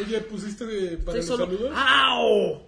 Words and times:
Oye, 0.00 0.20
¿pusiste 0.20 0.66
de- 0.66 0.96
para 0.98 1.18
Estoy 1.18 1.18
los 1.18 1.26
solo. 1.26 1.46
saludos? 1.46 1.72
¡Au! 1.76 2.62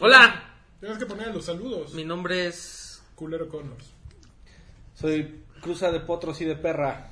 Hola, 0.00 0.42
Tienes 0.80 0.98
que 0.98 1.06
poner 1.06 1.34
los 1.34 1.44
saludos. 1.44 1.94
mi 1.94 2.04
nombre 2.04 2.46
es. 2.46 3.02
Culero 3.14 3.48
Connors. 3.48 3.92
Soy 4.94 5.42
cruza 5.62 5.90
de 5.90 6.00
potros 6.00 6.40
y 6.40 6.44
de 6.44 6.56
perra. 6.56 7.10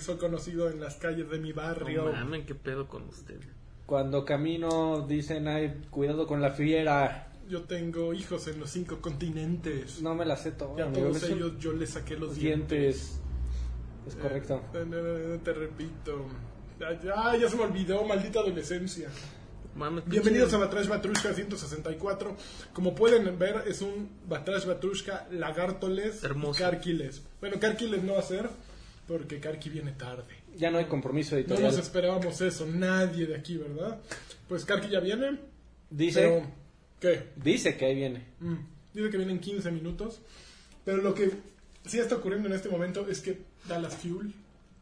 Soy 0.00 0.16
conocido 0.16 0.68
en 0.68 0.80
las 0.80 0.96
calles 0.96 1.30
de 1.30 1.38
mi 1.38 1.52
barrio. 1.52 2.06
No 2.06 2.12
mamen, 2.12 2.44
qué 2.44 2.54
pedo 2.56 2.88
con 2.88 3.04
usted. 3.08 3.40
Cuando 3.86 4.24
camino 4.24 5.06
dicen, 5.08 5.46
ay, 5.46 5.80
cuidado 5.90 6.26
con 6.26 6.40
la 6.42 6.50
fiera. 6.50 7.25
Yo 7.48 7.62
tengo 7.62 8.12
hijos 8.12 8.48
en 8.48 8.58
los 8.58 8.70
cinco 8.70 9.00
continentes. 9.00 10.00
No 10.02 10.14
me 10.14 10.24
la 10.24 10.36
sé 10.36 10.52
todo. 10.52 10.74
y 10.76 10.80
a 10.80 10.86
amigo, 10.86 11.08
todos 11.08 11.22
ellos 11.24 11.52
yo 11.60 11.72
les 11.72 11.90
saqué 11.90 12.16
los 12.16 12.34
dientes. 12.36 12.68
dientes. 12.68 13.20
Es 14.08 14.14
correcto. 14.16 14.62
Eh, 14.74 14.84
no, 14.86 14.96
no, 15.02 15.18
no, 15.18 15.38
te 15.40 15.52
repito. 15.52 16.26
Ya, 16.80 17.00
ya, 17.02 17.36
ya 17.36 17.48
se 17.48 17.56
me 17.56 17.62
olvidó, 17.64 18.04
maldita 18.04 18.40
adolescencia. 18.40 19.08
Bienvenidos 20.06 20.52
a 20.54 20.58
Batrash 20.58 20.88
Batrushka 20.88 21.34
164. 21.34 22.36
Como 22.72 22.94
pueden 22.94 23.38
ver, 23.38 23.64
es 23.66 23.82
un 23.82 24.08
Batrash 24.26 24.64
Batrushka 24.64 25.28
lagartoles 25.30 26.24
Hermoso. 26.24 26.60
y 26.60 26.62
Karkiles. 26.64 27.22
Bueno, 27.40 27.60
Karkiles 27.60 28.02
no 28.02 28.14
va 28.14 28.20
a 28.20 28.22
ser 28.22 28.48
porque 29.06 29.38
Karki 29.38 29.68
viene 29.68 29.92
tarde. 29.92 30.34
Ya 30.56 30.70
no 30.70 30.78
hay 30.78 30.86
compromiso 30.86 31.34
No 31.34 31.40
editorial. 31.40 31.64
nos 31.70 31.78
esperábamos 31.78 32.40
eso, 32.40 32.66
nadie 32.66 33.26
de 33.26 33.36
aquí, 33.36 33.56
¿verdad? 33.58 34.00
Pues 34.48 34.64
Karki 34.64 34.88
ya 34.88 35.00
viene. 35.00 35.38
Dice, 35.90 36.20
Pero, 36.22 36.46
¿qué? 37.00 37.30
dice 37.36 37.76
que 37.76 37.86
ahí 37.86 37.94
viene. 37.94 38.24
Mm, 38.40 38.54
dice 38.94 39.10
que 39.10 39.16
vienen 39.16 39.38
15 39.40 39.70
minutos. 39.70 40.20
Pero 40.84 40.98
lo 40.98 41.14
que 41.14 41.30
sí 41.84 41.98
está 41.98 42.16
ocurriendo 42.16 42.48
en 42.48 42.54
este 42.54 42.68
momento 42.68 43.06
es 43.08 43.20
que 43.20 43.42
Dallas 43.68 43.96
Fuel 43.96 44.32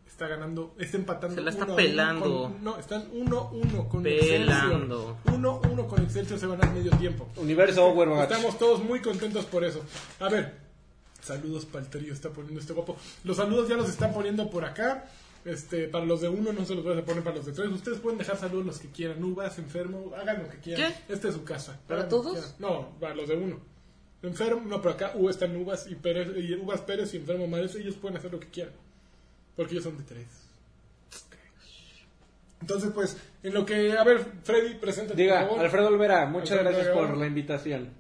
está 0.07 0.29
ganando, 0.29 0.75
está 0.79 0.97
empatando. 0.99 1.35
Se 1.35 1.41
la 1.43 1.51
está 1.51 1.65
uno 1.65 1.73
a 1.73 1.75
uno 1.75 1.77
pelando. 1.77 2.43
con- 2.43 2.65
no, 2.65 2.79
están 2.79 3.11
1-1 3.13 3.89
con 3.89 4.03
Pelando. 4.03 5.19
Excelsior. 5.25 5.63
1-1 5.63 5.87
con 5.89 6.03
Excelsior 6.03 6.39
se 6.39 6.47
van 6.47 6.63
al 6.63 6.73
medio 6.75 6.93
tiempo. 6.99 7.29
Universo 7.37 7.85
Overwatch. 7.87 8.31
Estamos 8.31 8.59
todos 8.59 8.85
muy 8.85 9.01
contentos 9.01 9.45
por 9.47 9.65
eso. 9.65 9.83
A 10.21 10.29
ver, 10.29 10.55
saludos 11.23 11.65
para 11.67 11.85
el 11.85 11.91
trío, 11.91 12.13
está 12.13 12.31
poniendo 12.31 12.61
este 12.61 12.73
guapo. 12.75 12.97
Los 13.25 13.39
saludos 13.39 13.69
ya 13.69 13.77
los 13.77 13.89
están 13.89 14.13
poniendo 14.13 14.49
por 14.51 14.65
acá. 14.65 15.07
Este, 15.45 15.89
para 15.89 16.07
los 16.07 16.23
de 16.23 16.29
uno 16.29 16.53
no 16.55 16.65
se 16.65 16.75
los 16.75 16.83
voy 16.83 16.99
a 16.99 17.05
poner 17.05 17.23
para 17.23 17.37
los 17.37 17.45
de 17.45 17.53
tres. 17.53 17.69
Ustedes 17.69 18.01
pueden 18.01 18.19
dejar 18.19 18.37
saludos 18.39 18.65
los 18.65 18.79
que 18.79 18.89
quieran. 18.89 19.23
Uvas, 19.23 19.59
enfermo, 19.59 20.13
hagan 20.17 20.43
lo 20.43 20.49
que 20.49 20.59
quieran. 20.59 20.93
¿Qué? 21.07 21.13
Esta 21.13 21.29
es 21.29 21.35
su 21.35 21.45
casa. 21.45 21.79
¿Para 21.87 22.09
todos? 22.09 22.55
No, 22.59 22.99
para 22.99 23.15
los 23.15 23.29
de 23.29 23.37
uno. 23.37 23.61
Enfermo, 24.23 24.63
no, 24.67 24.81
pero 24.81 24.95
acá 24.95 25.13
U 25.17 25.29
están 25.29 25.55
Uvas 25.55 25.87
y 25.87 25.97
Pérez, 25.97 26.29
y 26.43 26.55
Uvas 26.55 26.81
Pérez 26.81 27.13
y 27.13 27.19
Enfermo 27.19 27.47
Mares. 27.47 27.75
Ellos 27.75 27.95
pueden 27.97 28.17
hacer 28.17 28.33
lo 28.33 28.41
que 28.41 28.49
quieran. 28.49 28.73
Porque 29.55 29.73
ellos 29.75 29.85
son 29.85 29.99
de 29.99 30.05
tres. 30.05 30.27
Entonces, 32.63 32.91
pues, 32.95 33.19
en 33.43 33.53
lo 33.53 33.67
que. 33.67 33.93
A 33.93 34.03
ver, 34.03 34.25
Freddy, 34.43 34.75
preséntate. 34.77 35.21
Diga, 35.21 35.41
por 35.41 35.49
favor. 35.49 35.65
Alfredo 35.67 35.89
Olvera, 35.89 36.25
muchas 36.25 36.53
Alfredo 36.53 36.71
gracias 36.71 36.97
Olvera. 36.97 37.09
por 37.09 37.19
la 37.19 37.27
invitación. 37.27 37.91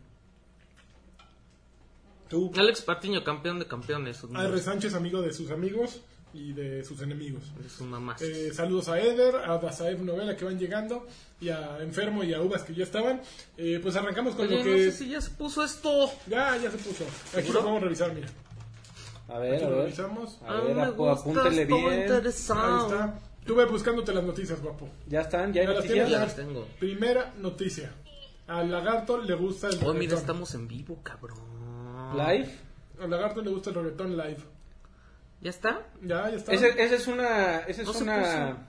Tú. 2.31 2.51
Alex 2.57 2.81
Patiño, 2.81 3.23
campeón 3.23 3.59
de 3.59 3.67
campeones. 3.67 4.17
sus 4.17 4.35
A 4.35 4.45
R. 4.45 4.59
Sánchez, 4.59 4.95
amigo 4.95 5.21
de 5.21 5.35
sus 5.35 5.51
amigos 5.51 6.01
y 6.35 6.53
de 6.53 6.85
sus 6.85 7.01
enemigos. 7.01 7.53
De 7.63 7.69
sus 7.69 7.87
mamás. 7.87 8.21
Eh, 8.21 8.53
saludos 8.53 8.89
a 8.89 9.01
Eder, 9.01 9.37
a 9.37 9.57
Dazaev 9.59 10.03
Novela 10.03 10.37
que 10.37 10.45
van 10.45 10.59
llegando, 10.59 11.07
y 11.41 11.49
a 11.49 11.79
Enfermo 11.81 12.23
y 12.25 12.35
a 12.35 12.43
Uvas 12.43 12.63
que 12.65 12.75
ya 12.75 12.83
estaban. 12.85 13.23
Eh, 13.57 13.79
pues 13.83 13.95
arrancamos 13.97 14.35
con 14.35 14.47
Oye, 14.47 14.57
lo 14.57 14.65
no 14.65 14.65
que. 14.65 14.91
sé 14.91 14.93
si 15.05 15.09
ya 15.11 15.21
se 15.21 15.31
puso 15.31 15.65
esto. 15.65 16.11
Ya, 16.27 16.57
ya 16.57 16.71
se 16.71 16.79
puso. 16.79 17.05
Aquí 17.05 17.43
¿Seguro? 17.43 17.61
lo 17.61 17.65
vamos 17.67 17.81
a 17.83 17.85
revisar, 17.85 18.13
mira. 18.13 18.29
A 19.29 19.39
ver, 19.39 19.55
Aquí 19.55 19.65
a 19.65 19.69
lo 19.71 19.77
ver. 19.77 19.85
revisamos. 19.87 20.39
A 20.43 20.49
Ah, 20.59 20.61
ver, 20.61 20.75
me 20.77 20.91
gusta, 20.91 21.21
apúntele 21.21 21.65
bien. 21.65 21.89
Ahí 21.89 22.01
interesado. 22.03 22.87
está. 22.93 23.21
Estuve 23.41 23.65
buscándote 23.67 24.13
las 24.13 24.25
noticias, 24.25 24.61
guapo. 24.61 24.89
Ya 25.07 25.21
están, 25.21 25.53
ya 25.53 25.61
hay 25.63 25.67
Ya 25.69 25.73
las 25.75 25.85
noticias. 25.85 26.07
tienes, 26.07 26.11
Ya 26.11 26.19
las 26.27 26.37
tengo. 26.37 26.67
Primera 26.79 27.35
noticia. 27.39 27.93
Al 28.47 28.71
lagarto 28.71 29.19
le 29.23 29.35
gusta 29.35 29.69
el 29.69 29.75
Oh, 29.77 29.79
mira, 29.81 29.93
reggaetón. 29.93 30.19
estamos 30.19 30.55
en 30.55 30.69
vivo, 30.69 30.99
cabrón. 31.03 31.39
Live. 32.17 32.51
Al 33.01 33.11
lagarto 33.11 33.41
le 33.43 33.51
gusta 33.51 33.71
el 33.71 33.77
reggaetón 33.77 34.17
live. 34.17 34.39
¿Ya 35.45 35.51
está? 35.51 35.83
Ya, 36.03 36.31
ya 36.31 36.37
está. 36.37 36.53
Esa 36.53 36.67
esa 36.69 36.95
es 36.97 37.07
una, 37.07 37.59
esa 37.69 37.83
es 37.83 37.95
No 37.95 38.01
una, 38.01 38.69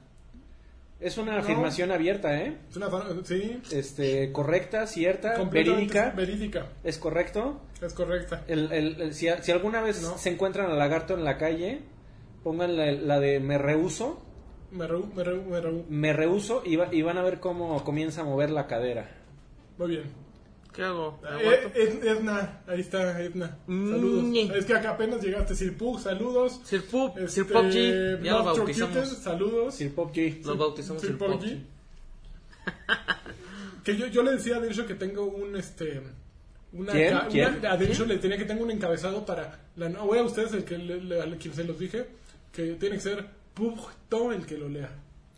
es 1.00 1.18
una 1.18 1.32
No. 1.34 1.40
afirmación 1.40 1.92
abierta, 1.92 2.38
¿eh? 2.42 2.58
Es 2.70 2.76
una 2.76 2.90
Sí, 3.24 3.62
Este, 3.72 4.32
correcta, 4.34 4.86
cierta, 4.86 5.42
verídica, 5.46 6.12
Verídica. 6.16 6.68
es 6.84 6.98
correcto. 6.98 7.62
Es 7.82 7.94
correcta. 7.94 8.44
El, 8.48 8.72
el- 8.72 9.02
el- 9.02 9.14
si, 9.14 9.28
si 9.42 9.52
alguna 9.52 9.82
vez 9.82 10.02
No. 10.02 10.18
se 10.18 10.30
encuentran 10.30 10.70
al 10.70 10.78
lagarto 10.78 11.14
en 11.14 11.24
la 11.24 11.38
calle, 11.38 11.80
pongan 12.44 12.76
la, 12.78 12.92
la 12.92 13.20
de 13.20 13.40
me 13.40 13.58
rehuso, 13.58 14.22
Me 14.72 14.86
reú, 14.88 15.10
me 15.16 15.24
reú, 15.24 15.44
me 15.44 15.62
reú. 15.62 15.86
me 15.90 16.12
rehuso 16.14 16.62
y, 16.66 16.76
va- 16.76 16.94
y 16.94 17.02
van 17.02 17.18
a 17.18 17.24
ver 17.24 17.40
cómo 17.40 17.82
comienza 17.86 18.22
a 18.22 18.24
mover 18.26 18.50
la 18.50 18.68
cadera. 18.68 19.10
Muy 19.78 19.88
bien. 19.92 20.25
¿Qué 20.76 20.84
hago? 20.84 21.20
¿Me 21.22 21.30
Eh, 21.84 22.00
Edna, 22.04 22.62
ahí 22.68 22.82
está 22.82 23.22
Edna. 23.22 23.58
Mm. 23.68 23.90
Saludos. 23.92 24.56
Es 24.56 24.66
que 24.66 24.74
acá 24.74 24.90
apenas 24.92 25.22
llegaste, 25.24 25.56
Sir 25.56 25.78
Pug, 25.78 26.00
saludos. 26.02 26.60
Sir 26.66 26.84
Pup, 26.86 27.18
Este, 27.18 27.30
Sir 27.30 27.48
Pop 27.48 27.66
G. 27.66 28.22
Ya 28.22 28.32
lo 28.34 28.44
bautizamos. 28.44 29.08
Saludos. 29.18 29.76
Sir 29.76 29.94
Pop 29.96 30.14
G. 30.14 30.44
Lo 30.46 30.58
bautizamos 30.58 31.02
Sir 31.02 31.18
G. 31.42 31.60
Que 33.84 33.96
yo, 33.98 34.08
yo 34.08 34.24
le 34.24 34.32
decía 34.32 34.58
a 34.58 34.60
Densho 34.60 34.86
que 34.88 34.96
tengo 34.96 35.26
un 35.26 35.56
este 35.56 36.02
una, 36.74 36.92
¿Quién? 36.92 37.10
ca- 37.14 37.28
¿Quién? 37.30 37.56
una- 37.60 37.72
a 37.72 37.78
le 38.06 38.18
tenía 38.18 38.38
que 38.38 38.46
tengo 38.46 38.64
un 38.64 38.72
encabezado 38.72 39.26
para 39.26 39.60
la 39.76 39.88
no 39.90 40.06
voy 40.08 40.18
a 40.18 40.24
ustedes 40.24 40.54
el 40.54 40.66
que 40.66 40.78
le, 40.78 41.02
le- 41.02 41.22
a 41.22 41.26
quien 41.38 41.54
se 41.54 41.64
los 41.64 41.78
dije 41.80 42.06
que 42.52 42.74
tiene 42.74 42.96
que 42.96 43.02
ser 43.02 43.26
Pugto 43.54 44.34
el 44.34 44.46
que 44.46 44.58
lo 44.58 44.68
lea. 44.68 44.90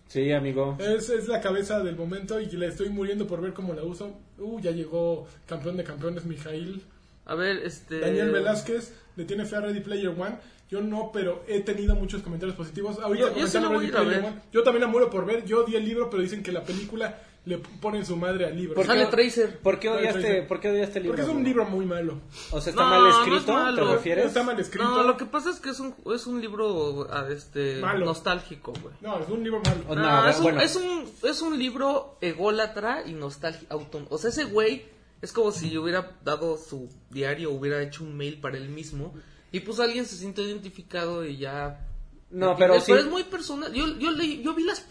Sí, 0.07 0.31
amigo. 0.31 0.78
Es, 0.79 1.09
es 1.09 1.28
la 1.28 1.41
cabeza 1.41 1.84
del 1.84 1.95
momento 1.95 2.40
y 2.40 2.45
le 2.47 2.68
estoy 2.68 2.90
muriendo 2.90 3.28
por 3.28 3.41
ver 3.41 3.53
cómo 3.53 3.73
la 3.73 3.84
uso. 3.84 4.18
Uh, 4.38 4.59
ya 4.62 4.72
llegó 4.72 5.28
campeón 5.45 5.78
de 5.78 5.84
campeones 5.84 6.25
Mijail. 6.25 6.81
A 7.25 7.35
ver, 7.35 7.57
este. 7.57 8.00
Daniel 8.00 8.31
Velázquez 8.31 8.94
le 9.18 9.25
tiene 9.25 9.45
fe 9.45 9.57
a 9.57 9.62
Ready 9.62 9.81
Player 9.81 10.09
One. 10.09 10.38
Yo 10.69 10.81
no, 10.81 11.12
pero 11.13 11.44
he 11.47 11.62
tenido 11.62 11.95
muchos 11.95 12.22
comentarios 12.22 12.56
positivos. 12.57 13.00
Ahorita 13.00 13.29
Yo- 13.29 13.35
yo 13.40 13.47
sí 13.47 13.57
comentando 13.57 13.69
lo 13.69 13.75
voy 13.75 13.78
a 13.78 13.79
Ready 13.79 13.90
ir 13.90 13.95
a 13.95 14.01
Player 14.03 14.22
ver. 14.22 14.31
One. 14.31 14.41
Yo 14.53 14.63
también 14.63 14.81
la 14.81 14.88
muero 14.88 15.09
por 15.09 15.25
ver. 15.25 15.45
Yo 15.45 15.63
di 15.63 15.75
el 15.75 15.85
libro, 15.85 16.09
pero 16.09 16.22
dicen 16.22 16.41
que 16.44 16.51
la 16.51 16.63
película 16.63 17.19
le 17.47 17.58
ponen 17.59 18.06
su 18.06 18.16
madre 18.18 18.46
al 18.46 18.56
libro. 18.56 18.75
¿Por 18.75 18.85
Sale 18.85 19.06
qué- 19.06 19.12
Tracer. 19.12 19.59
¿Por 19.59 19.80
qué 19.80 19.88
Sale 19.88 20.00
odiaste. 20.02 20.41
¿por 20.44 20.59
qué 20.59 20.69
odiaste 20.69 21.00
el 21.00 21.03
libro? 21.06 21.18
Porque 21.18 21.31
es 21.31 21.38
un 21.38 21.44
libro 21.44 21.66
muy 21.66 21.85
malo. 21.85 22.19
O 22.52 22.59
sea, 22.62 22.72
está 22.72 22.84
No, 22.84 22.90
mal 22.90 23.02
no 23.02 23.09
es 23.09 23.16
escrito, 23.18 23.46
¿te 23.46 23.52
malo. 23.53 23.94
refieres? 23.94 24.25
Está 24.25 24.44
mal 24.44 24.59
escrito. 24.59 24.84
No, 24.88 25.03
lo 25.03 25.18
que 25.18 25.25
pasa 25.25 25.50
es 25.50 25.59
que 25.59 25.69
es 25.69 25.80
un, 25.80 25.96
es 26.13 26.28
un 26.28 26.41
libro 26.41 27.07
ah, 27.12 27.25
este, 27.31 27.80
Malo. 27.80 28.06
nostálgico, 28.06 28.74
güey. 28.81 28.94
No, 29.02 29.19
es 29.19 29.30
un 29.30 29.44
libro 29.44 29.62
malo. 29.63 29.96
No, 29.96 29.96
No, 29.96 30.30
es, 30.30 30.38
un, 30.38 30.44
bueno. 30.44 30.62
es, 30.62 30.75
un, 30.75 31.06
es 31.24 31.41
un 31.41 31.57
libro 31.57 32.18
ególatra 32.22 33.03
y 33.06 33.13
nostálgico. 33.13 33.78
O 34.09 34.18
sea, 34.18 34.30
ese 34.30 34.44
güey 34.44 34.86
es 35.22 35.31
como 35.31 35.52
si 35.52 35.75
hubiera 35.78 36.18
dado 36.24 36.57
su 36.57 36.90
diario, 37.09 37.52
hubiera 37.52 37.81
hecho 37.81 38.03
un 38.03 38.16
mail 38.18 38.40
para 38.40 38.57
él 38.57 38.69
mismo. 38.69 39.13
Y 39.52 39.62
pues 39.62 39.80
alguien 39.80 40.06
se 40.06 40.18
siente 40.18 40.41
identificado 40.41 41.25
y 41.25 41.38
ya. 41.38 41.80
No, 42.30 42.58
pero 42.58 42.80
sí. 42.82 42.92
Pero 42.92 43.00
es 43.00 43.08
muy 43.10 43.24
personal. 43.24 43.72
Yo, 43.74 43.88
yo, 44.00 44.12
leí- 44.12 44.42
yo 44.44 44.54
vi 44.54 44.64
las. 44.64 44.86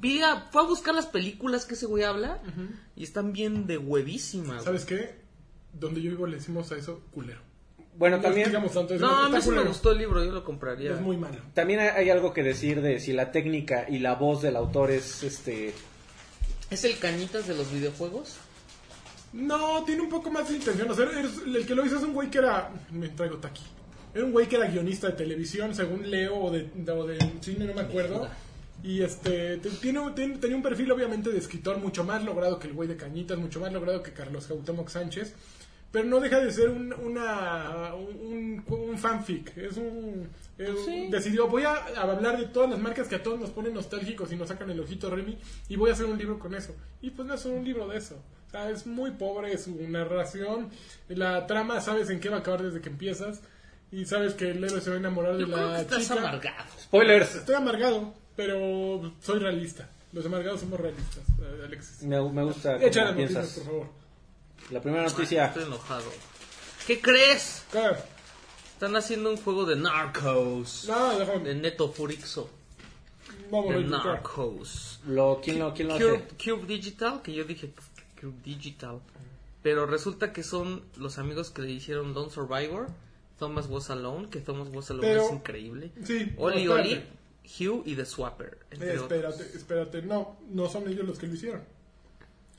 vi 0.00 0.22
a- 0.22 0.48
fue 0.50 0.62
a 0.62 0.64
buscar 0.66 0.94
las 0.94 1.06
películas 1.06 1.66
que 1.66 1.74
ese 1.74 1.86
güey 1.86 2.04
habla 2.04 2.40
y 2.96 3.04
están 3.04 3.32
bien 3.32 3.66
de 3.66 3.76
huevísima. 3.78 4.54
güey. 4.54 4.64
¿Sabes 4.64 4.84
qué? 4.84 5.16
Donde 5.72 6.00
yo 6.00 6.10
vivo 6.10 6.26
le 6.26 6.36
decimos 6.36 6.70
a 6.72 6.76
eso 6.76 7.02
culero. 7.12 7.40
Bueno, 7.96 8.16
No 8.16 8.22
también, 8.22 8.50
tanto, 8.50 8.96
No, 8.98 9.24
a 9.24 9.28
mí 9.28 9.40
sí 9.40 9.50
me 9.50 9.62
gustó 9.62 9.92
el 9.92 9.98
libro, 9.98 10.24
yo 10.24 10.32
lo 10.32 10.42
compraría. 10.42 10.94
Es 10.94 11.00
muy 11.00 11.16
malo. 11.16 11.36
también 11.52 11.78
hay 11.80 11.88
hay 11.88 12.10
algo 12.10 12.32
que 12.32 12.42
decir 12.42 12.80
de 12.80 12.98
si 12.98 13.12
la 13.12 13.30
técnica 13.30 13.86
y 13.88 13.98
la 13.98 14.14
voz 14.14 14.42
del 14.42 14.56
autor 14.56 14.90
es 14.90 15.22
este 15.22 15.74
¿Es 16.70 16.82
el 16.84 16.98
cañitas 16.98 17.46
de 17.46 17.54
los 17.54 17.70
videojuegos? 17.70 18.36
No, 19.32 19.84
tiene 19.84 20.02
un 20.02 20.08
poco 20.08 20.30
más 20.30 20.48
de 20.48 20.56
intención. 20.56 20.90
O 20.90 20.94
sea, 20.94 21.04
es- 21.20 21.42
el 21.46 21.66
que 21.66 21.74
lo 21.74 21.84
hizo 21.84 21.96
es 21.98 22.02
un 22.04 22.14
güey 22.14 22.30
que 22.30 22.38
era. 22.38 22.70
Me 22.90 23.08
traigo 23.10 23.36
taqui. 23.38 23.62
Era 24.14 24.24
un 24.24 24.32
güey 24.32 24.46
que 24.48 24.56
era 24.56 24.66
guionista 24.68 25.08
de 25.08 25.14
televisión, 25.14 25.74
según 25.74 26.08
leo, 26.10 26.36
o 26.36 26.50
de, 26.50 26.68
o 26.92 27.06
de 27.06 27.18
cine, 27.40 27.64
no 27.64 27.74
me 27.74 27.80
acuerdo. 27.82 28.28
Y 28.82 29.02
este. 29.02 29.56
te- 29.58 29.70
Tiene, 29.70 30.00
tiene- 30.14 30.38
tenía 30.38 30.56
un 30.56 30.62
perfil, 30.62 30.92
obviamente, 30.92 31.30
de 31.30 31.38
escritor 31.38 31.78
mucho 31.78 32.04
más 32.04 32.22
logrado 32.24 32.58
que 32.58 32.68
el 32.68 32.74
güey 32.74 32.88
de 32.88 32.96
Cañitas, 32.96 33.38
mucho 33.38 33.60
más 33.60 33.72
logrado 33.72 34.02
que 34.02 34.12
Carlos 34.12 34.46
Cuauhtémoc 34.46 34.88
Sánchez. 34.88 35.34
Pero 35.90 36.06
no 36.06 36.18
deja 36.18 36.40
de 36.40 36.50
ser 36.50 36.70
un, 36.70 36.92
una, 36.92 37.94
un, 37.94 38.64
un 38.68 38.98
fanfic. 38.98 39.56
Es 39.56 39.76
un. 39.76 40.28
es 40.58 40.68
un- 40.70 40.84
Sí. 40.84 41.08
Decidió, 41.10 41.46
voy 41.48 41.62
a, 41.62 41.72
a 41.72 42.02
hablar 42.02 42.36
de 42.38 42.46
todas 42.46 42.68
las 42.70 42.78
marcas 42.80 43.06
que 43.08 43.14
a 43.14 43.22
todos 43.22 43.38
nos 43.40 43.50
ponen 43.50 43.74
nostálgicos 43.74 44.30
y 44.32 44.36
nos 44.36 44.48
sacan 44.48 44.70
el 44.70 44.80
ojito 44.80 45.08
Remy. 45.08 45.38
Y 45.68 45.76
voy 45.76 45.90
a 45.90 45.92
hacer 45.92 46.06
un 46.06 46.18
libro 46.18 46.38
con 46.38 46.54
eso. 46.54 46.74
Y 47.00 47.10
pues 47.10 47.26
no 47.28 47.34
es 47.34 47.44
un 47.46 47.64
libro 47.64 47.86
de 47.88 47.98
eso. 47.98 48.16
O 48.48 48.50
sea, 48.50 48.70
es 48.70 48.86
muy 48.86 49.12
pobre 49.12 49.56
su 49.56 49.76
narración. 49.88 50.68
La 51.08 51.46
trama, 51.46 51.80
sabes 51.80 52.10
en 52.10 52.20
qué 52.20 52.28
va 52.28 52.36
a 52.36 52.40
acabar 52.40 52.62
desde 52.62 52.80
que 52.80 52.88
empiezas. 52.88 53.40
Y 53.94 54.04
sabes 54.06 54.34
que 54.34 54.50
el 54.50 54.64
héroe 54.64 54.80
se 54.80 54.90
va 54.90 54.96
a 54.96 54.98
enamorar 54.98 55.32
Yo 55.38 55.46
de 55.46 55.52
creo 55.52 55.56
que 55.56 55.72
la 55.72 55.80
estás 55.80 56.02
chica. 56.02 56.14
amargado. 56.18 56.64
spoilers. 56.82 57.34
Estoy 57.36 57.54
amargado, 57.54 58.14
pero 58.36 59.12
soy 59.22 59.38
realista. 59.38 59.88
Los 60.12 60.26
amargados 60.26 60.60
somos 60.60 60.80
realistas, 60.80 61.22
eh, 61.40 61.62
Alexis. 61.64 62.02
Me, 62.02 62.20
me 62.30 62.42
gusta 62.44 62.76
Echa 62.82 63.06
cómo 63.06 63.12
noticias, 63.12 63.16
piensas. 63.16 63.54
por 63.58 63.64
favor. 63.64 63.86
La 64.70 64.80
primera 64.80 65.04
noticia. 65.04 65.46
Estoy 65.46 65.62
enojado. 65.64 66.04
¿Qué 66.86 67.00
crees? 67.00 67.64
¿Qué? 67.72 67.90
Están 68.72 68.96
haciendo 68.96 69.30
un 69.30 69.36
juego 69.36 69.64
de 69.64 69.76
Narcos. 69.76 70.86
No, 70.88 71.18
déjame. 71.18 71.44
De 71.44 71.54
Neto 71.54 71.88
Furixo. 71.92 72.50
Vamos 73.50 73.70
a 73.70 73.74
De 73.74 73.80
ver. 73.80 73.88
Narcos. 73.90 75.00
Lo, 75.06 75.40
¿quién, 75.42 75.58
lo, 75.58 75.72
¿Quién 75.74 75.88
lo 75.88 75.94
Cube, 75.98 76.24
hace? 76.36 76.50
Cube 76.50 76.66
Digital, 76.66 77.22
que 77.22 77.32
yo 77.32 77.44
dije 77.44 77.72
Cube 78.20 78.34
Digital. 78.44 79.00
Pero 79.62 79.86
resulta 79.86 80.32
que 80.32 80.42
son 80.42 80.82
los 80.96 81.18
amigos 81.18 81.50
que 81.50 81.62
le 81.62 81.70
hicieron 81.70 82.12
Don't 82.14 82.30
Survivor. 82.32 82.88
Thomas 83.38 83.66
Was 83.68 83.90
Alone, 83.90 84.28
que 84.30 84.40
Thomas 84.40 84.68
Was 84.72 84.90
Alone 84.90 85.06
Pero- 85.08 85.26
es 85.26 85.32
increíble. 85.32 85.92
Sí, 86.04 86.32
Oli 86.36 86.68
Oli. 86.68 87.04
Hugh 87.60 87.82
y 87.84 87.94
The 87.94 88.06
Swapper. 88.06 88.58
entre 88.70 88.94
Eh, 88.94 88.98
otros. 88.98 89.12
espérate, 89.12 89.56
espérate. 89.56 90.02
No, 90.02 90.38
no 90.48 90.68
son 90.68 90.88
ellos 90.88 91.06
los 91.06 91.18
que 91.18 91.26
lo 91.26 91.34
hicieron. 91.34 91.62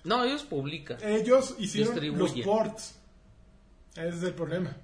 No, 0.03 0.23
ellos 0.23 0.43
publican. 0.43 0.97
Ellos 1.03 1.55
hicieron 1.57 2.17
los 2.17 2.31
ports. 2.41 2.95
Ese 3.95 4.09
es 4.09 4.23
el 4.23 4.33
problema. 4.33 4.75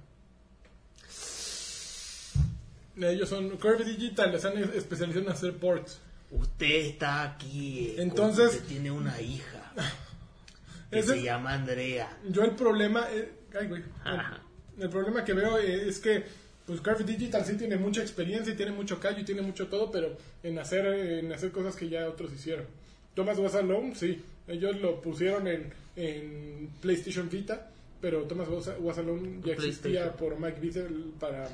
Ellos 2.96 3.28
son 3.28 3.50
Curve 3.56 3.84
Digital, 3.84 4.34
están 4.34 4.58
especializados 4.58 5.26
en 5.26 5.32
hacer 5.32 5.56
ports. 5.56 6.00
Usted 6.30 6.86
está 6.86 7.22
aquí. 7.22 7.88
eh, 7.90 8.02
Entonces- 8.02 8.52
porque 8.52 8.68
tiene 8.68 8.90
una 8.90 9.20
hija 9.20 9.72
que 10.90 10.98
Ese- 10.98 11.14
se 11.14 11.22
llama 11.22 11.54
Andrea. 11.54 12.18
Yo 12.28 12.42
el 12.42 12.52
problema, 12.54 13.06
eh, 13.10 13.32
ay, 13.58 13.68
güey. 13.68 13.82
Ajá. 14.04 14.41
El, 14.82 14.90
problema 14.90 15.24
que 15.24 15.32
veo 15.32 15.58
eh, 15.58 15.88
es 15.88 15.98
que 15.98 16.24
pues 16.66 16.80
Curve 16.80 17.04
Digital 17.04 17.44
sí 17.44 17.56
tiene 17.56 17.76
mucha 17.76 18.02
experiencia 18.02 18.52
y 18.52 18.56
tiene 18.56 18.72
mucho 18.72 19.00
callo 19.00 19.20
y 19.20 19.24
tiene 19.24 19.42
mucho 19.42 19.68
todo, 19.68 19.90
pero 19.90 20.16
en 20.42 20.58
hacer 20.58 20.86
en 20.86 21.32
hacer 21.32 21.50
cosas 21.50 21.74
que 21.76 21.88
ya 21.88 22.08
otros 22.08 22.32
hicieron. 22.32 22.66
Thomas 23.14 23.38
Was 23.38 23.54
Alone, 23.54 23.94
sí, 23.94 24.22
ellos 24.48 24.80
lo 24.80 25.00
pusieron 25.00 25.46
en, 25.48 25.72
en 25.96 26.70
PlayStation 26.80 27.28
Vita, 27.28 27.70
pero 28.00 28.22
Thomas 28.22 28.48
Was, 28.80 28.98
Alone 28.98 29.40
ya 29.44 29.52
existía 29.52 30.12
por 30.12 30.38
Mike 30.38 30.60
Bissell 30.60 31.12
para 31.20 31.48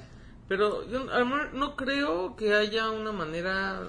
Pero 0.49 0.89
yo 0.89 1.05
no 1.05 1.77
creo 1.77 2.37
que 2.37 2.55
haya 2.55 2.91
una 2.91 3.13
manera... 3.13 3.83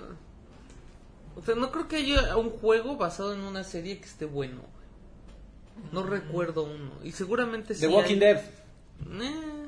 O 1.36 1.42
sea, 1.42 1.56
no 1.56 1.72
creo 1.72 1.88
que 1.88 1.98
haya 1.98 2.36
un 2.36 2.50
juego 2.50 2.98
basado 2.98 3.34
en 3.34 3.42
una 3.42 3.64
serie 3.64 4.00
que 4.00 4.06
esté 4.06 4.26
bueno. 4.26 4.62
No 5.94 6.04
recuerdo 6.04 6.64
uno. 6.64 6.92
Y 7.04 7.14
seguramente 7.14 7.74
sí 7.74 7.82
The 7.82 7.88
Walking 7.88 8.16
hay- 8.16 8.20
Dead, 8.20 8.42
Eh, 9.22 9.66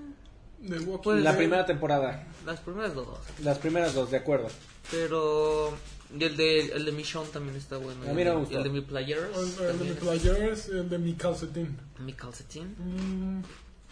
The 0.67 0.79
Walking 0.79 1.01
Pues, 1.03 1.23
la 1.23 1.35
primera 1.35 1.65
temporada. 1.65 2.27
las 2.45 2.59
primeras 2.59 2.93
dos. 2.93 3.07
Las 3.43 3.57
primeras 3.59 3.93
dos, 3.93 4.11
de 4.11 4.17
acuerdo. 4.17 4.47
Pero... 4.91 5.73
Y 6.17 6.23
el 6.25 6.35
de, 6.35 6.59
el 6.73 6.83
de 6.85 6.91
Michonne 6.91 7.29
también 7.29 7.55
está 7.55 7.77
bueno. 7.77 8.01
A 8.03 8.11
Y 8.11 8.15
mí 8.15 8.21
el 8.21 8.27
de- 8.27 8.33
me 8.33 8.39
gustó. 8.41 8.53
y 8.53 8.57
el 8.57 8.63
de 8.63 8.69
mi 8.69 8.81
Players. 8.81 9.59
El, 9.59 9.65
el 9.65 9.79
de 9.79 9.85
mi 9.85 9.91
Players, 9.93 10.67
el 10.69 10.89
de 10.89 10.97
mi 10.99 11.13
calcetín. 11.13 11.77
Mi 11.99 12.13
calcetín. 12.13 12.75
Mm, 12.77 13.43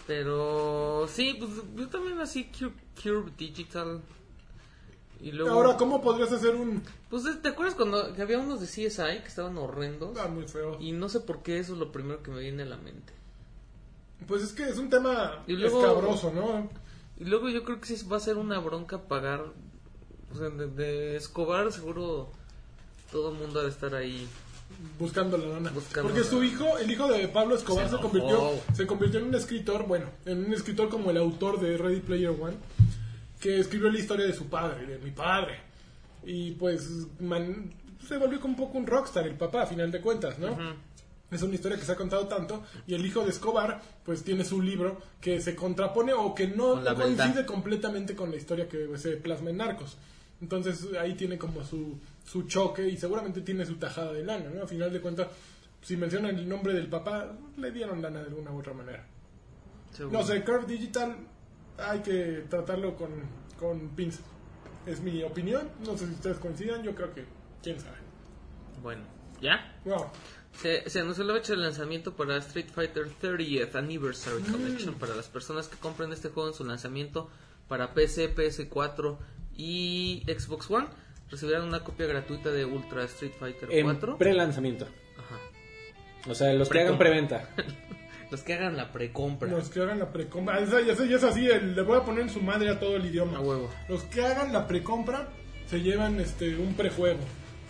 Pero 0.06 1.08
sí, 1.08 1.36
pues 1.40 1.52
yo 1.76 1.88
también 1.88 2.20
así 2.20 2.52
Cure, 2.52 2.74
Cure 3.02 3.32
Digital. 3.38 4.02
Y 5.22 5.32
luego... 5.32 5.52
Ahora, 5.56 5.78
¿cómo 5.78 6.02
podrías 6.02 6.32
hacer 6.34 6.56
un... 6.56 6.84
Pues 7.10 7.24
¿te 7.42 7.48
acuerdas 7.50 7.76
cuando 7.76 8.14
que 8.14 8.22
había 8.22 8.38
unos 8.40 8.60
de 8.60 8.68
CSI 8.68 9.22
que 9.22 9.28
estaban 9.28 9.58
horrendos? 9.58 10.18
Ah, 10.18 10.28
muy 10.28 10.46
feo. 10.48 10.78
Y 10.80 10.92
no 10.92 11.08
sé 11.10 11.22
por 11.22 11.42
qué 11.42 11.60
eso 11.60 11.74
es 11.74 11.80
lo 11.80 11.92
primero 11.92 12.22
que 12.22 12.32
me 12.32 12.40
viene 12.42 12.64
a 12.64 12.68
la 12.68 12.78
mente. 12.78 13.14
Pues 14.28 14.44
es 14.44 14.54
que 14.54 14.64
es 14.70 14.78
un 14.78 14.90
tema 14.90 15.44
Y 15.48 15.54
luego- 15.54 15.80
escabroso, 15.82 16.32
¿no? 16.34 16.70
Y 17.18 17.26
luego 17.26 17.50
yo 17.50 17.64
creo 17.64 17.80
que 17.82 17.88
sí 17.96 18.06
va 18.08 18.18
a 18.18 18.22
ser 18.22 18.38
una 18.38 18.60
bronca 18.60 19.02
pagar. 19.04 19.42
O 20.34 20.38
sea, 20.38 20.50
de, 20.50 20.68
de 20.68 21.16
Escobar 21.18 21.72
seguro 21.72 22.30
todo 23.12 23.32
el 23.32 23.38
mundo 23.40 23.60
ha 23.60 23.64
de 23.64 23.70
estar 23.70 23.94
ahí. 23.96 24.28
buscando 25.00 25.36
la 25.38 25.48
lana. 25.48 25.72
Buscando 25.72 26.10
Porque 26.10 26.24
su 26.24 26.44
hijo, 26.44 26.78
el 26.78 26.92
hijo 26.92 27.08
de 27.08 27.28
Pablo 27.28 27.56
Escobar, 27.56 27.90
Se 27.90 27.98
convirtió, 27.98 28.52
se 28.74 28.86
convirtió 28.86 29.20
en 29.20 29.26
un 29.28 29.36
escritor, 29.36 29.88
bueno, 29.88 30.06
en 30.26 30.46
un 30.46 30.54
escritor 30.54 30.90
como 30.90 31.10
el 31.10 31.18
autor 31.18 31.60
de 31.60 31.76
Ready 31.78 32.02
Player 32.02 32.30
One, 32.30 32.56
que 33.40 33.60
escribió 33.60 33.90
la 33.90 33.98
historia 33.98 34.28
de 34.28 34.34
su 34.34 34.46
padre, 34.46 34.86
de 34.86 35.00
mi 35.00 35.10
padre. 35.12 35.60
Y 36.24 36.52
pues 36.52 36.88
man- 37.20 37.74
se 38.08 38.18
volvió 38.18 38.40
como 38.40 38.54
un 38.54 38.60
poco 38.60 38.78
un 38.78 38.86
rockstar 38.86 39.26
el 39.28 39.36
papá, 39.36 39.64
a 39.64 39.66
final 39.66 39.92
de 39.92 40.02
cuentas, 40.02 40.38
¿no? 40.38 40.56
Es 41.32 41.42
una 41.44 41.54
historia 41.56 41.78
que 41.78 41.86
se 41.86 41.92
ha 41.92 41.96
contado 41.96 42.28
tanto 42.28 42.64
y 42.88 42.96
el 42.96 43.06
hijo 43.06 43.24
de 43.24 43.30
Escobar 43.30 43.82
pues 44.04 44.24
tiene 44.24 44.44
su 44.44 44.62
libro 44.62 45.00
que 45.22 45.40
se 45.42 45.56
contrapone 45.56 46.14
o 46.14 46.34
que 46.34 46.48
no, 46.48 46.84
Con 46.84 46.96
coincide 46.96 47.28
verdad. 47.28 47.46
completamente 47.46 48.16
con 48.16 48.32
la 48.32 48.38
historia 48.38 48.68
que 48.68 48.98
se 48.98 49.12
plasma 49.18 49.52
en 49.52 49.58
Narcos. 49.58 49.98
Entonces 50.42 50.88
ahí 51.00 51.14
tiene 51.16 51.38
como 51.38 51.64
su, 51.64 52.00
su 52.26 52.44
choque 52.44 52.88
y 52.88 52.98
seguramente 52.98 53.42
tiene 53.42 53.66
su 53.66 53.76
tajada 53.76 54.14
de 54.14 54.24
lana, 54.24 54.50
¿no? 54.50 54.64
A 54.64 54.68
final 54.68 54.92
de 54.92 55.02
cuentas, 55.02 55.28
si 55.82 55.98
mencionan 55.98 56.38
el 56.38 56.48
nombre 56.48 56.74
del 56.74 56.88
papá, 56.88 57.32
le 57.58 57.72
dieron 57.72 58.02
lana 58.02 58.20
de 58.22 58.28
alguna 58.28 58.52
u 58.52 58.60
otra 58.60 58.74
manera. 58.74 59.06
No 60.12 60.24
sé, 60.24 60.44
Curve 60.44 60.66
Digital 60.66 61.16
hay 61.78 62.00
que 62.00 62.46
tratarlo 62.50 62.96
con, 62.96 63.10
con 63.60 63.90
pinzas. 63.90 64.24
Es 64.86 65.02
mi 65.02 65.22
opinión, 65.24 65.70
no 65.86 65.98
sé 65.98 66.08
si 66.08 66.14
ustedes 66.14 66.38
coincidan, 66.38 66.84
yo 66.84 66.96
creo 66.96 67.14
que, 67.14 67.26
quién 67.62 67.80
sabe. 67.80 67.98
Bueno, 68.82 69.04
¿ya? 69.42 69.78
Wow. 69.86 70.06
Se, 70.54 70.90
se 70.90 71.00
anunció 71.00 71.24
la 71.24 71.34
fecha 71.36 71.54
de 71.54 71.60
lanzamiento 71.60 72.14
para 72.16 72.36
Street 72.38 72.68
Fighter 72.74 73.08
30th 73.22 73.76
Anniversary 73.76 74.42
Mm. 74.44 74.52
Collection. 74.52 74.94
Para 74.96 75.16
las 75.16 75.28
personas 75.28 75.68
que 75.68 75.78
compren 75.78 76.12
este 76.12 76.30
juego 76.30 76.50
en 76.50 76.56
su 76.56 76.66
lanzamiento 76.66 77.30
para 77.68 77.94
PC, 77.94 78.36
PS4 78.36 79.18
y 79.56 80.24
Xbox 80.28 80.70
One, 80.70 80.88
recibirán 81.30 81.64
una 81.64 81.84
copia 81.84 82.08
gratuita 82.08 82.50
de 82.52 82.66
Ultra 82.66 83.04
Street 83.06 83.34
Fighter 83.40 83.70
En 83.72 83.86
4. 83.86 84.18
pre-lanzamiento. 84.18 84.86
Ajá. 85.18 86.30
O 86.30 86.36
sea, 86.36 86.52
los 86.54 86.68
que 86.70 86.82
hagan 86.82 86.98
preventa. 86.98 87.50
Los 88.32 88.44
que 88.44 88.54
hagan 88.54 88.78
la 88.78 88.92
precompra. 88.92 89.50
Los 89.50 89.70
que 89.72 89.80
hagan 89.82 89.98
la 89.98 90.14
precompra. 90.14 90.58
Ah, 90.58 90.60
ya 90.86 90.96
sé, 90.96 91.08
ya 91.10 91.16
es 91.16 91.24
así, 91.24 91.48
el- 91.50 91.74
le 91.76 91.82
voy 91.82 91.98
a 91.98 92.04
poner 92.06 92.22
en 92.22 92.30
su 92.30 92.40
madre 92.42 92.70
a 92.70 92.80
todo 92.80 92.96
el 92.96 93.04
idioma. 93.08 93.38
A 93.40 93.42
huevo. 93.42 93.72
Los 93.88 94.04
que 94.04 94.22
hagan 94.24 94.54
la 94.54 94.68
precompra 94.68 95.30
se 95.68 95.82
llevan 95.82 96.20
este 96.20 96.56
un 96.56 96.76
prejuego. 96.76 97.18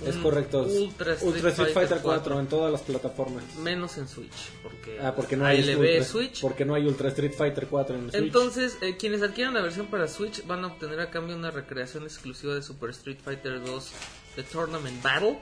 Es 0.06 0.16
correcto. 0.16 0.64
Ultra 0.64 1.14
Street 1.14 1.34
Ultra 1.34 1.50
Street 1.50 1.70
Fighter 1.74 1.74
Fighter 1.74 1.98
4 2.02 2.22
4 2.24 2.40
en 2.40 2.48
todas 2.48 2.72
las 2.72 2.82
plataformas. 2.82 3.44
Menos 3.58 3.98
en 3.98 4.08
Switch. 4.08 4.32
Porque, 4.64 4.98
Ah, 5.02 5.14
porque 5.16 5.36
no 5.36 5.46
hay 5.46 5.60
ALB 5.62 5.80
Ultra, 5.80 6.04
Switch. 6.06 6.42
Porque 6.42 6.66
no 6.66 6.74
hay 6.76 6.86
Ultra 6.88 7.10
Street 7.10 7.34
Fighter 7.38 7.68
4 7.68 7.96
en 7.96 8.02
Switch. 8.12 8.16
Entonces, 8.24 8.78
eh, 8.82 8.96
quienes 8.98 9.22
adquieran 9.22 9.54
la 9.54 9.62
versión 9.62 9.88
para 9.88 10.08
Switch 10.08 10.46
van 10.48 10.64
a 10.64 10.68
obtener 10.68 11.00
a 11.02 11.10
cambio 11.10 11.36
una 11.36 11.52
recreación 11.52 12.04
exclusiva 12.04 12.56
de 12.56 12.62
Super 12.62 12.92
Street 12.92 13.18
Fighter 13.24 13.62
2 13.64 13.92
The 14.36 14.44
Tournament 14.44 15.02
Battle. 15.04 15.38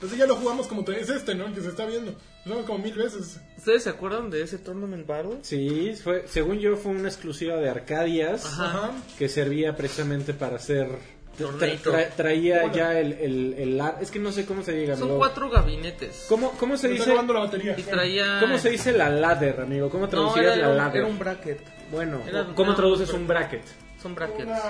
Pues 0.00 0.16
ya 0.16 0.26
lo 0.26 0.36
jugamos 0.36 0.68
como 0.68 0.84
te- 0.84 1.00
es 1.00 1.08
este, 1.10 1.34
¿no? 1.34 1.46
El 1.46 1.54
que 1.54 1.60
se 1.60 1.68
está 1.70 1.84
viendo. 1.84 2.12
Lo 2.44 2.52
jugamos 2.54 2.66
como 2.66 2.78
mil 2.84 2.94
veces. 2.94 3.40
¿Ustedes 3.56 3.82
se 3.82 3.90
acuerdan 3.90 4.30
de 4.30 4.42
ese 4.42 4.58
Tournament 4.58 5.04
Battle? 5.06 5.38
Sí, 5.42 5.92
fue, 6.02 6.24
según 6.28 6.60
yo 6.60 6.76
fue 6.76 6.92
una 6.92 7.08
exclusiva 7.08 7.56
de 7.56 7.68
Arcadias. 7.68 8.44
Ajá. 8.46 8.92
que 9.18 9.28
servía 9.28 9.76
precisamente 9.76 10.32
para 10.34 10.56
hacer... 10.56 11.17
tra- 11.38 11.50
Torneito. 11.50 11.92
tra- 11.92 12.10
traía 12.16 12.62
Hola. 12.64 12.72
ya 12.72 12.98
el, 12.98 13.12
el, 13.14 13.82
Es 14.00 14.10
que 14.10 14.18
no 14.18 14.32
sé 14.32 14.44
cómo 14.46 14.62
se 14.62 14.72
diga, 14.72 14.94
Son 14.94 15.04
amigo. 15.04 15.18
cuatro 15.18 15.48
gabinetes. 15.50 16.26
¿Cómo, 16.28 16.52
¿Cómo 16.52 16.76
se 16.76 16.88
dice? 16.88 17.14
la 17.14 17.22
batería. 17.22 17.74
Y 17.78 17.82
traía... 17.82 18.38
¿Cómo 18.40 18.58
se 18.58 18.70
dice 18.70 18.92
la 18.92 19.08
ladder, 19.10 19.60
amigo? 19.60 19.88
¿Cómo 19.90 20.06
No, 20.08 20.36
era, 20.36 20.56
la 20.56 20.68
un, 20.70 20.76
ladder? 20.76 20.96
era 20.96 21.06
un 21.06 21.18
bracket. 21.18 21.60
Bueno, 21.90 22.20
era- 22.26 22.46
¿cómo 22.54 22.70
era 22.72 22.76
traduces 22.76 23.12
un 23.12 23.26
bracket? 23.26 23.62
Son 24.02 24.14
brackets. 24.14 24.44
Una, 24.48 24.60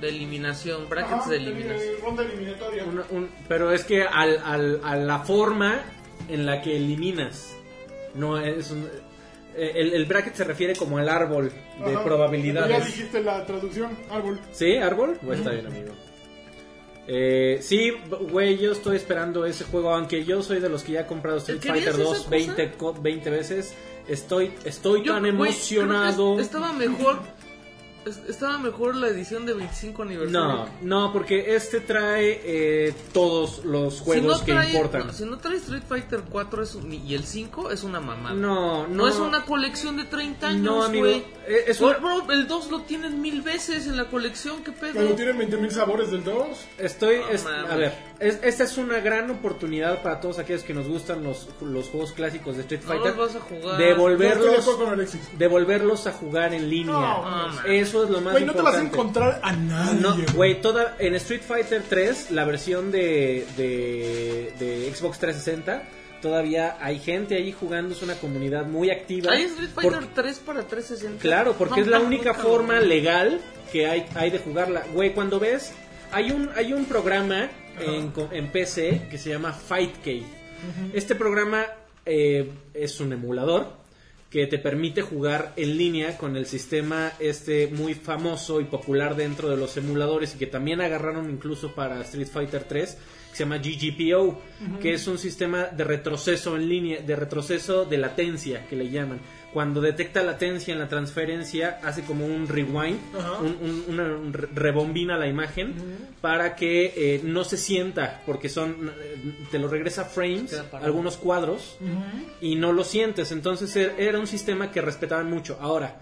De 0.00 0.08
eliminación. 0.08 0.88
Brackets 0.88 1.20
ajá, 1.22 1.30
de 1.30 1.36
eliminación. 1.36 1.94
Ronda 2.02 2.22
eliminatoria. 2.24 2.84
Una- 2.84 3.06
un- 3.10 3.30
pero 3.48 3.72
es 3.72 3.84
que 3.84 4.02
al, 4.02 4.40
al- 4.44 4.80
a 4.84 4.96
la 4.96 5.20
forma 5.20 5.80
en 6.28 6.46
la 6.46 6.60
que 6.62 6.76
eliminas. 6.76 7.54
No 8.14 8.38
es 8.38 8.70
un- 8.70 8.88
el, 9.56 9.92
el 9.94 10.04
bracket 10.06 10.34
se 10.34 10.44
refiere 10.44 10.74
como 10.76 10.98
al 10.98 11.08
árbol 11.08 11.50
de 11.78 11.84
Ajá. 11.84 11.92
Ya 11.92 12.04
probabilidades. 12.04 12.86
dijiste 12.86 13.22
la 13.22 13.44
traducción, 13.46 13.96
árbol. 14.10 14.40
¿Sí? 14.52 14.76
¿Árbol? 14.76 15.18
Pues 15.24 15.38
está 15.38 15.50
bien, 15.50 15.66
amigo. 15.66 15.92
Eh, 17.06 17.58
sí, 17.60 17.92
güey, 18.30 18.56
yo 18.56 18.72
estoy 18.72 18.96
esperando 18.96 19.44
ese 19.44 19.64
juego, 19.64 19.90
aunque 19.94 20.24
yo 20.24 20.42
soy 20.42 20.58
de 20.60 20.70
los 20.70 20.82
que 20.82 20.92
ya 20.92 21.00
he 21.00 21.06
comprado 21.06 21.36
Street 21.38 21.60
¿Querías 21.60 21.84
Fighter 21.84 21.94
esa 22.00 22.02
2 22.02 22.16
cosa? 22.18 22.30
20, 22.30 22.72
co- 22.72 22.94
20 22.94 23.30
veces. 23.30 23.74
Estoy, 24.08 24.52
estoy 24.64 25.02
Yo, 25.02 25.12
tan 25.14 25.22
güey, 25.22 25.30
emocionado. 25.50 26.38
estaba 26.40 26.72
mejor. 26.72 27.20
Es- 28.06 28.20
Estaba 28.28 28.58
mejor 28.58 28.94
la 28.96 29.08
edición 29.08 29.46
de 29.46 29.54
25 29.54 30.02
aniversario. 30.02 30.40
No, 30.40 30.68
no, 30.82 31.12
porque 31.12 31.54
este 31.54 31.80
trae 31.80 32.40
eh, 32.44 32.94
todos 33.12 33.64
los 33.64 34.00
juegos 34.00 34.40
si 34.40 34.44
que 34.46 34.52
no 34.54 34.60
trae, 34.60 34.70
importan. 34.72 35.06
no, 35.08 35.12
si 35.12 35.24
no 35.24 35.38
trae 35.38 35.56
Street 35.56 35.82
Fighter 35.88 36.22
4 36.30 36.62
es 36.62 36.74
un- 36.74 36.92
y 36.92 37.14
el 37.14 37.24
5 37.24 37.70
es 37.70 37.82
una 37.84 38.00
mamada. 38.00 38.34
No, 38.34 38.86
No, 38.86 38.88
no. 38.88 39.08
es 39.08 39.16
una 39.16 39.44
colección 39.44 39.96
de 39.96 40.04
30 40.04 40.48
años, 40.48 40.62
No, 40.62 40.82
amigo. 40.82 41.06
eh, 41.06 41.24
Es 41.66 41.78
Bro, 41.78 42.30
el 42.30 42.48
2 42.48 42.70
lo 42.70 42.80
tienes 42.82 43.10
mil 43.12 43.42
veces 43.42 43.86
en 43.86 43.96
la 43.98 44.06
colección, 44.06 44.62
¿qué 44.64 44.72
pedo? 44.72 44.92
Pero 44.94 45.14
tienen 45.14 45.36
20.000 45.38 45.70
sabores 45.70 46.10
del 46.10 46.24
2. 46.24 46.48
Estoy, 46.78 47.16
es- 47.30 47.44
a 47.46 47.76
ver, 47.76 47.92
es- 48.18 48.38
esta 48.42 48.64
es 48.64 48.78
una 48.78 49.00
gran 49.00 49.30
oportunidad 49.30 50.02
para 50.02 50.20
todos 50.20 50.38
aquellos 50.38 50.62
que 50.62 50.72
nos 50.72 50.88
gustan 50.88 51.22
los, 51.22 51.48
los 51.60 51.88
juegos 51.88 52.12
clásicos 52.12 52.56
de 52.56 52.62
Street 52.62 52.80
No 52.82 52.88
Fighter. 52.88 53.16
los 53.16 53.34
vas 53.34 53.36
a 53.36 53.40
jugar. 53.44 53.54
de 53.54 53.60
Yo 53.62 53.72
estoy 53.74 53.86
de 53.86 53.94
volverlos, 53.94 54.58
acuerdo 54.60 54.84
con 54.84 54.92
Alexis. 54.94 55.20
devolverlos 55.38 56.06
a 56.06 56.12
jugar 56.12 56.54
en 56.54 56.68
línea. 56.70 56.92
No, 56.94 57.48
no, 57.52 57.64
Eso 57.94 58.04
es 58.04 58.10
lo 58.10 58.20
más 58.20 58.32
Güey, 58.32 58.44
no 58.44 58.52
te 58.54 58.62
vas 58.62 58.74
a 58.76 58.82
encontrar 58.82 59.40
a 59.42 59.52
nadie. 59.52 60.00
No, 60.00 60.16
güey. 60.34 60.60
toda 60.60 60.96
en 60.98 61.14
Street 61.14 61.42
Fighter 61.46 61.82
3, 61.88 62.30
la 62.32 62.44
versión 62.44 62.90
de, 62.90 63.46
de, 63.56 64.52
de 64.58 64.92
Xbox 64.94 65.18
360, 65.18 65.82
todavía 66.20 66.76
hay 66.80 66.98
gente 66.98 67.36
ahí 67.36 67.52
jugando, 67.52 67.94
es 67.94 68.02
una 68.02 68.14
comunidad 68.14 68.66
muy 68.66 68.90
activa. 68.90 69.32
Hay 69.32 69.42
Street 69.44 69.70
Fighter 69.74 70.00
Porque- 70.00 70.14
3 70.22 70.38
para 70.40 70.62
360. 70.62 71.22
Claro, 71.22 71.54
porque 71.58 71.76
No, 71.76 71.82
es 71.82 71.86
la 71.88 71.98
no, 71.98 72.06
única 72.06 72.32
no, 72.32 72.38
forma 72.40 72.80
legal 72.80 73.40
que 73.72 73.86
hay, 73.86 74.06
hay 74.14 74.30
de 74.30 74.38
jugarla. 74.38 74.84
Güey, 74.92 75.12
cuando 75.14 75.38
ves, 75.38 75.72
hay 76.12 76.30
un, 76.30 76.50
hay 76.56 76.72
un 76.72 76.84
programa 76.86 77.48
en, 77.80 78.10
co- 78.10 78.28
en 78.32 78.50
PC 78.50 79.08
que 79.10 79.18
se 79.18 79.30
llama 79.30 79.52
Fightcade. 79.52 80.24
Este 80.94 81.14
programa 81.14 81.64
eh, 82.06 82.50
es 82.72 82.98
un 83.00 83.12
emulador 83.12 83.83
que 84.34 84.48
te 84.48 84.58
permite 84.58 85.00
jugar 85.00 85.52
en 85.54 85.78
línea 85.78 86.18
con 86.18 86.36
el 86.36 86.46
sistema 86.46 87.12
este 87.20 87.68
muy 87.68 87.94
famoso 87.94 88.60
y 88.60 88.64
popular 88.64 89.14
dentro 89.14 89.48
de 89.48 89.56
los 89.56 89.76
emuladores 89.76 90.34
y 90.34 90.38
que 90.38 90.48
también 90.48 90.80
agarraron 90.80 91.30
incluso 91.30 91.72
para 91.72 92.00
Street 92.00 92.26
Fighter 92.26 92.64
3 92.64 92.98
que 93.30 93.36
se 93.36 93.44
llama 93.44 93.58
GGPO, 93.58 94.40
que 94.80 94.94
es 94.94 95.06
un 95.06 95.18
sistema 95.18 95.66
de 95.66 95.84
retroceso 95.84 96.56
en 96.56 96.68
línea, 96.68 97.00
de 97.00 97.14
retroceso 97.14 97.84
de 97.84 97.96
latencia 97.96 98.66
que 98.66 98.74
le 98.74 98.90
llaman. 98.90 99.20
Cuando 99.54 99.80
detecta 99.80 100.22
latencia 100.22 100.72
en 100.74 100.80
la 100.80 100.88
transferencia, 100.88 101.78
hace 101.82 102.02
como 102.02 102.26
un 102.26 102.46
rewind, 102.48 102.98
un, 103.40 103.56
un- 103.62 103.84
una- 103.88 104.16
un 104.16 104.32
re- 104.32 104.48
rebombina 104.52 105.16
la 105.16 105.28
imagen 105.28 105.74
para 106.20 106.56
que 106.56 106.92
eh, 106.96 107.20
no 107.24 107.44
se 107.44 107.56
sienta, 107.56 108.20
porque 108.26 108.48
son 108.48 108.90
eh, 109.00 109.16
te 109.50 109.58
lo 109.60 109.68
regresa 109.68 110.04
frames, 110.04 110.50
algunos 110.84 111.16
cuadros 111.16 111.76
y 112.40 112.56
no 112.56 112.72
lo 112.72 112.82
sientes. 112.84 113.30
Entonces 113.30 113.74
er- 113.76 113.94
era 113.96 114.18
un 114.18 114.26
sistema 114.26 114.70
que 114.72 114.80
respetaban 114.82 115.30
mucho. 115.30 115.56
Ahora, 115.60 116.00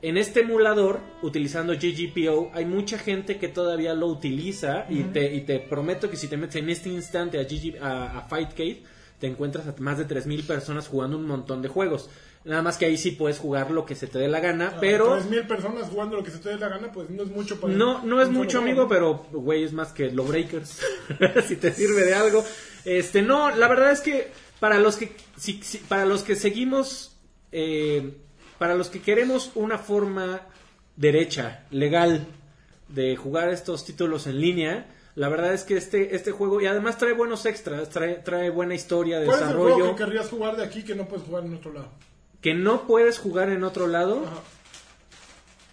en 0.00 0.16
este 0.16 0.40
emulador, 0.40 1.00
utilizando 1.22 1.72
GGPO, 1.74 2.50
hay 2.54 2.64
mucha 2.66 2.98
gente 2.98 3.36
que 3.38 3.48
todavía 3.48 3.94
lo 3.94 4.06
utiliza 4.06 4.86
y, 4.88 5.02
te, 5.04 5.34
y 5.34 5.40
te 5.42 5.58
prometo 5.58 6.08
que 6.08 6.16
si 6.16 6.28
te 6.28 6.36
metes 6.36 6.56
en 6.56 6.70
este 6.70 6.88
instante 6.88 7.38
a, 7.38 7.42
GG 7.42 7.82
a, 7.82 8.18
a 8.18 8.22
Fightcade, 8.28 8.82
te 9.18 9.26
encuentras 9.28 9.66
a 9.68 9.74
más 9.78 9.98
de 9.98 10.06
3.000 10.08 10.44
personas 10.44 10.88
jugando 10.88 11.16
un 11.16 11.26
montón 11.26 11.62
de 11.62 11.68
juegos. 11.68 12.10
Nada 12.44 12.60
más 12.62 12.76
que 12.76 12.86
ahí 12.86 12.96
sí 12.96 13.12
puedes 13.12 13.38
jugar 13.38 13.70
lo 13.70 13.86
que 13.86 13.94
se 13.94 14.08
te 14.08 14.18
dé 14.18 14.26
la 14.26 14.40
gana, 14.40 14.76
pero... 14.80 15.16
3.000 15.16 15.46
personas 15.46 15.88
jugando 15.88 16.16
lo 16.16 16.24
que 16.24 16.32
se 16.32 16.38
te 16.38 16.48
dé 16.48 16.58
la 16.58 16.68
gana, 16.68 16.90
pues 16.90 17.08
no 17.08 17.22
es 17.22 17.28
mucho 17.30 17.60
para. 17.60 17.72
No, 17.72 18.02
no 18.04 18.20
es 18.20 18.28
mucho, 18.30 18.58
amigo, 18.58 18.88
pero, 18.88 19.26
güey, 19.30 19.62
es 19.62 19.72
más 19.72 19.92
que 19.92 20.10
lo 20.10 20.24
Breakers. 20.24 20.80
si 21.46 21.54
te 21.56 21.72
sirve 21.72 22.04
de 22.04 22.14
algo. 22.14 22.44
Este, 22.84 23.22
no, 23.22 23.54
la 23.54 23.68
verdad 23.68 23.92
es 23.92 24.00
que 24.00 24.32
para 24.58 24.80
los 24.80 24.96
que, 24.96 25.14
si- 25.36 25.62
si- 25.62 25.78
para 25.78 26.04
los 26.04 26.22
que 26.24 26.34
seguimos, 26.34 27.16
eh, 27.52 28.16
para 28.58 28.74
los 28.74 28.88
que 28.88 29.00
queremos 29.00 29.52
una 29.54 29.78
forma 29.78 30.40
derecha, 30.96 31.64
legal, 31.70 32.26
de 32.88 33.16
jugar 33.16 33.50
estos 33.50 33.84
títulos 33.84 34.26
en 34.26 34.40
línea, 34.40 34.86
la 35.14 35.28
verdad 35.28 35.54
es 35.54 35.62
que 35.62 35.76
este, 35.76 36.16
este 36.16 36.32
juego, 36.32 36.60
y 36.60 36.66
además 36.66 36.98
trae 36.98 37.12
buenos 37.12 37.46
extras, 37.46 37.88
trae, 37.88 38.14
trae 38.16 38.50
buena 38.50 38.74
historia 38.74 39.20
de 39.20 39.26
¿Cuál 39.26 39.36
es 39.38 39.42
el 39.48 39.54
juego 39.54 39.66
desarrollo, 39.68 39.96
que 39.96 40.04
querrías 40.04 40.28
jugar 40.28 40.56
de 40.56 40.64
aquí 40.64 40.82
que 40.82 40.94
no 40.96 41.06
puedes 41.06 41.24
jugar 41.24 41.44
en 41.44 41.54
otro 41.54 41.72
lado? 41.72 41.88
Que 42.42 42.52
no 42.54 42.86
puedes 42.86 43.18
jugar 43.18 43.48
en 43.48 43.64
otro 43.64 43.86
lado. 43.86 44.24
Ajá. 44.26 44.40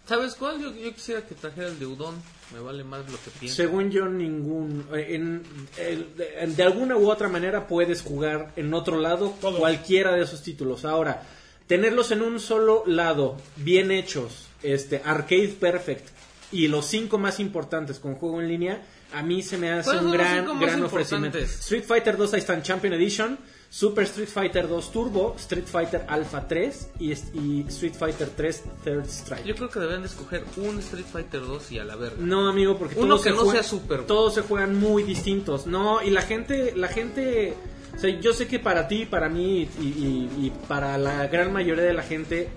¿Sabes 0.08 0.34
cuál? 0.36 0.60
Yo, 0.60 0.74
yo 0.74 0.94
quisiera 0.94 1.26
que 1.26 1.36
trajera 1.36 1.68
el 1.68 1.78
de 1.78 1.86
Udon. 1.86 2.16
Me 2.52 2.60
vale 2.60 2.84
más 2.84 3.02
lo 3.12 3.18
que 3.24 3.30
pienso. 3.40 3.56
Según 3.58 3.92
yo, 3.92 4.06
ningún. 4.08 4.88
eh, 4.94 5.08
En, 5.16 5.44
el- 5.78 6.56
de, 6.56 6.64
alguna 6.64 6.96
u 6.98 7.10
otra 7.12 7.28
manera 7.30 7.68
puedes 7.68 8.02
jugar 8.02 8.54
en 8.56 8.74
otro 8.74 8.98
lado 8.98 9.34
cualquiera 9.40 10.14
de 10.16 10.24
esos 10.24 10.42
títulos. 10.42 10.84
Ahora, 10.84 11.22
tenerlos 11.68 12.10
en 12.10 12.24
un 12.24 12.40
solo 12.40 12.84
lado, 12.88 13.38
bien 13.58 13.92
hechos, 13.92 14.48
este, 14.64 15.00
Arcade 15.06 15.56
Perfect, 15.60 16.08
y 16.52 16.68
los 16.70 16.88
cinco 16.88 17.20
más 17.20 17.40
importantes 17.40 18.00
con 18.00 18.16
juego 18.16 18.42
en 18.42 18.48
línea, 18.48 18.82
a 19.14 19.22
mí 19.22 19.44
se 19.44 19.60
me 19.60 19.72
hace 19.72 19.92
¿Cuáles 19.92 20.04
un 20.06 20.12
gran, 20.12 20.60
gran 20.60 20.84
ofrecimiento. 20.84 21.38
Street 21.38 21.84
Fighter 21.84 22.18
2 22.18 22.34
ahí 22.34 22.40
están 22.40 22.64
Champion 22.64 22.94
Edition, 22.94 23.38
Super 23.72 24.04
Street 24.06 24.28
Fighter 24.30 24.68
2 24.68 24.92
Turbo, 24.92 25.36
Street 25.38 25.66
Fighter 25.68 26.04
Alpha 26.08 26.48
3 26.48 26.90
y, 27.00 27.12
y 27.12 27.66
Street 27.68 27.94
Fighter 27.94 28.28
3 28.36 28.64
Third 28.84 29.06
Strike. 29.06 29.46
Yo 29.46 29.56
creo 29.56 29.70
que 29.70 29.80
deben 29.80 30.02
de 30.02 30.08
escoger 30.08 30.44
un 30.58 30.80
Street 30.80 31.06
Fighter 31.06 31.42
2 31.42 31.72
y 31.74 31.80
a 31.80 31.84
la 31.86 31.96
verga. 31.96 32.18
No, 32.20 32.48
amigo, 32.50 32.78
porque 32.80 32.96
Uno 32.98 33.10
todos 33.10 33.22
que 33.22 33.30
se 33.30 33.36
no 33.36 33.42
juegan- 33.44 33.64
sea 33.64 33.70
super. 33.70 34.02
Todos 34.08 34.34
se 34.34 34.42
juegan 34.42 34.76
muy 34.80 35.04
distintos. 35.04 35.68
No, 35.68 36.02
y 36.02 36.10
la 36.10 36.24
gente, 36.24 36.74
la 36.76 36.88
gente, 36.88 37.54
o 37.96 38.00
sea, 38.00 38.10
yo 38.20 38.34
sé 38.34 38.48
que 38.48 38.58
para 38.58 38.88
ti, 38.88 39.06
para 39.06 39.30
mí 39.30 39.70
y, 39.80 39.84
y- 39.86 40.30
y 40.48 40.52
para 40.68 40.98
la 40.98 41.28
gran 41.28 41.54
mayoría 41.54 41.84
de 41.84 41.94
la 41.94 42.04
gente 42.04 42.50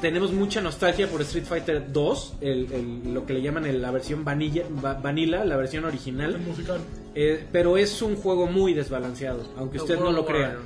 tenemos 0.00 0.32
mucha 0.32 0.60
nostalgia 0.60 1.06
por 1.08 1.20
Street 1.22 1.44
Fighter 1.44 1.92
2, 1.92 2.34
el, 2.40 2.72
el- 2.72 3.14
lo 3.14 3.24
que 3.24 3.34
le 3.34 3.42
llaman 3.42 3.64
el- 3.66 3.80
la 3.80 3.92
versión 3.92 4.24
vanilla, 4.24 4.64
va- 4.84 4.94
vanilla, 4.94 5.44
la 5.44 5.56
versión 5.56 5.84
El 5.84 5.90
original. 5.90 6.36
musical. 6.40 6.80
Eh, 7.14 7.46
pero 7.52 7.76
es 7.76 8.00
un 8.02 8.16
juego 8.16 8.46
muy 8.46 8.74
desbalanceado, 8.74 9.52
aunque 9.56 9.78
usted 9.78 9.98
no 9.98 10.12
lo 10.12 10.22
World 10.22 10.26
crea. 10.26 10.58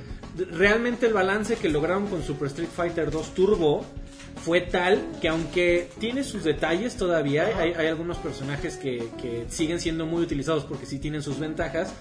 Realmente 0.51 1.07
el 1.07 1.13
balance 1.13 1.55
que 1.55 1.67
lograron 1.67 2.07
con 2.07 2.21
Super 2.23 2.47
Street 2.47 2.69
Fighter 2.73 3.09
2 3.09 3.33
Turbo 3.33 3.83
fue 4.43 4.61
tal 4.61 5.01
que 5.19 5.27
aunque 5.29 5.89
tiene 5.99 6.23
sus 6.23 6.43
detalles 6.43 6.95
todavía, 6.95 7.47
hay, 7.57 7.73
hay 7.73 7.87
algunos 7.87 8.17
personajes 8.17 8.77
que, 8.77 9.09
que 9.19 9.45
siguen 9.49 9.79
siendo 9.79 10.05
muy 10.05 10.21
utilizados 10.21 10.63
porque 10.63 10.85
sí 10.85 10.99
tienen 10.99 11.23
sus 11.23 11.39
ventajas, 11.39 11.91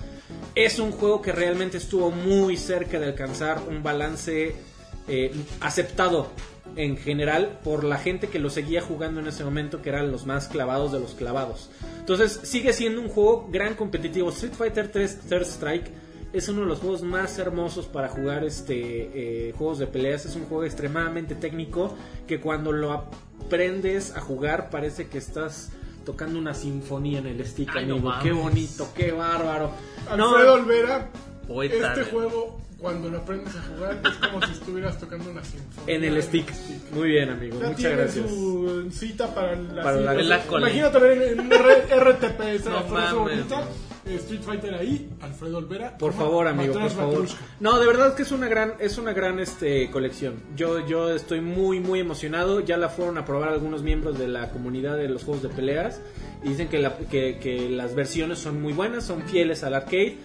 es 0.55 0.79
un 0.79 0.93
juego 0.93 1.23
que 1.23 1.33
realmente 1.33 1.79
estuvo 1.79 2.11
muy 2.11 2.57
cerca 2.57 3.01
de 3.01 3.07
alcanzar 3.07 3.63
un 3.69 3.83
balance 3.83 4.55
eh, 5.09 5.33
aceptado 5.61 6.29
en 6.75 6.97
general 6.97 7.61
por 7.65 7.85
la 7.85 7.97
gente 7.97 8.29
que 8.29 8.39
lo 8.39 8.51
seguía 8.51 8.83
jugando 8.83 9.21
en 9.21 9.29
ese 9.29 9.45
momento, 9.45 9.81
que 9.83 9.89
eran 9.89 10.11
los 10.13 10.27
más 10.27 10.49
clavados 10.49 10.93
de 10.93 11.01
los 11.01 11.15
clavados. 11.15 11.71
Entonces 12.01 12.41
sigue 12.43 12.73
siendo 12.73 13.01
un 13.01 13.09
juego 13.09 13.49
gran 13.51 13.75
competitivo. 13.75 14.31
Street 14.31 14.53
Fighter 14.53 14.91
3 14.91 15.21
Third 15.29 15.43
Strike 15.47 15.91
es 16.33 16.49
uno 16.49 16.63
de 16.63 16.67
los 16.67 16.81
juegos 16.81 17.03
más 17.03 17.39
hermosos 17.39 17.87
para 17.87 18.09
jugar 18.09 18.45
este 18.45 19.49
eh, 19.49 19.55
juegos 19.57 19.79
de 19.79 19.87
peleas. 19.87 20.27
Es 20.27 20.37
un 20.37 20.45
juego 20.47 20.65
extremadamente 20.65 21.35
técnico 21.35 21.95
que 22.27 22.41
cuando 22.41 22.73
lo 22.73 22.93
aprendes 22.93 24.15
a 24.15 24.21
jugar 24.21 24.69
parece 24.71 25.07
que 25.09 25.19
estás 25.19 25.71
tocando 26.05 26.39
una 26.39 26.53
sinfonía 26.55 27.19
en 27.21 27.27
el 27.27 27.45
stick, 27.47 27.71
Ay, 27.75 27.87
no 27.87 27.95
amigo. 27.95 28.13
qué 28.23 28.33
bonito, 28.33 28.89
qué 28.95 29.13
bárbaro. 29.13 29.71
Alfredo 30.11 30.55
Olvera, 30.55 31.11
Poeta. 31.49 31.95
este 31.95 32.11
juego, 32.11 32.61
cuando 32.79 33.09
lo 33.09 33.19
aprendes 33.19 33.55
a 33.57 33.63
jugar, 33.63 34.01
es 34.05 34.29
como 34.29 34.45
si 34.47 34.53
estuvieras 34.53 34.99
tocando 35.01 35.31
una 35.31 35.43
sinfonía. 35.43 35.95
en 35.95 36.05
el 36.05 36.23
stick. 36.23 36.53
Muy 36.93 37.09
bien, 37.09 37.31
amigo. 37.31 37.59
Ya 37.61 37.69
Muchas 37.69 37.93
gracias. 37.97 38.29
su 38.31 38.89
cita 38.93 39.35
para 39.35 39.57
la 39.57 39.83
Para 39.83 40.01
la- 40.23 40.37
accolade. 40.37 40.73
Imagínate 40.73 40.99
ver 40.99 41.23
en 41.39 41.53
R- 41.53 41.87
RTP 42.01 42.41
esa 42.55 42.71
No 42.71 42.85
mames. 42.89 43.15
bonita. 43.15 43.65
eh, 44.05 44.15
Street 44.17 44.43
Fighter 44.43 44.73
ahí, 44.75 45.09
Alfredo 45.21 45.59
Olvera. 45.59 45.99
Por 45.99 46.13
favor, 46.13 46.47
amigo, 46.47 46.75
por 46.75 46.91
favor. 46.91 47.27
No, 47.59 47.81
de 47.81 47.87
verdad 47.89 48.15
que 48.15 48.23
es 48.23 48.31
una 48.31 48.47
gran, 48.47 48.75
es 48.79 48.99
una 48.99 49.13
gran 49.13 49.41
este 49.41 49.91
colección. 49.91 50.35
Yo, 50.55 50.87
yo 50.87 51.11
estoy 51.13 51.41
muy, 51.41 51.81
muy 51.81 51.99
emocionado. 51.99 52.61
Ya 52.61 52.77
la 52.77 52.89
fueron 52.89 53.19
a 53.19 53.25
probar 53.25 53.49
algunos 53.49 53.83
miembros 53.83 54.17
de 54.19 54.29
la 54.29 54.51
comunidad 54.51 54.97
de 54.97 55.09
los 55.09 55.25
juegos 55.25 55.43
de 55.43 55.49
peleas 55.49 56.01
y 56.45 56.51
dicen 56.51 56.69
que, 56.69 56.79
la- 56.79 56.97
que, 56.99 57.39
que 57.41 57.69
las 57.69 57.97
versiones 57.97 58.39
son 58.39 58.63
muy 58.63 58.75
buenas, 58.75 59.03
son 59.05 59.23
fieles 59.23 59.65
al 59.65 59.75
arcade. 59.75 60.19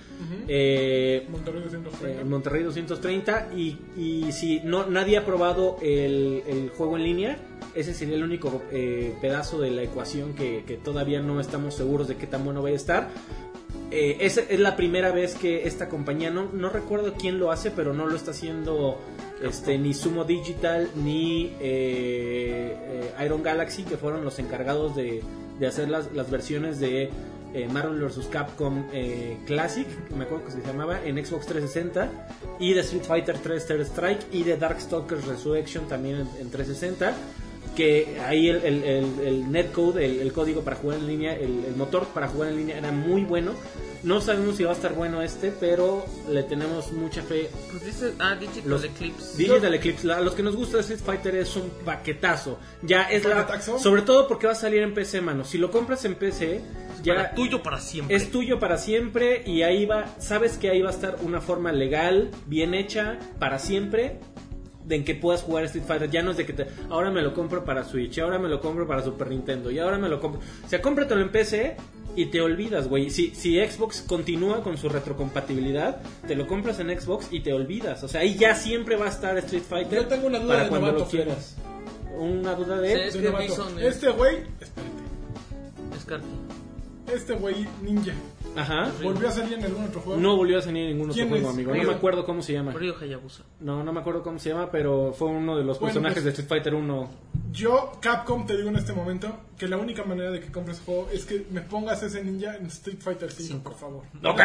Eh, 0.47 1.27
Monterrey 1.29 1.61
230. 1.63 2.21
en 2.21 2.29
Monterrey 2.29 2.63
230 2.63 3.49
y, 3.55 3.77
y 3.97 4.31
si 4.31 4.59
no 4.61 4.85
nadie 4.87 5.17
ha 5.17 5.25
probado 5.25 5.77
el, 5.81 6.43
el 6.47 6.69
juego 6.69 6.97
en 6.97 7.03
línea 7.03 7.37
ese 7.75 7.93
sería 7.93 8.15
el 8.15 8.23
único 8.23 8.61
eh, 8.71 9.13
pedazo 9.21 9.59
de 9.61 9.71
la 9.71 9.83
ecuación 9.83 10.33
que, 10.33 10.63
que 10.65 10.77
todavía 10.77 11.21
no 11.21 11.39
estamos 11.39 11.75
seguros 11.75 12.07
de 12.07 12.15
qué 12.17 12.27
tan 12.27 12.43
bueno 12.43 12.61
vaya 12.61 12.75
a 12.75 12.77
estar 12.77 13.09
Eh, 13.93 14.17
es, 14.25 14.37
es 14.37 14.59
la 14.59 14.77
primera 14.77 15.11
vez 15.11 15.35
que 15.35 15.67
esta 15.67 15.89
compañía 15.89 16.29
no, 16.31 16.47
no 16.53 16.69
recuerdo 16.69 17.13
quién 17.19 17.39
lo 17.39 17.51
hace 17.51 17.71
pero 17.71 17.93
no 17.93 18.05
lo 18.07 18.15
está 18.15 18.31
haciendo 18.31 18.97
este 19.43 19.77
ni 19.77 19.93
Sumo 19.93 20.23
Digital 20.23 20.89
ni 20.95 21.47
eh, 21.59 22.73
eh, 23.19 23.25
Iron 23.25 23.43
Galaxy 23.43 23.83
que 23.83 23.97
fueron 23.97 24.23
los 24.23 24.39
encargados 24.39 24.95
de, 24.95 25.21
de 25.59 25.67
hacer 25.67 25.89
las, 25.89 26.13
las 26.13 26.29
versiones 26.31 26.79
de 26.79 27.09
eh, 27.53 27.67
Marvel 27.67 27.99
vs. 28.01 28.27
Capcom 28.27 28.85
eh, 28.93 29.37
Classic, 29.45 29.87
me 30.15 30.25
acuerdo 30.25 30.45
que 30.45 30.51
se 30.51 30.61
llamaba, 30.61 31.03
en 31.03 31.23
Xbox 31.23 31.45
360, 31.47 32.09
y 32.59 32.73
de 32.73 32.81
Street 32.81 33.03
Fighter 33.03 33.37
3 33.37 33.67
Third 33.67 33.81
Strike, 33.81 34.25
y 34.31 34.43
de 34.43 34.57
Darkstalkers 34.57 35.25
Resurrection 35.25 35.87
también 35.87 36.27
en 36.39 36.49
360, 36.49 37.13
que 37.75 38.19
ahí 38.27 38.49
el, 38.49 38.57
el, 38.63 38.83
el- 38.83 39.19
el 39.25 39.51
netcode, 39.51 40.03
el, 40.05 40.19
el 40.19 40.33
código 40.33 40.61
para 40.61 40.75
jugar 40.75 40.99
en 40.99 41.07
línea, 41.07 41.33
el, 41.35 41.63
el 41.65 41.75
motor 41.75 42.05
para 42.07 42.27
jugar 42.27 42.49
en 42.49 42.57
línea 42.57 42.77
era 42.77 42.91
muy 42.91 43.23
bueno. 43.23 43.53
No 44.03 44.19
sabemos 44.19 44.55
si 44.57 44.63
va 44.63 44.71
a 44.71 44.73
estar 44.73 44.95
bueno 44.95 45.21
este, 45.21 45.51
pero 45.51 46.03
le 46.27 46.41
tenemos 46.43 46.91
mucha 46.91 47.21
fe. 47.21 47.49
Pues 47.69 47.85
dice, 47.85 48.13
ah, 48.19 48.35
Digital 48.35 48.63
Los- 48.69 48.83
Eclipse. 48.83 49.37
Digital 49.37 49.73
Eclipse, 49.75 50.07
la- 50.07 50.17
a 50.17 50.21
los 50.21 50.33
que 50.33 50.41
nos 50.43 50.55
gusta 50.55 50.79
Street 50.79 50.99
Fighter 51.05 51.35
es 51.35 51.55
un 51.55 51.69
paquetazo. 51.85 52.57
Ya 52.81 53.03
es 53.03 53.23
la. 53.23 53.45
¿Paquetazo? 53.45 53.77
Sobre 53.79 54.01
todo 54.01 54.27
porque 54.27 54.47
va 54.47 54.53
a 54.53 54.55
salir 54.55 54.81
en 54.81 54.93
PC, 54.95 55.21
mano. 55.21 55.43
Si 55.45 55.57
lo 55.59 55.69
compras 55.69 56.03
en 56.05 56.15
PC, 56.15 56.61
ya. 57.03 57.15
Para 57.15 57.35
tuyo 57.35 57.61
para 57.61 57.79
siempre. 57.79 58.15
Es 58.15 58.31
tuyo 58.31 58.59
para 58.59 58.77
siempre 58.79 59.43
y 59.45 59.61
ahí 59.61 59.85
va, 59.85 60.15
sabes 60.19 60.57
que 60.57 60.69
ahí 60.71 60.81
va 60.81 60.89
a 60.89 60.93
estar 60.93 61.17
una 61.21 61.39
forma 61.39 61.71
legal, 61.71 62.31
bien 62.47 62.73
hecha, 62.73 63.19
para 63.37 63.59
siempre, 63.59 64.17
en 64.89 65.03
que 65.03 65.15
puedas 65.15 65.41
jugar 65.43 65.65
Street 65.65 65.85
Fighter. 65.85 66.09
Ya 66.09 66.21
no 66.21 66.31
es 66.31 66.37
de 66.37 66.45
que 66.45 66.53
te, 66.53 66.67
ahora 66.89 67.11
me 67.11 67.21
lo 67.21 67.33
compro 67.33 67.63
para 67.63 67.83
Switch, 67.83 68.19
ahora 68.19 68.39
me 68.39 68.49
lo 68.49 68.59
compro 68.59 68.87
para 68.87 69.03
Super 69.03 69.29
Nintendo 69.29 69.71
y 69.71 69.79
ahora 69.79 69.97
me 69.97 70.09
lo 70.09 70.19
compro. 70.19 70.41
O 70.65 70.69
sea, 70.69 70.81
cómpratelo 70.81 71.21
en 71.21 71.29
PC 71.31 71.77
y 72.15 72.25
te 72.25 72.41
olvidas, 72.41 72.87
güey. 72.87 73.09
Si, 73.09 73.33
si 73.35 73.57
Xbox 73.59 74.01
continúa 74.01 74.63
con 74.63 74.77
su 74.77 74.89
retrocompatibilidad, 74.89 76.01
te 76.27 76.35
lo 76.35 76.47
compras 76.47 76.79
en 76.79 76.99
Xbox 76.99 77.27
y 77.31 77.39
te 77.41 77.53
olvidas. 77.53 78.03
O 78.03 78.07
sea, 78.07 78.21
ahí 78.21 78.35
ya 78.35 78.55
siempre 78.55 78.95
va 78.95 79.05
a 79.05 79.09
estar 79.09 79.37
Street 79.37 79.63
Fighter 79.63 80.01
Yo 80.03 80.07
tengo 80.07 80.27
una 80.27 80.39
duda 80.39 80.53
para 80.53 80.63
de 80.63 80.69
cuando 80.69 80.87
novato, 80.87 81.05
lo 81.05 81.09
quieras. 81.09 81.55
Una 82.17 82.53
duda 82.55 82.79
de... 82.81 82.89
Sí. 82.89 83.01
Es 83.01 83.13
De 83.13 83.21
que 83.21 83.87
Este 83.87 84.09
güey, 84.09 84.35
espérate, 84.59 85.95
Es 85.95 86.05
Karki. 86.05 86.25
este 87.13 87.33
güey 87.33 87.65
ninja, 87.81 88.13
Ajá. 88.55 88.91
¿volvió 89.01 89.29
a 89.29 89.31
salir 89.31 89.53
en 89.53 89.63
algún 89.65 89.85
otro 89.85 90.01
juego? 90.01 90.19
No 90.19 90.35
volvió 90.35 90.57
a 90.59 90.61
salir 90.61 90.87
ningún 90.89 91.09
otro 91.09 91.13
¿Quién 91.15 91.29
juego, 91.29 91.47
es? 91.49 91.53
amigo. 91.53 91.71
No 91.73 91.79
Ryo. 91.81 91.87
me 91.89 91.95
acuerdo 91.95 92.25
cómo 92.25 92.41
se 92.41 92.53
llama. 92.53 92.71
Ryo 92.73 92.95
Hayabusa. 92.99 93.43
No, 93.59 93.83
no 93.83 93.93
me 93.93 93.99
acuerdo 94.01 94.23
cómo 94.23 94.39
se 94.39 94.49
llama, 94.49 94.69
pero 94.71 95.13
fue 95.13 95.29
uno 95.29 95.57
de 95.57 95.63
los 95.63 95.79
Bueno, 95.79 95.93
personajes 95.93 96.15
pues- 96.15 96.25
de 96.25 96.29
Street 96.31 96.49
Fighter 96.49 96.75
1. 96.75 97.09
Yo, 97.51 97.91
Capcom, 98.01 98.45
te 98.45 98.55
digo 98.57 98.69
en 98.69 98.75
este 98.77 98.93
momento 98.93 99.39
que 99.57 99.67
la 99.67 99.77
única 99.77 100.03
manera 100.03 100.31
de 100.31 100.39
que 100.39 100.51
compres 100.51 100.79
el 100.79 100.85
juego 100.85 101.09
es 101.11 101.25
que 101.25 101.45
me 101.51 101.61
pongas 101.61 102.03
ese 102.03 102.23
ninja 102.23 102.55
en 102.57 102.65
Street 102.67 102.99
Fighter 102.99 103.31
5, 103.31 103.63
por 103.63 103.75
favor. 103.75 104.03
Ok. 104.23 104.41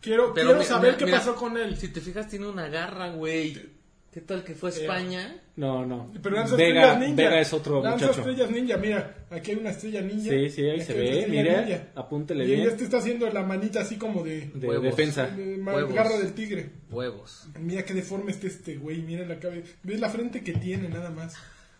Quiero, 0.00 0.32
Pero 0.34 0.50
quiero 0.50 0.62
saber 0.62 0.90
mira, 0.92 0.98
qué 0.98 1.04
mira, 1.06 1.18
pasó 1.18 1.34
con 1.34 1.56
él. 1.56 1.76
Si 1.76 1.88
te 1.88 2.00
fijas, 2.00 2.28
tiene 2.28 2.46
una 2.46 2.68
garra, 2.68 3.10
güey. 3.10 3.75
¿Qué 4.16 4.22
tal 4.22 4.42
que 4.44 4.54
fue 4.54 4.70
a 4.70 4.72
España? 4.72 5.42
No, 5.56 5.84
no. 5.84 6.10
Pero 6.22 6.36
lanza 6.36 6.56
Vega, 6.56 6.92
estrellas 6.94 7.00
ninja. 7.00 7.16
Vega 7.22 7.38
es 7.42 7.52
otro 7.52 7.82
lanza 7.82 8.06
muchacho. 8.06 8.20
estrellas 8.30 8.50
ninja, 8.50 8.76
mira. 8.78 9.26
Aquí 9.28 9.50
hay 9.50 9.56
una 9.58 9.68
estrella 9.68 10.00
ninja. 10.00 10.30
Sí, 10.30 10.48
sí, 10.48 10.62
ahí 10.62 10.70
Aquí 10.70 10.80
se 10.84 10.94
ve. 10.94 11.18
estrella 11.20 11.28
Mire, 11.42 11.66
ninja. 11.66 11.82
apúntele 11.96 12.44
Y 12.44 12.46
bien. 12.46 12.60
este 12.66 12.84
está 12.84 12.96
haciendo 12.96 13.28
la 13.30 13.42
manita 13.42 13.82
así 13.82 13.96
como 13.98 14.22
de, 14.24 14.50
De 14.54 14.68
Huevos. 14.68 14.84
defensa. 14.84 15.26
de 15.26 15.58
ma- 15.58 15.74
Huevos. 15.74 15.92
garra 15.94 16.16
del 16.16 16.32
tigre. 16.32 16.70
Huevos. 16.90 17.46
Mira 17.60 17.84
qué 17.84 17.92
deforme 17.92 18.30
está 18.32 18.46
este 18.46 18.76
güey. 18.76 19.02
Mira 19.02 19.26
la 19.26 19.38
cabeza. 19.38 19.68
¿Ves 19.82 20.00
la 20.00 20.08
frente 20.08 20.42
que 20.42 20.54
tiene 20.54 20.88
nada 20.88 21.10
más? 21.10 21.34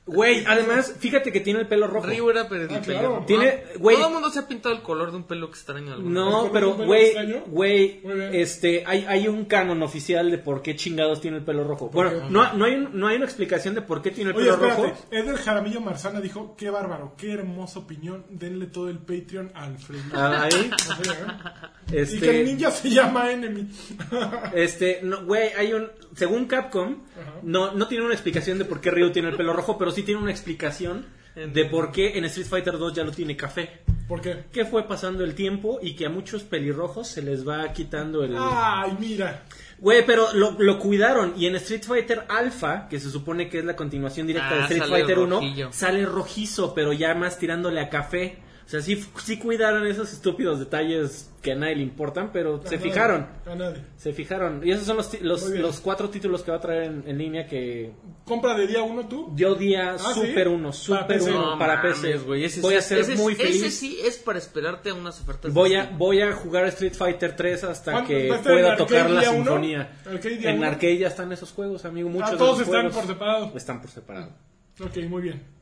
Güey, 0.08 0.44
además, 0.46 0.94
fíjate 1.00 1.32
que 1.32 1.40
tiene 1.40 1.58
el 1.60 1.66
pelo 1.66 1.88
rojo. 1.88 2.06
Ryu 2.06 2.30
era 2.30 2.48
pero 2.48 2.68
Ah, 2.70 2.76
el 2.76 2.80
claro. 2.80 3.24
Tiene- 3.26 3.48
Ah, 3.48 3.78
güey- 3.80 3.96
Todo 3.96 4.06
el 4.06 4.12
mundo 4.12 4.30
se 4.30 4.38
ha 4.38 4.46
pintado 4.46 4.72
el 4.74 4.82
color 4.82 5.10
de 5.10 5.16
un 5.16 5.24
pelo 5.24 5.46
extraño. 5.48 5.94
alguna. 5.94 6.10
No, 6.20 6.44
¿Es 6.46 6.52
pero 6.52 6.74
güey, 6.74 7.04
extraño? 7.06 7.42
güey, 7.48 8.00
este, 8.32 8.84
hay, 8.86 9.04
hay 9.08 9.26
un 9.26 9.46
canon 9.46 9.82
oficial 9.82 10.30
de 10.30 10.38
por 10.38 10.62
qué 10.62 10.76
chingados 10.76 11.20
tiene 11.20 11.38
el 11.38 11.42
pelo 11.44 11.64
rojo. 11.64 11.90
Bueno, 11.92 12.10
qué? 12.10 12.30
no, 12.30 12.52
no, 12.52 12.64
hay, 12.66 12.74
un- 12.74 12.90
no 12.98 13.08
hay 13.08 13.16
una 13.16 13.24
explicación 13.24 13.74
de 13.74 13.82
por 13.82 14.00
qué 14.00 14.12
tiene 14.12 14.30
el 14.30 14.36
Oye, 14.36 14.44
pelo 14.52 14.54
espérate. 14.56 14.82
rojo. 14.90 15.06
Edel 15.10 15.36
Jaramillo 15.38 15.80
Marzana 15.80 16.20
dijo: 16.20 16.54
Qué 16.56 16.70
bárbaro, 16.70 17.14
qué 17.18 17.32
hermosa 17.32 17.80
opinión. 17.80 18.24
Denle 18.30 18.66
todo 18.66 18.88
el 18.88 18.98
Patreon 18.98 19.50
a 19.54 19.64
Alfredo. 19.64 20.04
Ah, 20.14 20.44
ahí, 20.44 20.70
O 20.80 21.04
sea, 21.04 21.72
Y 21.88 21.90
que 21.90 21.96
el 21.96 22.02
este, 22.02 22.44
ninja 22.44 22.70
se 22.70 22.90
llama 22.90 23.30
Enemy. 23.32 23.68
este, 24.54 25.00
no, 25.02 25.24
güey, 25.24 25.50
hay 25.56 25.72
un, 25.72 25.88
según 26.14 26.46
Capcom, 26.46 26.98
no, 27.42 27.72
no 27.72 27.88
tiene 27.88 28.04
una 28.04 28.14
explicación 28.14 28.58
de 28.58 28.64
por 28.64 28.80
qué 28.80 28.90
Ryu 28.90 29.10
tiene 29.10 29.28
el 29.28 29.36
pelo 29.36 29.52
rojo, 29.52 29.76
pero 29.78 29.92
sí 29.96 30.02
tiene 30.04 30.20
una 30.20 30.30
explicación 30.30 31.06
de 31.34 31.64
por 31.66 31.92
qué 31.92 32.16
en 32.16 32.24
Street 32.26 32.46
Fighter 32.46 32.78
2 32.78 32.94
ya 32.94 33.04
lo 33.04 33.10
tiene 33.12 33.36
café. 33.36 33.80
¿Por 34.08 34.20
qué? 34.20 34.44
Que 34.52 34.64
fue 34.64 34.86
pasando 34.86 35.24
el 35.24 35.34
tiempo 35.34 35.80
y 35.82 35.94
que 35.96 36.06
a 36.06 36.08
muchos 36.08 36.44
pelirrojos 36.44 37.08
se 37.08 37.20
les 37.22 37.46
va 37.46 37.72
quitando 37.72 38.22
el... 38.22 38.36
Ay, 38.38 38.96
mira. 39.00 39.42
Güey, 39.78 40.06
pero 40.06 40.32
lo, 40.32 40.52
lo 40.58 40.78
cuidaron. 40.78 41.34
Y 41.36 41.46
en 41.46 41.56
Street 41.56 41.82
Fighter 41.82 42.24
Alpha, 42.28 42.86
que 42.88 43.00
se 43.00 43.10
supone 43.10 43.48
que 43.48 43.58
es 43.58 43.64
la 43.64 43.74
continuación 43.74 44.26
directa 44.28 44.54
de 44.54 44.60
Ah, 44.60 44.64
Street 44.64 44.80
sale 44.82 44.92
Fighter 44.92 45.18
1, 45.18 45.34
rojillo. 45.36 45.72
sale 45.72 46.06
rojizo, 46.06 46.72
pero 46.72 46.92
ya 46.92 47.14
más 47.14 47.38
tirándole 47.38 47.80
a 47.80 47.88
café. 47.90 48.38
O 48.66 48.68
sea, 48.68 48.80
sí, 48.82 49.00
sí 49.22 49.38
cuidaron 49.38 49.86
esos 49.86 50.12
estúpidos 50.12 50.58
detalles 50.58 51.30
que 51.40 51.52
a 51.52 51.54
nadie 51.54 51.76
le 51.76 51.82
importan, 51.84 52.32
pero 52.32 52.58
se 52.58 52.64
nadie, 52.64 52.78
fijaron. 52.78 53.28
A 53.46 53.54
nadie. 53.54 53.80
Se 53.96 54.12
fijaron. 54.12 54.60
Y 54.66 54.72
esos 54.72 54.86
son 54.86 54.96
los, 54.96 55.08
ti- 55.08 55.18
los, 55.20 55.48
los 55.50 55.78
cuatro 55.78 56.10
títulos 56.10 56.42
que 56.42 56.50
va 56.50 56.56
a 56.56 56.60
traer 56.60 56.82
en, 56.82 57.04
en 57.06 57.16
línea 57.16 57.46
que 57.46 57.92
¿Compra 58.24 58.54
de 58.56 58.66
día 58.66 58.82
uno 58.82 59.06
tú? 59.06 59.30
yo 59.36 59.54
día 59.54 59.92
Ah, 59.92 59.98
¿sí? 60.12 60.14
Super 60.26 60.48
1, 60.48 60.62
Para 60.64 60.72
Super 60.72 61.06
PC. 61.06 61.30
1 61.30 61.40
No 61.52 61.58
para 61.60 61.76
mames, 61.76 61.94
PC. 62.00 62.10
ese 62.14 62.24
Voy 62.24 62.48
sí- 62.72 62.76
a 62.76 62.82
ser 62.82 62.98
ese 62.98 63.14
muy 63.14 63.34
Ese 63.34 63.42
feliz. 63.44 63.78
sí 63.78 63.98
es 64.04 64.18
para 64.18 64.38
esperarte 64.40 64.90
a 64.90 64.94
unas 64.94 65.20
ofertas. 65.20 65.54
Voy 65.54 65.76
a, 65.76 65.88
voy 65.96 66.20
a 66.22 66.32
jugar 66.32 66.66
Street 66.66 66.94
Fighter 66.94 67.36
3 67.36 67.62
hasta 67.62 68.04
que 68.04 68.28
¿Va 68.28 68.34
a 68.34 68.38
estar 68.38 68.52
en 68.52 68.58
pueda 68.62 68.76
tocar 68.76 69.10
la 69.10 69.22
sinfonía. 69.22 69.92
¿Arcade 70.04 70.36
día 70.38 70.50
En 70.50 70.64
arcade 70.64 70.98
ya 70.98 71.06
están 71.06 71.30
esos 71.30 71.52
juegos, 71.52 71.84
amigo. 71.84 72.08
Muchos 72.08 72.30
Ah, 72.30 72.32
de 72.32 72.38
todos 72.38 72.60
están 72.60 72.80
juegos 72.90 72.96
por 72.96 73.06
separado. 73.06 73.52
Están 73.54 73.80
por 73.80 73.90
separado. 73.92 74.32
Ok, 74.80 74.96
muy 75.08 75.22
bien. 75.22 75.54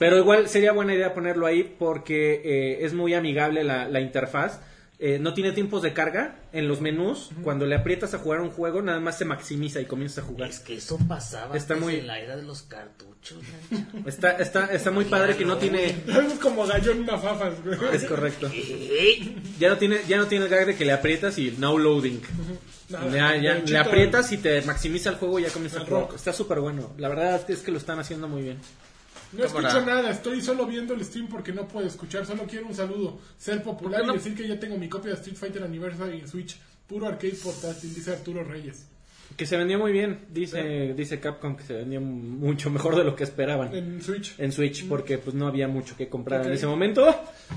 Pero 0.00 0.16
igual 0.18 0.48
sería 0.48 0.72
buena 0.72 0.94
idea 0.94 1.14
ponerlo 1.14 1.46
ahí 1.46 1.62
porque 1.78 2.40
eh, 2.44 2.84
es 2.86 2.92
muy 2.94 3.14
amigable 3.14 3.62
la, 3.62 3.86
la 3.88 4.00
interfaz. 4.00 4.58
Eh, 5.02 5.18
no 5.18 5.32
tiene 5.32 5.52
tiempos 5.52 5.80
de 5.82 5.92
carga 5.94 6.36
en 6.52 6.68
los 6.68 6.80
menús. 6.82 7.30
Cuando 7.42 7.64
le 7.66 7.74
aprietas 7.74 8.12
a 8.14 8.18
jugar 8.18 8.40
un 8.42 8.50
juego, 8.50 8.82
nada 8.82 9.00
más 9.00 9.16
se 9.16 9.24
maximiza 9.24 9.80
y 9.80 9.86
comienzas 9.86 10.24
a 10.24 10.26
jugar. 10.26 10.50
Es 10.50 10.58
que 10.60 10.74
eso 10.76 10.98
pasaba 11.08 11.56
Está 11.56 11.74
muy- 11.76 11.96
en 11.96 12.06
la 12.06 12.18
era 12.18 12.36
de 12.36 12.42
los 12.42 12.62
cartuchos. 12.62 13.38
Está, 14.06 14.32
está, 14.32 14.66
está 14.66 14.90
muy 14.90 15.04
padre 15.06 15.36
que 15.36 15.44
no 15.46 15.56
tiene. 15.58 15.86
Es 15.86 16.34
como 16.40 16.66
gallón 16.66 17.04
mafafas, 17.06 17.62
güey. 17.64 17.78
Es 17.94 18.04
correcto. 18.04 18.50
Ya 19.58 19.68
no 19.68 19.76
tiene, 19.76 20.00
ya 20.08 20.16
no 20.16 20.26
tiene 20.26 20.46
el 20.46 20.50
gag 20.50 20.64
de 20.66 20.74
que 20.76 20.84
le 20.86 20.92
aprietas 20.92 21.36
y 21.38 21.54
no 21.58 21.76
loading. 21.78 22.20
Nada, 22.88 23.06
Ya, 23.10 23.36
ya, 23.36 23.52
ganchito. 23.52 23.72
le 23.72 23.78
aprietas 23.78 24.32
y 24.32 24.38
te 24.38 24.62
maximiza 24.62 25.10
el 25.10 25.16
juego 25.16 25.38
y 25.38 25.42
ya 25.42 25.50
comienza 25.50 25.78
a 25.78 25.82
El 25.82 25.86
jugar. 25.88 26.02
rock. 26.04 26.14
Está 26.14 26.32
súper 26.32 26.60
bueno. 26.60 26.92
La 26.96 27.08
verdad 27.10 27.42
es 27.50 27.60
que 27.60 27.70
lo 27.70 27.76
están 27.78 27.98
haciendo 27.98 28.26
muy 28.28 28.40
bien. 28.42 28.58
No 29.32 29.44
escucho 29.44 29.84
nada, 29.86 30.10
estoy 30.10 30.42
solo 30.42 30.66
viendo 30.66 30.94
el 30.94 31.04
stream 31.04 31.28
porque 31.28 31.52
no 31.52 31.68
puedo 31.68 31.86
escuchar, 31.86 32.26
solo 32.26 32.44
quiero 32.48 32.66
un 32.66 32.74
saludo, 32.74 33.18
ser 33.38 33.62
popular 33.62 34.02
y 34.04 34.12
decir 34.12 34.34
que 34.34 34.48
ya 34.48 34.58
tengo 34.58 34.76
mi 34.76 34.88
copia 34.88 35.10
de 35.12 35.16
Street 35.16 35.36
Fighter 35.36 35.62
Anniversary 35.62 36.18
en 36.18 36.28
Switch, 36.28 36.58
puro 36.88 37.06
arcade 37.06 37.38
portátil, 37.42 37.94
dice 37.94 38.12
Arturo 38.12 38.42
Reyes. 38.42 38.86
Que 39.36 39.46
se 39.46 39.56
vendió 39.56 39.78
muy 39.78 39.90
bien. 39.92 40.26
Dice, 40.30 40.92
dice 40.94 41.18
Capcom 41.18 41.56
que 41.56 41.62
se 41.62 41.72
vendió 41.74 42.00
mucho 42.00 42.68
mejor 42.68 42.96
de 42.96 43.04
lo 43.04 43.14
que 43.16 43.24
esperaban. 43.24 43.74
En 43.74 44.02
Switch. 44.02 44.34
en 44.38 44.52
Switch 44.52 44.86
porque 44.86 45.16
pues 45.18 45.34
no 45.34 45.46
había 45.46 45.66
mucho 45.68 45.96
que 45.96 46.08
comprar 46.08 46.44
en 46.46 46.52
ese 46.52 46.66
momento 46.66 47.06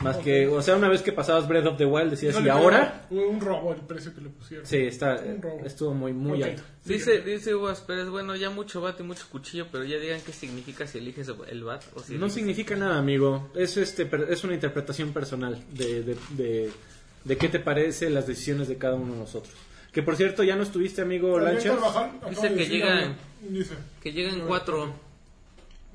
más 0.02 0.18
que 0.18 0.48
o 0.48 0.62
sea 0.62 0.76
una 0.76 0.88
vez 0.88 1.02
que 1.02 1.12
pasabas 1.12 1.48
Breath 1.48 1.66
of 1.66 1.78
the 1.78 1.86
Wild 1.86 2.12
decías 2.12 2.36
No 2.40 2.46
y 2.46 2.50
ahora 2.50 3.06
un 3.10 3.40
robo 3.42 3.74
el 3.74 3.82
precio 3.82 4.14
que 4.16 4.22
le 4.22 4.30
pusieron. 4.30 4.66
sí 4.66 4.78
está 4.78 5.22
Un 5.26 5.42
robo. 5.42 5.66
estuvo 5.66 5.94
muy 5.94 6.14
muy 6.14 6.42
alto 6.44 6.62
Dice, 6.86 7.22
dice 7.22 7.54
Uvas 7.56 7.80
Pérez, 7.82 8.08
bueno, 8.10 8.36
ya 8.36 8.50
mucho 8.50 8.82
bate 8.82 9.04
y 9.04 9.06
mucho 9.06 9.26
cuchillo, 9.32 9.68
pero 9.72 9.84
ya 9.86 9.98
digan 9.98 10.20
qué 10.26 10.32
significa 10.34 10.86
si 10.88 10.98
eliges 11.00 11.30
el 11.50 11.64
bat 11.64 11.84
o 11.96 12.02
si 12.02 12.18
no 12.18 12.30
significa 12.30 12.76
nada 12.76 12.98
amigo 12.98 13.50
es 13.56 13.78
este 13.78 14.06
per- 14.06 14.28
es 14.30 14.44
una 14.44 14.54
interpretación 14.54 15.12
personal 15.14 15.62
de, 15.74 16.04
de, 16.04 16.18
de, 16.38 16.72
de 17.24 17.38
qué 17.38 17.50
te 17.50 17.60
parece 17.60 18.10
las 18.10 18.28
decisiones 18.28 18.68
de 18.68 18.78
cada 18.78 18.96
uno 18.96 19.14
de 19.14 19.20
nosotros 19.20 19.54
que 19.94 20.04
por 20.04 20.16
cierto 20.18 20.44
ya 20.44 20.56
no 20.58 20.64
estuviste 20.64 21.02
amigo 21.02 21.38
acaba 22.10 22.30
Dice 22.30 22.50
de 22.50 22.56
que 22.56 22.60
decir 22.60 22.74
llega- 22.82 23.00
algo. 23.00 23.16
Dice. 23.50 23.76
Que 24.02 24.12
ver, 24.12 24.46
cuatro. 24.48 24.94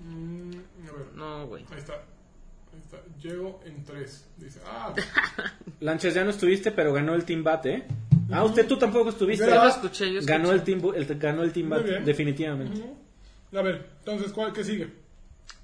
mm, 0.04 0.52
a 0.88 0.92
ver, 0.92 1.06
No, 1.14 1.46
güey. 1.46 1.64
ahí 1.70 1.78
está. 1.78 1.94
Ahí 1.94 2.80
está. 2.82 2.98
Llego 3.22 3.60
en 3.66 3.84
tres. 3.84 4.24
Dice, 4.36 4.60
ah, 4.66 4.94
Lanchas 5.80 6.14
ya 6.14 6.24
no 6.24 6.30
estuviste 6.30 6.70
pero 6.72 6.92
ganó 6.92 7.14
el 7.14 7.24
Team 7.24 7.42
Bat 7.44 7.66
eh 7.66 7.84
ah 8.30 8.44
usted 8.44 8.66
tú 8.66 8.76
tampoco 8.78 9.10
estuviste 9.10 9.46
Yo 9.46 9.54
lo 9.54 9.68
escuché, 9.68 10.12
yo 10.12 10.20
ganó 10.24 10.52
el 10.52 10.62
Team 10.62 10.80
el, 10.94 11.04
ganó 11.18 11.42
el 11.42 11.52
Team 11.52 11.68
Bat 11.70 11.84
bien. 11.84 12.04
definitivamente 12.04 12.82
a 13.54 13.62
ver, 13.62 13.86
entonces, 14.00 14.30
¿cuál, 14.32 14.52
¿qué 14.52 14.62
sigue? 14.62 14.88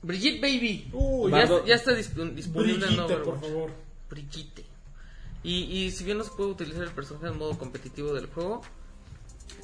Brigitte 0.03 0.41
Baby. 0.41 0.91
Ya, 1.31 1.65
ya 1.67 1.75
está 1.75 1.93
disp- 1.93 2.33
disponible 2.35 2.87
en 2.87 2.97
Brigitte, 2.97 3.17
por 3.19 3.35
Overwatch. 3.35 3.41
favor. 3.43 3.71
Brigitte. 4.09 4.65
Y, 5.45 5.65
y 5.65 5.91
si 5.93 6.05
bien 6.05 6.19
no 6.19 6.25
se 6.25 6.31
puede 6.31 6.51
utilizar 6.51 6.83
el 6.83 6.91
personaje 6.91 7.29
en 7.29 7.39
modo 7.39 7.57
competitivo 7.59 8.13
del 8.15 8.27
juego, 8.27 8.63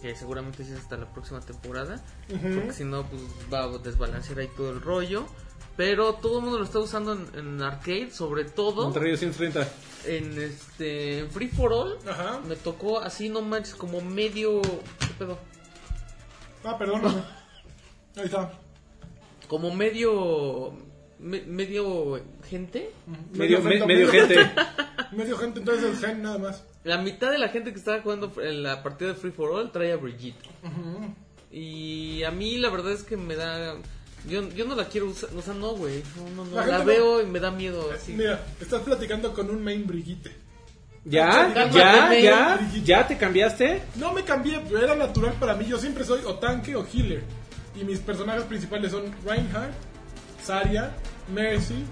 que 0.03 0.15
seguramente 0.15 0.63
sí 0.65 0.73
es 0.73 0.79
hasta 0.79 0.97
la 0.97 1.11
próxima 1.13 1.41
temporada, 1.41 2.05
porque 2.29 2.73
si 2.73 2.85
no, 2.85 3.05
pues 3.07 3.23
va 3.53 3.65
a 3.65 3.79
desbalancear 3.79 4.39
ahí 4.41 4.49
todo 4.57 4.71
el 4.71 4.81
rollo. 4.81 5.27
Pero 5.77 6.15
todo 6.15 6.39
el 6.39 6.45
mundo 6.45 6.59
lo 6.59 6.65
está 6.65 6.79
usando 6.79 7.15
en, 7.15 7.27
en 7.39 7.63
arcade, 7.63 8.11
sobre 8.11 8.45
todo 8.45 8.85
Monterrey 8.85 9.13
230 9.13 9.67
en 10.07 10.39
este 10.43 11.21
en 11.21 11.31
Free 11.31 11.49
for 11.49 11.73
All. 11.73 11.97
Ajá. 12.07 12.41
Me 12.47 12.57
tocó 12.57 12.99
así, 13.01 13.31
no 13.31 13.41
manches, 13.41 13.75
como 13.77 14.01
medio. 14.03 14.61
¿Qué 14.61 15.07
pedo? 15.19 15.39
Ah, 16.65 16.77
perdón. 16.77 17.03
Ahí 18.17 18.25
está. 18.27 18.53
Como 19.49 19.75
medio. 19.75 20.73
me- 21.19 21.43
medio 21.43 22.21
gente. 22.49 22.93
medio, 23.33 23.63
me- 23.63 23.71
gente, 23.71 23.87
medio 23.87 24.09
gente 24.11 24.37
Medio 25.13 25.37
gente, 25.39 25.59
entonces 25.61 25.85
el 25.85 25.97
gen 25.97 26.23
nada 26.23 26.39
más. 26.39 26.65
La 26.85 26.99
mitad 26.99 27.31
de 27.31 27.39
la 27.39 27.49
gente 27.49 27.73
que 27.73 27.79
estaba 27.79 28.01
jugando 28.01 28.33
en 28.43 28.63
la 28.63 28.83
partida 28.83 29.09
de 29.11 29.15
Free 29.15 29.33
for 29.33 29.51
All 29.51 29.71
trae 29.73 29.93
a 29.93 29.97
Brigitte. 29.97 30.49
Y 31.51 32.23
a 32.23 32.31
mí 32.31 32.59
la 32.59 32.71
verdad 32.71 32.93
es 32.93 33.03
que 33.03 33.17
me 33.17 33.35
da... 33.37 33.75
Yo, 34.29 34.49
yo 34.51 34.67
no 34.67 34.75
la 34.75 34.85
quiero 34.85 35.07
usar, 35.07 35.31
o 35.35 35.41
sea, 35.43 35.55
no, 35.55 35.73
güey. 35.75 36.03
No, 36.17 36.45
no, 36.45 36.51
no. 36.51 36.57
La 36.57 36.67
La, 36.67 36.77
gente 36.79 36.79
no- 36.79 36.85
veo 36.85 37.23
y 37.23 37.27
me 37.27 37.41
da 37.41 37.51
miedo. 37.51 37.91
Así. 37.93 38.13
Mira, 38.13 38.39
estás 38.61 38.83
platicando 38.83 39.33
con 39.33 39.49
un 39.51 39.65
main 39.65 39.87
Brigitte. 39.87 40.31
¿Ya? 41.07 41.71
¿Ya? 41.73 42.15
¿Ya? 42.21 42.71
¿Ya 42.85 43.07
te 43.09 43.17
cambiaste? 43.17 43.83
No 43.97 44.13
me 44.13 44.23
cambié, 44.23 44.61
pero 44.69 44.85
era 44.85 44.95
natural 44.95 45.33
para 45.41 45.55
mí. 45.55 45.65
Yo 45.67 45.79
siempre 45.79 46.05
soy 46.05 46.21
o 46.27 46.35
tanque 46.35 46.77
o 46.77 46.87
healer. 46.87 47.23
Y 47.81 47.85
mis 47.85 47.99
personajes 48.01 48.43
principales 48.45 48.93
son 48.93 49.05
Reinhardt, 49.25 49.73
Zarya, 50.45 50.91
Mercy, 51.33 51.83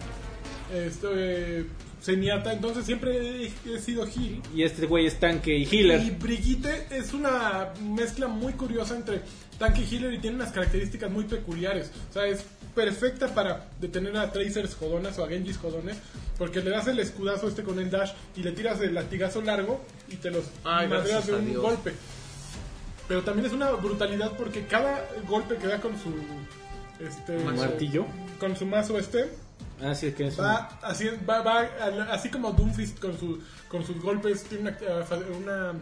este, 0.74 1.64
Zenyatta, 2.02 2.52
entonces 2.52 2.84
siempre 2.86 3.44
he, 3.44 3.52
he 3.74 3.78
sido 3.80 4.04
Heal. 4.06 4.40
Y 4.54 4.62
este 4.62 4.86
güey 4.86 5.06
es 5.06 5.18
tanque 5.18 5.56
y 5.56 5.64
healer. 5.64 6.00
Y 6.02 6.10
Brigitte 6.10 6.86
es 6.90 7.12
una 7.12 7.68
mezcla 7.82 8.28
muy 8.28 8.52
curiosa 8.54 8.96
entre 8.96 9.20
tanque 9.58 9.82
y 9.82 9.94
healer 9.96 10.14
y 10.14 10.18
tiene 10.18 10.36
unas 10.36 10.52
características 10.52 11.10
muy 11.10 11.24
peculiares. 11.24 11.90
O 12.10 12.12
sea, 12.12 12.26
es 12.26 12.44
perfecta 12.74 13.26
para 13.34 13.66
detener 13.80 14.16
a 14.16 14.30
Tracers 14.30 14.74
jodonas 14.76 15.18
o 15.18 15.24
a 15.24 15.28
Genjis 15.28 15.58
jodones, 15.58 15.96
porque 16.38 16.60
le 16.62 16.70
das 16.70 16.86
el 16.86 17.00
escudazo 17.00 17.48
este 17.48 17.64
con 17.64 17.78
el 17.80 17.90
dash 17.90 18.12
y 18.36 18.42
le 18.44 18.52
tiras 18.52 18.80
el 18.80 18.94
latigazo 18.94 19.42
largo 19.42 19.80
y 20.08 20.16
te 20.16 20.30
los 20.30 20.44
Ay, 20.64 20.86
madreas 20.86 21.26
de 21.26 21.34
un 21.34 21.46
Dios. 21.46 21.62
golpe. 21.62 21.92
Pero 23.08 23.22
también 23.24 23.46
es 23.46 23.52
una 23.52 23.70
brutalidad 23.72 24.32
porque 24.36 24.66
cada 24.66 25.04
golpe 25.26 25.56
que 25.56 25.66
da 25.66 25.80
con 25.80 25.92
su 25.98 26.12
este 27.04 27.38
Martillo. 27.38 28.04
con 28.38 28.54
su 28.56 28.66
mazo 28.66 28.98
este 28.98 29.28
Ah, 29.82 29.94
sí, 29.94 30.12
que 30.12 30.26
es 30.28 30.38
un- 30.38 30.44
va 30.44 30.78
así 30.82 31.08
va, 31.28 31.40
va 31.42 31.60
así 32.10 32.28
como 32.30 32.52
Doomfist 32.52 32.98
con 32.98 33.18
su 33.18 33.40
con 33.68 33.84
sus 33.84 34.00
golpes 34.00 34.44
tiene 34.44 34.62
una, 34.62 34.78
eh, 34.80 35.04
una 35.40 35.72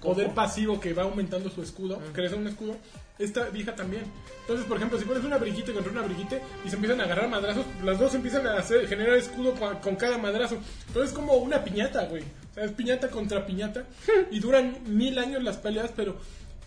poder 0.00 0.30
pasivo 0.32 0.78
que 0.78 0.92
va 0.92 1.02
aumentando 1.02 1.50
su 1.50 1.60
escudo 1.62 2.00
crece 2.12 2.36
un 2.36 2.46
escudo 2.46 2.76
esta 3.18 3.48
vieja 3.50 3.74
también. 3.74 4.04
Entonces 4.42 4.64
por 4.66 4.76
ejemplo 4.76 4.98
si 4.98 5.04
pones 5.04 5.24
una 5.24 5.38
briquite 5.38 5.72
contra 5.72 5.90
una 5.92 6.02
briquite 6.02 6.40
y 6.64 6.68
se 6.68 6.76
empiezan 6.76 7.00
a 7.00 7.04
agarrar 7.04 7.28
madrazos 7.28 7.64
las 7.84 7.98
dos 7.98 8.14
empiezan 8.14 8.46
a 8.46 8.58
hacer 8.58 8.86
generar 8.88 9.14
escudo 9.16 9.54
con, 9.54 9.76
con 9.78 9.96
cada 9.96 10.18
madrazo. 10.18 10.58
Entonces 10.86 11.10
es 11.10 11.16
como 11.16 11.34
una 11.34 11.64
piñata 11.64 12.04
güey. 12.06 12.22
O 12.22 12.54
sea, 12.54 12.64
es 12.64 12.72
piñata 12.72 13.08
contra 13.08 13.44
piñata 13.46 13.84
y 14.30 14.38
duran 14.40 14.76
mil 14.86 15.18
años 15.18 15.42
las 15.42 15.56
peleas 15.56 15.90
pero 15.96 16.16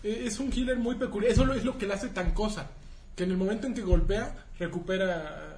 eh, 0.02 0.24
es 0.26 0.38
un 0.40 0.52
healer 0.52 0.76
muy 0.76 0.96
peculiar. 0.96 1.32
Eso 1.32 1.50
es 1.54 1.64
lo 1.64 1.78
que 1.78 1.86
le 1.86 1.94
hace 1.94 2.08
tan 2.08 2.32
cosa 2.32 2.68
que 3.14 3.24
en 3.24 3.30
el 3.30 3.36
momento 3.38 3.66
en 3.66 3.72
que 3.74 3.80
golpea 3.80 4.44
recupera 4.58 5.55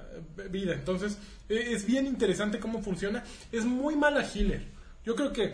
vida. 0.49 0.73
Entonces 0.73 1.17
eh, 1.49 1.69
es 1.71 1.85
bien 1.85 2.05
interesante 2.07 2.59
cómo 2.59 2.81
funciona. 2.81 3.23
Es 3.51 3.65
muy 3.65 3.95
mala 3.95 4.23
healer. 4.25 4.63
Yo 5.05 5.15
creo 5.15 5.31
que 5.33 5.53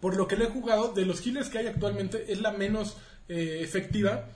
por 0.00 0.16
lo 0.16 0.26
que 0.26 0.36
le 0.36 0.44
he 0.44 0.48
jugado, 0.50 0.92
de 0.92 1.04
los 1.06 1.24
healers 1.26 1.48
que 1.48 1.58
hay 1.58 1.66
actualmente 1.68 2.32
es 2.32 2.40
la 2.40 2.50
menos 2.52 2.96
eh, 3.28 3.60
efectiva. 3.62 4.26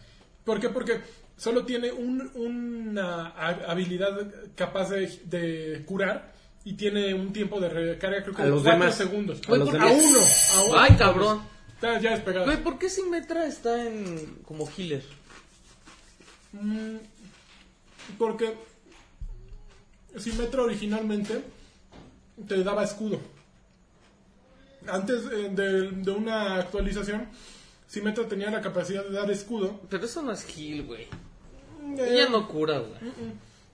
¿Por 0.45 0.61
qué? 0.61 0.69
Porque 0.69 1.01
solo 1.37 1.65
tiene 1.67 1.91
un- 1.93 2.31
una 2.35 3.27
ha- 3.29 3.71
habilidad 3.71 4.17
capaz 4.55 4.91
de, 4.91 5.09
de 5.25 5.83
curar 5.85 6.33
y 6.65 6.75
tiene 6.75 7.15
un 7.15 7.33
tiempo 7.33 7.61
de 7.61 7.69
recarga 7.69 8.23
creo 8.23 8.35
que 8.35 8.43
A 8.43 8.45
de 8.45 8.51
los 8.53 8.63
4 8.63 8.79
demás. 8.81 8.97
segundos. 8.97 9.41
A 9.49 9.57
los 9.57 9.69
a 9.69 9.73
demás. 9.73 9.93
uno. 9.93 10.19
A 10.21 10.65
uno. 10.65 10.79
Ay, 10.79 10.97
cabrón. 10.97 11.43
Está 11.75 12.01
ya 12.01 12.13
despegado. 12.13 12.47
Güey, 12.47 12.63
¿por 12.63 12.79
qué 12.79 12.89
Symmetra 12.89 13.47
está 13.47 13.87
en 13.87 14.37
como 14.45 14.67
healer? 14.77 15.03
Mm, 16.53 16.97
Porque 18.19 18.55
Symmetra 20.19 20.63
originalmente 20.63 21.43
te 22.47 22.63
daba 22.65 22.85
escudo. 22.85 23.21
Antes 24.89 25.25
eh, 25.33 25.49
de, 25.53 25.91
de 25.91 26.11
una 26.11 26.57
actualización, 26.57 27.29
Symmetra 27.89 28.27
tenía 28.29 28.51
la 28.51 28.61
capacidad 28.61 29.05
de 29.05 29.13
dar 29.13 29.31
escudo. 29.31 29.81
Pero 29.91 30.05
eso 30.05 30.23
no 30.23 30.33
es 30.33 30.45
heal, 30.57 30.85
güey. 30.85 31.03
Eh, 31.99 32.09
Ella 32.11 32.29
no 32.29 32.47
cura, 32.49 32.79
güey. 32.79 32.93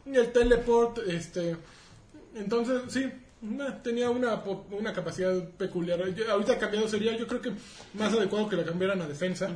y 0.07 0.17
el 0.17 0.33
teleport, 0.33 0.99
este. 1.07 1.57
Entonces, 2.35 2.83
sí, 2.89 3.11
tenía 3.83 4.09
una, 4.11 4.43
una 4.71 4.93
capacidad 4.93 5.43
peculiar. 5.51 6.07
Yo- 6.15 6.31
ahorita 6.31 6.59
cambiado 6.59 6.89
sería, 6.89 7.17
yo 7.17 7.27
creo 7.27 7.43
que 7.43 7.53
más 7.95 8.13
adecuado 8.13 8.49
que 8.49 8.57
la 8.57 8.65
cambiaran 8.65 9.01
a 9.03 9.07
defensa. 9.07 9.51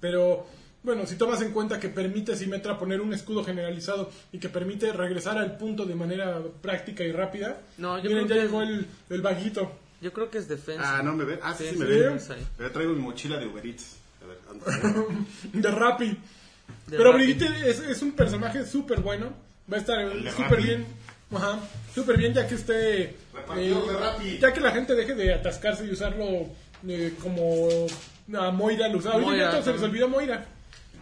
Pero 0.00 0.46
bueno, 0.82 1.06
si 1.06 1.16
tomas 1.16 1.40
en 1.42 1.52
cuenta 1.52 1.78
que 1.78 1.88
permite 1.88 2.34
Symmetra 2.36 2.78
poner 2.78 3.00
un 3.00 3.12
escudo 3.12 3.44
generalizado 3.44 4.10
y 4.32 4.38
que 4.38 4.48
permite 4.48 4.92
regresar 4.92 5.38
al 5.38 5.56
punto 5.56 5.84
de 5.86 5.94
manera 5.94 6.40
práctica 6.60 7.04
y 7.04 7.12
rápida. 7.12 7.60
No, 7.78 7.98
yo 7.98 8.10
miren, 8.10 8.26
creo 8.26 8.28
ya 8.28 8.34
que- 8.42 8.46
llegó 8.48 8.62
el, 8.62 8.86
el 9.10 9.22
vaguito. 9.22 9.72
Yo 10.00 10.12
creo 10.12 10.28
que 10.30 10.38
es 10.38 10.48
defensa. 10.48 10.98
Ah, 10.98 11.02
no 11.02 11.12
me 11.14 11.24
ven. 11.24 11.38
Ah, 11.42 11.54
sí, 11.56 11.64
sí 11.70 11.76
me 11.76 11.86
sí, 12.18 12.26
sí. 12.26 12.34
Pero 12.56 12.70
traigo 12.72 12.92
mi 12.92 13.00
mochila 13.00 13.38
de 13.38 13.46
Uber 13.46 13.64
Eats. 13.64 13.96
A 14.22 14.26
ver, 14.26 14.38
anda. 14.50 15.14
De 15.52 15.70
Rappi. 15.70 16.08
De 16.86 16.96
Pero. 16.96 17.12
Brigitte 17.12 17.42
es, 17.66 17.78
es 17.80 18.02
un 18.02 18.12
personaje 18.12 18.66
súper 18.66 19.00
bueno. 19.00 19.32
Va 19.72 19.76
a 19.76 19.80
estar 19.80 20.00
¿El 20.00 20.24
de 20.24 20.32
súper 20.32 20.60
bien. 20.60 20.86
Ajá. 21.32 21.60
Súper 21.94 22.16
bien 22.18 22.34
ya 22.34 22.46
que 22.48 22.56
esté. 22.56 23.02
eh, 23.04 23.16
Repartidor 23.32 23.86
de 23.86 23.92
Rappi. 23.98 24.38
ya 24.38 24.52
que 24.52 24.60
la 24.60 24.72
gente 24.72 24.94
deje 24.96 25.14
de 25.14 25.32
atascarse 25.34 25.84
y 25.86 25.90
usarlo 25.92 26.24
eh, 26.88 27.14
como 27.22 27.68
a 28.36 28.50
Moira 28.50 28.88
lo 28.88 28.98
usaba. 28.98 29.18
Moira, 29.18 29.44
ya 29.44 29.50
todos 29.52 29.64
se 29.66 29.72
les 29.72 29.82
olvidó 29.82 30.08
Moira. 30.08 30.44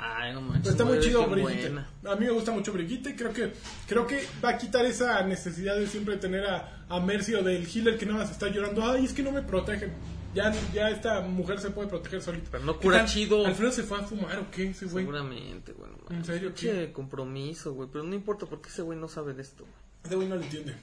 Ay, 0.03 0.33
no 0.33 0.41
manches. 0.41 0.63
Pero 0.63 0.71
está 0.73 0.85
muy 0.85 0.99
chido 1.01 1.25
qué 1.27 1.31
Brigitte. 1.35 1.61
buena. 1.73 1.89
A 2.13 2.17
mí 2.17 2.25
me 2.27 2.33
gusta 2.33 2.53
mucho 2.53 2.73
Brigitte. 2.73 3.15
Creo 3.17 3.33
que 3.33 3.53
creo 3.87 4.07
que 4.07 4.25
va 4.43 4.51
a 4.51 4.59
quitar 4.59 4.85
esa 4.87 5.23
necesidad 5.25 5.77
de 5.77 5.87
siempre 5.87 6.17
tener 6.17 6.47
a, 6.47 6.85
a 6.89 7.01
Mercy 7.01 7.35
o 7.35 7.43
del 7.43 7.67
healer 7.69 7.99
que 7.99 8.07
nada 8.07 8.21
más 8.21 8.31
está 8.31 8.49
llorando. 8.49 8.83
Ay, 8.91 9.05
es 9.05 9.13
que 9.13 9.23
no 9.23 9.31
me 9.33 9.43
protegen. 9.43 9.93
Ya, 10.35 10.53
ya 10.73 10.89
esta 10.91 11.21
mujer 11.23 11.59
se 11.61 11.71
puede 11.71 11.89
proteger 11.89 12.23
solita. 12.23 12.49
Pero 12.53 12.65
no 12.65 12.79
cura 12.79 12.99
¿Qué 12.99 13.05
tal? 13.05 13.13
chido. 13.13 13.45
¿Alfredo 13.47 13.73
se 13.73 13.83
fue 13.83 13.99
a 13.99 14.03
fumar 14.03 14.39
o 14.39 14.51
qué? 14.51 14.71
Ese 14.71 14.87
güey. 14.87 15.05
Seguramente, 15.05 15.73
güey. 15.73 15.91
no 16.09 16.17
¿En 16.17 16.25
serio? 16.25 16.49
Pinche 16.55 16.93
compromiso, 16.93 17.75
güey. 17.75 17.89
Pero 17.93 18.05
no 18.05 18.15
importa 18.15 18.47
porque 18.47 18.69
ese 18.69 18.83
güey 18.83 18.99
no 18.99 19.09
sabe 19.09 19.35
de 19.35 19.43
esto, 19.43 19.65
güey. 19.65 19.75
Ese 20.05 20.15
güey 20.17 20.29
no 20.29 20.37
lo 20.37 20.43
entiende. 20.43 20.75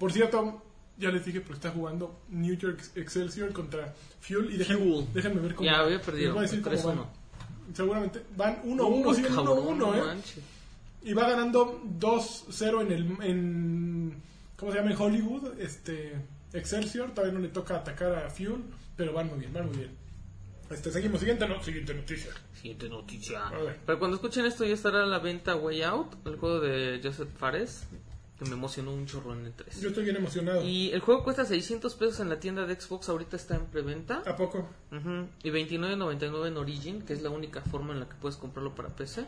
Por 0.00 0.12
cierto, 0.12 0.62
ya 0.98 1.10
les 1.10 1.24
dije, 1.24 1.40
pero 1.40 1.54
está 1.54 1.70
jugando 1.70 2.20
New 2.28 2.54
York 2.56 2.82
Excelsior 2.96 3.52
contra 3.52 3.94
Fuel. 4.20 4.52
Y 4.52 4.56
déjenme, 4.56 4.82
Fuel. 4.84 5.06
déjenme 5.14 5.40
ver 5.40 5.54
cómo 5.54 5.70
Ya, 5.70 5.78
había 5.78 6.02
perdido, 6.02 6.24
Les 6.26 6.34
voy 6.34 6.38
a 6.40 6.42
decir 6.42 6.60
cómo 6.62 6.76
3-1. 6.76 6.84
van. 6.96 7.06
Seguramente 7.74 8.22
van 8.36 8.62
1-1, 8.62 9.06
Uy, 9.06 9.14
siguen 9.14 9.34
cabrón, 9.34 9.58
1-1, 9.58 9.76
no 9.76 9.94
¿eh? 9.94 10.02
manches. 10.02 10.44
Y 11.02 11.12
va 11.12 11.28
ganando 11.28 11.80
2-0 11.98 12.82
en 12.82 12.92
el. 12.92 13.22
En, 13.22 14.22
¿Cómo 14.56 14.72
se 14.72 14.78
llama? 14.78 14.90
En 14.90 15.00
Hollywood. 15.00 15.60
Este, 15.60 16.14
Excelsior. 16.52 17.10
Todavía 17.10 17.34
no 17.34 17.40
le 17.40 17.48
toca 17.48 17.76
atacar 17.76 18.14
a 18.14 18.30
Fuel. 18.30 18.62
Pero 18.96 19.12
van 19.12 19.28
muy 19.28 19.38
bien, 19.38 19.52
van 19.52 19.66
muy 19.66 19.76
bien. 19.76 19.90
Este, 20.70 20.90
seguimos. 20.90 21.20
Siguiente, 21.20 21.46
no, 21.46 21.62
siguiente 21.62 21.94
noticia. 21.94 22.32
Siguiente 22.54 22.88
noticia. 22.88 23.46
A 23.46 23.58
ver. 23.58 23.78
Pero 23.86 23.98
cuando 23.98 24.16
escuchen 24.16 24.46
esto 24.46 24.64
ya 24.64 24.74
estará 24.74 25.04
a 25.04 25.06
la 25.06 25.18
venta 25.18 25.54
Way 25.54 25.82
Out, 25.82 26.26
el 26.26 26.36
juego 26.36 26.60
de 26.60 27.00
Joseph 27.02 27.28
Fares, 27.38 27.86
que 28.38 28.44
me 28.44 28.52
emocionó 28.52 28.92
un 28.92 29.06
chorro 29.06 29.32
en 29.32 29.46
el 29.46 29.52
3. 29.52 29.80
Yo 29.80 29.88
estoy 29.88 30.04
bien 30.04 30.16
emocionado. 30.16 30.62
Y 30.62 30.90
el 30.92 31.00
juego 31.00 31.24
cuesta 31.24 31.44
600 31.46 31.94
pesos 31.94 32.20
en 32.20 32.28
la 32.28 32.38
tienda 32.38 32.66
de 32.66 32.78
Xbox, 32.78 33.08
ahorita 33.08 33.36
está 33.36 33.56
en 33.56 33.64
preventa. 33.66 34.22
¿A 34.26 34.36
poco? 34.36 34.68
Ujú. 34.92 35.26
Y 35.42 35.50
29.99 35.50 36.48
en 36.48 36.56
Origin, 36.58 37.02
que 37.02 37.14
es 37.14 37.22
la 37.22 37.30
única 37.30 37.62
forma 37.62 37.94
en 37.94 38.00
la 38.00 38.08
que 38.08 38.14
puedes 38.16 38.36
comprarlo 38.36 38.74
para 38.74 38.90
PC. 38.90 39.24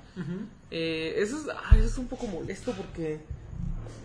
Eh, 0.71 1.15
eso, 1.17 1.39
es, 1.39 1.49
ah, 1.49 1.77
eso 1.77 1.87
es 1.87 1.97
un 1.99 2.07
poco 2.09 2.27
molesto 2.27 2.73
porque 2.73 3.21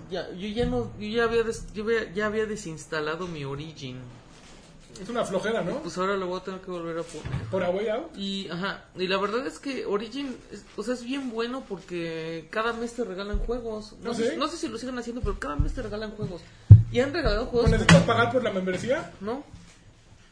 ya, 0.09 0.31
yo 0.31 0.47
ya 0.47 0.65
no, 0.65 0.91
yo 0.99 1.07
ya 1.07 1.23
había, 1.25 1.43
des- 1.43 1.73
yo 1.73 1.83
había- 1.83 2.13
ya 2.13 2.27
había 2.27 2.45
desinstalado 2.45 3.27
mi 3.27 3.43
Origin. 3.45 3.97
Es 5.01 5.09
una 5.09 5.25
flojera, 5.25 5.61
¿no? 5.61 5.79
Pues 5.79 5.97
ahora 5.97 6.15
lo 6.15 6.27
voy 6.27 6.39
a 6.39 6.43
tener 6.43 6.61
que 6.61 6.71
volver 6.71 6.97
a 6.99 7.03
poner. 7.03 7.43
Por 7.49 7.63
a 7.63 7.69
way 7.69 7.87
out. 7.89 8.15
Y, 8.17 8.47
ajá, 8.49 8.85
y 8.95 9.07
la 9.07 9.17
verdad 9.17 9.45
es 9.47 9.59
que 9.59 9.85
Origin, 9.85 10.35
es, 10.51 10.63
o 10.77 10.83
sea, 10.83 10.93
es 10.93 11.03
bien 11.03 11.31
bueno 11.31 11.63
porque 11.67 12.47
cada 12.51 12.73
mes 12.73 12.93
te 12.93 13.03
regalan 13.03 13.39
juegos. 13.39 13.95
No, 14.01 14.11
¿Ah, 14.11 14.15
sé, 14.15 14.31
sí? 14.31 14.35
no 14.37 14.47
sé 14.47 14.57
si 14.57 14.67
lo 14.67 14.77
siguen 14.77 14.97
haciendo, 14.99 15.21
pero 15.21 15.39
cada 15.39 15.55
mes 15.55 15.73
te 15.73 15.81
regalan 15.81 16.11
juegos. 16.11 16.41
Y 16.91 16.99
han 16.99 17.13
regalado 17.13 17.47
juegos, 17.47 17.69
¿Pues 17.69 17.81
¿Necesitas 17.81 18.03
pagar 18.07 18.31
por 18.31 18.43
la 18.43 18.51
membresía? 18.51 19.11
¿no? 19.19 19.43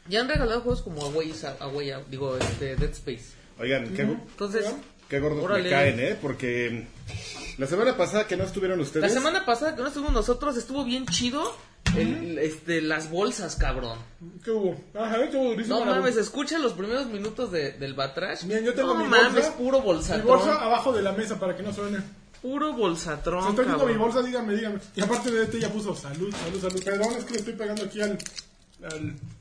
Y 0.08 0.16
han 0.16 0.28
regalado 0.28 0.60
juegos 0.60 0.82
como 0.82 1.04
A 1.04 1.08
Way, 1.08 1.34
a 1.60 1.68
Way 1.68 1.90
Out, 1.90 2.06
digo, 2.08 2.36
este, 2.36 2.76
Dead 2.76 2.90
Space. 2.90 3.34
Oigan, 3.58 3.94
qué, 3.94 4.02
Entonces, 4.02 4.74
qué 5.08 5.20
gordos 5.20 5.44
Órale. 5.44 5.64
me 5.64 5.70
caen, 5.70 6.00
¿eh? 6.00 6.18
Porque 6.20 6.86
la 7.58 7.66
semana 7.66 7.96
pasada 7.96 8.26
que 8.26 8.36
no 8.36 8.44
estuvieron 8.44 8.80
ustedes. 8.80 9.02
la 9.02 9.08
semana 9.08 9.44
pasada 9.44 9.76
que 9.76 9.82
no 9.82 9.88
estuvimos 9.88 10.12
nosotros 10.12 10.56
estuvo 10.56 10.84
bien 10.84 11.06
chido 11.06 11.54
el, 11.96 12.38
este, 12.38 12.80
las 12.82 13.10
bolsas, 13.10 13.56
cabrón. 13.56 13.98
¿Qué 14.44 14.50
hubo? 14.50 14.76
Ajá, 14.94 15.22
estuvo 15.24 15.50
durísimo. 15.50 15.78
No 15.78 15.84
la 15.84 15.90
mames, 15.92 16.14
bolsa. 16.14 16.20
escucha 16.20 16.58
los 16.58 16.72
primeros 16.72 17.06
minutos 17.06 17.50
de, 17.52 17.72
del 17.72 17.94
Batrash. 17.94 18.44
Bien, 18.44 18.64
yo 18.64 18.74
tengo 18.74 18.94
no 18.94 19.00
mi 19.04 19.08
mames, 19.08 19.34
bolsa. 19.34 19.56
puro 19.56 19.78
Mi 19.80 19.84
bolsatrón. 19.86 20.26
bolsa 20.26 20.54
abajo 20.64 20.92
de 20.92 21.02
la 21.02 21.12
mesa 21.12 21.38
para 21.38 21.56
que 21.56 21.62
no 21.62 21.72
suene. 21.72 21.98
Puro 22.40 22.72
bolsatrón, 22.72 23.42
Si 23.44 23.50
estoy 23.50 23.66
viendo 23.66 23.86
mi 23.86 23.94
bolsa, 23.94 24.20
dígame, 24.22 24.54
dígame. 24.54 24.78
Y 24.96 25.00
aparte 25.00 25.30
de 25.30 25.44
este 25.44 25.60
ya 25.60 25.68
puso 25.72 25.94
salud, 25.94 26.34
salud, 26.34 26.60
salud. 26.60 26.82
Perdón, 26.84 27.12
es 27.16 27.24
que 27.24 27.32
le 27.34 27.38
estoy 27.38 27.54
pegando 27.54 27.84
aquí 27.84 28.00
al... 28.00 28.18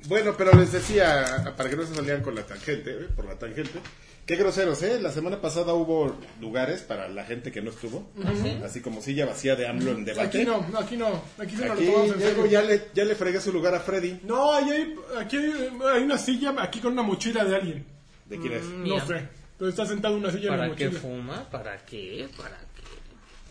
Bueno, 0.08 0.36
pero 0.38 0.52
les 0.58 0.72
decía, 0.72 1.54
para 1.58 1.70
que 1.70 1.76
no 1.76 1.84
se 1.86 1.96
salieran 1.96 2.22
con 2.22 2.36
la 2.36 2.44
tangente, 2.44 2.92
¿eh? 2.92 3.08
por 3.16 3.26
la 3.26 3.36
tangente. 3.38 3.80
Qué 4.26 4.36
groseros, 4.36 4.82
¿eh? 4.84 5.00
La 5.02 5.12
semana 5.12 5.42
pasada 5.42 5.74
hubo 5.74 6.16
lugares 6.40 6.82
para 6.82 7.08
la 7.10 7.24
gente 7.26 7.52
que 7.52 7.62
no 7.62 7.72
estuvo. 7.72 8.12
Así 8.64 8.80
como 8.82 9.02
silla 9.02 9.26
vacía 9.26 9.56
de 9.56 9.68
AMLO 9.68 9.92
en 9.92 10.06
debate. 10.06 10.28
Aquí 10.42 10.46
no, 10.46 10.66
aquí 10.78 10.96
no. 10.96 11.08
Aquí 11.40 11.56
Aquí 11.56 11.56
lo 11.56 11.76
tomamos 11.76 12.08
en 12.14 12.20
llego, 12.20 12.44
serio. 12.44 12.46
ya 12.46 12.62
le, 12.62 12.88
ya 12.94 13.04
le 13.04 13.16
fregué 13.16 13.42
su 13.42 13.52
lugar 13.52 13.74
a 13.74 13.80
Freddy. 13.80 14.20
No, 14.24 14.54
ahí 14.54 14.70
hay, 14.70 14.96
aquí 15.20 15.38
hay, 15.38 15.70
hay 15.96 16.04
una 16.04 16.18
silla 16.20 16.54
aquí 16.60 16.80
con 16.80 16.94
una 16.94 17.02
mochila 17.02 17.44
de 17.44 17.56
alguien. 17.56 17.86
¿De 18.28 18.38
quién 18.40 18.54
es? 18.54 18.64
Mm. 18.64 18.88
No 18.88 19.06
sé. 19.08 19.28
Pero 19.58 19.70
está 19.70 19.86
sentado 19.86 20.16
en 20.16 20.22
una 20.24 20.32
silla 20.32 20.52
en 20.54 20.60
la 20.60 20.64
¿Para 20.66 20.76
qué 20.76 20.86
mochila. 20.86 21.02
fuma? 21.02 21.50
¿Para 21.50 21.78
qué? 21.86 22.30
¿Para 22.38 22.58
qué? 22.60 22.71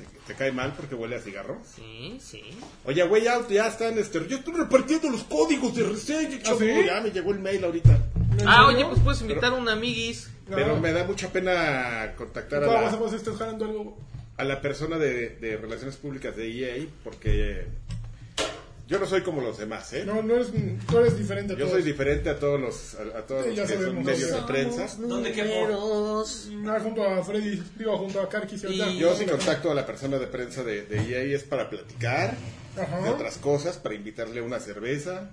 ¿Te, 0.04 0.18
te 0.28 0.34
cae 0.34 0.52
mal 0.52 0.74
porque 0.76 0.94
huele 0.94 1.16
a 1.16 1.20
cigarro? 1.20 1.58
Sí, 1.76 2.18
sí. 2.20 2.42
Oye, 2.84 3.02
güey, 3.04 3.24
ya, 3.24 3.46
ya 3.48 3.66
están, 3.68 3.98
este, 3.98 4.26
yo 4.28 4.38
estoy 4.38 4.54
repartiendo 4.54 5.08
los 5.10 5.24
códigos 5.24 5.74
de 5.74 5.84
reseña, 5.84 6.38
sí? 6.58 6.66
Ya 6.86 7.00
me 7.00 7.10
llegó 7.10 7.32
el 7.32 7.38
mail 7.40 7.64
ahorita. 7.64 7.98
¿En 8.38 8.48
Ah, 8.48 8.66
oye, 8.68 8.84
pues 8.84 9.00
puedes 9.00 9.20
invitar 9.22 9.52
a 9.52 9.56
un 9.56 9.68
amiguis. 9.68 10.30
Pero 10.48 10.76
Ah. 10.76 10.80
me 10.80 10.92
da 10.92 11.04
mucha 11.04 11.28
pena 11.28 12.14
contactar 12.16 12.62
a 12.62 12.66
¿Cómo 12.66 12.82
vas 12.82 12.92
a 12.94 12.98
la, 13.00 13.16
estás 13.16 13.36
jalando 13.36 13.64
algo? 13.64 13.98
a 14.36 14.44
la 14.44 14.60
persona 14.62 14.96
de, 14.98 15.30
de 15.36 15.56
Relaciones 15.58 15.96
Públicas 15.96 16.34
de 16.34 16.48
EA 16.50 16.86
porque 17.04 17.66
Yo 18.90 18.98
no 18.98 19.06
soy 19.06 19.22
como 19.22 19.40
los 19.40 19.56
demás, 19.56 19.92
¿eh? 19.92 20.02
No, 20.04 20.20
no 20.20 20.34
eres, 20.34 20.48
tú 20.88 20.98
eres 20.98 21.16
diferente 21.16 21.52
a 21.52 21.56
Yo 21.56 21.66
todos. 21.66 21.78
soy 21.78 21.82
diferente 21.84 22.28
a 22.28 22.38
todos 22.40 22.60
los, 22.60 22.94
a, 22.96 23.18
a 23.18 23.22
todos 23.22 23.44
Sí, 23.44 23.48
los 23.50 23.56
ya 23.58 23.62
que 23.62 23.72
son 23.74 23.82
sabemos. 23.82 24.04
medios 24.04 24.20
de 24.20 24.28
Somos 24.30 24.50
prensa. 24.50 24.86
¿Dónde 24.98 25.32
qué 25.32 25.44
Números. 25.44 26.48
Ah, 26.66 26.80
junto 26.82 27.04
a 27.04 27.22
Freddy, 27.24 27.62
digo, 27.78 27.96
junto 27.98 28.20
a 28.20 28.28
Karki. 28.28 28.56
Y- 28.68 28.98
Yo 28.98 29.14
sí 29.14 29.24
contacto 29.26 29.70
a 29.70 29.74
la 29.74 29.86
persona 29.86 30.18
de 30.18 30.26
prensa 30.26 30.64
de, 30.64 30.82
de 30.82 30.96
EA 31.08 31.36
es 31.36 31.44
para 31.44 31.70
platicar 31.70 32.34
Ajá. 32.76 33.00
de 33.02 33.08
otras 33.10 33.38
cosas, 33.38 33.76
para 33.78 33.94
invitarle 33.94 34.42
una 34.42 34.58
cerveza. 34.58 35.30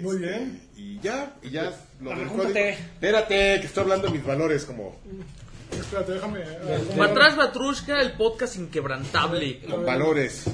Muy 0.00 0.16
Este, 0.16 0.26
bien. 0.28 0.60
Y 0.76 0.98
ya, 0.98 1.36
y 1.42 1.50
ya 1.50 1.72
lo 2.02 2.10
del 2.10 2.26
júntate. 2.26 2.52
código. 2.52 2.78
Espérate, 2.94 3.60
que 3.60 3.66
estoy 3.66 3.82
hablando 3.84 4.08
de 4.08 4.12
mis 4.12 4.26
valores 4.26 4.64
como 4.64 4.96
Espérate, 5.70 6.12
déjame. 6.12 6.40
ah, 6.42 6.78
Para 6.96 7.10
atrás 7.12 7.36
Batrushka, 7.36 8.00
el 8.00 8.12
podcast 8.12 8.56
inquebrantable. 8.56 9.60
con 9.60 9.86
valores. 9.86 10.44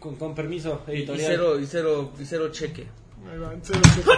Con, 0.00 0.16
con 0.16 0.34
permiso, 0.34 0.82
Y 0.88 0.92
editorial. 0.92 1.26
cero, 1.30 1.60
y 1.60 1.66
cero, 1.66 2.12
y 2.18 2.24
cero 2.24 2.48
cheque. 2.50 2.86
Ahí 3.30 3.38
va, 3.38 3.52
cero, 3.62 3.80
cero. 3.94 4.12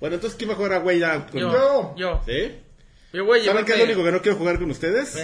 Bueno, 0.00 0.16
entonces 0.16 0.36
¿quién 0.36 0.50
va 0.50 0.54
a 0.54 0.56
jugar 0.56 0.72
a 0.74 0.78
Way 0.80 1.02
Out? 1.02 1.30
con- 1.30 1.40
Yo, 1.40 1.52
Yo. 1.52 1.94
yo. 1.96 2.20
¿Sí? 2.26 2.54
Yo 3.12 3.24
voy 3.24 3.40
a 3.40 3.44
¿Saben 3.44 3.64
qué 3.64 3.72
es 3.72 3.78
lo 3.78 3.84
único 3.84 4.04
que 4.04 4.12
no 4.12 4.22
quiero 4.22 4.36
jugar 4.38 4.58
con 4.58 4.70
ustedes? 4.70 5.16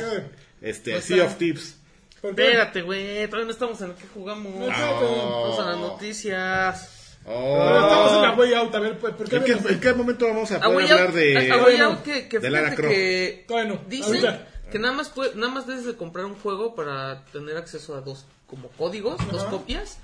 Este, 0.61 0.93
Pues, 0.93 1.05
Sea 1.05 1.25
of 1.25 1.37
Tips. 1.37 1.79
Espérate, 2.23 2.83
güey, 2.83 3.27
todavía 3.27 3.47
no 3.47 3.51
estamos 3.51 3.81
en 3.81 3.91
el 3.91 3.97
que 3.97 4.07
jugamos. 4.15 4.53
Vamos 4.69 5.59
a 5.59 5.71
las 5.71 5.79
noticias. 5.79 6.92
Oh. 7.25 7.65
Pero 7.67 7.81
estamos 7.81 8.13
en 8.15 8.23
la 8.23 8.33
way 8.35 8.55
out, 8.55 8.75
a 8.75 8.81
ver, 8.81 8.99
pues, 8.99 9.15
¿por 9.15 9.29
qué 9.29 9.37
¿En 9.37 9.45
qué, 9.45 9.55
no? 9.55 9.69
en 9.69 9.81
qué 9.81 9.93
momento 9.95 10.27
vamos 10.27 10.51
a 10.51 10.57
A 10.57 10.61
poder 10.63 10.77
Way 10.77 10.91
hablar 10.91 11.07
Out, 11.09 11.15
de, 11.15 11.51
a- 11.51 11.55
a 11.55 11.63
Way 11.65 11.77
Out 11.79 12.03
que, 12.03 12.29
que 12.29 12.39
de 12.41 12.51
Lara 12.51 12.65
fíjate 12.71 12.83
Croft? 12.83 12.95
que 12.97 13.45
Todavía 13.47 13.73
no, 13.75 13.81
dicen 13.89 14.15
ahorita. 14.27 14.49
que 14.73 14.79
nada 14.79 14.95
más 14.95 15.09
puede- 15.11 15.35
nada 15.37 15.53
más 15.53 15.67
debes 15.67 15.85
de 15.87 15.95
comprar 15.97 16.25
un 16.27 16.35
juego 16.35 16.75
para 16.75 17.25
tener 17.27 17.57
acceso 17.57 17.95
a 17.95 18.01
dos 18.01 18.25
como 18.49 18.69
códigos, 18.71 19.17
dos 19.31 19.45
copias. 19.45 19.99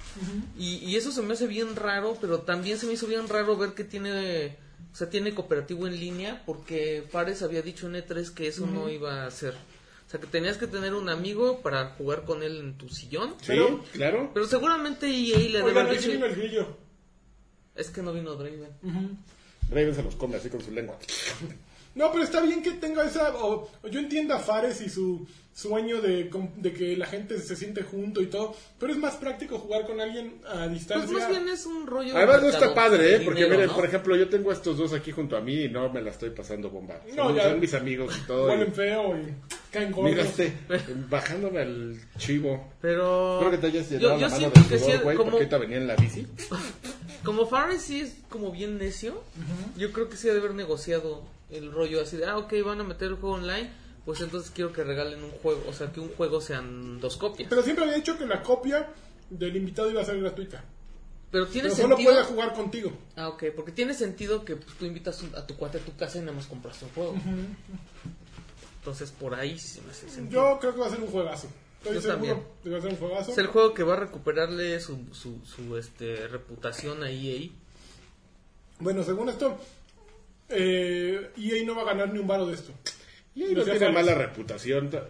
y, 0.57 0.77
y 0.77 0.97
eso 0.97 1.11
se 1.13 1.21
me 1.23 1.35
hace 1.35 1.47
bien 1.47 1.75
raro, 1.77 2.17
pero 2.21 2.41
también 2.41 2.79
se 2.79 2.87
me 2.87 2.93
hizo 2.95 3.07
bien 3.07 3.29
raro 3.29 3.57
ver 3.57 3.71
que 3.71 3.85
tiene 3.85 4.57
o 4.93 4.97
sea, 4.97 5.11
tiene 5.11 5.35
cooperativo 5.35 5.87
en 5.87 5.99
línea 6.01 6.43
porque 6.47 7.05
Fares 7.11 7.43
había 7.43 7.63
dicho 7.63 7.87
en 7.89 7.95
E3 7.97 8.33
que 8.33 8.47
eso 8.49 8.67
no 8.67 8.89
iba 8.89 9.27
a 9.27 9.31
ser. 9.31 9.55
O 10.07 10.11
sea, 10.11 10.19
que 10.19 10.27
tenías 10.27 10.57
que 10.57 10.67
tener 10.67 10.95
un 10.95 11.11
amigo 11.11 11.61
para 11.61 11.91
jugar 11.99 12.25
con 12.25 12.43
él 12.43 12.59
en 12.61 12.79
tu 12.79 12.89
sillón. 12.89 13.35
Sí, 13.41 13.49
Pero- 13.49 13.85
claro. 13.93 14.31
Pero 14.33 14.47
seguramente 14.47 15.07
EA 15.09 15.39
le 15.39 15.59
debe 15.59 15.71
haber 15.81 15.97
aquí 15.99 16.09
vino 16.09 16.27
dicho... 16.27 16.27
el 16.27 16.35
grillo. 16.37 16.77
Es 17.79 17.89
que 17.91 18.03
no 18.03 18.13
vino 18.13 18.35
Draven. 18.35 18.69
Raven 19.71 19.95
se 19.95 20.03
los 20.03 20.15
come 20.17 20.37
así 20.37 20.51
con 20.51 20.61
su 20.61 20.71
lengua. 20.73 20.99
No, 21.95 22.13
pero 22.13 22.23
está 22.23 22.41
bien 22.43 22.63
que 22.63 22.73
tenga 22.73 23.03
esa. 23.03 23.35
O, 23.39 23.69
o 23.83 23.89
yo 23.89 23.99
entiendo 23.99 24.33
a 24.33 24.39
Fares 24.39 24.81
y 24.83 24.89
su 24.89 25.27
sueño 25.53 26.01
de, 26.01 26.29
com- 26.29 26.53
de 26.55 26.73
que 26.73 26.97
la 26.97 27.07
gente 27.07 27.41
se 27.41 27.57
siente 27.57 27.83
junto 27.83 28.21
y 28.21 28.27
todo. 28.27 28.55
Pero 28.79 28.93
es 28.93 28.99
más 29.01 29.17
práctico 29.17 29.59
jugar 29.59 29.85
con 29.85 30.01
alguien 30.01 30.35
a 30.47 30.67
Pues 30.67 30.73
distancia. 30.75 31.19
más 31.19 31.29
bien 31.29 31.49
es 31.49 31.67
un 31.67 31.89
rollo... 31.89 32.17
Además 32.17 32.43
no 32.43 32.49
está 32.51 32.73
padre, 32.73 33.17
¿eh? 33.17 33.21
Porque 33.25 33.49
miren, 33.49 33.67
¿no? 33.67 33.75
por 33.75 33.85
ejemplo, 33.85 34.15
yo 34.15 34.29
tengo 34.29 34.51
a 34.51 34.53
estos 34.53 34.77
dos 34.79 34.93
aquí 34.93 35.11
junto 35.11 35.37
a 35.37 35.41
mí 35.41 35.63
y 35.65 35.69
no 35.71 35.91
me 35.93 36.01
la 36.01 36.11
estoy 36.11 36.31
pasando 36.31 36.71
bomba. 36.71 37.01
Son, 37.09 37.17
No, 37.17 37.35
ya. 37.35 37.45
son 37.51 37.59
mis 37.59 37.75
amigos 37.75 38.17
y 38.17 38.27
todo. 38.29 38.47
Huelen 38.47 38.73
feo 38.73 39.19
y 39.19 39.35
caen 39.73 39.91
gordos. 39.91 40.11
Mira 40.13 40.23
este, 40.23 40.53
bajándome 41.09 41.61
al 41.63 42.01
chivo. 42.17 42.75
Pero... 42.81 43.39
Espero 43.41 43.51
que 43.51 43.59
te 43.59 43.67
hayas 43.67 43.91
yo, 43.91 43.99
llenado 43.99 44.15
yo 44.21 44.21
la 44.21 44.29
mano 44.29 44.39
siento 44.53 44.61
de 44.71 44.79
sudor, 44.79 45.03
güey, 45.03 45.17
como, 45.17 45.31
porque 45.31 45.45
ahorita 45.45 45.59
venía 45.59 45.77
en 45.79 45.87
la 45.89 45.97
bici. 45.97 46.25
como 47.25 47.47
Fares 47.47 47.83
sí 47.83 48.01
es 48.01 48.15
como 48.29 48.51
bien 48.51 48.79
necio, 48.79 49.23
yo 49.77 49.93
creo 49.93 50.09
que 50.09 50.17
sí 50.17 50.29
ha 50.29 50.33
de 50.33 50.41
haber 50.41 50.55
negociado 50.55 51.23
el 51.51 51.73
rollo 51.73 52.03
así 52.03 52.17
de, 52.17 52.27
ah, 52.27 52.39
ok, 52.39 52.53
van 52.65 52.81
a 52.81 52.85
meter 52.85 53.09
el 53.09 53.15
juego 53.15 53.37
online, 53.37 53.71
pues 54.05 54.21
entonces 54.21 54.51
quiero 54.51 54.73
que 54.73 54.85
regalen 54.85 55.23
un 55.23 55.31
juego, 55.31 55.63
o 55.69 55.73
sea, 55.73 55.93
que 55.93 56.01
un 56.01 56.11
juego 56.11 56.41
sean 56.41 57.01
dos 57.01 57.17
copias. 57.17 57.49
Pero 57.49 57.63
siempre 57.63 57.85
había 57.85 57.97
dicho 57.97 58.17
que 58.19 58.27
la 58.27 58.43
copia 58.43 58.89
del 59.31 59.57
invitado 59.57 59.91
iba 59.91 60.03
a 60.03 60.05
ser 60.05 60.21
gratuita. 60.21 60.65
Pero 61.31 61.47
tiene 61.47 61.69
Pero 61.69 61.83
solo 61.83 61.97
sentido... 61.97 62.13
puede 62.13 62.25
jugar 62.25 62.55
contigo. 62.55 62.93
Ah, 63.17 63.29
ok, 63.29 63.45
porque 63.55 63.73
tiene 63.73 63.93
sentido 63.93 64.45
que 64.45 64.57
pues, 64.57 64.77
tú 64.79 64.87
invitas 64.87 65.23
a 65.37 65.47
tu 65.47 65.57
cuate 65.57 65.79
a 65.79 65.81
tu 65.81 65.95
casa 65.95 66.19
y 66.19 66.21
nada 66.23 66.33
más 66.33 66.47
compras 66.47 66.81
un 66.83 66.89
juego. 66.91 67.15
Entonces 68.79 69.11
por 69.11 69.35
ahí 69.35 69.59
sí 69.59 69.83
me 69.85 69.91
hace 69.91 70.09
sentido. 70.09 70.55
Yo 70.55 70.59
creo 70.59 70.75
que 70.75 70.81
va 70.81 70.87
a 70.87 70.91
ser 70.91 71.01
un 71.01 71.09
juegazo. 71.09 71.49
Estoy 71.79 71.95
Yo 71.95 72.01
seguro 72.01 72.13
también. 72.15 72.37
de 72.39 72.63
que 72.65 72.71
va 72.71 72.79
a 72.79 72.81
ser 72.83 72.91
un 72.91 72.97
juegazo. 72.97 73.31
Es 73.33 73.39
el 73.39 73.47
juego 73.47 73.75
que 73.75 73.83
va 73.83 73.95
a 73.95 74.01
recuperarle 74.01 74.81
su, 74.81 74.99
su, 75.13 75.41
su 75.45 75.77
este, 75.77 76.27
reputación 76.29 77.03
a 77.03 77.11
EA. 77.11 77.49
Bueno, 78.81 79.03
según 79.03 79.29
esto, 79.29 79.57
eh, 80.49 81.31
EA 81.37 81.65
no 81.65 81.75
va 81.77 81.83
a 81.83 81.87
ganar 81.87 82.13
ni 82.13 82.19
un 82.19 82.27
varo 82.27 82.47
de 82.47 82.55
esto. 82.55 82.73
Ahí 83.37 83.53
no 83.55 83.61
Decía 83.61 83.79
tiene 83.79 83.93
mala 83.93 84.15
reputación. 84.15 84.91
Ya, 84.91 85.09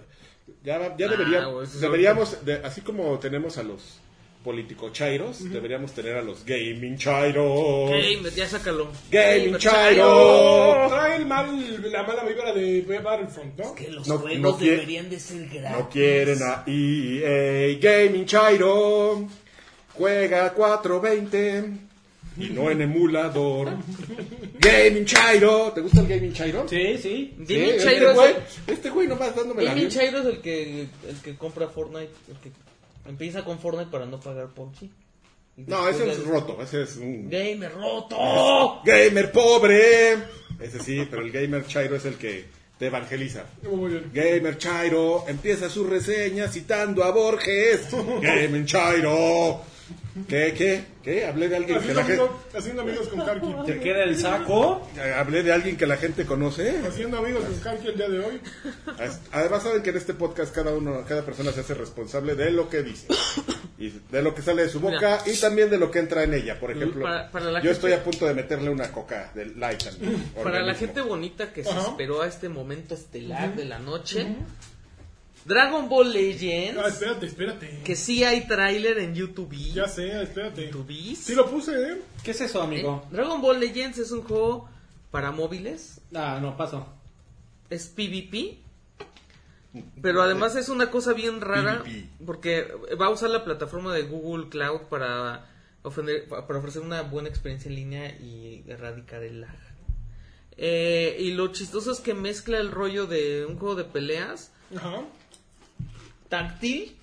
ya 0.65 0.77
Ah, 0.87 0.95
debería- 0.97 1.45
güey, 1.47 1.65
eso 1.67 1.75
es 1.77 1.81
deberíamos, 1.81 2.45
de- 2.45 2.55
así 2.65 2.81
como 2.83 3.19
tenemos 3.19 3.57
a 3.59 3.63
los 3.63 3.99
políticos 4.45 4.93
chairos, 4.93 5.51
deberíamos 5.51 5.93
tener 5.93 6.17
a 6.17 6.23
los 6.23 6.45
gaming 6.45 6.97
chairos. 6.97 7.91
Game, 7.91 8.31
ya 8.35 8.47
sácalo. 8.49 8.89
Gaming 9.11 9.57
chairo. 9.59 10.87
Trae 10.89 11.17
el 11.17 11.27
mal, 11.27 11.91
la 11.93 12.03
mala 12.05 12.25
vibra 12.25 12.53
de 12.53 12.81
Battlefront, 13.03 13.59
¿no? 13.59 13.75
Que 13.75 13.89
los 13.91 14.07
No- 14.09 14.19
juegos 14.19 14.39
no 14.41 14.53
deberían 14.53 15.11
de 15.11 15.19
ser 15.21 15.49
gratis. 15.49 15.79
No 15.79 15.89
quieren 15.91 16.39
a 16.43 16.65
EA 16.67 17.79
Gaming 17.81 18.27
Chairo. 18.27 19.27
Juega 19.95 20.53
420 20.55 21.65
y 22.39 22.51
no 22.51 22.71
en 22.71 22.81
emulador. 22.83 23.71
Gaming 24.61 25.05
Chairo. 25.05 25.73
¿Te 25.75 25.81
gusta 25.81 26.01
el 26.03 26.07
Gaming 26.07 26.33
Chairo? 26.33 26.69
Sí, 26.69 26.97
sí. 26.99 27.35
Sí, 27.37 27.55
Gaming 27.55 27.71
este 27.71 27.83
Chairo 27.85 28.11
es 28.11 28.15
güey, 28.17 28.31
el- 28.67 28.73
este 28.75 28.91
güey 28.91 29.09
nomás 29.09 29.35
dándome 29.35 29.65
la 29.65 29.71
Gaming. 29.75 29.89
Chairo 29.89 30.19
es 30.21 30.27
el 30.27 30.41
que, 30.41 30.83
el 30.83 31.17
que 31.25 31.35
compra 31.37 31.69
Fortnite, 31.69 32.13
el 32.31 32.37
que 32.39 32.51
empieza 33.09 33.45
con 33.45 33.59
Fortnite 33.59 33.91
para 33.91 34.07
no 34.07 34.21
pagar. 34.21 34.49
Y 35.57 35.63
No, 35.67 35.89
ese 35.89 36.09
es 36.11 36.25
roto. 36.25 36.63
Ese 36.63 36.83
es 36.83 36.97
un 36.97 37.29
Gamer 37.29 37.73
roto. 37.73 38.81
gamer 38.85 39.33
pobre. 39.33 40.13
Ese 40.61 40.79
sí, 40.81 41.07
pero 41.11 41.23
el 41.23 41.33
Gamer 41.33 41.67
Chairo 41.67 41.97
es 41.97 42.05
el 42.05 42.15
que 42.17 42.45
te 42.79 42.87
evangeliza. 42.87 43.45
Muy 43.63 43.91
bien. 43.91 44.11
Gamer 44.13 44.57
Chairo 44.59 45.25
empieza 45.27 45.69
su 45.69 45.85
reseña 45.85 46.49
citando 46.49 47.03
a 47.03 47.11
Borges. 47.11 47.89
Gamer 48.23 48.65
Chairo. 48.65 49.61
¿Qué, 50.29 50.55
qué? 50.57 50.85
¿Qué? 51.03 51.27
Hablé 51.27 51.49
de 51.49 51.57
alguien 51.57 51.79
que 51.79 51.91
Haciendo, 51.91 52.01
la 52.01 52.07
gente... 52.07 52.23
amigos, 52.23 52.41
haciendo 52.55 52.83
amigos 52.83 53.09
con 53.09 53.21
Karki. 53.25 53.55
Te 53.67 53.81
queda 53.81 54.03
el 54.05 54.17
saco. 54.19 54.89
Hablé 55.17 55.43
de 55.43 55.53
alguien 55.53 55.77
que 55.77 55.87
la 55.87 55.97
gente 55.97 56.27
conoce. 56.27 56.79
Haciendo 56.87 57.19
amigos 57.19 57.45
con 57.45 57.55
Karki 57.61 57.89
el 57.89 57.97
día 57.97 58.09
de 58.09 58.19
hoy. 58.19 58.41
Además 59.33 59.63
saben 59.63 59.83
que 59.83 59.91
en 59.91 59.97
este 59.97 60.15
podcast 60.15 60.55
cada 60.55 60.73
uno, 60.75 61.05
cada 61.07 61.23
persona 61.25 61.53
se 61.53 61.61
hace 61.61 61.75
responsable 61.75 62.35
de 62.35 62.51
lo 62.51 62.69
que 62.69 62.83
dice. 62.83 63.07
Y 63.79 63.91
de 64.11 64.23
lo 64.23 64.35
que 64.35 64.43
sale 64.43 64.63
de 64.63 64.69
su 64.69 64.81
boca 64.81 65.21
y 65.27 65.37
también 65.37 65.71
de 65.71 65.79
lo 65.79 65.91
que 65.91 66.01
entra 66.01 66.25
en 66.25 66.35
ella. 66.35 66.59
Por 66.59 66.71
ejemplo, 66.73 67.03
Para- 67.05 67.31
para 67.31 67.45
la 67.47 67.51
yo 67.61 67.71
gente- 67.71 67.71
estoy 67.73 67.93
a 67.93 68.03
punto 68.03 68.27
de 68.27 68.35
meterle 68.35 68.71
una 68.71 68.91
coca 68.91 69.31
del 69.35 69.59
light 69.59 69.85
Para 70.43 70.63
la 70.63 70.75
gente 70.75 71.01
bonita 71.01 71.53
que 71.53 71.63
se 71.63 71.71
Ajá. 71.71 71.81
esperó 71.91 72.23
a 72.23 72.27
este 72.27 72.49
momento 72.49 72.95
estelar 72.95 73.55
de 73.55 73.65
la 73.65 73.79
noche, 73.79 74.27
Dragon 75.49 75.89
Ball 75.89 76.13
Legends, 76.13 76.79
Ah, 76.85 76.89
espérate, 76.89 77.27
espérate. 77.27 77.81
que 77.85 77.97
sí 77.97 78.23
hay 78.23 78.47
tráiler 78.47 78.99
en 78.99 79.15
YouTube. 79.15 79.53
Ya 79.73 79.89
sé, 79.89 80.23
espérate. 80.23 80.67
YouTube. 80.67 81.17
Sí 81.17 81.35
lo 81.35 81.51
puse, 81.51 81.73
¿eh? 81.93 82.03
¿Qué 82.23 82.33
es 82.33 82.41
eso, 82.43 82.63
amigo? 82.63 83.07
Dragon 83.11 83.41
Ball 83.41 83.59
Legends 83.59 83.99
es 83.99 84.13
un 84.13 84.23
juego 84.23 84.69
para 85.11 85.31
móviles, 85.33 86.01
Ah, 86.15 86.39
no, 86.41 86.57
paso. 86.57 86.87
es 87.71 87.87
PvP, 87.89 88.59
pero 90.03 90.23
además 90.23 90.55
es 90.57 90.69
una 90.69 90.91
cosa 90.91 91.13
bien 91.15 91.41
rara 91.41 91.83
PvP. 91.83 92.09
porque 92.27 92.69
va 93.01 93.07
a 93.07 93.11
usar 93.11 93.31
la 93.31 93.45
plataforma 93.45 93.95
de 93.95 94.03
Google 94.03 94.49
Cloud 94.51 94.83
para, 94.91 95.47
ofender- 95.83 96.27
para 96.29 96.59
ofrecer 96.59 96.83
una 96.83 97.03
buena 97.03 97.29
experiencia 97.29 97.69
en 97.71 97.75
línea 97.75 98.09
y 98.19 98.65
erradicar 98.69 99.23
el 99.23 99.41
lag. 99.43 99.57
Eh, 100.61 101.17
y 101.21 101.33
lo 101.33 101.49
chistoso 101.53 101.93
es 101.93 102.01
que 102.01 102.15
mezcla 102.15 102.59
el 102.59 102.71
rollo 102.73 103.07
de 103.07 103.47
un 103.47 103.57
juego 103.59 103.77
de 103.77 103.85
peleas 103.85 104.51
Ajá. 104.77 105.03
Táctil 106.29 106.95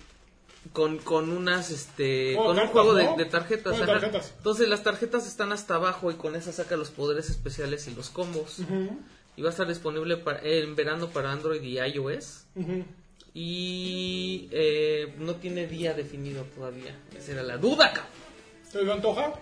con, 0.72 0.98
con 0.98 1.30
unas 1.30 1.70
este 1.70 2.36
Oh, 2.38 2.46
con 2.46 2.58
un 2.58 2.66
juego 2.68 2.94
de, 2.94 3.04
¿no? 3.04 3.16
de 3.16 3.24
tarjetas, 3.26 3.78
Oh, 3.80 3.84
tarjetas. 3.86 4.34
entonces 4.38 4.68
las 4.68 4.82
tarjetas 4.82 5.26
están 5.26 5.52
hasta 5.52 5.76
abajo 5.76 6.10
y 6.10 6.14
con 6.14 6.34
esas 6.36 6.56
saca 6.56 6.76
los 6.76 6.90
poderes 6.90 7.30
especiales 7.30 7.86
y 7.88 7.94
los 7.94 8.10
combos 8.10 8.58
y 9.36 9.42
va 9.42 9.48
a 9.48 9.52
estar 9.52 9.68
disponible 9.68 10.16
para- 10.16 10.40
en 10.42 10.74
verano 10.74 11.08
para 11.10 11.30
Android 11.32 11.62
y 11.62 11.78
iOS 11.78 12.46
y 13.34 14.48
eh, 14.50 15.14
no 15.18 15.34
tiene 15.36 15.66
día 15.66 15.92
definido 15.94 16.42
todavía 16.54 16.98
esa 17.16 17.32
era 17.32 17.42
la 17.42 17.58
duda 17.58 17.92
cabrón. 17.92 18.12
¿Te 18.72 18.82
lo 18.82 18.92
antoja? 18.92 19.32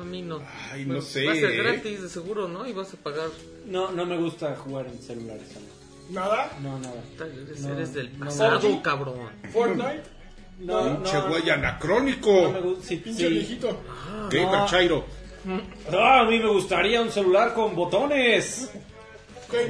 a 0.00 0.04
mí 0.04 0.22
no 0.22 0.40
Ay, 0.72 0.84
no 0.84 1.00
sé, 1.00 1.24
va 1.24 1.32
a 1.32 1.36
ser 1.36 1.50
¿eh? 1.52 1.56
gratis 1.62 2.02
de 2.02 2.08
seguro 2.08 2.48
no 2.48 2.66
y 2.66 2.72
vas 2.72 2.92
a 2.92 2.96
pagar 2.96 3.28
No, 3.66 3.92
no 3.92 4.04
me 4.04 4.16
gusta 4.18 4.54
jugar 4.56 4.86
en 4.86 4.98
celulares. 5.00 5.54
amigo. 5.56 5.71
¿Nada? 6.12 6.50
No, 6.62 6.78
nada. 6.78 6.94
eres, 7.46 7.60
No, 7.60 7.72
eres 7.74 7.94
del 7.94 8.18
no. 8.18 8.24
pasado 8.26 8.60
¿Fortnite? 8.60 8.82
cabrón 8.82 9.16
¿Fortnite? 9.52 10.02
No, 10.60 10.96
Pinche 11.02 11.14
no, 11.14 11.28
güey 11.28 11.46
no 11.46 11.52
anacrónico. 11.54 12.52
me 12.52 12.60
gusta. 12.60 12.86
Sí, 12.86 12.96
Pinche 12.96 13.26
sí. 13.28 13.32
viejito. 13.34 13.80
Gamer 14.30 14.46
No. 14.58 14.66
Chairo. 14.66 15.04
Ah, 15.92 16.20
a 16.20 16.24
mí 16.30 16.38
me 16.38 16.48
gustaría 16.48 17.00
un 17.02 17.10
celular 17.10 17.52
con 17.54 17.74
botones. 17.74 18.70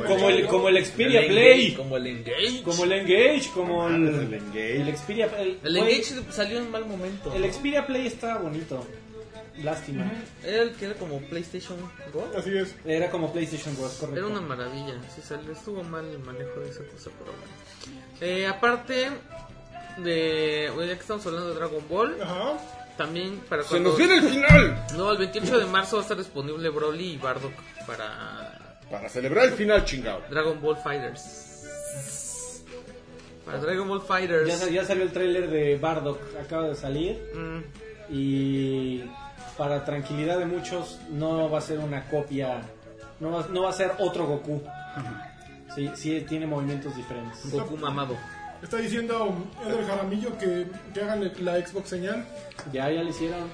Como 0.07 0.29
el, 0.31 0.47
como 0.47 0.69
el 0.69 0.85
Xperia 0.85 1.21
El 1.21 1.27
Play. 1.29 1.61
Engage, 1.67 1.77
Como 1.77 1.97
el 1.97 2.07
Engage. 2.07 2.63
Como 2.63 2.85
el 2.85 2.93
Engage, 2.93 3.51
como 3.53 3.89
el, 3.89 3.93
Ah, 3.95 3.97
el 4.23 4.35
Engage. 4.35 4.77
el 4.83 4.97
Xperia 4.97 5.27
el, 5.39 5.59
El 5.65 5.77
Engage 5.77 6.05
salió 6.31 6.59
en 6.59 6.71
mal 6.71 6.85
momento. 6.87 7.33
el 7.35 7.53
Xperia 7.53 7.85
Play 7.87 8.07
estaba 8.07 8.39
bonito. 8.43 8.87
Lástima. 9.63 10.11
Era 10.45 10.63
el 10.63 10.73
que 10.73 10.87
era 10.87 10.95
como 10.95 11.19
PlayStation 11.21 11.79
Go. 12.13 12.31
Así 12.37 12.57
es. 12.57 12.75
Era 12.87 13.11
como 13.11 13.33
PlayStation 13.33 13.77
2, 13.77 13.93
correcto. 13.95 14.19
Era 14.19 14.27
una 14.29 14.41
maravilla. 14.41 14.95
Sí, 15.15 15.21
salió, 15.23 15.53
estuvo 15.53 15.83
mal 15.85 16.05
el 16.07 16.19
manejo 16.21 16.61
de 16.61 16.71
esa 16.71 16.83
cosa, 16.85 17.11
pero 17.19 17.33
bueno. 17.33 18.03
Eh, 18.21 18.47
aparte 18.47 19.11
de. 19.99 20.71
bueno, 20.75 20.89
ya 20.91 20.95
que 20.97 21.01
estamos 21.03 21.27
hablando 21.27 21.49
de 21.51 21.55
Dragon 21.57 21.85
Ball, 21.89 22.17
Ajá. 22.23 22.59
también 22.97 23.41
para 23.49 23.63
¡Se 23.63 23.69
cuando. 23.71 23.91
nos 23.91 23.99
viene 23.99 24.15
el 24.17 24.23
final! 24.23 24.87
No, 24.97 25.13
el 25.13 25.19
28 25.19 25.59
de 25.59 25.67
marzo 25.67 25.97
va 25.97 26.01
a 26.01 26.05
estar 26.05 26.17
disponible 26.17 26.69
Broly 26.71 27.13
y 27.13 27.17
Bardock 27.19 27.53
para 27.87 28.79
Para 28.91 29.09
celebrar 29.09 29.47
el 29.49 29.53
final, 29.53 29.85
chingado. 29.85 30.23
Dragon 30.31 30.61
Ball 30.63 30.77
Fighters. 30.79 32.63
Para 33.45 33.59
Dragon 33.59 33.89
Ball 33.89 34.01
Fighters. 34.03 34.71
Ya 34.73 34.85
salió 34.85 35.03
el 35.03 35.13
tráiler 35.13 35.51
de 35.51 35.77
Bardock, 35.77 36.19
acaba 36.41 36.69
de 36.69 36.75
salir. 36.77 37.21
Mm, 37.35 37.63
Y 38.15 39.05
para 39.57 39.85
tranquilidad 39.85 40.39
de 40.39 40.47
muchos, 40.47 40.99
no 41.11 41.51
va 41.51 41.59
a 41.59 41.61
ser 41.61 41.79
una 41.79 42.09
copia, 42.09 42.63
no 43.21 43.31
va, 43.31 43.47
no 43.51 43.63
va 43.63 43.71
a 43.71 43.73
ser 43.73 43.93
otro 43.99 44.27
Goku. 44.27 44.63
Sí, 45.75 45.91
sí 45.95 46.25
tiene 46.29 46.47
movimientos 46.47 46.95
diferentes. 46.97 47.51
Goku 47.51 47.77
mamado. 47.77 48.17
Está 48.63 48.77
diciendo 48.77 49.35
Eder 49.67 49.85
Jaramillo 49.87 50.39
que, 50.39 50.67
que 50.95 51.01
hagan 51.01 51.33
la 51.41 51.67
Xbox 51.67 51.89
señal 51.89 52.25
Ya, 52.73 52.89
ya 52.91 53.03
lo 53.03 53.09
hicieron. 53.11 53.49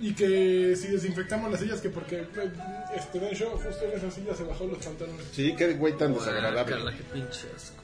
y 0.00 0.14
que 0.14 0.76
si 0.76 0.88
desinfectamos 0.88 1.50
las 1.50 1.60
sillas, 1.60 1.80
que 1.80 1.88
porque 1.90 2.18
eh, 2.20 2.50
este 2.94 3.18
Ben 3.18 3.34
Show 3.34 3.50
justo 3.52 3.84
en 3.84 3.98
esa 3.98 4.10
silla 4.10 4.34
se 4.34 4.44
bajó 4.44 4.66
los 4.66 4.78
pantalones. 4.78 5.26
Sí, 5.32 5.54
qué 5.56 5.72
güey 5.74 5.96
tan 5.96 6.12
Guácala, 6.12 6.50
desagradable. 6.50 6.96
qué 6.96 7.02
pinche 7.14 7.48
asco. 7.56 7.82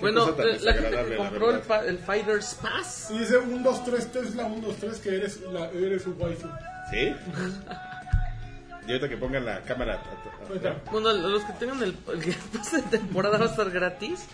Bueno, 0.00 0.34
la 0.62 0.72
gente 0.72 1.16
compró 1.16 1.50
el, 1.50 1.62
el 1.88 1.98
Fighters 1.98 2.54
Pass. 2.62 3.08
Y 3.10 3.18
dice 3.18 3.38
1, 3.38 3.62
2, 3.62 3.84
3, 3.84 4.12
Tesla, 4.12 4.44
1, 4.46 4.66
2, 4.66 4.76
3, 4.76 4.98
que 4.98 5.08
eres, 5.16 5.40
la, 5.52 5.68
eres 5.70 6.02
su 6.02 6.12
waifu. 6.12 6.48
¿Sí? 6.90 7.14
Y 8.86 8.92
ahorita 8.92 9.08
que 9.10 9.16
pongan 9.18 9.44
la 9.44 9.60
cámara. 9.62 9.94
a- 9.94 10.44
a- 10.44 10.48
Ahorita. 10.48 10.80
Bueno, 10.90 11.12
los 11.12 11.44
que 11.44 11.52
tengan 11.52 11.80
el, 11.82 11.90
el 12.12 12.34
pase 12.58 12.78
de 12.78 12.82
temporada 12.98 13.38
va 13.38 13.44
a 13.44 13.48
estar 13.50 13.70
gratis 13.70 14.24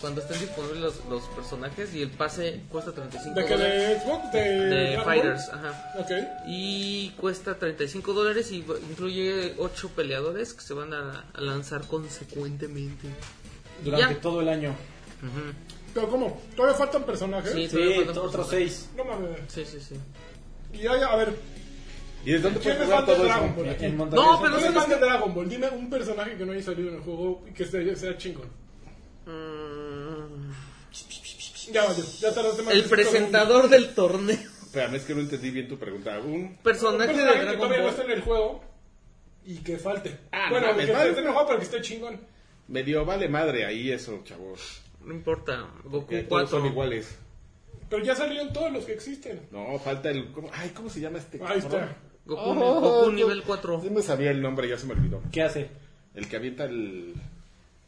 cuando 0.00 0.20
estén 0.22 0.38
disponibles 0.40 0.80
los, 0.80 1.04
los 1.06 1.22
personajes 1.34 1.92
y 1.94 2.02
el 2.02 2.10
pase 2.10 2.62
cuesta 2.70 2.92
35 2.92 3.34
¿De 3.34 3.44
que 3.44 3.52
dólares. 3.54 3.82
de 3.82 4.00
Xbox? 4.00 4.32
De, 4.32 4.40
De? 4.40 5.00
Fighters, 5.02 5.48
ajá. 5.52 5.92
Ok. 5.98 6.10
Y 6.46 7.10
cuesta 7.20 7.56
35 7.58 8.12
dólares 8.14 8.50
y 8.52 8.58
incluye 8.88 9.54
8 9.58 9.90
peleadores 9.94 10.54
que 10.54 10.62
se 10.62 10.72
van 10.74 10.94
a, 10.94 11.24
a 11.34 11.40
lanzar 11.40 11.82
consecuentemente. 11.86 13.08
Durante 13.84 14.14
ya. 14.14 14.20
todo 14.20 14.40
el 14.40 14.48
año. 14.48 14.74
Pero 15.94 16.08
¿cómo? 16.08 16.40
¿Todavía 16.54 16.76
faltan 16.78 17.04
personajes? 17.04 17.52
Sí. 17.52 17.68
Sí, 17.68 17.94
faltan 18.04 18.18
otros 18.18 18.48
seis. 18.48 18.90
No 18.96 19.04
mames. 19.04 19.40
Sí, 19.48 19.64
sí, 19.64 19.80
sí. 19.80 19.94
Y 20.72 20.86
hay, 20.86 21.00
a 21.02 21.16
ver, 21.16 21.34
¿Y 22.24 22.32
desde 22.32 22.42
dónde 22.44 22.60
¿quién 22.60 22.76
puedes 22.76 22.80
es 22.80 22.94
jugar 22.94 23.06
de 23.06 23.14
todo 23.14 23.24
Dragon? 23.24 23.56
Ball 23.56 23.68
aquí? 23.70 23.86
No, 23.88 24.08
pero 24.10 24.16
¿Quién 24.40 24.54
es 24.56 24.62
¿sabes 24.62 24.74
fan 24.74 24.88
de 24.90 24.96
Dragon 25.06 25.34
Ball? 25.34 25.48
Dime 25.48 25.68
un 25.70 25.88
personaje 25.90 26.36
que 26.36 26.44
no 26.44 26.52
haya 26.52 26.62
salido 26.62 26.88
en 26.90 26.94
el 26.96 27.00
juego 27.00 27.44
y 27.48 27.52
que 27.54 27.64
sea, 27.64 27.96
sea 27.96 28.16
chingón. 28.18 28.48
Mm, 29.26 30.52
Ya 31.72 31.84
valió, 31.84 32.04
ya 32.20 32.34
tardaste 32.34 32.62
más 32.62 32.74
el 32.74 32.82
de 32.82 32.88
presentador 32.88 33.68
del 33.68 33.94
torneo. 33.94 34.36
Espérame, 34.36 34.94
es 34.96 35.04
que 35.04 35.14
no 35.14 35.20
entendí 35.20 35.50
bien 35.50 35.68
tu 35.68 35.78
pregunta. 35.78 36.18
Un... 36.18 36.56
Personaje 36.62 37.10
Un 37.12 37.16
de 37.16 37.22
personaje 37.24 37.38
que 37.38 37.44
Dragon 37.44 37.56
todavía 37.58 37.78
no 37.78 37.84
Ball. 37.84 37.92
está 37.92 38.04
en 38.04 38.10
el 38.10 38.20
juego 38.22 38.64
y 39.46 39.56
que 39.58 39.78
falte. 39.78 40.18
Ah, 40.32 40.48
bueno, 40.50 40.66
no 40.72 40.76
que 40.76 40.82
esté 40.84 40.92
en 41.08 41.26
el 41.26 41.32
juego, 41.32 41.46
pero 41.46 41.58
que 41.58 41.64
esté 41.64 41.80
chingón. 41.80 42.20
Medio 42.68 43.04
vale 43.04 43.28
madre 43.28 43.64
ahí 43.64 43.90
eso, 43.90 44.20
chavos. 44.24 44.82
No 45.08 45.14
importa. 45.14 45.66
Goku 45.84 46.06
todos 46.14 46.24
4. 46.28 46.48
son 46.58 46.66
iguales. 46.66 47.18
Pero 47.88 48.04
ya 48.04 48.14
salieron 48.14 48.52
todos 48.52 48.70
los 48.70 48.84
que 48.84 48.92
existen. 48.92 49.40
No, 49.50 49.78
falta 49.78 50.10
el. 50.10 50.30
¿cómo? 50.32 50.50
Ay, 50.52 50.70
¿cómo 50.70 50.90
se 50.90 51.00
llama 51.00 51.18
este? 51.18 51.38
Ahí 51.38 51.60
cabrón? 51.60 51.82
está. 51.82 51.96
Goku, 52.26 52.42
Oh, 52.44 52.80
Goku 52.80 53.06
no. 53.10 53.12
nivel 53.16 53.42
4. 53.42 53.80
Sí 53.82 53.88
me 53.90 54.02
sabía 54.02 54.30
el 54.30 54.42
nombre, 54.42 54.68
ya 54.68 54.76
se 54.76 54.86
me 54.86 54.92
olvidó. 54.92 55.22
¿Qué 55.32 55.42
hace? 55.42 55.70
El 56.14 56.28
que 56.28 56.36
avienta 56.36 56.64
el, 56.66 57.14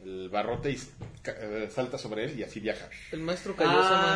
el 0.03 0.31
barrote 0.31 0.71
y 0.71 0.79
eh, 1.27 1.69
salta 1.71 1.99
sobre 1.99 2.25
él 2.25 2.39
y 2.39 2.43
así 2.43 2.59
viaja. 2.61 2.89
El 3.13 3.21
maestro 3.21 3.55
Kaiosama 3.55 4.15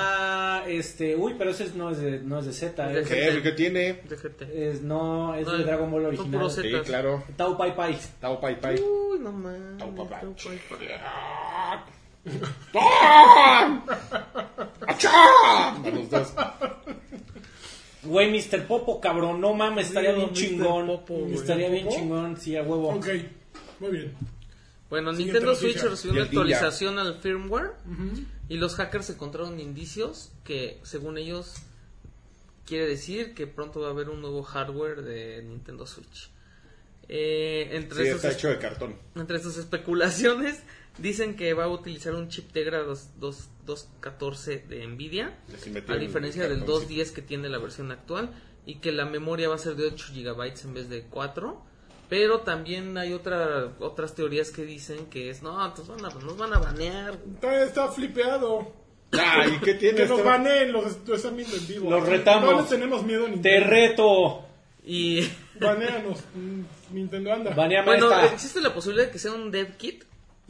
Ah, 0.61 0.65
este, 0.67 1.15
uy, 1.17 1.35
pero 1.37 1.51
ese 1.51 1.65
es- 1.65 1.75
no 1.75 1.91
es 1.91 1.99
de, 1.99 2.21
no 2.21 2.39
es 2.39 2.47
de 2.47 2.53
Z, 2.55 2.91
Es 2.93 2.97
es, 2.99 3.09
¿Qué? 3.09 3.29
¿El 3.29 3.43
que 3.43 3.53
tiene? 3.53 3.93
de 4.09 4.17
GT. 4.17 4.69
es- 4.71 4.81
no, 4.83 5.35
es 5.35 5.47
No, 5.47 5.59
de 5.59 5.65
Dragon 5.65 5.91
Ball 5.91 6.07
original. 6.07 6.31
puros 6.31 6.55
Sí, 6.55 6.73
claro. 6.87 7.23
Tao 7.37 7.59
Pai 7.59 7.77
Pai. 7.77 7.99
Tao 8.21 8.41
Pai 8.41 8.59
Pai. 8.59 8.77
Uy, 8.81 9.19
no 9.19 9.31
mames. 9.33 9.77
Tau, 9.79 9.95
pai, 9.95 10.09
pai. 10.09 10.35
¡Achá! 14.87 15.11
A 15.75 15.91
los 15.91 16.11
dos. 16.11 16.33
Güey, 18.03 18.31
Mr. 18.31 18.67
Popo, 18.67 19.01
cabrón, 19.01 19.41
no 19.41 19.55
mames, 19.55 19.87
estaría 19.89 20.11
Sí, 20.11 20.17
bien 20.17 20.29
Mr. 20.31 20.37
chingón. 20.37 20.87
Popo, 20.87 21.15
güey. 21.21 21.35
estaría 21.35 21.69
bien 21.71 21.85
¿Popo? 21.87 21.97
chingón, 21.97 22.37
sí, 22.39 22.57
a 22.57 22.63
huevo. 22.63 22.91
Ok, 22.91 23.07
muy 23.81 23.91
bien. 23.93 24.15
Bueno, 24.91 25.13
Siguiente 25.13 25.41
Nintendo 25.41 25.53
noticia. 25.53 25.81
Switch 25.81 25.91
recibió 25.91 26.15
Y 26.15 26.17
una 26.19 26.25
el 26.27 26.31
Ninja. 26.31 26.41
actualización 26.59 26.99
al 26.99 27.15
firmware 27.21 27.71
y 28.49 28.57
los 28.59 28.75
hackers 28.77 29.11
encontraron 29.11 29.59
indicios 29.59 30.33
que, 30.45 30.81
según 30.83 31.17
ellos, 31.17 31.55
quiere 32.67 32.87
decir 32.87 33.35
que 33.35 33.47
pronto 33.47 33.81
va 33.81 33.89
a 33.89 33.91
haber 33.91 34.11
un 34.11 34.21
nuevo 34.21 34.43
hardware 34.43 35.03
de 35.03 35.43
Nintendo 35.43 35.87
Switch. 35.87 36.31
Eh, 37.09 37.71
entre, 37.73 38.03
Sí, 38.03 38.09
esos 38.09 38.17
está 38.25 38.33
hecho 38.37 38.49
de 38.49 38.59
cartón. 38.59 38.97
entre 39.17 39.39
sus 39.41 39.57
especulaciones, 39.57 40.63
dicen 40.99 41.37
que 41.37 41.55
va 41.55 41.65
a 41.65 41.69
utilizar 41.69 42.15
un 42.15 42.29
chip 42.29 42.53
Tegra 42.53 42.83
2, 42.83 43.19
2, 43.19 43.49
214 43.67 44.65
de 44.69 44.87
Nvidia, 44.87 45.39
a 45.89 45.97
diferencia 45.97 46.43
del 46.43 46.59
cartón, 46.61 46.81
sí. 46.81 46.97
210 46.97 47.13
que 47.13 47.23
tiene 47.23 47.49
la 47.49 47.59
versión 47.59 47.91
actual, 47.91 48.31
y 48.67 48.77
que 48.77 48.93
la 48.93 49.05
memoria 49.05 49.49
va 49.49 49.57
a 49.57 49.59
ser 49.59 49.75
de 49.77 49.87
8 49.87 50.13
GB 50.15 50.65
en 50.65 50.75
vez 50.75 50.89
de 50.89 51.03
4. 51.05 51.63
Pero 52.09 52.41
también 52.41 52.97
hay 52.99 53.13
otra, 53.13 53.73
otras 53.81 54.15
teorías 54.15 54.51
que 54.51 54.65
dicen 54.65 55.07
que 55.07 55.31
es, 55.31 55.43
no, 55.43 55.57
nos 55.57 55.89
van 55.89 56.05
a, 56.05 56.09
nos 56.11 56.37
van 56.37 56.53
a 56.53 56.59
banear. 56.59 57.19
Está, 57.35 57.63
está 57.65 57.89
flipeado. 57.89 58.73
Ah, 59.13 59.47
¿y 59.47 59.59
qué 59.61 59.75
tiene? 59.75 59.99
Que 60.03 60.07
nos 60.07 60.23
baneen, 60.23 60.73
los 60.73 60.99
lo 61.07 61.15
están 61.15 61.37
viendo 61.37 61.57
en 61.57 61.67
vivo. 61.67 61.91
Los 61.91 62.07
retamos. 62.07 62.51
No 62.51 62.61
les 62.61 62.69
tenemos 62.69 63.03
miedo 63.05 63.27
a 63.27 63.43
Te 63.43 63.61
reto. 63.61 64.45
Y 64.87 65.27
Baneanos, 65.59 66.19
Nintendo 66.91 67.33
anda. 67.33 67.55
Baneame 67.55 67.87
bueno, 67.87 68.11
esta. 68.11 68.35
existe 68.35 68.61
la 68.61 68.75
posibilidad 68.75 69.07
de 69.07 69.13
que 69.13 69.19
sea 69.19 69.33
un 69.33 69.51
dev 69.51 69.77
kit, 69.77 70.05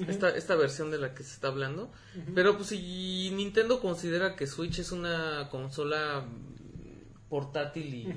esta, 0.09 0.31
esta 0.31 0.55
versión 0.57 0.91
de 0.91 0.99
la 0.99 1.15
que 1.15 1.23
se 1.23 1.35
está 1.35 1.49
hablando. 1.49 1.91
Pero 2.35 2.57
pues 2.57 2.69
si 2.71 3.31
Nintendo 3.35 3.81
considera 3.81 4.37
que 4.37 4.47
Switch 4.47 4.79
es 4.79 4.93
una 4.93 5.49
consola 5.51 6.23
mm, 6.27 7.29
portátil 7.29 7.95
y... 7.95 8.09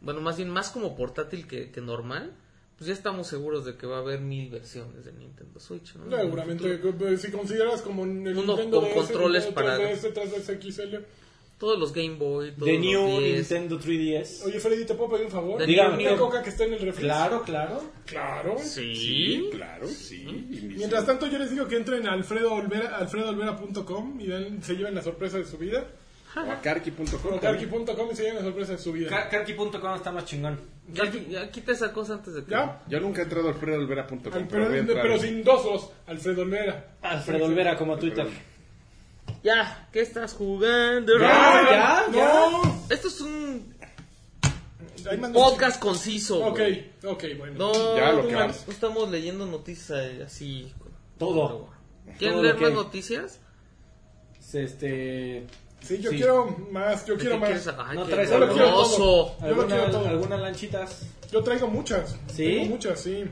Bueno, 0.00 0.20
más 0.20 0.36
bien 0.36 0.48
más 0.48 0.70
como 0.70 0.94
portátil 0.96 1.46
que, 1.46 1.70
que 1.70 1.80
normal. 1.80 2.32
Pues 2.76 2.86
ya 2.86 2.94
estamos 2.94 3.26
seguros 3.26 3.64
de 3.64 3.76
que 3.76 3.88
va 3.88 3.96
a 3.96 4.00
haber 4.00 4.20
mil 4.20 4.48
versiones 4.50 5.04
de 5.04 5.12
Nintendo 5.12 5.58
Switch, 5.58 5.96
¿no? 5.96 6.16
Seguramente, 6.16 6.80
si 7.18 7.32
consideras 7.32 7.82
como 7.82 8.04
el 8.04 8.10
Uno 8.38 8.54
Nintendo 8.54 8.80
con 8.80 8.88
DS, 8.90 8.94
controles 8.94 9.44
Nintendo 9.46 9.70
para- 9.76 9.92
3DS, 9.92 10.14
3DS 10.14 10.60
XL. 10.60 10.96
Todos 11.58 11.78
los 11.78 11.92
Game 11.92 12.14
Boy, 12.14 12.52
todos 12.52 12.66
The 12.66 12.74
los 12.74 12.80
New 12.84 13.20
10. 13.20 13.36
Nintendo 13.50 13.80
3DS. 13.80 14.44
Oye, 14.46 14.60
Freddy, 14.60 14.84
¿te 14.84 14.94
puedo 14.94 15.10
pedir 15.10 15.26
un 15.26 15.32
favor? 15.32 15.66
Dígame. 15.66 16.06
Una 16.06 16.16
coca 16.16 16.40
que 16.42 16.50
está 16.50 16.64
en 16.64 16.74
el 16.74 16.78
refri. 16.80 17.02
Claro, 17.02 17.42
claro. 17.42 17.82
Claro. 18.06 18.56
Sí. 18.60 19.48
Claro, 19.50 19.88
sí. 19.88 20.22
Y 20.22 20.60
mis- 20.62 20.76
Mientras 20.76 21.04
tanto, 21.04 21.26
yo 21.26 21.36
les 21.38 21.50
digo 21.50 21.66
que 21.66 21.76
entren 21.76 22.06
a 22.06 22.12
alfredoolvera.com 22.12 24.20
y 24.20 24.26
den- 24.26 24.62
se 24.62 24.76
lleven 24.76 24.94
la 24.94 25.02
sorpresa 25.02 25.38
de 25.38 25.44
su 25.46 25.58
vida. 25.58 25.84
O 26.36 26.40
a 26.40 26.60
karki.com. 26.60 27.34
O 27.34 27.40
carqui.com 27.40 28.08
y 28.12 28.14
se 28.14 28.22
lleven 28.22 28.36
la 28.36 28.42
sorpresa 28.44 28.72
de 28.72 28.78
su 28.78 28.92
vida. 28.92 29.28
Karki.com 29.28 29.94
está 29.96 30.12
más 30.12 30.24
chingón. 30.26 30.60
Ya, 30.92 31.04
ya 31.10 31.50
quita 31.50 31.72
esa 31.72 31.92
cosa 31.92 32.14
antes 32.14 32.34
de 32.34 32.44
que... 32.44 32.50
¿Ya? 32.52 32.82
Yo 32.88 33.00
nunca 33.00 33.22
he 33.22 33.24
entrado 33.24 33.48
a 33.48 33.52
alfredoolvera.com, 33.52 34.20
Al- 34.32 34.46
pero 34.48 34.68
pero 35.02 35.18
sin 35.18 35.42
dosos, 35.42 35.90
Alfredo 36.06 36.42
Olvera. 36.42 36.98
Alfredo 37.02 37.46
Olvera 37.46 37.76
como 37.76 37.98
Twitter. 37.98 38.26
Ya, 39.42 39.88
¿qué 39.92 40.00
estás 40.00 40.34
jugando? 40.34 41.18
ya, 41.18 42.06
No, 42.10 42.62
Esto 42.90 43.08
es 43.08 43.20
un 43.20 43.74
podcast 45.32 45.80
conciso. 45.80 46.44
Ok, 46.46 46.58
güey. 46.58 46.90
ok, 47.06 47.24
bueno. 47.38 47.54
No, 47.58 47.96
Ya, 47.96 48.12
lo 48.12 48.22
no 48.22 48.28
que 48.28 48.34
no 48.34 48.46
estamos 48.46 49.10
leyendo 49.10 49.46
noticias 49.46 49.90
eh, 50.00 50.22
así. 50.26 50.72
Todo. 51.18 51.68
¿Quieren 52.18 52.36
Todo 52.36 52.42
leer 52.42 52.54
lo 52.56 52.60
más 52.62 52.72
noticias? 52.72 53.40
Este. 54.52 55.46
Sí, 55.80 55.98
yo 56.00 56.10
Sí. 56.10 56.16
quiero 56.16 56.46
más, 56.72 57.06
yo 57.06 57.14
¿De 57.14 57.20
quiero 57.20 57.36
qué 57.36 57.40
más. 57.40 57.48
quieres? 57.50 57.68
Ay, 57.78 57.96
No 57.96 58.06
qué 58.06 58.12
traes 58.12 58.30
Yo 58.30 58.38
lo 58.38 58.52
quiero 58.52 58.70
todo. 58.70 58.98
Yo 58.98 59.36
lo 59.40 59.46
alguna- 59.46 59.66
quiero 59.76 59.90
todo. 59.92 60.08
algunas 60.08 60.40
lanchitas. 60.40 61.02
Yo 61.30 61.42
traigo 61.44 61.68
muchas. 61.68 62.16
¿Sí? 62.34 62.44
Tengo 62.46 62.64
muchas, 62.70 63.00
sí. 63.00 63.24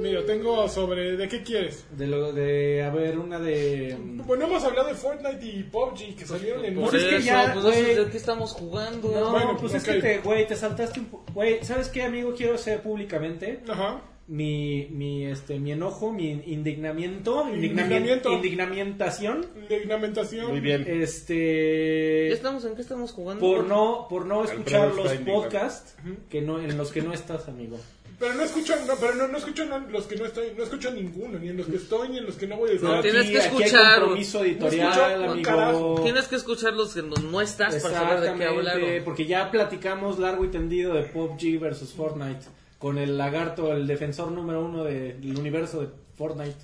Mira, 0.00 0.24
tengo 0.26 0.68
sobre... 0.68 1.16
¿De 1.16 1.28
qué 1.28 1.42
quieres? 1.42 1.86
De 1.96 2.06
lo 2.06 2.32
de. 2.32 2.82
A 2.82 2.90
ver, 2.90 3.18
una 3.18 3.38
de. 3.38 3.96
Bueno, 4.26 4.44
hemos 4.46 4.62
hablado 4.64 4.88
de 4.88 4.94
Fortnite 4.94 5.44
y 5.46 5.62
PUBG 5.64 6.16
que 6.16 6.26
salieron 6.26 6.64
en... 6.64 6.74
Por 6.74 6.90
Pues 6.90 7.02
es 7.02 7.08
que 7.08 7.22
ya, 7.22 7.50
pues 7.52 7.64
güey. 7.64 7.78
eso 7.80 7.90
es 7.90 7.96
de 8.06 8.10
qué 8.10 8.16
estamos 8.16 8.52
jugando. 8.52 9.10
No, 9.10 9.30
Bueno, 9.32 9.56
pues 9.58 9.72
ok. 9.72 9.78
es 9.78 9.84
que 9.84 9.94
te, 10.00 10.18
güey, 10.18 10.46
te 10.46 10.56
saltaste 10.56 11.00
un 11.00 11.08
Güey, 11.32 11.64
¿sabes 11.64 11.88
qué, 11.88 12.02
amigo? 12.02 12.34
Quiero 12.36 12.54
hacer 12.54 12.80
públicamente 12.82 13.60
Ajá. 13.68 14.00
mi, 14.28 14.86
mi, 14.90 15.26
este, 15.26 15.58
mi 15.58 15.72
enojo, 15.72 16.12
mi 16.12 16.30
indignamiento, 16.30 17.46
Indignamiento. 17.48 18.32
indignamentación, 18.32 19.46
Indignamentación. 19.56 20.48
Muy 20.50 20.60
bien. 20.60 20.84
este, 20.86 22.28
¿Ya 22.28 22.34
estamos 22.34 22.64
en 22.64 22.74
qué 22.74 22.82
estamos 22.82 23.12
jugando? 23.12 23.40
por 23.40 23.64
no, 23.66 24.06
por 24.08 24.26
no 24.26 24.44
escuchar 24.44 24.94
los 24.94 25.12
podcasts 25.14 25.96
que 26.30 26.42
no, 26.42 26.60
en 26.60 26.76
los 26.76 26.92
que 26.92 27.02
no 27.02 27.12
estás, 27.12 27.48
amigo. 27.48 27.78
Pero 28.18 28.32
no 28.34 28.42
escucho, 28.44 28.74
no, 28.86 28.94
pero 28.98 29.14
no, 29.14 29.28
no 29.28 29.36
escucho 29.36 29.64
no, 29.66 29.78
los 29.78 30.06
que 30.06 30.16
no 30.16 30.24
estoy, 30.24 30.52
no 30.56 30.64
escucho 30.64 30.90
ninguno, 30.90 31.38
ni 31.38 31.48
en 31.50 31.58
los 31.58 31.66
que 31.66 31.76
estoy, 31.76 32.08
ni 32.08 32.18
en 32.18 32.24
los 32.26 32.36
que 32.36 32.46
no 32.46 32.56
voy 32.56 32.70
a 32.70 32.72
estar. 32.74 32.90
No, 32.90 33.00
tienes 33.02 33.22
que 33.30 33.38
aquí 33.38 33.56
hay 33.56 33.62
escuchar, 33.62 33.98
compromiso 34.00 34.42
editorial, 34.44 34.88
escucho 34.88 35.16
un 35.24 35.30
amigo. 35.30 35.48
carajo. 35.50 36.00
Tienes 36.02 36.28
que 36.28 36.36
escuchar 36.36 36.72
los 36.72 36.94
que 36.94 37.02
no, 37.02 37.14
no 37.16 37.40
estás 37.42 37.74
para 37.82 37.94
saber 37.94 38.20
de 38.20 38.26
qué 38.28 38.44
Exactamente, 38.44 38.70
hablar. 38.70 39.04
porque 39.04 39.26
ya 39.26 39.50
platicamos 39.50 40.18
largo 40.18 40.44
y 40.46 40.48
tendido 40.48 40.94
de 40.94 41.02
PUBG 41.02 41.58
versus 41.60 41.92
Fortnite 41.92 42.46
con 42.78 42.96
el 42.96 43.18
lagarto, 43.18 43.72
el 43.72 43.86
defensor 43.86 44.30
número 44.32 44.64
uno 44.64 44.84
del 44.84 45.36
universo 45.38 45.80
de 45.82 45.88
Fortnite. 46.16 46.56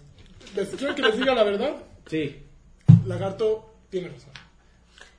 ¿Les 0.57 0.69
quiero 0.71 0.95
que 0.95 1.03
les 1.03 1.17
diga 1.19 1.35
la 1.35 1.45
verdad? 1.45 1.77
Sí. 2.07 2.45
Lagarto 3.07 3.75
tiene 3.91 4.09
razón. 4.09 4.31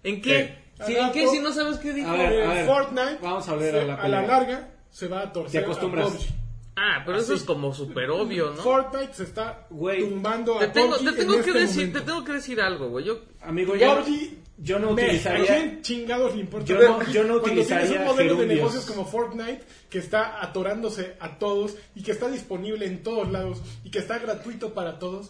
¿En 0.03 0.21
qué? 0.21 0.57
Sí, 0.85 0.95
¿En 0.95 1.11
qué? 1.11 1.27
Si 1.27 1.39
no 1.39 1.51
sabes 1.53 1.77
qué 1.77 1.93
dijo. 1.93 2.09
A 2.09 2.13
ver, 2.17 2.43
a 2.43 2.53
ver. 2.53 2.65
Fortnite 2.65 3.17
Vamos 3.21 3.47
a 3.47 3.55
ver 3.55 3.71
se- 3.73 3.79
a 3.81 3.83
la 3.85 3.93
a 3.93 4.01
pelea. 4.01 4.21
la 4.21 4.27
larga 4.27 4.69
se 4.93 5.07
va 5.09 5.23
a 5.23 5.33
torcer. 5.33 5.59
Te 5.61 5.65
acostumbras. 5.65 6.07
a 6.07 6.09
PUBG. 6.11 6.27
Ah, 6.75 7.03
pero 7.05 7.19
eso 7.19 7.33
es 7.35 7.43
como 7.43 7.71
súper 7.73 8.09
obvio, 8.09 8.47
¿no? 8.51 8.63
Fortnite 8.63 9.13
se 9.13 9.23
está 9.25 9.67
Güey. 9.69 10.09
tumbando 10.09 10.57
Te 10.57 10.65
a 10.65 10.71
tengo, 10.71 10.95
PUBG 10.97 11.05
te 11.05 11.11
tengo 11.17 11.33
en 11.35 11.43
que 11.43 11.49
este 11.49 11.59
decir, 11.59 11.77
momento. 11.87 11.99
te 11.99 12.05
tengo 12.05 12.23
que 12.23 12.31
decir 12.33 12.61
algo, 12.61 12.89
güey. 12.89 13.05
Yo 13.05 13.19
Amigo, 13.41 13.75
yo, 13.75 13.97
PUBG 13.97 14.29
yo 14.57 14.79
no 14.79 14.91
Me, 14.93 15.01
¿A 15.03 15.05
utilizaría... 15.05 15.45
quién 15.45 15.81
chingados 15.83 16.33
le 16.33 16.41
importa? 16.41 16.65
Yo 16.67 16.75
no- 16.75 17.03
yo 17.11 17.23
no 17.25 17.39
cuando 17.41 17.43
tienes 17.61 17.65
utilizaría 17.67 17.99
un 17.99 18.05
modelo 18.07 18.29
de 18.31 18.35
gerundios. 18.37 18.57
negocios 18.59 18.85
como 18.85 19.05
Fortnite 19.05 19.61
que 19.91 19.99
está 19.99 20.41
atorándose 20.41 21.15
a 21.19 21.37
todos 21.37 21.75
y 21.95 22.01
que 22.01 22.11
está 22.11 22.27
disponible 22.29 22.87
en 22.87 23.03
todos 23.03 23.31
lados 23.31 23.61
y 23.83 23.91
que 23.91 23.99
está 23.99 24.17
gratuito 24.17 24.73
para 24.73 24.97
todos. 24.97 25.29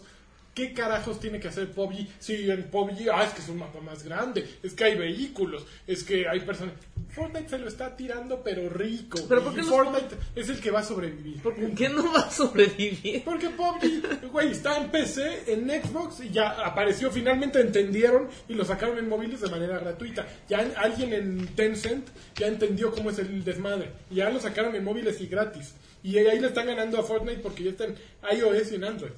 ¿Qué 0.54 0.72
carajos 0.72 1.18
tiene 1.18 1.40
que 1.40 1.48
hacer 1.48 1.70
PUBG? 1.72 2.06
Si 2.20 2.50
en 2.50 2.64
PUBG, 2.70 3.08
ah, 3.12 3.24
es 3.24 3.32
que 3.34 3.42
es 3.42 3.48
un 3.48 3.58
mapa 3.58 3.80
más 3.80 4.04
grande, 4.04 4.48
es 4.62 4.72
que 4.74 4.84
hay 4.84 4.96
vehículos, 4.96 5.66
es 5.86 6.04
que 6.04 6.28
hay 6.28 6.40
personas. 6.40 6.74
Fortnite 7.10 7.48
se 7.48 7.58
lo 7.58 7.68
está 7.68 7.94
tirando, 7.96 8.42
pero 8.42 8.68
rico. 8.68 9.18
¿Pero 9.28 9.40
y 9.40 9.44
por 9.44 9.54
qué 9.54 9.62
Fortnite 9.62 10.16
es 10.34 10.48
el 10.48 10.60
que 10.60 10.70
va 10.70 10.80
a 10.80 10.84
sobrevivir. 10.84 11.40
¿Por 11.42 11.54
qué 11.74 11.88
no 11.88 12.12
va 12.12 12.20
a 12.20 12.30
sobrevivir? 12.30 13.22
Porque 13.24 13.50
PUBG, 13.50 14.30
güey, 14.30 14.50
está 14.50 14.78
en 14.78 14.90
PC, 14.90 15.52
en 15.52 15.68
Xbox 15.70 16.20
y 16.20 16.30
ya 16.30 16.50
apareció, 16.64 17.10
finalmente 17.10 17.60
entendieron 17.60 18.28
y 18.48 18.54
lo 18.54 18.64
sacaron 18.64 18.98
en 18.98 19.08
móviles 19.08 19.40
de 19.40 19.48
manera 19.50 19.78
gratuita. 19.78 20.26
Ya 20.48 20.62
en- 20.62 20.72
alguien 20.76 21.12
en 21.12 21.46
Tencent 21.54 22.06
ya 22.36 22.46
entendió 22.46 22.92
cómo 22.92 23.10
es 23.10 23.18
el 23.18 23.44
desmadre. 23.44 23.90
Ya 24.10 24.30
lo 24.30 24.40
sacaron 24.40 24.74
en 24.74 24.84
móviles 24.84 25.20
y 25.20 25.26
gratis. 25.26 25.74
Y 26.02 26.18
ahí 26.18 26.38
le 26.38 26.48
están 26.48 26.66
ganando 26.66 26.98
a 26.98 27.02
Fortnite 27.02 27.40
porque 27.40 27.64
ya 27.64 27.70
está 27.70 27.84
en 27.84 27.96
iOS 28.36 28.72
y 28.72 28.74
en 28.76 28.84
Android. 28.84 29.12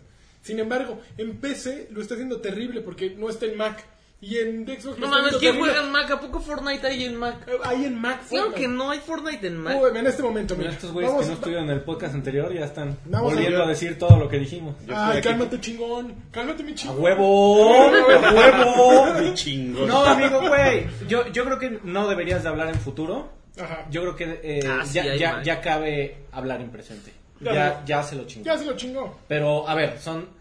Sin 0.46 0.58
embargo, 0.60 1.00
en 1.18 1.38
PC 1.38 1.88
lo 1.90 2.00
está 2.00 2.14
haciendo 2.14 2.40
terrible 2.40 2.80
porque 2.80 3.10
no 3.10 3.28
está 3.28 3.46
en 3.46 3.56
Mac. 3.56 3.84
Y 4.18 4.38
en 4.38 4.64
Xbox 4.66 4.98
No 4.98 5.06
está 5.06 5.18
mames, 5.18 5.36
¿quién 5.36 5.52
terrible. 5.52 5.60
juega 5.72 5.84
en 5.86 5.92
Mac? 5.92 6.10
¿A 6.10 6.18
poco 6.20 6.40
Fortnite 6.40 6.86
hay 6.86 7.04
en 7.04 7.16
Mac? 7.16 7.46
Eh, 7.46 7.58
Ahí 7.64 7.84
en 7.84 8.00
Mac. 8.00 8.20
Claro 8.28 8.44
Fortnite. 8.46 8.60
que 8.62 8.68
no 8.68 8.90
hay 8.90 8.98
Fortnite 9.00 9.46
en 9.46 9.56
Mac. 9.58 9.76
Uy, 9.78 9.98
en 9.98 10.06
este 10.06 10.22
momento, 10.22 10.54
Mira, 10.56 10.68
mira. 10.70 10.72
estos 10.76 10.92
güeyes 10.92 11.12
que 11.12 11.26
no 11.26 11.32
estuvieron 11.34 11.64
en 11.64 11.70
el 11.72 11.80
podcast 11.82 12.14
anterior 12.14 12.50
ya 12.54 12.64
están 12.64 12.96
Vamos 13.04 13.32
a 13.32 13.34
volviendo 13.34 13.62
a, 13.62 13.66
decir 13.66 13.98
todo 13.98 14.16
lo 14.16 14.26
que 14.28 14.38
dijimos. 14.38 14.74
Yo 14.86 14.94
Ay, 14.96 15.18
aquí. 15.18 15.28
cálmate, 15.28 15.60
chingón. 15.60 16.14
Cálmate, 16.30 16.62
mi 16.62 16.72
¡A 16.72 16.74
chingón. 16.76 17.02
huevo! 17.02 17.74
¡A 17.74 18.32
huevo! 18.32 19.06
Mi 19.20 19.34
chingón. 19.34 19.86
No, 19.88 20.04
amigo, 20.06 20.48
güey. 20.48 20.86
Yo, 21.08 21.26
yo 21.30 21.44
creo 21.44 21.58
que 21.58 21.80
no 21.84 22.08
deberías 22.08 22.42
de 22.42 22.48
hablar 22.48 22.68
en 22.68 22.76
futuro. 22.76 23.28
Ajá. 23.60 23.86
Yo 23.90 24.00
creo 24.00 24.16
que 24.16 24.40
eh, 24.42 24.60
Ah, 24.66 24.82
ya, 24.92 25.14
ya, 25.14 25.42
ya 25.42 25.60
cabe 25.60 26.24
hablar 26.32 26.62
en 26.62 26.70
presente. 26.70 27.12
Ya 27.40 27.52
Ya, 27.52 27.82
ya 27.84 28.02
se 28.02 28.16
lo 28.16 28.24
chingó. 28.26 28.46
Ya 28.46 28.56
se 28.56 28.64
lo 28.64 28.74
chingó. 28.76 29.18
Pero, 29.28 29.68
a 29.68 29.74
ver, 29.74 29.98
son. 29.98 30.34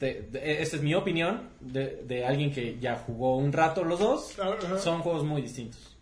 De- 0.00 0.28
de- 0.30 0.62
esta 0.62 0.76
es 0.76 0.82
mi 0.82 0.94
opinión 0.94 1.50
de, 1.60 2.02
de 2.06 2.24
alguien 2.26 2.52
que 2.52 2.78
ya 2.80 2.96
jugó 3.06 3.36
un 3.36 3.52
rato 3.52 3.82
los 3.84 3.98
dos. 3.98 4.34
Son 4.82 5.00
juegos 5.00 5.24
muy 5.24 5.42
distintos. 5.42 5.92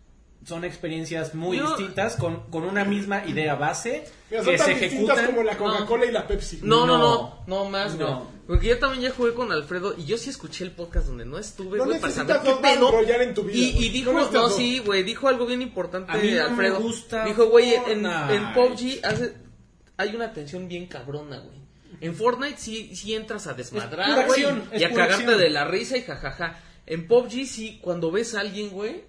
Son 0.44 0.62
experiencias 0.62 1.34
muy 1.34 1.58
distintas 1.58 2.16
con, 2.16 2.42
con 2.50 2.64
una 2.64 2.84
misma 2.84 3.24
idea 3.24 3.54
base 3.54 4.04
Mira, 4.30 4.42
son 4.44 4.52
que 4.52 4.58
tan 4.58 4.66
se 4.66 4.72
ejecutan. 4.84 5.26
como 5.26 5.42
la 5.42 5.56
Coca-Cola 5.56 6.04
y 6.04 6.12
la 6.12 6.26
Pepsi. 6.26 6.60
No, 6.62 6.84
no, 6.86 6.98
no, 6.98 6.98
No. 6.98 7.44
no, 7.46 7.70
más, 7.70 7.96
güey. 7.96 8.06
No. 8.10 8.26
Porque 8.46 8.66
yo 8.66 8.78
también 8.78 9.04
ya 9.04 9.10
jugué 9.10 9.32
con 9.32 9.50
Alfredo 9.52 9.94
y 9.96 10.04
yo 10.04 10.18
sí 10.18 10.28
escuché 10.28 10.64
el 10.64 10.72
podcast 10.72 11.06
donde 11.06 11.24
no 11.24 11.38
estuve, 11.38 11.78
No 11.78 11.86
güey, 11.86 11.98
para 11.98 12.12
necesitas 12.12 12.42
saber 12.44 12.56
qué 12.56 12.60
pedo. 12.60 13.00
En 13.22 13.32
tu 13.32 13.42
vida, 13.44 13.56
y, 13.56 13.88
dijo, 13.88 14.12
No 14.12 14.30
no, 14.30 14.50
sí, 14.50 14.80
güey, 14.80 15.02
dijo 15.02 15.28
algo 15.28 15.46
bien 15.46 15.62
importante, 15.62 16.12
A 16.12 16.16
mí 16.16 16.28
no 16.28 16.34
me 16.34 16.40
Alfredo. 16.40 16.80
gusta 16.80 17.24
dijo, 17.24 17.46
güey, 17.46 17.72
en, 17.72 18.04
en 18.04 18.52
PUBG 18.52 19.00
hace, 19.02 19.32
hay 19.96 20.14
una 20.14 20.30
tensión 20.34 20.68
bien 20.68 20.84
cabrona, 20.88 21.38
güey. 21.38 21.56
En 22.00 22.14
Fortnite 22.14 22.56
sí, 22.58 22.94
sí 22.94 23.14
entras 23.14 23.46
a 23.46 23.52
Es 23.52 23.56
desmadrar, 23.58 24.26
güey, 24.26 24.42
y 24.74 24.84
a 24.84 24.90
cagarte 24.90 25.14
acción. 25.24 25.38
de 25.38 25.50
la 25.50 25.64
risa 25.64 25.96
y 25.96 26.02
jajaja. 26.02 26.60
En 26.86 27.06
PUBG 27.08 27.46
sí, 27.46 27.78
cuando 27.82 28.10
ves 28.10 28.34
a 28.34 28.40
alguien, 28.40 28.70
güey, 28.70 29.04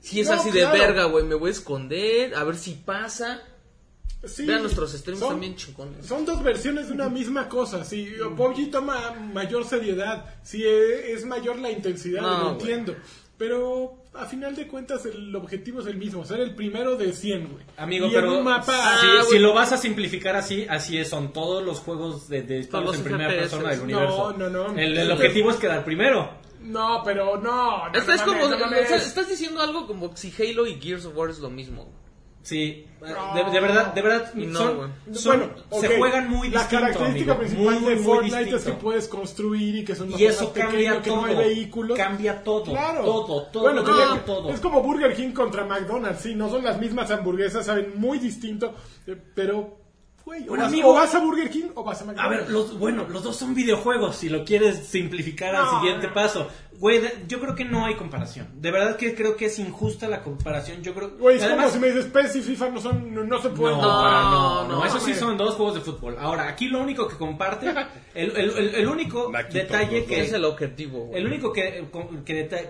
sí 0.00 0.20
es 0.20 0.28
No, 0.28 0.34
así 0.34 0.50
claro. 0.50 0.72
de 0.72 0.78
verga, 0.78 1.04
güey, 1.04 1.24
me 1.24 1.34
voy 1.34 1.48
a 1.48 1.52
esconder, 1.52 2.34
a 2.34 2.44
ver 2.44 2.56
si 2.56 2.72
pasa. 2.74 3.42
Sí, 4.26 4.46
Vean 4.46 4.62
nuestros 4.62 4.92
streams 4.92 5.20
son- 5.20 5.30
también 5.30 5.54
chingones. 5.56 6.06
Son 6.06 6.24
dos 6.24 6.42
versiones 6.42 6.88
de 6.88 6.94
una 6.94 7.08
misma 7.10 7.48
cosa. 7.48 7.84
Si 7.84 8.06
PUBG 8.36 8.70
toma 8.70 9.10
mayor 9.32 9.66
seriedad, 9.66 10.34
si 10.42 10.64
eh, 10.64 11.12
es 11.12 11.24
mayor 11.26 11.58
la 11.58 11.70
intensidad, 11.70 12.22
No, 12.22 12.42
lo 12.44 12.50
entiendo. 12.52 12.96
Pero 13.36 14.02
a 14.14 14.26
final 14.26 14.54
de 14.54 14.66
cuentas 14.68 15.04
el 15.06 15.34
objetivo 15.34 15.80
es 15.80 15.86
el 15.86 15.96
mismo, 15.96 16.24
ser 16.24 16.40
el 16.40 16.54
primero 16.54 16.96
de 16.96 17.12
100, 17.12 17.48
güey. 17.52 17.64
Amigo, 17.76 18.06
y 18.06 18.10
pero 18.10 18.32
en 18.32 18.38
un 18.38 18.44
mapa... 18.44 18.72
Ah, 18.76 19.22
si, 19.28 19.38
lo 19.38 19.52
vas 19.54 19.72
a 19.72 19.76
simplificar 19.76 20.36
así, 20.36 20.66
así 20.68 20.98
es, 20.98 21.08
son 21.08 21.32
todos 21.32 21.62
los 21.64 21.80
juegos 21.80 22.28
de, 22.28 22.42
de 22.42 22.58
disparos 22.58 22.86
Todos 22.92 22.96
en 22.98 23.02
los 23.02 23.12
primera 23.12 23.30
FPS. 23.30 23.40
persona 23.50 23.70
del 23.70 23.78
No, 23.78 23.84
universo. 23.84 24.32
no, 24.38 24.50
no. 24.50 24.66
El, 24.78 24.78
el 24.78 24.98
Esto 24.98 25.14
objetivo 25.14 25.50
es 25.50 25.56
quedar 25.56 25.84
primero. 25.84 26.30
No, 26.60 27.02
pero 27.04 27.36
no. 27.38 27.88
no, 27.88 27.92
no 27.92 28.12
es 28.12 28.22
como, 28.22 28.48
no 28.48 28.58
mames. 28.58 28.90
estás 28.90 29.28
diciendo 29.28 29.60
algo 29.60 29.86
como 29.86 30.16
si 30.16 30.32
Halo 30.38 30.66
y 30.66 30.80
Gears 30.80 31.04
of 31.04 31.16
War 31.16 31.28
es 31.30 31.38
lo 31.40 31.50
mismo. 31.50 31.92
Sí, 32.44 32.86
No. 33.00 33.34
de, 33.34 33.50
de 33.50 33.60
verdad, 33.60 33.94
de 33.94 34.02
verdad, 34.02 34.34
no, 34.34 34.58
son, 34.58 35.38
Bueno, 35.38 35.50
se 35.80 35.96
juegan 35.98 36.28
muy 36.30 36.50
La 36.50 36.60
distinto, 36.60 36.84
característica 36.84 37.32
amigo, 37.32 37.38
principal 37.38 37.80
muy, 37.80 37.88
de 37.90 37.96
muy 37.96 38.04
Fortnite 38.04 38.56
es 38.56 38.62
que 38.64 38.72
puedes 38.72 39.08
construir 39.08 39.76
y 39.76 39.84
que 39.84 39.94
son 39.94 40.10
Y 40.18 40.24
eso 40.26 40.44
más 40.44 40.52
pequeños, 40.52 40.72
cambia 40.72 41.02
que 41.02 41.10
todo. 41.10 41.20
no 41.22 41.26
hay 41.26 41.36
vehículos. 41.36 41.96
Cambia 41.98 42.44
todo. 42.44 42.64
Claro. 42.64 43.02
Todo, 43.02 43.42
todo, 43.46 43.62
Bueno, 43.62 43.82
todo. 44.26 44.50
Es 44.50 44.60
como 44.60 44.82
Burger 44.82 45.14
King 45.16 45.32
contra 45.32 45.64
McDonald's, 45.64 46.20
sí, 46.20 46.34
no 46.34 46.50
son 46.50 46.62
las 46.64 46.78
mismas 46.78 47.10
hamburguesas, 47.10 47.64
saben 47.66 47.92
muy 47.96 48.18
distinto, 48.18 48.74
eh, 49.06 49.16
pero, 49.34 49.78
güey, 50.24 50.42
o, 50.44 50.48
Bueno, 50.48 50.64
vas- 50.64 50.74
o 50.84 50.92
vas 50.92 51.14
a 51.14 51.18
Burger 51.20 51.48
King 51.50 51.68
o 51.74 51.82
vas 51.84 52.00
a 52.00 52.04
A 52.04 52.06
McDonald's. 52.08 52.40
ver, 52.46 52.50
los, 52.50 52.78
bueno, 52.78 53.06
los 53.08 53.22
dos 53.22 53.36
son 53.36 53.54
videojuegos, 53.54 54.16
si 54.16 54.28
lo 54.28 54.44
quieres 54.44 54.86
simplificar 54.86 55.54
al 55.56 55.64
No. 55.64 55.80
siguiente 55.80 56.08
paso. 56.08 56.48
Güey, 56.78 57.00
yo 57.28 57.40
creo 57.40 57.54
que 57.54 57.64
no 57.64 57.86
hay 57.86 57.94
comparación. 57.94 58.48
De 58.60 58.70
verdad 58.70 58.96
que 58.96 59.14
creo 59.14 59.36
que 59.36 59.46
es 59.46 59.58
injusta 59.58 60.08
la 60.08 60.22
comparación. 60.22 60.82
Yo 60.82 60.92
creo 60.94 61.10
Güey, 61.18 61.36
es 61.36 61.42
Además- 61.42 61.66
como 61.66 61.74
si 61.74 61.80
me 61.80 61.86
dices 61.88 62.06
PES 62.12 62.36
y 62.36 62.42
FIFA 62.42 62.70
no 62.70 62.80
son, 62.80 63.14
no, 63.14 63.24
no 63.24 63.40
se 63.40 63.48
pueden 63.50 63.78
No, 63.78 63.82
comparar. 63.84 64.22
no, 64.24 64.62
no, 64.64 64.68
no, 64.80 64.84
eso 64.84 65.00
sí 65.00 65.14
son 65.14 65.36
dos 65.36 65.54
juegos 65.54 65.74
de 65.76 65.80
fútbol. 65.80 66.16
Ahora, 66.18 66.48
aquí 66.48 66.68
lo 66.68 66.80
único 66.80 67.06
que 67.08 67.16
comparten, 67.16 67.74
el, 68.14 68.36
el- 68.36 68.50
el- 68.58 68.74
el 68.74 68.88
único 68.88 69.30
detalle 69.52 70.04
que 70.04 70.20
es 70.22 70.32
el 70.32 70.44
objetivo, 70.44 71.06
güey. 71.06 71.20
el 71.20 71.26
único 71.26 71.52
que, 71.52 71.86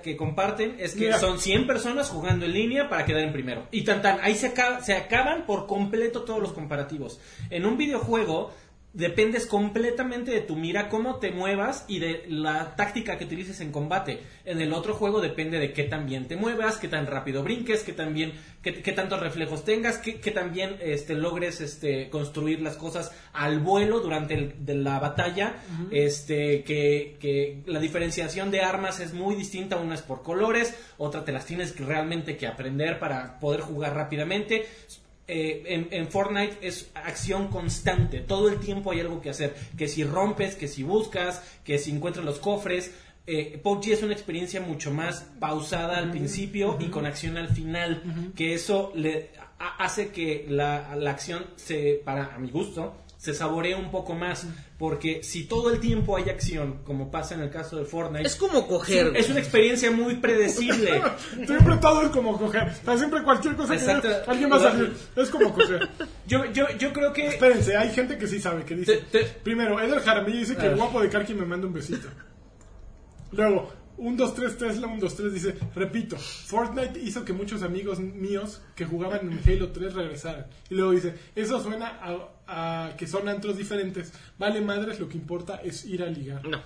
que, 0.03 0.17
comparten 0.17 0.77
es 0.79 0.93
que 0.95 1.01
Mira. 1.07 1.19
son 1.19 1.39
100 1.39 1.67
personas 1.67 2.09
jugando 2.09 2.45
en 2.47 2.53
línea 2.53 2.89
para 2.89 3.05
quedar 3.05 3.23
en 3.23 3.33
primero. 3.33 3.67
Y 3.71 3.83
tan 3.85 4.03
tan, 4.03 4.19
ahí 4.23 4.35
se, 4.35 4.49
acaba- 4.49 4.81
se 4.83 4.95
acaban 4.95 5.47
por 5.47 5.67
completo 5.67 6.23
todos 6.23 6.41
los 6.41 6.53
comparativos. 6.53 7.21
En 7.51 7.65
un 7.67 7.77
videojuego 7.77 8.53
dependes 8.95 9.45
completamente 9.47 10.31
de 10.31 10.41
tu 10.41 10.55
mira, 10.57 10.89
cómo 10.89 11.17
te 11.17 11.33
muevas 11.33 11.85
y 11.89 11.99
de 11.99 12.25
la 12.29 12.77
táctica 12.77 13.19
que 13.19 13.25
utilices 13.25 13.61
en 13.61 13.73
combate. 13.73 14.21
En 14.45 14.61
el 14.61 14.73
otro 14.73 14.95
juego 14.95 15.21
depende 15.21 15.59
de 15.59 15.73
qué 15.73 15.83
tan 15.85 16.07
bien 16.07 16.29
te 16.29 16.37
muevas, 16.37 16.79
qué 16.79 16.87
tan 16.89 17.07
rápido 17.09 17.43
brinques, 17.43 17.83
qué 17.83 17.93
tan 17.93 18.15
bien, 18.15 18.33
qué, 18.63 18.73
qué 18.83 18.93
tantos 18.93 19.19
reflejos 19.19 19.65
tengas, 19.65 19.99
qué, 19.99 20.21
qué 20.21 20.31
tan 20.31 20.53
bien 20.53 20.77
este, 20.81 21.15
logres 21.15 21.61
este, 21.61 22.09
construir 22.09 22.61
las 22.63 22.77
cosas 22.77 23.11
al 23.33 23.59
vuelo 23.59 23.99
durante 23.99 24.35
el- 24.35 24.65
de 24.65 24.77
la 24.77 25.01
batalla. 25.01 25.57
Este, 25.91 26.63
que, 26.63 27.17
que 27.21 27.63
la 27.67 27.81
diferenciación 27.81 28.51
de 28.53 28.61
armas 28.61 29.01
es 29.01 29.13
muy 29.13 29.35
distinta, 29.35 29.77
una 29.77 29.95
es 29.97 30.03
por 30.03 30.23
colores, 30.23 30.73
otra 30.99 31.25
te 31.25 31.33
las 31.33 31.47
tienes 31.47 31.73
que 31.73 31.85
realmente 31.85 32.37
que 32.37 32.47
aprender 32.47 33.01
para 33.01 33.41
poder 33.41 33.61
jugar 33.63 33.95
rápidamente. 33.95 34.67
Eh, 35.27 35.63
en, 35.67 35.89
en 35.91 36.09
Fortnite 36.09 36.59
es 36.61 36.91
acción 36.95 37.49
constante, 37.49 38.21
todo 38.21 38.49
el 38.49 38.59
tiempo 38.61 38.91
hay 38.93 39.01
algo 39.01 39.23
que 39.23 39.31
hacer, 39.31 39.55
que 39.79 39.89
si 39.89 40.05
rompes, 40.05 40.55
que 40.55 40.69
si 40.69 40.83
buscas, 40.83 41.43
que 41.65 41.79
si 41.79 41.91
encuentras 41.93 42.25
los 42.25 42.39
cofres. 42.39 42.93
Eh, 43.27 43.59
PUBG 43.63 43.93
es 43.93 44.03
una 44.03 44.13
experiencia 44.13 44.61
mucho 44.61 44.91
más 44.91 45.25
pausada 45.41 45.97
al 45.97 46.11
principio 46.11 46.77
y 46.79 46.89
con 46.89 47.07
acción 47.07 47.39
al 47.39 47.49
final, 47.49 48.33
que 48.37 48.53
eso 48.53 48.93
le 48.95 49.31
ha- 49.59 49.83
hace 49.83 50.11
que 50.11 50.45
la, 50.47 50.95
la 50.95 51.13
acción 51.13 51.47
se, 51.57 52.03
para 52.05 52.35
a 52.35 52.39
mi 52.39 52.51
gusto, 52.51 52.95
se 53.25 53.33
saborea 53.33 53.79
un 53.79 53.91
poco 53.91 54.15
más. 54.15 54.47
Porque 54.79 55.23
si 55.23 55.45
todo 55.45 55.71
el 55.73 55.81
tiempo 55.81 56.15
hay 56.17 56.29
acción, 56.29 56.81
como 56.85 57.11
pasa 57.11 57.35
en 57.35 57.41
el 57.41 57.49
caso 57.51 57.77
de 57.79 57.87
Fortnite, 57.87 58.27
Es 58.27 58.37
como 58.37 58.67
coger. 58.67 59.17
es 59.17 59.31
una 59.31 59.39
experiencia 59.41 59.91
muy 59.91 60.17
predecible. 60.17 61.01
Siempre 61.47 61.77
todo 61.79 62.03
es 62.03 62.09
como 62.11 62.37
coger. 62.37 62.65
O 62.83 62.85
sea, 62.85 62.99
siempre 62.99 63.23
cualquier 63.23 63.57
cosa 63.57 63.73
que 63.75 63.81
Exacto. 63.81 64.09
veas, 64.09 64.29
alguien 64.29 64.53
va 64.53 64.57
a 64.57 64.61
salir. 64.61 64.93
Es 65.17 65.31
como 65.31 65.55
coger. 65.55 65.89
Yo, 66.27 66.45
yo, 66.53 66.67
yo 66.79 66.93
creo 66.93 67.13
que... 67.13 67.27
Espérense, 67.29 67.77
hay 67.77 67.91
gente 67.93 68.17
que 68.19 68.27
sí 68.27 68.41
sabe, 68.41 68.65
que 68.65 68.75
dice... 68.75 68.97
Te- 69.11 69.19
te- 69.21 69.25
Primero, 69.43 69.79
Eder 69.81 70.01
Jaramillo 70.01 70.39
dice 70.39 70.57
que 70.57 70.67
el 70.67 70.77
guapo 70.77 71.01
de 71.03 71.09
Karki 71.11 71.35
me 71.35 71.45
manda 71.45 71.67
un 71.67 71.73
besito. 71.75 72.09
Luego, 73.33 73.71
un 73.97 74.17
2 74.17 74.35
3 74.35 74.59
Tesla, 74.59 74.87
un 74.87 74.99
2 75.01 75.15
3 75.17 75.33
dice, 75.33 75.55
repito, 75.75 76.17
Fortnite 76.17 76.99
hizo 77.01 77.25
que 77.25 77.33
muchos 77.33 77.63
amigos 77.63 77.99
míos 78.01 78.61
que 78.75 78.85
jugaban 78.85 79.31
en 79.33 79.41
Halo 79.47 79.71
3 79.71 79.95
regresaran. 79.95 80.47
Y 80.71 80.75
luego 80.75 80.93
dice, 80.93 81.15
eso 81.35 81.63
suena 81.63 81.99
a, 82.47 82.87
a 82.89 82.97
que 82.97 83.07
son 83.07 83.29
antros 83.29 83.57
diferentes. 83.57 84.13
Vale 84.39 84.61
madres, 84.61 84.99
lo 85.01 85.09
que 85.09 85.17
importa 85.17 85.57
es 85.63 85.85
ir 85.85 86.03
a 86.03 86.07
ligar. 86.07 86.47
No. 86.47 86.63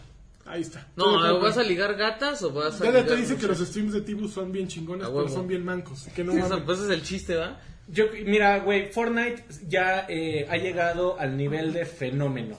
Ahí 0.47 0.63
está. 0.63 0.89
No, 0.97 1.05
Todo 1.05 1.15
¿o 1.19 1.29
lo 1.29 1.41
¿vas 1.41 1.59
a 1.59 1.63
ligar 1.63 1.95
gatas 1.95 2.43
o 2.43 2.51
vas 2.53 2.81
a 2.81 2.85
Ya 2.87 2.93
te 2.93 3.03
ligar 3.03 3.19
dice 3.19 3.37
que 3.37 3.47
los 3.47 3.59
streams 3.59 3.93
de 3.93 4.01
Tibus 4.01 4.33
son 4.33 4.51
bien 4.51 4.67
chingones, 4.67 5.07
pero 5.07 5.29
son 5.29 5.47
bien 5.47 5.63
mancos. 5.65 6.07
Que 6.17 6.25
no 6.25 6.33
eso- 6.33 6.65
pues 6.65 6.79
ese 6.79 6.89
es 6.89 6.95
el 6.99 7.03
chiste, 7.05 7.37
¿va? 7.37 7.61
Yo, 7.87 8.05
mira, 8.25 8.59
güey, 8.61 8.91
Fortnite 8.93 9.45
ya 9.67 10.07
eh, 10.09 10.47
ha 10.49 10.57
llegado 10.57 11.19
al 11.21 11.37
nivel 11.37 11.73
de 11.75 11.85
fenómeno. 11.85 12.57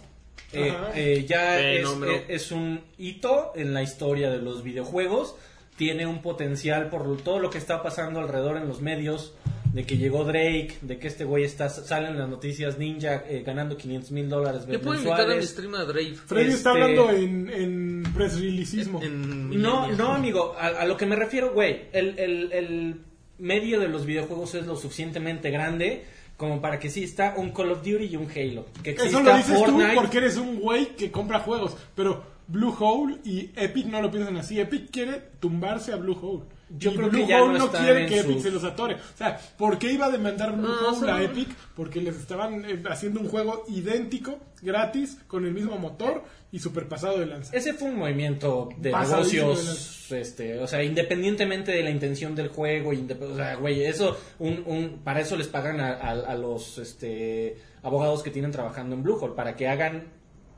Eh, 0.54 0.74
eh, 0.96 1.26
ya 1.28 1.60
es, 1.60 1.88
eh, 1.88 2.26
es 2.28 2.52
un 2.52 2.82
hito 2.98 3.52
en 3.56 3.74
la 3.74 3.84
historia 3.84 4.30
de 4.32 4.40
los 4.40 4.64
videojuegos. 4.64 5.36
Tiene 5.78 6.06
un 6.08 6.22
potencial 6.22 6.90
por 6.90 7.18
todo 7.22 7.40
lo 7.40 7.50
que 7.50 7.58
está 7.58 7.82
pasando 7.84 8.20
alrededor 8.20 8.58
en 8.58 8.68
los 8.68 8.82
medios. 8.82 9.34
De 9.74 9.86
que 9.86 9.98
llegó 9.98 10.24
Drake, 10.24 10.78
de 10.82 10.98
que 10.98 11.08
este 11.08 11.26
güey 11.26 11.44
está, 11.44 11.70
salen 11.70 12.18
las 12.18 12.28
noticias 12.28 12.80
Ninja 12.80 13.24
eh, 13.30 13.44
ganando 13.46 13.78
500 13.78 14.12
mil 14.12 14.28
dólares 14.28 14.64
Yo 14.68 14.82
puedo 14.82 14.96
invitar 14.96 15.22
a 15.22 15.24
mi 15.28 15.36
mensuales. 15.36 15.50
stream 15.52 15.76
a 15.76 15.84
Drake. 15.86 16.16
Freddy 16.26 16.50
está 16.54 16.72
Este- 16.72 16.82
hablando 16.84 17.12
en, 17.12 17.50
en 17.52 18.04
press 18.16 18.40
releaseismo. 18.42 19.00
En 19.04 19.62
No, 19.62 19.92
no, 19.92 20.14
amigo, 20.14 20.56
a, 20.60 20.70
a 20.70 20.86
lo 20.88 20.98
que 20.98 21.06
me 21.06 21.16
refiero, 21.16 21.54
güey, 21.54 21.82
el, 21.94 22.18
el- 22.18 22.52
el 22.52 22.96
medio 23.38 23.80
de 23.80 23.90
los 23.90 24.08
videojuegos 24.08 24.56
es 24.56 24.66
lo 24.66 24.76
suficientemente 24.76 25.52
grande 25.52 26.04
como 26.40 26.62
para 26.62 26.80
que 26.80 26.90
sí 26.90 27.04
está 27.04 27.34
un 27.36 27.52
Call 27.52 27.74
of 27.74 27.80
Duty 27.80 28.06
y 28.06 28.16
un 28.16 28.32
Halo. 28.32 28.66
Que 28.82 28.92
Eso 28.92 29.22
lo 29.22 29.36
dices 29.36 29.60
Fortnite. 29.60 29.90
tú 29.90 29.96
porque 29.96 30.20
eres 30.20 30.38
un 30.38 30.58
güey 30.58 30.96
que 30.96 31.12
compra 31.12 31.42
juegos. 31.42 31.76
Pero 31.96 32.24
Bluehole 32.48 33.18
y 33.26 33.52
Epic 33.58 33.88
no 33.88 34.02
lo 34.02 34.10
piensan 34.10 34.38
así. 34.38 34.58
Epic 34.58 34.90
quiere 34.90 35.22
tumbarse 35.42 35.92
a 35.92 35.98
Bluehole. 35.98 36.46
Yo 36.78 36.92
y 36.92 36.96
creo 36.96 37.10
que 37.10 37.18
Bluehole 37.24 37.28
ya 37.30 37.40
no 37.60 37.66
no 37.66 37.72
quiere 37.72 38.06
que 38.06 38.20
Epic 38.20 38.40
se 38.42 38.52
los 38.52 38.64
atore. 38.64 38.96
O 38.96 39.18
sea, 39.18 39.40
¿por 39.58 39.80
qué 39.80 39.92
iba 39.92 40.06
a 40.06 40.10
demandar 40.12 40.56
Bluehole 40.56 40.98
son- 41.00 41.10
a 41.10 41.22
Epic? 41.24 41.50
Porque 41.76 42.00
les 42.02 42.16
estaban 42.16 42.64
eh, 42.66 42.84
haciendo 42.90 43.20
un 43.22 43.28
juego 43.28 43.64
idéntico, 43.68 44.38
gratis, 44.62 45.18
con 45.28 45.46
el 45.46 45.54
mismo 45.54 45.78
motor 45.78 46.24
y 46.52 46.60
super 46.60 46.88
pasado 46.88 47.20
de 47.20 47.26
lanza. 47.26 47.56
Ese 47.56 47.74
fue 47.74 47.90
un 47.90 47.98
movimiento 47.98 48.70
de 48.78 48.92
Pasadísimo 48.92 49.48
negocios, 49.50 50.12
este, 50.12 50.60
o 50.60 50.68
sea, 50.68 50.84
independientemente 50.84 51.72
de 51.72 51.84
la 51.84 51.90
intención 51.92 52.36
del 52.36 52.50
juego, 52.50 52.92
o 52.92 53.36
sea, 53.36 53.56
güey, 53.56 53.84
eso, 53.86 54.18
un, 54.40 54.64
un, 54.66 55.00
para 55.04 55.22
eso 55.22 55.36
les 55.38 55.48
pagan 55.48 55.80
a, 55.80 55.90
a- 55.94 56.12
a 56.12 56.36
los, 56.36 56.78
este, 56.78 57.58
abogados 57.84 58.22
que 58.24 58.30
tienen 58.32 58.52
trabajando 58.52 58.96
en 58.96 59.04
Bluehole, 59.04 59.34
para 59.36 59.56
que 59.56 59.68
hagan 59.68 60.06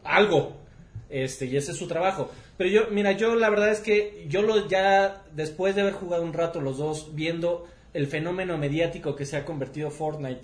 algo, 0.03 0.60
este, 1.11 1.45
y 1.45 1.57
ese 1.57 1.71
es 1.71 1.77
su 1.77 1.87
trabajo. 1.87 2.31
Pero 2.57 2.69
yo, 2.69 2.81
mira, 2.91 3.11
yo 3.13 3.35
la 3.35 3.49
verdad 3.49 3.69
es 3.71 3.79
que 3.79 4.25
yo 4.29 4.41
lo 4.41 4.67
ya, 4.67 5.23
después 5.33 5.75
de 5.75 5.81
haber 5.81 5.93
jugado 5.93 6.23
un 6.23 6.33
rato 6.33 6.61
los 6.61 6.77
dos, 6.77 7.15
viendo 7.15 7.67
el 7.93 8.07
fenómeno 8.07 8.57
mediático 8.57 9.15
que 9.15 9.25
se 9.25 9.37
ha 9.37 9.45
convertido 9.45 9.91
Fortnite, 9.91 10.41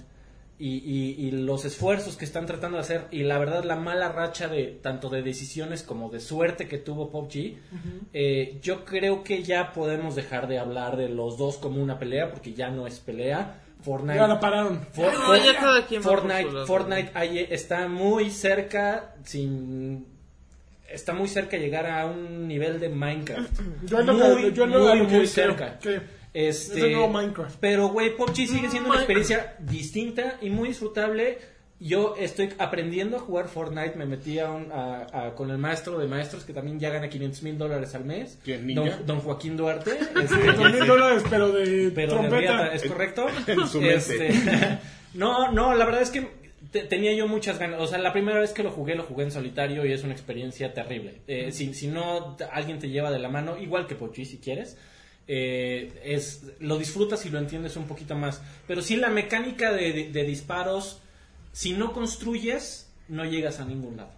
y, 0.60 0.78
y- 0.78 1.28
y 1.28 1.30
los 1.32 1.66
esfuerzos 1.66 2.18
que 2.18 2.26
están 2.26 2.48
tratando 2.48 2.78
de 2.78 2.82
hacer 2.82 3.06
y 3.12 3.22
la 3.22 3.38
verdad 3.38 3.64
la 3.64 3.76
mala 3.76 4.10
racha 4.12 4.48
de 4.48 4.66
tanto 4.82 5.08
de 5.10 5.22
decisiones 5.22 5.84
como 5.84 6.10
de 6.10 6.20
suerte 6.20 6.68
que 6.68 6.80
tuvo 6.80 7.12
PUBG 7.12 7.58
eh, 8.12 8.58
yo 8.64 8.84
creo 8.84 9.24
que 9.24 9.44
ya 9.44 9.72
podemos 9.72 10.16
dejar 10.16 10.48
de 10.48 10.58
hablar 10.58 10.98
de 10.98 11.10
los 11.10 11.38
dos 11.38 11.58
como 11.58 11.80
una 11.80 12.00
pelea 12.00 12.32
porque 12.32 12.54
ya 12.54 12.70
no 12.72 12.88
es 12.88 13.00
pelea 13.00 13.62
Fortnite 13.84 14.16
Ya 14.18 14.28
la 14.28 14.40
pararon. 14.40 14.80
For- 14.94 15.14
No, 15.14 15.26
For- 15.28 15.44
ya 15.44 15.56
cada 15.60 15.86
quien 15.86 16.02
va 16.02 16.06
por 16.06 16.20
Fortnite, 16.22 16.52
lado. 16.52 16.66
Fortnite 16.66 17.12
ahí 17.14 17.48
está 17.52 17.88
muy 17.88 18.32
cerca 18.32 19.14
sin 19.24 20.08
está 20.90 21.14
muy 21.14 21.28
cerca 21.28 21.58
de 21.58 21.64
llegar 21.64 21.86
a 21.86 22.06
un 22.06 22.48
nivel 22.48 22.80
de 22.80 22.90
Minecraft 22.90 23.60
Yo 23.86 24.04
muy, 24.04 24.44
que- 24.44 24.54
yo 24.54 24.68
muy, 24.68 25.02
muy 25.04 25.28
cerca 25.28 25.78
que 25.80 26.02
este, 26.34 26.78
es 26.78 26.84
el 26.84 26.92
nuevo 26.92 27.08
Minecraft. 27.10 27.56
pero, 27.60 27.88
güey, 27.90 28.16
PUBG 28.16 28.36
sigue 28.48 28.70
siendo 28.70 28.90
una 28.90 29.00
experiencia 29.00 29.56
distinta 29.60 30.38
y 30.42 30.50
muy 30.50 30.68
disfrutable. 30.70 31.40
Yo 31.80 32.16
estoy 32.18 32.50
aprendiendo 32.58 33.18
a 33.18 33.20
jugar 33.20 33.48
Fortnite. 33.48 33.94
Me 33.98 34.06
metí 34.06 34.38
a 34.40 34.50
un- 34.52 34.72
a- 34.72 35.08
a- 35.14 35.36
con 35.36 35.50
el 35.52 35.58
maestro 35.60 35.98
de 36.00 36.08
maestros 36.08 36.44
que 36.44 36.52
también 36.54 36.80
ya 36.80 36.90
gana 36.90 37.08
500 37.08 37.44
mil 37.44 37.58
dólares 37.58 37.94
al 37.96 38.04
mes. 38.06 38.38
¿Quién, 38.44 38.74
Don, 38.76 38.90
don 39.06 39.20
Joaquín 39.20 39.56
Duarte. 39.58 39.92
Este, 40.22 40.36
mil 40.54 40.86
dólares, 40.88 41.24
pero 41.30 41.52
de 41.52 41.92
pero 41.94 42.14
de 42.14 42.20
trompeta. 42.20 42.40
riata, 42.40 42.74
¿es 42.74 42.84
correcto? 42.84 43.28
En 43.48 43.68
su 43.68 43.80
mente. 43.82 43.96
Este, 43.96 44.80
no, 45.14 45.52
no, 45.52 45.74
la 45.76 45.86
verdad 45.86 46.02
es 46.02 46.10
que 46.12 46.28
te- 46.72 46.84
tenía 46.84 47.14
yo 47.14 47.28
muchas 47.28 47.60
ganas. 47.60 47.80
O 47.82 47.88
sea, 47.88 47.98
la 47.98 48.14
primera 48.14 48.40
vez 48.40 48.52
que 48.52 48.64
lo 48.64 48.72
jugué, 48.72 48.96
lo 48.96 49.04
jugué 49.04 49.24
en 49.26 49.32
solitario 49.32 49.86
y 49.86 49.92
es 49.92 50.04
una 50.04 50.14
experiencia 50.14 50.74
terrible. 50.74 51.22
Eh, 51.28 51.52
si, 51.52 51.74
si 51.74 51.88
no, 51.88 52.36
alguien 52.52 52.80
te 52.80 52.90
lleva 52.90 53.12
de 53.12 53.20
la 53.20 53.30
mano, 53.30 53.58
igual 53.58 53.88
que 53.88 53.96
Pochi, 53.96 54.26
si 54.26 54.38
quieres. 54.38 54.78
eh, 55.30 55.92
es 56.06 56.44
lo 56.60 56.78
disfrutas 56.78 57.26
y 57.26 57.30
lo 57.30 57.38
entiendes 57.38 57.76
un 57.76 57.86
poquito 57.86 58.16
más 58.16 58.42
pero 58.66 58.82
sí 58.82 58.96
la 58.96 59.10
mecánica 59.10 59.74
de, 59.74 59.92
de- 59.92 60.10
de 60.10 60.24
disparos 60.24 61.02
si 61.52 61.74
no 61.74 61.92
construyes 61.92 62.90
no 63.10 63.26
llegas 63.26 63.60
a 63.60 63.66
ningún 63.66 63.98
lado 63.98 64.12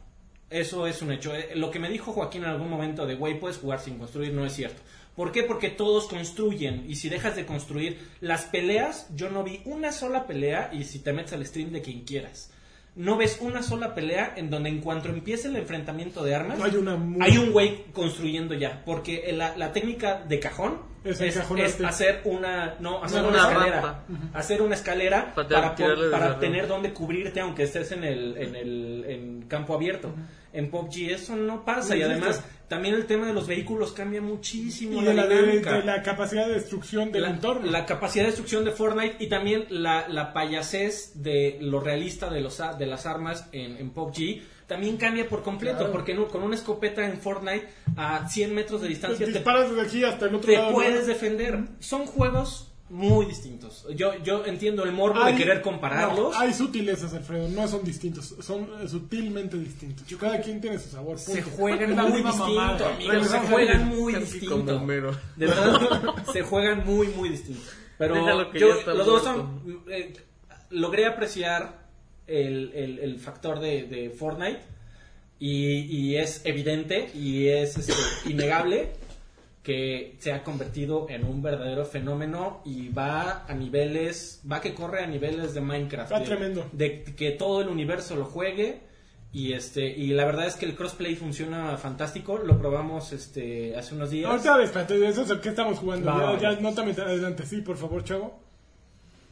eso 0.51 0.87
es 0.87 1.01
un 1.03 1.11
hecho. 1.11 1.35
Eh, 1.35 1.49
Lo 1.55 1.69
que 1.71 1.77
me 1.79 1.89
dijo 1.89 2.11
Joaquín 2.11 2.43
en 2.43 2.49
algún 2.49 2.69
momento 2.71 3.05
de, 3.05 3.13
güey, 3.15 3.39
puedes 3.39 3.57
jugar 3.57 3.79
sin 3.79 3.99
construir, 3.99 4.33
no 4.33 4.45
es 4.47 4.53
cierto. 4.53 4.81
¿Por 5.19 5.33
qué? 5.33 5.43
Porque 5.43 5.67
todos 5.69 6.07
construyen. 6.07 6.85
Y 6.87 6.95
si 6.95 7.09
dejas 7.09 7.35
de 7.35 7.45
construir 7.45 7.99
las 8.21 8.43
peleas, 8.45 9.05
yo 9.13 9.29
no 9.29 9.43
vi 9.43 9.61
una 9.65 9.91
sola 9.91 10.25
pelea. 10.25 10.69
Y 10.71 10.85
si 10.85 10.99
te 10.99 11.11
metes 11.11 11.33
al 11.33 11.45
stream 11.45 11.71
de 11.73 11.81
quien 11.81 12.05
quieras, 12.05 12.53
no 12.95 13.17
ves 13.17 13.39
una 13.41 13.61
sola 13.61 13.93
pelea 13.93 14.31
en 14.37 14.49
donde 14.49 14.69
en 14.69 14.79
cuanto 14.79 15.09
empiece 15.09 15.49
el 15.49 15.57
enfrentamiento 15.57 16.23
de 16.23 16.35
armas, 16.35 16.61
Hay 16.61 16.75
una 16.77 16.95
muy- 16.95 17.21
hay 17.21 17.37
un 17.37 17.51
güey 17.51 17.83
construyendo 17.91 18.53
ya. 18.53 18.81
Porque 18.85 19.29
la, 19.33 19.57
la 19.57 19.73
técnica 19.73 20.23
de 20.25 20.39
cajón 20.39 20.77
Es 21.03 21.19
es, 21.19 21.35
encajonarte. 21.35 21.69
es 21.73 21.81
hacer 21.83 22.21
una, 22.23 22.75
no, 22.79 23.03
hacer 23.03 23.19
Una 23.19 23.29
una, 23.29 23.37
escalera. 23.49 23.81
rampa. 23.81 24.03
Hacer 24.33 24.61
una 24.61 24.75
escalera 24.75 25.33
Para 25.35 26.39
tener 26.39 26.65
donde 26.65 26.93
cubrirte 26.93 27.41
aunque 27.41 27.63
estés 27.63 27.91
en 27.91 28.05
el, 28.05 28.37
en 28.37 28.55
el 28.55 29.05
en 29.05 29.41
campo 29.49 29.73
abierto. 29.75 30.13
En 30.53 30.71
PUBG 30.71 31.11
eso 31.11 31.35
no 31.35 31.63
pasa 31.63 31.95
y 31.95 32.01
además 32.01 32.43
también 32.67 32.95
el 32.95 33.05
tema 33.05 33.25
de 33.27 33.33
los 33.33 33.47
vehículos 33.47 33.91
cambia 33.93 34.21
muchísimo 34.21 35.01
Y 35.01 35.05
de 35.05 35.13
la, 35.13 35.25
de- 35.27 35.41
dinámica. 35.41 35.73
de 35.79 35.83
la 35.85 36.01
capacidad 36.03 36.47
de 36.47 36.53
destrucción 36.53 37.11
del 37.11 37.23
La- 37.23 37.29
entorno. 37.31 37.69
la 37.71 37.85
capacidad 37.85 38.23
de 38.23 38.27
destrucción 38.31 38.63
de 38.65 38.71
Fortnite 38.71 39.15
y 39.19 39.27
también 39.27 39.65
la, 39.69 40.07
la 40.07 40.33
payasez 40.33 41.11
de 41.21 41.57
lo 41.61 41.79
realista 41.79 42.29
de 42.29 42.41
los 42.41 42.59
a- 42.59 42.73
de 42.73 42.85
las 42.85 43.05
armas 43.05 43.47
en, 43.51 43.77
en 43.77 43.89
PUBG 43.91 44.41
también 44.67 44.97
cambia 44.97 45.27
por 45.27 45.41
completo 45.41 45.77
Claro. 45.77 45.91
porque 45.91 46.13
no- 46.13 46.27
con 46.27 46.43
una 46.43 46.55
escopeta 46.55 47.03
en 47.07 47.19
Fortnite 47.19 47.67
a 47.95 48.27
100 48.29 48.53
metros 48.53 48.81
de 48.81 48.87
distancia 48.87 49.25
te, 49.25 49.31
disparas 49.33 49.69
desde 49.69 49.81
aquí 49.81 50.03
hasta 50.03 50.27
el 50.27 50.35
otro 50.35 50.51
te 50.51 50.57
lado. 50.57 50.71
puedes 50.73 51.01
¿no? 51.01 51.05
defender. 51.07 51.59
Son 51.79 52.05
juegos 52.05 52.68
muy 52.89 53.25
distintos. 53.27 53.85
Yo, 53.95 54.15
yo 54.23 54.45
entiendo 54.45 54.83
el 54.83 54.91
morbo 54.91 55.21
Hay- 55.21 55.33
de 55.33 55.39
querer 55.39 55.61
compararlos. 55.61 56.33
no, 56.33 56.39
hay 56.39 56.53
sutilezas, 56.53 57.13
Alfredo, 57.13 57.47
no 57.49 57.67
son 57.67 57.83
distintos, 57.83 58.35
son 58.41 58.67
eh, 58.81 58.87
sutilmente 58.87 59.57
distintos. 59.57 60.05
Cada 60.19 60.41
quien 60.41 60.59
tiene 60.59 60.79
su 60.79 60.89
sabor. 60.89 61.19
se 61.19 61.41
juegan 61.43 61.95
muy 61.95 62.21
distinto, 62.23 62.85
amigos. 62.85 63.27
Se 63.27 63.39
juegan 63.39 63.87
muy 63.87 64.15
distinto. 64.15 64.79
De 65.35 65.45
verdad, 65.45 66.15
se 66.33 66.41
juegan 66.41 66.85
muy, 66.85 67.07
muy 67.09 67.29
distinto. 67.29 67.61
Pero 67.97 68.15
yo, 68.53 68.75
los 68.93 69.05
dos 69.05 69.23
son. 69.23 69.83
eh, 69.91 70.13
logré 70.71 71.05
apreciar 71.05 71.87
el, 72.27 72.71
el- 72.73 72.99
el 72.99 73.19
factor 73.19 73.59
de, 73.59 73.83
de 73.83 74.09
Fortnite. 74.09 74.61
Y, 75.41 75.79
y 75.85 76.17
es 76.17 76.41
evidente 76.43 77.09
y 77.15 77.47
es 77.47 77.77
este, 77.77 77.93
innegable 78.29 78.91
que 79.69 80.15
se 80.19 80.33
ha 80.33 80.43
convertido 80.43 81.05
en 81.09 81.23
un 81.25 81.43
verdadero 81.43 81.85
fenómeno 81.85 82.61
y 82.65 82.89
va 82.89 83.45
a 83.47 83.53
niveles, 83.53 84.41
va 84.51 84.59
que 84.61 84.73
corre 84.73 85.03
a 85.03 85.07
niveles 85.07 85.53
de 85.53 85.61
Minecraft. 85.61 86.11
Va 86.11 86.19
de- 86.19 86.25
tremendo. 86.25 86.65
De 86.71 87.03
que 87.03 87.31
todo 87.31 87.61
el 87.61 87.67
universo 87.67 88.15
lo 88.15 88.25
juegue 88.25 88.81
y 89.31 89.53
este 89.53 89.85
y 89.87 90.07
la 90.07 90.25
verdad 90.25 90.47
es 90.47 90.55
que 90.55 90.65
el 90.65 90.75
crossplay 90.75 91.15
funciona 91.15 91.77
fantástico, 91.77 92.39
lo 92.39 92.57
probamos 92.57 93.13
este 93.13 93.75
hace 93.77 93.93
unos 93.93 94.09
días. 94.09 94.29
Ahorita, 94.31 94.61
espérate, 94.63 94.97
de 94.97 95.07
eso 95.07 95.21
es 95.21 95.29
el 95.29 95.39
que 95.39 95.49
estamos 95.49 95.77
jugando. 95.77 96.07
Va, 96.07 96.35
ya, 96.41 96.53
ya 96.53 96.59
no 96.59 96.73
te 96.73 96.83
metas 96.83 97.05
adelante, 97.05 97.45
sí, 97.45 97.61
por 97.61 97.77
favor, 97.77 98.03
chavo. 98.03 98.39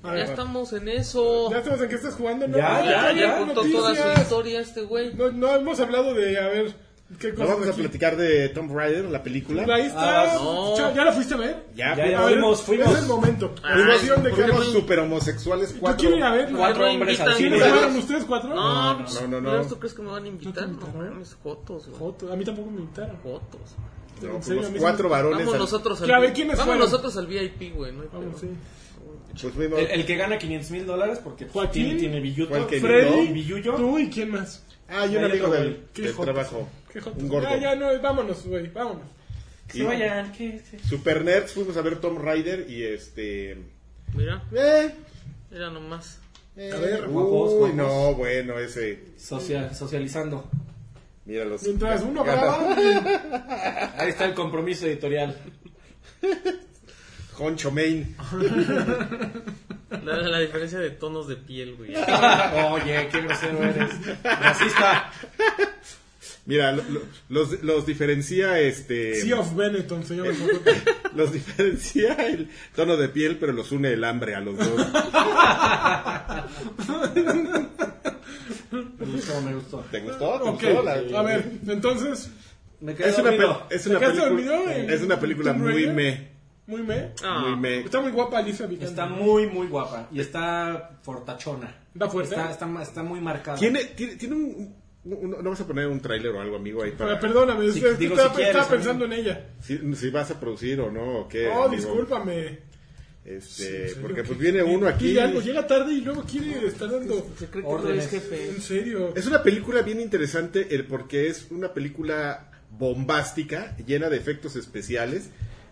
A 0.04 0.10
Ya 0.10 0.14
ver, 0.14 0.26
estamos 0.30 0.72
en 0.74 0.88
eso. 0.90 1.50
¿Ya 1.50 1.58
estamos 1.58 1.82
en 1.82 1.90
qué 1.90 1.96
estás 1.96 2.14
jugando? 2.14 2.48
No, 2.48 2.58
Ya, 2.60 2.86
Ya, 2.86 3.12
ya 3.14 3.38
contó 3.40 3.64
toda 3.64 3.96
su 3.96 4.22
historia 4.22 4.60
este 4.62 4.82
güey. 4.84 5.16
No, 5.16 5.32
no 5.32 5.56
hemos 5.56 5.80
hablado 5.80 6.14
de, 6.14 6.38
a 6.40 6.48
ver, 6.48 6.76
¿Qué 7.20 7.30
No 7.30 7.36
cosa 7.36 7.53
vamos 7.53 7.68
a 7.68 7.72
aquí? 7.72 7.80
platicar 7.82 8.18
de 8.18 8.49
Tomb 8.49 8.70
Raider, 8.76 9.05
la 9.05 9.24
película. 9.24 9.64
Ahí 9.74 9.84
está. 9.84 10.24
Ah, 10.24 10.34
no. 10.36 10.93
¿Ya 10.93 11.05
la 11.05 11.12
fuiste 11.14 11.34
a 11.36 11.38
ver? 11.38 11.66
Ya, 11.74 11.89
Ya, 11.89 11.95
pues, 11.95 12.12
ya 12.12 12.20
A 12.20 12.26
ver, 12.26 12.34
fuimos, 12.34 12.62
fuimos. 12.64 12.91
Es 12.91 12.99
el 12.99 13.05
momento. 13.08 13.55
Ah, 13.64 13.80
Emoción 13.80 14.24
de 14.24 14.30
que 14.32 14.43
fuimos 14.43 14.66
super 14.74 14.99
homosexuales 14.99 15.74
¿Tú 15.74 15.80
cuatro. 15.80 15.99
quieres 15.99 16.18
ir 16.18 16.24
a 16.26 16.32
ver? 16.32 16.49
Cuatro 16.51 16.86
No 16.86 16.91
hombres 16.91 17.20
al 17.22 17.28
invitan. 17.28 17.38
cine. 17.38 17.49
¿Quiénes 17.49 17.64
¿Quiénes 17.64 17.80
fueron 17.80 17.97
ustedes 17.97 18.24
cuatro? 18.26 18.49
No, 18.55 18.93
no, 18.99 19.28
no, 19.30 19.41
no. 19.41 19.49
¿pero 19.51 19.66
¿Tú 19.68 19.80
crees 19.80 19.93
que 19.93 20.01
me 20.01 20.10
van 20.12 20.24
a 20.24 20.28
invitar? 20.28 20.68
No 20.68 20.80
No, 20.80 20.88
mames, 21.12 21.38
jotos, 21.41 21.88
güey. 21.88 21.97
Joto, 21.99 22.34
a 22.34 22.36
mí 22.36 22.43
tampoco 22.43 22.72
me 22.72 22.82
invitaron. 22.82 23.16
Jotos. 23.24 23.62
No, 24.22 24.41
fuimos 24.41 24.66
a 24.66 24.70
sí 24.70 24.76
cuatro 24.78 25.08
varones. 25.10 25.38
Vamos 25.39 25.53
al- 25.53 25.60
nosotros 25.62 26.01
al 26.01 26.12
a 26.14 26.20
ver, 26.20 26.34
¿quiénes 26.34 26.58
Vamos 26.58 26.78
nosotros 26.78 27.16
al 27.18 27.28
VIP, 27.28 27.74
güey. 27.74 27.93
No 27.93 28.01
hay 28.01 28.10
Vamos, 28.12 28.41
sí. 28.41 28.47
Pues 29.41 29.53
fuimos- 29.53 29.80
El, 29.80 29.88
el 29.91 30.05
que 30.05 30.16
gana 30.18 30.38
500 30.38 30.72
mil 30.72 30.86
dólares 30.86 31.20
porque 31.24 31.45
pues, 31.45 31.53
Joaquín, 31.53 31.84
tiene, 31.86 31.99
tiene 31.99 32.20
billuto. 32.20 32.53
Freddy, 32.68 33.20
¿Y 33.22 33.28
Billullo? 33.34 33.76
tú 33.76 33.97
y 33.99 34.10
quién 34.10 34.32
más. 34.32 34.66
Ah, 34.90 35.06
y 35.06 35.16
un 35.18 35.24
amigo 35.26 35.48
otro 35.48 35.60
del, 35.60 35.70
güey. 35.74 35.84
Qué 35.94 36.02
del 36.04 36.14
jotos. 36.14 36.34
trabajo. 36.34 36.70
Qué 36.94 37.02
jotos. 37.02 37.22
Un 37.24 37.30
gordo. 37.30 37.50
Ya, 37.50 37.58
ya, 37.58 37.76
no, 37.76 38.02
vámonos, 38.02 38.46
güey, 38.46 38.68
vámonos. 38.70 39.04
Que 39.68 39.80
se 39.80 39.84
vayan. 39.84 40.32
que- 40.32 40.62
Super 40.88 41.24
Nerds, 41.26 41.52
fuimos 41.52 41.76
a 41.78 41.82
ver 41.82 42.00
Tomb 42.00 42.20
Raider 42.20 42.70
y 42.70 42.84
este. 42.84 43.58
Mira, 44.16 44.42
Eh, 44.54 44.94
mira 45.52 45.70
nomás. 45.70 46.20
eh, 46.56 46.72
A 46.74 46.78
ver, 46.78 47.08
guapos, 47.08 47.52
Uy, 47.52 47.58
guapos. 47.72 47.76
no, 47.76 48.14
bueno, 48.16 48.58
ese. 48.60 49.04
Social, 49.18 49.76
socializando. 49.76 50.50
Mira 51.26 51.44
los. 51.44 51.64
Mientras 51.64 52.02
uno 52.04 52.24
graba, 52.24 52.74
Ahí 53.98 54.10
está 54.10 54.24
el 54.26 54.34
compromiso 54.34 54.86
editorial. 54.88 55.36
Honcho 57.40 57.72
Main. 57.72 58.16
La, 60.04 60.18
la 60.18 60.40
diferencia 60.40 60.80
de 60.80 60.90
tonos 60.92 61.28
de 61.28 61.36
piel, 61.38 61.76
güey. 61.76 61.92
Oye, 62.72 63.08
qué 63.12 63.22
grosero 63.22 63.64
eres. 63.64 63.92
Racista. 64.24 65.12
Mira, 66.46 66.72
lo- 66.72 66.84
lo- 66.84 67.02
los, 67.30 67.62
los 67.64 67.86
diferencia 67.86 68.60
este. 68.60 69.16
Sea 69.22 69.40
of 69.40 69.54
Benetton, 69.56 70.06
señor. 70.06 70.34
Mocote. 70.38 70.82
Los 71.16 71.34
diferencia 71.34 72.14
el 72.14 72.50
tono 72.76 72.96
de 72.96 73.10
piel, 73.10 73.38
pero 73.38 73.52
los 73.54 73.72
une 73.72 73.92
el 73.94 74.04
hambre 74.04 74.36
a 74.36 74.40
los 74.40 74.58
dos. 74.58 74.88
Me 78.72 79.06
gustó, 79.06 79.42
me 79.42 79.54
gustó. 79.56 79.86
¿Te 79.92 80.00
gustó? 80.02 80.42
¿Te 80.42 80.50
Ok, 80.50 80.64
gustó? 80.64 80.84
La- 80.84 81.20
a 81.20 81.24
ver, 81.24 81.52
entonces, 81.68 82.30
Me 82.80 82.94
quedé 82.96 83.10
Es 83.10 83.18
una, 83.18 83.30
pe- 83.32 83.76
es 83.76 83.84
¿Te 83.84 83.90
una 83.90 84.00
película, 84.00 84.76
es 84.76 85.02
una 85.02 85.20
película 85.20 85.54
muy 85.54 85.88
me. 85.88 86.37
Muy 86.68 86.84
me. 86.84 87.11
Ah, 87.24 87.39
Muy 87.47 87.59
me. 87.59 87.80
Está 87.80 87.99
muy 88.01 88.11
guapa 88.11 88.38
Alicia 88.39 88.65
Vikander. 88.68 88.89
Está 88.89 89.05
muy, 89.07 89.47
muy 89.47 89.68
guapa. 89.68 90.07
Y 90.11 90.20
está 90.20 90.99
fortachona. 91.01 91.74
¿Da 91.93 92.09
fuerte? 92.09 92.36
Está, 92.36 92.51
está, 92.51 92.82
está 92.84 93.03
muy 93.03 93.20
marcada. 93.22 93.57
Tiene, 93.57 93.86
tiene, 93.86 94.15
tiene 94.18 94.36
un, 94.36 94.76
un- 95.05 95.32
No 95.41 95.49
vas 95.49 95.61
a 95.61 95.65
poner 95.68 95.88
un 95.88 95.99
tráiler 96.01 96.32
o 96.36 96.41
algo, 96.41 96.57
amigo, 96.57 96.84
ahí 96.84 96.91
Pero 96.97 97.09
para. 97.09 97.20
perdóname, 97.20 97.72
Si- 97.72 97.80
es 97.80 97.84
que 97.86 97.93
digo, 97.95 98.13
estaba, 98.15 98.30
si 98.30 98.36
quieres, 98.36 98.55
estaba 98.55 98.65
amigo. 98.68 98.78
pensando 98.84 99.05
en 99.05 99.13
ella. 99.13 99.45
Si, 99.61 99.95
si 99.95 100.09
vas 100.09 100.30
a 100.32 100.39
producir 100.39 100.80
o 100.82 100.91
no, 100.91 101.20
o 101.22 101.28
qué. 101.28 101.47
Oh, 101.47 101.63
amigo. 101.63 101.70
discúlpame. 101.82 102.68
Este, 103.24 103.89
Sí, 103.89 103.95
porque 104.01 104.24
pues 104.24 104.38
viene 104.39 104.63
uno 104.63 104.88
aquí. 104.88 105.05
Pide 105.09 105.22
algo, 105.22 105.41
llega 105.41 105.68
tarde 105.68 105.93
y 105.93 106.01
luego 106.01 106.24
quiere 106.24 106.65
estar 106.68 106.89
dando. 106.89 107.28
Se 107.38 107.47
cree 107.47 107.61
que 107.63 107.70
no 107.70 107.76
Órdenes. 107.76 108.05
es 108.05 108.09
jefe. 108.11 108.49
En 108.51 108.61
serio. 108.61 109.13
Es 109.15 109.26
una 109.28 109.43
película 109.43 109.82
bien 109.82 109.99
interesante 109.99 110.74
el 110.76 110.86
porque 110.86 111.28
es 111.28 111.47
una 111.51 111.74
película 111.74 112.51
bombástica, 112.72 113.76
llena 113.86 114.09
de 114.09 114.18
efectos 114.18 114.55
especiales, 114.55 115.30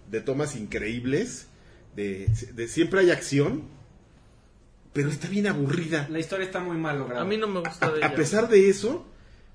de 0.09 0.21
tomas 0.21 0.55
increíbles, 0.55 1.47
de, 1.95 2.27
de 2.53 2.67
siempre 2.67 2.99
hay 3.01 3.11
acción, 3.11 3.63
pero 4.93 5.09
está 5.09 5.27
bien 5.27 5.47
aburrida. 5.47 6.07
La 6.09 6.19
historia 6.19 6.45
está 6.45 6.59
muy 6.59 6.77
mal 6.77 6.97
lograda. 6.99 7.21
A 7.21 7.25
mí 7.25 7.37
no 7.37 7.47
me 7.47 7.59
gusta 7.59 7.91
de 7.91 8.03
A 8.03 8.15
pesar 8.15 8.47
de 8.49 8.69
eso, 8.69 9.05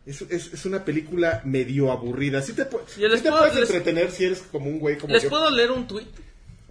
es, 0.07 0.23
es, 0.23 0.53
es 0.53 0.67
una 0.67 0.85
película 0.85 1.41
medio 1.45 1.91
aburrida. 1.93 2.43
Sí 2.43 2.53
te, 2.53 2.65
sí 2.65 2.69
te 2.69 3.09
puedo- 3.31 3.39
puedes 3.39 3.55
les- 3.55 3.71
entretener 3.71 4.11
si 4.11 4.25
eres 4.25 4.43
como 4.43 4.69
un 4.69 4.79
güey 4.79 4.99
como 4.99 5.13
¿Les 5.15 5.23
yo. 5.23 5.29
puedo 5.31 5.51
leer 5.51 5.71
un 5.71 5.87
tweet? 5.87 6.07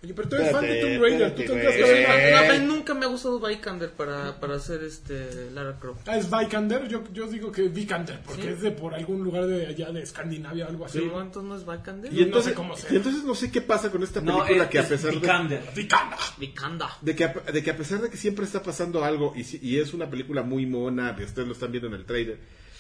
Oye, 0.02 0.14
pero 0.14 0.30
tú 0.30 0.36
eres 0.38 0.52
fan 0.52 0.62
de 0.66 0.76
Tomb 0.80 1.02
Raider. 1.02 1.36
Tú 1.36 1.44
tendrás 1.44 1.76
que 1.76 1.82
ver. 1.84 2.32
No, 2.32 2.38
a 2.38 2.58
mí 2.58 2.66
nunca 2.66 2.94
me 2.94 3.06
ha 3.06 3.10
gustado 3.10 3.40
Vikander 3.46 3.92
para, 3.92 4.40
para 4.40 4.56
hacer 4.56 4.82
este 4.84 5.52
Lara 5.52 5.78
Croft. 5.78 6.08
Ah, 6.08 6.18
es 6.18 6.30
Vikander. 6.32 6.88
Yo, 6.88 7.04
yo 7.12 7.28
digo 7.28 7.52
que 7.52 7.64
Vikander, 7.64 8.22
porque 8.26 8.44
Sí. 8.44 8.48
es 8.48 8.62
de 8.62 8.72
por 8.72 8.94
algún 8.96 9.24
lugar 9.24 9.46
de 9.48 9.68
allá 9.68 9.92
de 9.92 10.02
Escandinavia 10.02 10.66
o 10.66 10.70
algo 10.70 10.86
así. 10.86 11.00
Pero 11.00 11.22
entonces 11.22 11.50
no 11.50 11.56
es 11.58 11.66
Vikander. 11.80 12.14
Y 12.14 12.24
entonces, 12.24 12.52
sé 12.52 12.56
cómo 12.56 12.78
sea. 12.78 12.94
y 12.94 12.96
entonces 12.96 13.24
no 13.26 13.36
sé 13.36 13.52
qué 13.52 13.62
pasa 13.62 13.92
con 13.92 14.02
esta 14.04 14.22
No, 14.22 14.38
película 14.44 14.64
es, 14.64 14.70
que 14.70 14.80
a 14.80 14.82
es 14.84 14.88
pesar 14.88 15.12
de... 15.12 15.20
Vikander. 15.20 15.64
Vikander. 15.76 16.20
Vikanda. 16.38 16.90
De 17.02 17.16
que, 17.16 17.24
a, 17.26 17.34
de 17.34 17.62
que 17.64 17.70
a 17.72 17.76
pesar 17.78 18.00
de 18.02 18.10
que 18.10 18.16
siempre 18.18 18.46
está 18.46 18.64
pasando 18.64 19.04
algo 19.04 19.34
y, 19.36 19.44
si- 19.44 19.60
y 19.62 19.80
es 19.80 19.94
una 19.94 20.10
película 20.10 20.44
muy 20.44 20.66
mona, 20.66 21.12
de 21.12 21.26
ustedes 21.26 21.48
lo 21.48 21.54
están 21.54 21.72
viendo 21.72 21.88
en 21.90 21.96
el 21.96 22.06
trailer, 22.06 22.38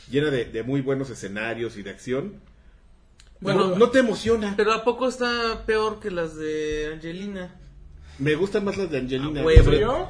llena 0.09 0.29
de, 0.31 0.45
de 0.45 0.63
muy 0.63 0.79
buenos 0.81 1.09
escenarios 1.09 1.75
y 1.77 1.83
de 1.83 1.89
acción, 1.89 2.35
Bueno, 3.41 3.67
no, 3.67 3.75
no 3.77 3.89
te 3.89 3.99
emociona. 3.99 4.53
Pero 4.57 4.73
¿a 4.73 4.83
poco 4.83 5.07
está 5.07 5.63
peor 5.65 5.99
que 5.99 6.11
las 6.11 6.35
de 6.35 6.91
Angelina? 6.93 7.55
Me 8.17 8.35
gustan 8.35 8.65
más 8.65 8.77
las 8.77 8.89
de 8.91 8.97
Angelina. 8.97 9.41
Ah, 9.41 9.45
huevo. 9.45 9.63
sobre, 9.63 9.79
¿Yo? 9.79 10.09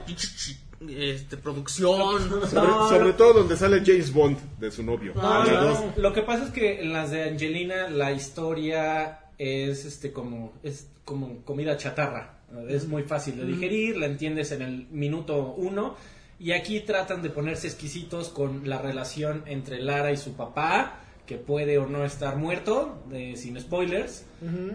Este, 0.87 1.37
producción. 1.37 2.19
sobre- 2.49 2.67
No, 2.67 2.89
sobre 2.89 3.05
no. 3.09 3.15
todo 3.15 3.33
donde 3.33 3.57
sale 3.57 3.83
James 3.85 4.11
Bond 4.13 4.37
de 4.59 4.71
su 4.71 4.81
novio. 4.83 5.13
Ah, 5.17 5.45
no. 5.47 6.01
Lo 6.01 6.13
que 6.13 6.21
pasa 6.21 6.45
es 6.45 6.51
que 6.51 6.81
en 6.81 6.93
las 6.93 7.11
de 7.11 7.23
Angelina 7.29 7.89
la 7.89 8.11
historia 8.11 9.19
es 9.37 9.85
este 9.85 10.11
como 10.11 10.53
es 10.63 10.87
como 11.05 11.43
comida 11.43 11.77
chatarra. 11.77 12.39
Es 12.67 12.87
muy 12.87 13.03
fácil 13.03 13.37
de 13.37 13.45
digerir, 13.45 13.97
la 13.97 14.07
entiendes 14.07 14.51
en 14.51 14.61
el 14.63 14.87
minuto 14.89 15.53
uno. 15.57 15.95
Y 16.39 16.53
aquí 16.53 16.79
tratan 16.79 17.21
de 17.21 17.29
ponerse 17.29 17.67
exquisitos 17.67 18.29
con 18.29 18.67
la 18.67 18.81
relación 18.81 19.43
entre 19.45 19.81
Lara 19.81 20.11
y 20.13 20.17
su 20.17 20.33
papá, 20.33 21.01
que 21.29 21.37
puede 21.37 21.77
o 21.77 21.85
no 21.85 22.03
estar 22.05 22.37
muerto, 22.37 23.03
de- 23.07 23.35
sin 23.37 23.59
spoilers. 23.61 24.25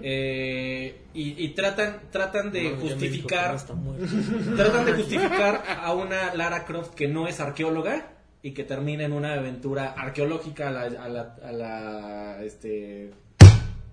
Eh, 0.03 0.95
y, 1.13 1.45
y 1.45 1.49
tratan, 1.49 2.03
tratan 2.13 2.53
de 2.53 2.71
No, 2.71 2.77
justificar 2.77 3.57
no 3.75 4.57
tratan 4.57 4.87
de 4.87 4.93
justificar 4.93 5.65
a 5.83 5.93
una 5.93 6.33
Lara 6.35 6.65
Croft 6.65 6.95
que 6.95 7.09
no 7.09 7.27
es 7.27 7.41
arqueóloga 7.41 8.13
y 8.41 8.53
que 8.53 8.63
termina 8.63 9.03
en 9.05 9.13
una 9.13 9.33
aventura 9.35 9.95
arqueológica 9.99 10.69
a 10.69 10.71
la, 10.71 10.83
a 10.83 11.09
la, 11.09 11.37
a 11.43 11.51
la, 11.53 12.45
este 12.45 13.11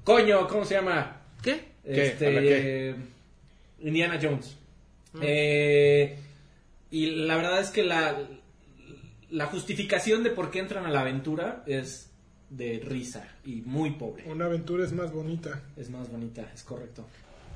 coño 0.04 0.48
cómo 0.48 0.64
se 0.64 0.76
llama 0.76 1.18
¿Qué? 1.42 1.66
Este 1.84 2.28
¿A 2.28 2.32
la 2.32 2.42
qué? 2.42 2.96
Indiana 3.80 4.20
Jones 4.22 4.56
Eh, 5.20 6.16
y 6.92 7.26
la 7.26 7.36
verdad 7.38 7.60
es 7.60 7.72
que 7.72 7.84
la 7.84 8.16
la 9.32 9.46
justificación 9.48 10.22
de 10.24 10.30
por 10.30 10.52
qué 10.52 10.60
entran 10.60 10.86
a 10.86 10.92
la 10.92 11.02
aventura 11.02 11.64
es 11.66 12.11
de 12.52 12.80
risa 12.86 13.28
y 13.46 13.62
muy 13.66 13.92
pobre 13.92 14.24
Una 14.28 14.46
aventura 14.46 14.84
es 14.86 14.92
más 14.94 15.12
bonita. 15.12 15.62
es 15.78 15.90
más 15.90 16.12
bonita 16.12 16.52
es 16.54 16.62
correcto 16.64 17.08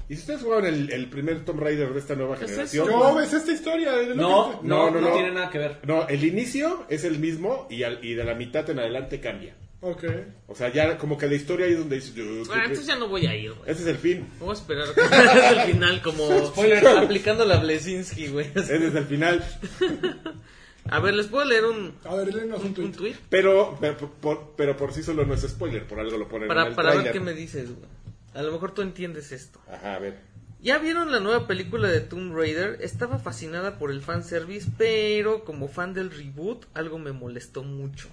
¿Y 0.08 0.14
si 0.16 0.22
ustedes 0.22 0.42
jugaron 0.44 0.68
el, 0.68 0.92
el 0.92 1.08
primer 1.10 1.44
Tomb 1.46 1.60
Raider 1.62 1.92
de 1.94 2.00
esta 2.00 2.16
nueva 2.16 2.38
¿Qué 2.38 2.46
es 2.46 2.52
generación? 2.52 2.90
eso? 2.90 2.98
No, 3.00 3.16
ves 3.16 3.34
esta 3.34 3.52
historia. 3.52 3.92
lo 4.04 4.16
no 4.16 4.60
que- 4.62 4.68
no 4.68 4.92
no, 4.92 5.02
no, 5.02 5.02
no. 5.10 5.14
tiene 5.14 5.32
nada 5.32 5.50
que 5.50 5.58
ver 5.58 5.80
No, 5.84 6.08
el 6.08 6.24
inicio 6.24 6.86
es 6.90 7.04
el 7.06 7.18
mismo 7.20 7.68
y, 7.72 7.84
al- 7.84 8.04
y 8.06 8.14
de 8.14 8.24
la 8.24 8.36
mitad 8.36 8.70
en 8.70 8.80
adelante 8.80 9.20
cambia. 9.20 9.56
Ok. 9.82 10.04
O 10.48 10.56
sea, 10.56 10.72
ya 10.72 10.98
como 10.98 11.18
que 11.18 11.28
la 11.28 11.36
historia 11.36 11.66
ahí 11.68 11.74
es 11.74 11.80
donde 11.80 11.96
dices... 11.98 12.14
"Yo, 12.16 12.24
Ah, 12.52 12.62
entonces 12.64 12.88
ya 12.88 12.96
no 12.96 13.08
voy 13.08 13.26
a 13.28 13.36
ir, 13.36 13.52
güey. 13.54 13.70
Ese 13.70 13.82
es 13.82 13.88
el 13.88 13.98
fin. 13.98 14.28
Voy 14.40 14.50
a 14.52 14.54
esperar 14.54 14.88
hasta 14.88 15.64
el 15.64 15.72
final, 15.74 16.02
como 16.02 16.28
Spoiler. 16.48 16.88
aplicando 16.98 17.44
la 17.46 17.58
Blesinski, 17.58 18.28
güey. 18.30 18.48
Ese 18.56 18.78
es 18.88 18.96
el 18.96 19.06
final. 19.06 19.44
A 20.90 21.00
ver, 21.00 21.14
¿les 21.16 21.28
puedo 21.28 21.46
leer 21.46 21.66
un, 21.66 21.94
A 22.04 22.14
ver, 22.16 22.34
léenos 22.34 22.60
un 22.62 22.68
un, 22.68 22.74
tweet. 22.74 22.86
un 22.86 22.92
tweet? 22.94 23.16
Pero, 23.30 23.78
pero, 23.82 23.98
por, 24.22 24.54
pero 24.56 24.78
por 24.78 24.94
sí 24.94 25.02
solo 25.04 25.26
no 25.26 25.34
es 25.34 25.42
spoiler, 25.42 25.88
por 25.88 26.00
algo 26.00 26.18
lo 26.18 26.28
ponen 26.28 26.44
en 26.44 26.48
Para, 26.50 26.68
el 26.68 26.76
para 26.76 26.96
ver 26.96 27.12
qué 27.12 27.20
me 27.20 27.34
dices, 27.34 27.70
güey. 27.76 27.88
A 28.36 28.42
lo 28.44 28.52
mejor 28.52 28.74
tú 28.74 28.82
entiendes 28.82 29.32
esto. 29.32 29.60
Ajá, 29.72 29.96
a 29.96 30.00
ver. 30.00 30.20
¿Ya 30.62 30.78
vieron 30.80 31.12
la 31.12 31.20
nueva 31.20 31.48
película 31.48 31.90
de 31.90 32.02
Tomb 32.02 32.36
Raider? 32.36 32.78
Estaba 32.82 33.18
fascinada 33.20 33.78
por 33.80 33.92
el 33.92 34.02
fanservice, 34.02 34.70
pero 34.78 35.44
como 35.44 35.68
fan 35.68 35.94
del 35.94 36.12
reboot, 36.12 36.66
algo 36.74 36.98
me 37.00 37.12
molestó 37.12 37.64
mucho. 37.64 38.10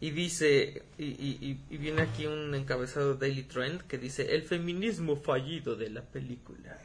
Y 0.00 0.10
dice, 0.10 0.82
y, 0.98 1.04
y- 1.04 1.38
y- 1.40 1.60
y 1.74 1.76
viene 1.78 2.02
aquí 2.02 2.26
un 2.26 2.54
encabezado 2.54 3.14
de 3.14 3.28
Daily 3.28 3.42
Trend 3.44 3.82
que 3.82 3.98
dice, 3.98 4.34
el 4.34 4.42
feminismo 4.42 5.16
fallido 5.16 5.74
de 5.76 5.90
la 5.90 6.02
película. 6.02 6.76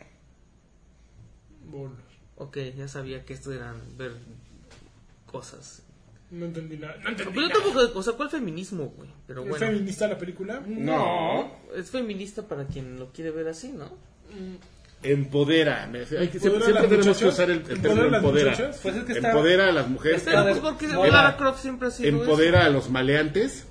Bolos. 1.66 1.98
Ok, 2.38 2.58
ya 2.78 2.88
sabía 2.88 3.24
que 3.26 3.34
esto 3.34 3.52
eran 3.54 3.76
ver 3.98 4.14
cosas. 5.32 5.84
No 6.30 6.46
entendí 6.46 6.78
nada. 6.78 6.96
No 7.04 7.10
entendí 7.10 7.32
Pero 7.34 7.42
yo 7.48 7.54
nada. 7.54 7.62
tampoco, 7.74 8.00
o 8.00 8.04
sea, 8.04 8.14
¿cuál 8.14 8.30
feminismo, 8.30 8.94
güey? 8.96 9.10
Pero 9.28 9.44
¿Es 9.44 9.50
bueno, 9.50 9.66
feminista 9.68 10.08
la 10.08 10.18
película? 10.18 10.62
No. 10.66 11.52
es 11.76 11.90
feminista 11.92 12.48
para 12.48 12.66
quien 12.68 12.98
lo 13.00 13.12
quiere 13.12 13.32
ver 13.32 13.48
así, 13.50 13.74
¿no? 13.74 13.92
Empodera. 15.04 15.88
Me- 15.92 16.00
hay 16.00 16.06
que- 16.06 16.38
¿Empodera 16.38 16.40
siempre 16.40 16.64
siempre 16.64 16.88
tenemos 16.98 17.18
que 17.18 17.26
usar 17.28 17.50
el, 17.50 17.58
el 17.58 17.72
¿Empodera 17.72 17.96
término 17.96 18.18
empodera. 18.18 18.52
muchachas? 18.52 18.80
Pues 18.84 18.96
es 18.96 19.04
que 19.04 19.12
está- 19.14 19.32
Empodera 19.32 19.68
a 19.68 19.72
las 19.72 19.88
mujeres. 19.90 20.22
Pero 20.24 20.44
pues 20.44 20.58
porque. 20.60 20.88
Lara 20.88 21.38
Croft 21.38 21.62
siempre 21.62 21.88
ha 21.88 21.92
sido 21.92 22.10
empodera 22.22 22.66
a 22.66 22.70
los 22.70 22.90
maleantes 22.90 23.66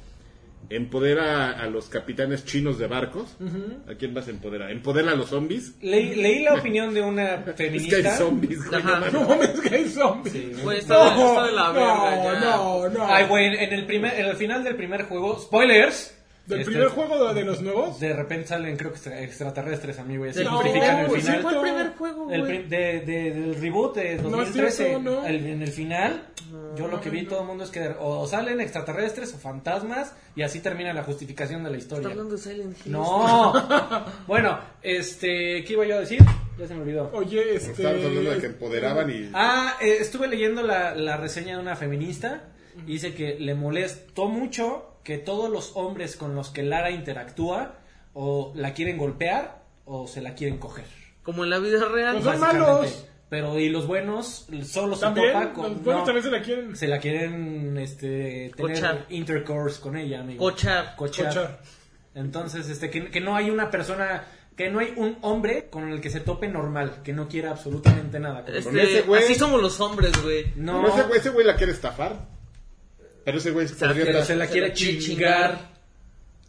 empodera 0.68 1.50
a 1.50 1.66
los 1.66 1.88
capitanes 1.88 2.44
chinos 2.44 2.78
de 2.78 2.86
barcos. 2.86 3.36
¿A 3.88 3.94
quién 3.94 4.12
más 4.14 4.28
empodera? 4.28 4.70
¿Empodera 4.70 5.12
a 5.12 5.14
los 5.16 5.30
zombies? 5.30 5.74
Leí, 5.82 6.14
leí 6.14 6.42
la 6.44 6.54
opinión 6.60 6.94
de 6.94 7.02
una 7.02 7.34
Es 7.34 7.54
que 7.54 7.62
hay 7.64 7.68
feminista. 7.70 8.16
zombies, 8.16 8.66
güey. 8.68 8.80
Ajá. 8.80 9.10
No 9.12 9.28
mames, 9.28 9.60
que 9.60 9.74
hay 9.74 9.88
zombies. 9.88 10.62
Güey, 10.62 10.78
está, 10.78 10.94
No, 11.16 11.28
está 11.28 11.46
de 11.46 11.52
la 11.52 11.72
verga 11.72 12.22
ya. 12.34 12.40
no, 12.40 12.88
no, 12.88 12.88
no. 12.90 13.06
Ay, 13.14 13.26
güey, 13.26 13.46
en 13.46 13.72
el 13.72 13.86
primer, 13.86 14.14
en 14.20 14.26
el 14.26 14.36
final 14.36 14.62
del 14.62 14.76
primer 14.76 15.02
juego, 15.04 15.38
spoilers. 15.40 16.16
¿Del 16.50 16.60
este, 16.60 16.72
primer 16.72 16.88
juego 16.88 17.28
de, 17.28 17.34
de 17.40 17.44
los 17.46 17.62
nuevos? 17.62 17.98
De 18.00 18.12
repente 18.12 18.48
salen, 18.48 18.76
creo 18.76 18.90
que 18.90 18.96
extra- 18.98 19.20
extraterrestres, 19.22 19.98
amigo. 19.98 20.26
Y 20.26 20.30
así 20.30 20.44
No, 20.44 20.50
justifican 20.58 20.98
el 21.00 21.10
final. 21.10 21.42
fue 21.42 21.52
el 21.54 21.60
primer 21.60 21.88
juego, 21.96 22.30
El 22.30 22.40
güey. 22.40 22.58
prim- 22.58 22.68
de, 22.68 23.00
de- 23.00 23.30
del 23.32 23.54
reboot 23.60 23.94
de 23.96 24.14
No 24.16 24.20
es 24.20 24.22
2013, 24.22 24.76
cierto, 24.84 24.98
no. 25.00 25.26
el- 25.26 25.46
en 25.46 25.62
el 25.62 25.72
final, 25.72 26.26
yo 26.76 26.88
lo 26.88 27.00
que 27.00 27.10
vi 27.10 27.24
todo 27.26 27.40
el 27.40 27.46
mundo 27.46 27.64
es 27.64 27.70
que 27.70 27.88
o, 27.88 28.20
o 28.20 28.26
salen 28.26 28.60
extraterrestres 28.60 29.32
o 29.34 29.38
fantasmas 29.38 30.14
y 30.36 30.42
así 30.42 30.60
termina 30.60 30.92
la 30.92 31.02
justificación 31.04 31.62
de 31.64 31.70
la 31.70 31.76
Está 31.78 31.94
historia. 31.96 32.10
hablando 32.10 32.34
de 32.36 32.40
Silent 32.40 32.76
Hill. 32.86 32.92
No. 32.92 33.52
bueno, 34.26 34.58
este, 34.82 35.64
¿qué 35.64 35.72
iba 35.72 35.84
yo 35.86 35.96
a 35.96 36.00
decir? 36.00 36.20
Ya 36.58 36.66
se 36.66 36.74
me 36.74 36.82
olvidó. 36.82 37.10
Oye, 37.14 37.54
este... 37.56 37.70
Estábamos 37.72 38.04
hablando 38.04 38.30
de 38.32 38.38
que 38.38 38.46
empoderaban 38.46 39.10
y... 39.10 39.30
Ah, 39.32 39.76
eh, 39.80 39.96
estuve 40.00 40.28
leyendo 40.28 40.62
la, 40.62 40.94
la 40.94 41.16
reseña 41.16 41.54
de 41.56 41.62
una 41.62 41.76
feminista 41.76 42.44
y 42.86 42.92
dice 42.92 43.14
que 43.14 43.36
le 43.38 43.54
molestó 43.54 44.26
mucho 44.28 44.89
que 45.04 45.18
todos 45.18 45.50
los 45.50 45.72
hombres 45.76 46.16
con 46.16 46.34
los 46.34 46.50
que 46.50 46.62
Lara 46.62 46.90
interactúa 46.90 47.74
o 48.12 48.52
la 48.54 48.74
quieren 48.74 48.98
golpear 48.98 49.62
o 49.84 50.06
se 50.06 50.20
la 50.20 50.34
quieren 50.34 50.58
coger. 50.58 50.86
Como 51.22 51.44
en 51.44 51.50
la 51.50 51.58
vida 51.58 51.84
real. 51.88 52.14
Pues 52.14 52.24
son 52.24 52.40
malos. 52.40 53.06
Pero 53.28 53.58
y 53.60 53.68
los 53.68 53.86
buenos 53.86 54.48
solo 54.64 54.96
se 54.96 55.02
También, 55.02 55.32
topa 55.32 55.52
con 55.52 55.62
los 55.72 55.84
buenos 55.84 56.00
no, 56.00 56.04
también 56.04 56.24
se 56.24 56.30
la 56.32 56.42
quieren 56.42 56.74
se 56.76 56.88
la 56.88 56.98
quieren 56.98 57.78
este 57.78 58.50
tener 58.56 58.74
Cochar. 58.74 59.06
intercourse 59.08 59.80
con 59.80 59.96
ella, 59.96 60.20
amigo. 60.20 60.40
Cochar. 60.44 60.96
Cochar. 60.96 61.26
cochar. 61.28 61.60
Entonces, 62.16 62.68
este 62.68 62.90
que, 62.90 63.08
que 63.08 63.20
no 63.20 63.36
hay 63.36 63.50
una 63.50 63.70
persona 63.70 64.24
que 64.56 64.68
no 64.68 64.80
hay 64.80 64.92
un 64.96 65.16
hombre 65.22 65.68
con 65.70 65.90
el 65.92 66.00
que 66.00 66.10
se 66.10 66.18
tope 66.20 66.48
normal, 66.48 67.02
que 67.04 67.12
no 67.12 67.28
quiera 67.28 67.50
absolutamente 67.52 68.18
nada. 68.18 68.44
Este, 68.48 68.82
ese 68.82 69.06
güey- 69.06 69.20
Así 69.22 69.36
somos 69.36 69.62
los 69.62 69.80
hombres, 69.80 70.10
güey. 70.22 70.52
No, 70.56 70.86
ese 70.88 71.02
güey, 71.04 71.18
ese 71.20 71.30
güey 71.30 71.46
la 71.46 71.54
quiere 71.54 71.72
estafar. 71.72 72.26
Pero 73.24 73.38
ese 73.38 73.50
güey 73.50 73.68
sea, 73.68 73.88
podría 73.88 74.04
pero 74.06 74.18
estar- 74.18 74.26
se 74.26 74.36
la 74.36 74.46
quiere 74.46 74.72
chingar. 74.72 75.70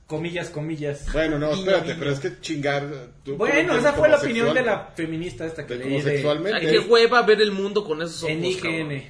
Comillas, 0.08 0.50
comillas. 0.50 1.06
Bueno, 1.14 1.40
no, 1.40 1.52
espérate, 1.54 1.86
guiño. 1.88 1.96
pero 2.00 2.12
es 2.12 2.20
que 2.20 2.40
chingar... 2.42 2.86
tú- 3.24 3.38
Bueno, 3.38 3.78
esa 3.78 3.94
fue 3.94 4.10
la 4.10 4.18
opinión 4.18 4.48
sexual- 4.48 4.66
de 4.66 4.70
la 4.70 4.88
feminista 4.94 5.46
esta 5.46 5.66
que 5.66 5.76
de 5.76 5.80
leí 5.86 5.94
como 5.94 6.04
de, 6.04 6.12
sexualmente. 6.12 6.60
Ay, 6.60 6.68
qué 6.68 6.80
hueva 6.80 7.22
ver 7.22 7.42
el 7.42 7.52
mundo 7.54 7.86
con 7.86 8.02
esos 8.02 8.24
ojos. 8.24 8.32
en. 8.36 8.44
IGN. 8.44 9.04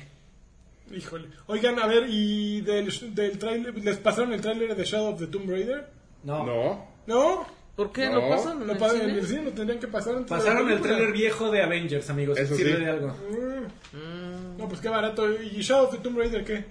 Híjole. 0.95 1.27
Oigan, 1.47 1.79
a 1.79 1.87
ver, 1.87 2.05
¿y 2.07 2.61
del, 2.61 2.93
del 3.15 3.39
trailer, 3.39 3.73
les 3.77 3.97
pasaron 3.97 4.31
el 4.33 4.41
tráiler 4.41 4.75
de 4.75 4.83
Shadow 4.83 5.13
of 5.13 5.19
the 5.19 5.27
Tomb 5.27 5.49
Raider? 5.49 5.87
No. 6.23 6.45
No. 6.45 6.87
¿No? 7.07 7.47
¿Por 7.75 7.91
qué? 7.91 8.07
No. 8.09 8.21
¿No 8.21 8.29
pasan 8.29 8.61
en 8.61 8.67
Lo 8.67 8.73
el 8.73 8.77
pa- 8.79 8.89
cine? 8.91 9.03
en 9.05 9.09
el 9.11 9.25
cine 9.25 9.43
lo 9.43 9.51
tendrían 9.51 9.79
que 9.79 9.87
pasar 9.87 10.13
antes 10.15 10.29
Pasaron 10.29 10.69
el 10.69 10.81
trailer 10.81 11.11
viejo 11.13 11.49
de 11.49 11.63
Avengers, 11.63 12.09
amigos. 12.11 12.37
Eso 12.37 12.53
Sirve 12.55 12.75
sí. 12.77 12.83
de 12.83 12.89
algo. 12.91 13.07
Mm. 13.07 14.57
No, 14.59 14.67
pues 14.69 14.81
qué 14.81 14.89
barato. 14.89 15.27
¿Y 15.41 15.61
Shadow 15.61 15.85
of 15.85 15.91
the 15.93 15.97
Tomb 15.97 16.17
Raider 16.19 16.43
qué? 16.45 16.65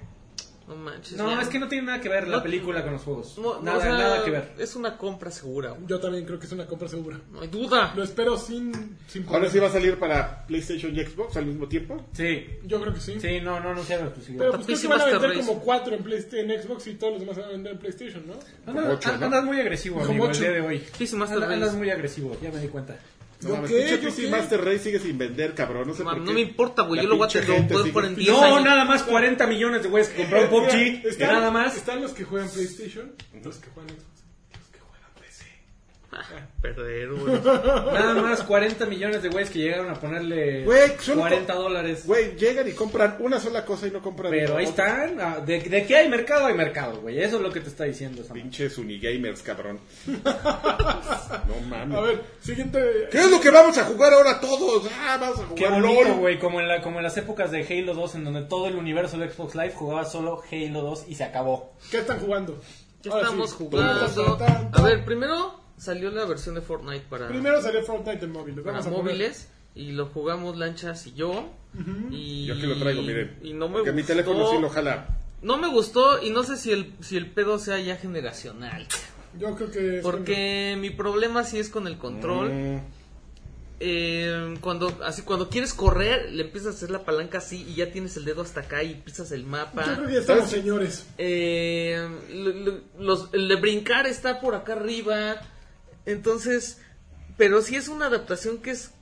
No 0.71 0.77
manches. 0.77 1.17
No, 1.19 1.33
ya. 1.33 1.43
es 1.43 1.49
que 1.49 1.59
no 1.59 1.67
tiene 1.67 1.89
nada 1.89 2.01
que 2.01 2.09
ver 2.09 2.29
la 2.29 2.37
No. 2.37 2.43
película 2.45 2.85
con 2.85 2.93
los 2.93 3.03
juegos. 3.03 3.37
No, 3.39 3.61
nada, 3.61 3.79
o 3.79 3.81
sea, 3.81 3.91
nada 3.91 4.25
que 4.25 4.31
ver. 4.31 4.53
Es 4.57 4.77
una 4.77 4.97
compra 4.97 5.33
segura. 5.33 5.75
Yo 5.85 5.99
también 5.99 6.25
creo 6.25 6.39
que 6.39 6.47
es 6.47 6.53
una 6.53 6.65
compra 6.65 6.87
segura. 6.87 7.21
No 7.33 7.41
hay 7.41 7.49
duda. 7.49 7.93
Lo 7.97 8.05
espero 8.05 8.37
sin, 8.37 8.97
sin 9.09 9.27
Ahora 9.27 9.51
sí 9.51 9.59
va 9.59 9.67
a 9.67 9.73
salir 9.73 9.99
para 9.99 10.47
PlayStation 10.47 10.95
y 10.95 11.05
Xbox 11.05 11.37
al 11.37 11.47
mismo 11.47 11.67
tiempo. 11.67 12.07
Sí. 12.13 12.47
Yo 12.63 12.81
creo 12.81 12.95
que 12.95 13.01
sí. 13.01 13.19
Sí, 13.19 13.41
no, 13.41 13.59
no 13.59 13.71
anunciaron 13.71 14.07
exclusividad. 14.07 14.45
Pero 14.45 14.53
pues 14.53 14.67
creo 14.67 14.81
que 14.81 14.87
van 14.87 15.01
a 15.01 15.19
vender 15.19 15.45
como 15.45 15.59
cuatro 15.59 15.97
en, 15.97 16.05
PlayStation, 16.05 16.49
en 16.49 16.63
Xbox 16.63 16.87
y 16.87 16.95
todos 16.95 17.15
los 17.15 17.21
demás 17.23 17.37
van 17.37 17.47
a 17.47 17.49
vender 17.49 17.73
en 17.73 17.79
PlayStation, 17.81 18.25
¿no? 18.29 18.35
Andas, 18.67 18.95
ocho, 18.95 19.17
¿no? 19.19 19.25
andas 19.25 19.45
muy 19.45 19.59
agresivo, 19.59 19.97
Como 19.99 20.11
amigo, 20.11 20.27
el 20.31 20.39
día 20.39 20.51
de 20.53 20.61
hoy. 20.61 20.85
Andas 21.51 21.75
muy 21.75 21.91
agresivo, 21.91 22.37
ya 22.41 22.53
me 22.53 22.61
di 22.61 22.69
cuenta. 22.69 22.97
No 23.43 23.57
¿Yo 23.57 23.63
qué? 23.65 23.89
¿Yo 23.91 24.01
PC 24.01 24.23
qué? 24.23 24.29
Master 24.29 24.65
Race 24.65 24.79
sigue 24.81 24.99
sin 24.99 25.17
vender, 25.17 25.55
cabrón. 25.55 25.89
No 25.89 25.95
sé 25.95 26.05
Ma- 26.05 26.11
por 26.13 26.21
no 26.21 26.27
qué. 26.27 26.33
me 26.35 26.41
importa, 26.41 26.83
güey. 26.83 27.01
Yo 27.03 27.09
lo 27.09 27.17
voy 27.17 27.27
a 27.27 27.31
tener 27.31 27.93
por 27.93 28.05
en 28.05 28.15
10 28.15 28.31
No, 28.33 28.43
años. 28.45 28.65
nada 28.65 28.85
más 28.85 29.03
40 29.03 29.47
millones 29.47 29.83
de 29.83 29.89
güeyes 29.89 30.09
que 30.11 30.17
compraron 30.23 30.51
PUBG. 30.51 31.19
Nada 31.21 31.51
más. 31.51 31.77
Están 31.77 32.03
los 32.03 32.13
que 32.13 32.25
juegan 32.25 32.51
PlayStation, 32.51 33.13
los 33.43 33.57
que 33.57 33.71
juegan 33.71 33.91
Xbox, 33.91 34.23
los 34.59 34.69
que 34.69 34.79
juegan 34.81 35.11
PC. 35.21 35.45
Perder, 36.61 37.09
güey. 37.13 37.41
Nada 37.41 38.15
más 38.15 38.43
40 38.43 38.85
millones 38.87 39.23
de 39.23 39.29
güeyes 39.29 39.51
que 39.51 39.61
llegaron 39.61 39.89
a 39.91 39.95
ponerle 39.95 40.65
Güey, 40.65 40.93
son 41.01 41.19
40 41.21 41.55
dólares. 41.55 42.07
Güey, 42.07 42.37
llegan 42.37 42.69
y 42.69 42.73
compran 42.73 43.17
una 43.21 43.39
sola 43.39 43.65
cosa 43.65 43.87
y 43.87 43.91
no 43.93 44.03
compran 44.03 44.31
Pero 44.33 44.57
ahí 44.57 44.67
otra. 44.67 45.05
están. 45.05 45.21
ah, 45.21 45.39
De, 45.41 45.61
de 45.61 45.87
que 45.87 45.97
hay 45.97 46.09
mercado, 46.09 46.47
hay 46.47 46.55
mercado, 46.55 47.01
güey. 47.01 47.23
Eso 47.23 47.37
es 47.37 47.43
lo 47.43 47.53
que 47.53 47.61
te 47.61 47.69
está 47.69 47.85
diciendo. 47.85 48.23
Pinches 48.33 48.77
unigamers, 48.79 49.43
cabrón. 49.43 49.79
no 50.07 51.61
mames. 51.69 51.97
A 51.99 52.01
ver, 52.01 52.23
siguiente. 52.41 53.09
¿Qué 53.11 53.19
es 53.19 53.31
lo 53.31 53.41
que 53.41 53.51
vamos 53.51 53.77
a 53.79 53.85
jugar 53.85 54.13
ahora 54.13 54.41
todos? 54.41 54.89
Ah, 54.99 55.17
vamos 55.21 55.39
a 55.39 55.43
jugar 55.45 55.55
Qué 55.57 55.69
bonito, 55.69 56.05
LOL. 56.05 56.19
güey. 56.19 56.39
Como, 56.39 56.61
en 56.61 56.69
la, 56.69 56.81
como 56.83 56.99
en 56.99 57.05
las 57.05 57.17
épocas 57.17 57.51
de 57.51 57.63
Halo 57.63 57.95
2, 57.95 58.15
en 58.17 58.25
donde 58.25 58.43
todo 58.43 58.67
el 58.67 58.77
universo 58.77 59.19
de 59.19 59.31
Xbox 59.31 59.55
Live 59.55 59.73
jugaba 59.75 60.05
solo 60.05 60.43
Halo 60.51 60.83
2 60.83 61.05
y 61.09 61.15
se 61.15 61.25
acabó. 61.25 61.73
¿Qué 61.91 61.99
están 61.99 62.19
jugando? 62.21 62.61
¿Qué 63.03 63.09
Ahora 63.09 63.23
estamos 63.25 63.51
sí. 63.51 63.57
jugando? 63.59 64.39
A 64.73 64.83
ver, 64.83 65.05
primero 65.05 65.60
salió 65.81 66.11
la 66.11 66.25
versión 66.27 66.55
de 66.55 66.61
Fortnite 66.61 67.07
para, 67.09 67.29
Primero 67.29 67.61
salió 67.63 67.83
Fortnite 67.83 68.25
en 68.25 68.33
móviles. 68.33 68.61
para 68.65 68.79
Vamos 68.79 68.87
a 68.87 68.91
poner- 68.91 69.05
móviles 69.15 69.49
y 69.75 69.93
lo 69.93 70.07
jugamos 70.07 70.57
Lanchas 70.57 71.07
y 71.07 71.15
yo. 71.15 71.49
y, 72.11 72.47
Yo 72.47 72.55
aquí 72.55 72.67
lo 72.67 72.79
traigo, 72.79 73.03
miren. 73.03 73.39
Y 73.43 73.53
no 73.55 73.69
me 73.69 73.75
Porque 73.77 73.93
mi 73.93 74.03
gustó. 74.03 74.13
teléfono 74.15 74.51
sí 74.51 74.59
lo 74.61 74.69
jala. 74.69 75.17
No 75.43 75.57
me 75.57 75.69
gustó 75.69 76.23
y 76.23 76.31
no 76.31 76.43
sé 76.43 76.57
si 76.57 76.71
el, 76.73 76.93
si 77.01 77.17
el 77.17 77.27
pedo 77.31 77.59
sea 77.59 77.79
ya 77.81 77.97
generacional. 77.97 78.87
Yo 79.39 79.55
creo 79.55 79.71
que. 79.71 80.01
Porque 80.03 80.77
mi 80.79 80.91
problema 80.91 81.45
sí 81.45 81.59
es 81.59 81.69
con 81.71 81.87
el 81.87 81.97
control. 81.99 82.53
Mm, 82.53 82.81
Eh, 83.83 84.59
cuando 84.61 84.93
así 85.07 85.23
cuando 85.23 85.49
quieres 85.49 85.73
correr, 85.73 86.31
le 86.33 86.43
empiezas 86.43 86.75
a 86.75 86.77
hacer 86.77 86.91
la 86.91 87.03
palanca 87.03 87.39
así 87.39 87.65
y 87.67 87.77
ya 87.77 87.91
tienes 87.91 88.15
el 88.19 88.27
dedo 88.27 88.43
hasta 88.43 88.61
acá 88.61 88.83
y 88.83 88.95
pisas 88.97 89.33
el 89.33 89.45
mapa. 89.45 89.87
Yo 89.87 89.95
creo 89.95 90.07
que 90.09 90.13
ya 90.15 90.21
estamos 90.21 90.51
señores. 90.51 91.07
Eh, 91.17 92.07
lo- 92.31 92.51
lo- 92.53 92.81
los- 92.99 93.29
el 93.33 93.49
de 93.49 93.55
brincar 93.57 94.07
está 94.07 94.39
por 94.43 94.55
acá 94.55 94.75
arriba. 94.75 95.41
Entonces, 96.07 96.79
pero 97.37 97.63
sí 97.63 97.77
es 97.77 97.89
una 97.89 98.07
adaptación 98.07 98.59
que 98.59 98.71
es, 98.73 98.93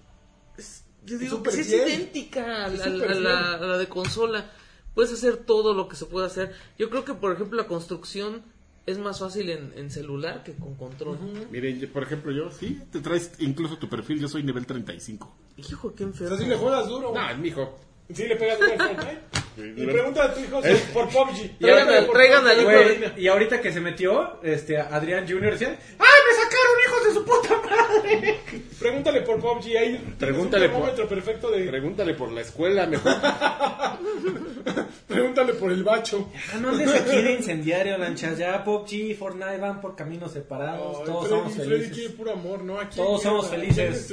es- 0.57 0.84
yo 1.05 1.18
digo 1.18 1.42
que 1.42 1.51
súper 1.51 1.64
sí 1.64 1.74
es 1.74 1.88
idéntica 1.88 2.64
a 2.64 2.68
la, 2.68 2.74
Es 2.74 2.92
súper 2.92 3.11
a 3.11 3.14
la- 3.14 3.38
fiel. 3.57 3.64
a 3.64 3.66
la 3.66 3.78
de 3.78 3.88
consola. 3.88 4.51
Puedes 4.94 5.12
hacer 5.12 5.36
todo 5.36 5.74
lo 5.74 5.88
que 5.88 5.96
se 5.96 6.07
puede 6.07 6.26
hacer. 6.26 6.55
Yo 6.78 6.90
creo 6.90 7.05
que, 7.05 7.14
por 7.14 7.32
ejemplo, 7.32 7.57
la 7.57 7.68
construcción 7.68 8.42
es 8.86 8.99
más 8.99 9.20
fácil 9.20 9.51
en, 9.51 9.72
en 9.76 9.90
celular 9.90 10.42
que 10.42 10.55
con 10.55 10.74
control. 10.74 11.18
Miren, 11.51 11.78
yo- 11.78 11.92
por 11.92 12.03
ejemplo, 12.03 12.32
yo 12.32 12.51
sí, 12.51 12.80
te 12.90 13.01
traes 13.01 13.32
incluso 13.38 13.78
tu 13.78 13.88
perfil, 13.88 14.18
yo 14.20 14.28
soy 14.28 14.42
nivel 14.42 14.66
35. 14.66 15.34
Hijo, 15.57 15.94
qué 15.94 16.05
O 16.05 16.09
enfermo. 16.09 16.36
sea, 16.36 16.44
si 16.44 16.51
le 16.51 16.57
juegas 16.57 16.88
duro. 16.88 17.12
No, 17.14 17.36
mijo. 17.38 17.78
Sí, 18.14 18.26
le 18.26 18.36
pegas 18.36 18.59
duro 18.59 18.72
al 18.72 18.78
Fortnite. 18.78 19.18
Y 19.82 19.86
pregunta 19.86 20.24
a 20.24 20.32
tu 20.34 20.40
hijo 20.40 20.61
por 20.94 21.09
PUBG. 21.09 21.59
Por 21.59 22.14
traigan 22.14 22.42
PUBG. 22.44 22.48
al 22.48 22.61
hijo 22.61 22.70
y 23.16 23.26
ahorita 23.26 23.61
que 23.61 23.72
se 23.72 23.80
metió, 23.80 24.40
este, 24.42 24.78
Adrián 24.78 25.26
Jr. 25.28 25.50
decían, 25.52 25.76
¡ay, 25.98 26.20
me 26.28 26.34
sacaron 26.36 26.78
hijos 26.86 27.04
de 27.04 27.12
su 27.14 27.24
puta 27.24 27.61
madre! 27.66 28.40
Pregúntale 28.78 29.20
por 29.22 29.40
PUBG. 29.40 29.76
Ahí 29.76 30.14
Pregúntale 30.18 30.66
un 30.66 30.72
por- 30.72 30.80
termómetro 30.94 31.09
perfecto 31.09 31.50
de. 31.50 31.64
Pregúntale 31.68 32.14
por 32.14 32.30
la 32.30 32.40
escuela, 32.42 32.86
mejor. 32.86 33.12
Pregúntale 35.09 35.54
por 35.54 35.72
el 35.72 35.82
bacho. 35.82 36.30
Ah, 36.54 36.59
no 36.61 36.70
andes 36.70 36.94
aquí 36.94 37.16
de 37.20 37.32
incendiario, 37.32 37.98
lanchas. 37.98 38.38
Ya 38.38 38.62
PUBG 38.64 38.92
y 38.92 39.14
Fortnite 39.14 39.59
van 39.59 39.80
por 39.80 39.96
caminos 39.96 40.32
separados. 40.32 40.98
Ay, 41.00 41.04
todos 41.06 41.26
Freddy, 41.26 41.38
somos 41.40 41.54
Freddy 41.54 41.68
felices. 41.70 41.92
quiere 41.94 42.11
puro 42.11 42.32
amor, 42.32 42.62
¿no? 42.62 42.78
Aquí 42.78 42.96
Todos 42.96 43.22
somos 43.22 43.48
felices. 43.50 44.12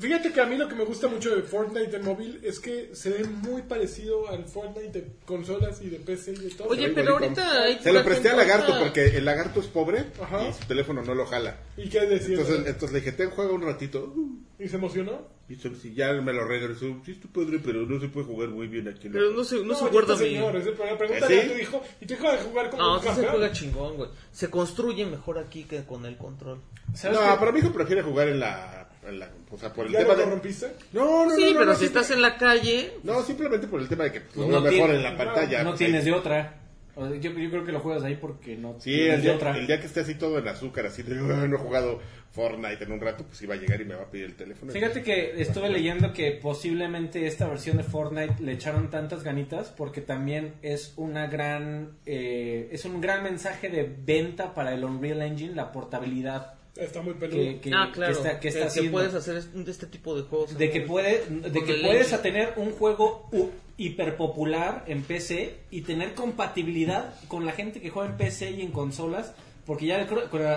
Fíjate 0.00 0.32
que 0.32 0.40
a 0.40 0.46
mí 0.46 0.56
lo 0.56 0.66
que 0.66 0.74
me 0.74 0.84
gusta 0.84 1.08
mucho 1.08 1.34
de 1.36 1.42
Fortnite 1.42 1.94
en 1.96 2.04
móvil 2.04 2.40
es 2.42 2.58
que 2.58 2.90
se 2.94 3.10
ve 3.10 3.24
muy 3.24 3.62
parecido 3.62 4.28
al 4.30 4.46
Fortnite 4.46 4.90
de 5.00 5.06
consolas 5.26 5.80
y 5.82 5.90
de 5.90 5.98
PC 5.98 6.32
y 6.32 6.36
de 6.36 6.50
todo. 6.50 6.68
Oye, 6.68 6.88
pero 6.88 7.12
ahorita 7.12 7.62
hay 7.64 7.78
Se 7.80 7.92
lo 7.92 8.02
presté 8.02 8.30
al 8.30 8.38
lagarto 8.38 8.72
porque 8.80 9.06
el 9.18 9.24
lagarto 9.26 9.60
es 9.60 9.66
pobre 9.66 10.06
Ajá. 10.20 10.48
y 10.48 10.52
su 10.54 10.64
teléfono 10.66 11.02
no 11.02 11.14
lo 11.14 11.26
jala. 11.26 11.58
¿Y 11.76 11.88
qué 11.90 12.00
decir? 12.06 12.38
Entonces, 12.38 12.66
entonces 12.66 12.92
le 12.92 12.98
dije, 13.00 13.12
ten 13.12 13.30
juega 13.30 13.52
un 13.52 13.62
ratito. 13.62 14.14
¿Y 14.58 14.68
se 14.68 14.76
emocionó? 14.76 15.28
Y 15.50 15.56
se- 15.56 15.74
si 15.74 15.92
ya 15.94 16.12
me 16.14 16.32
lo 16.32 16.46
regresó. 16.46 16.86
Sí, 17.04 17.12
es 17.12 17.20
tu 17.20 17.28
padre, 17.28 17.60
pero 17.62 17.84
no 17.84 18.00
se 18.00 18.08
puede 18.08 18.26
jugar 18.26 18.48
muy 18.50 18.68
bien 18.68 18.88
aquí. 18.88 19.08
Pero 19.10 19.30
no 19.32 19.42
se, 19.44 19.62
no 19.64 19.74
se 19.74 19.86
guarda 19.88 20.14
está, 20.14 20.24
bien. 20.24 20.36
señor, 20.40 20.56
es 20.56 20.66
el 20.66 20.72
problema. 20.74 20.98
Pregúntale 20.98 21.42
¿Sí? 21.42 21.46
a 21.50 21.52
tu 21.52 21.58
hijo. 21.60 21.82
¿Y 22.00 22.06
tu 22.06 22.14
hijo 22.14 22.28
a 22.28 22.36
jugar 22.38 22.70
como 22.70 22.82
No, 22.82 22.92
un 22.94 23.00
sí 23.00 23.02
se 23.06 23.12
campeón? 23.14 23.30
juega 23.32 23.52
chingón, 23.52 23.96
güey. 23.96 24.10
Se 24.32 24.48
construye 24.48 25.04
mejor 25.06 25.38
aquí 25.38 25.64
que 25.64 25.84
con 25.84 26.06
el 26.06 26.16
control. 26.16 26.60
¿Sabes 26.94 27.18
No, 27.18 27.24
qué? 27.32 27.36
pero 27.40 27.52
mi 27.52 27.58
hijo 27.60 27.72
prefiere 27.72 28.02
jugar 28.02 28.28
en 28.28 28.38
la, 28.40 28.89
en 29.06 29.18
la- 29.18 29.30
O 29.50 29.56
sea, 29.58 29.72
por 29.72 29.86
el 29.86 29.92
¿Ya 29.92 30.00
tema 30.00 30.14
lo 30.14 30.18
de. 30.20 30.26
rompiste? 30.26 30.66
No, 30.92 31.24
no, 31.26 31.34
sí, 31.34 31.42
no, 31.44 31.50
no, 31.52 31.58
pero 31.60 31.72
no, 31.72 31.78
si 31.78 31.84
estás 31.86 32.10
en 32.10 32.22
la 32.22 32.36
calle, 32.36 32.92
No, 33.02 33.22
simplemente 33.22 33.66
por 33.66 33.80
el 33.80 33.88
tema 33.88 34.04
de 34.04 34.12
que 34.12 34.20
Pues 34.20 34.36
lo 34.36 34.46
no 34.46 34.60
mejor 34.60 34.70
tiene- 34.88 34.94
en 34.96 35.02
la 35.02 35.16
pantalla. 35.16 35.62
No 35.62 35.70
pues, 35.70 35.78
tienes 35.78 36.00
ahí- 36.04 36.10
de 36.10 36.16
otra. 36.16 36.56
O 36.96 37.08
sea, 37.08 37.16
Yo, 37.18 37.30
yo 37.30 37.50
creo 37.50 37.64
que 37.64 37.72
lo 37.72 37.80
juegas 37.80 38.02
ahí 38.02 38.16
porque 38.16 38.56
no 38.56 38.74
Sí, 38.78 38.90
tienes 38.90 39.14
el 39.14 39.16
de 39.16 39.22
día, 39.28 39.34
otra. 39.36 39.56
el 39.56 39.66
día 39.66 39.80
que 39.80 39.86
esté 39.86 40.00
así 40.00 40.16
todo 40.16 40.38
en 40.38 40.48
azúcar, 40.48 40.86
así 40.86 41.02
de, 41.02 41.14
"Ah, 41.18 41.46
no 41.48 41.56
he 41.56 41.58
jugado 41.58 42.00
Fortnite 42.32 42.84
en 42.84 42.92
un 42.92 43.00
rato, 43.00 43.24
pues 43.24 43.40
iba 43.42 43.54
a 43.54 43.56
llegar 43.56 43.80
y 43.80 43.84
me 43.84 43.94
va 43.94 44.02
a 44.02 44.10
pedir 44.10 44.26
el 44.26 44.34
teléfono. 44.34 44.70
Fíjate 44.72 45.02
que 45.02 45.40
estuve 45.40 45.68
leyendo 45.70 46.12
que 46.12 46.32
posiblemente 46.32 47.26
esta 47.26 47.48
versión 47.48 47.76
de 47.78 47.84
Fortnite 47.84 48.42
le 48.42 48.52
echaron 48.52 48.90
tantas 48.90 49.22
ganitas 49.24 49.68
porque 49.70 50.00
también 50.00 50.54
es 50.62 50.92
una 50.96 51.26
gran 51.26 51.96
eh, 52.06 52.68
es 52.70 52.84
un 52.84 53.00
gran 53.00 53.22
mensaje 53.22 53.68
de 53.68 53.82
venta 54.04 54.52
para 54.54 54.74
el 54.74 54.84
Unreal 54.84 55.22
Engine 55.22 55.54
la 55.54 55.72
portabilidad 55.72 56.54
Está 56.76 57.02
muy 57.02 57.14
peludo. 57.14 57.36
que, 57.38 57.60
que- 57.60 57.70
ah, 57.74 57.90
claro. 57.92 58.12
que 58.14 58.18
está, 58.18 58.40
que 58.40 58.48
está 58.48 58.60
que 58.60 58.66
haciendo. 58.66 58.92
puedes 58.92 59.14
hacer 59.14 59.42
de 59.42 59.70
este 59.70 59.86
tipo 59.86 60.14
de 60.16 60.22
juegos. 60.22 60.56
de 60.56 60.70
que 60.70 60.80
puede 60.82 61.24
de 61.26 61.64
que 61.64 61.74
puedes 61.82 62.22
tener 62.22 62.54
un 62.56 62.70
juego 62.72 63.28
u- 63.32 63.48
hiperpopular 63.76 64.84
en 64.86 65.02
PC 65.02 65.56
y 65.70 65.82
tener 65.82 66.14
compatibilidad 66.14 67.14
con 67.28 67.44
la 67.46 67.52
gente 67.52 67.80
que 67.80 67.90
juega 67.90 68.10
en 68.10 68.16
PC 68.16 68.50
y 68.52 68.62
en 68.62 68.70
consolas 68.72 69.34
porque 69.66 69.86
ya 69.86 70.06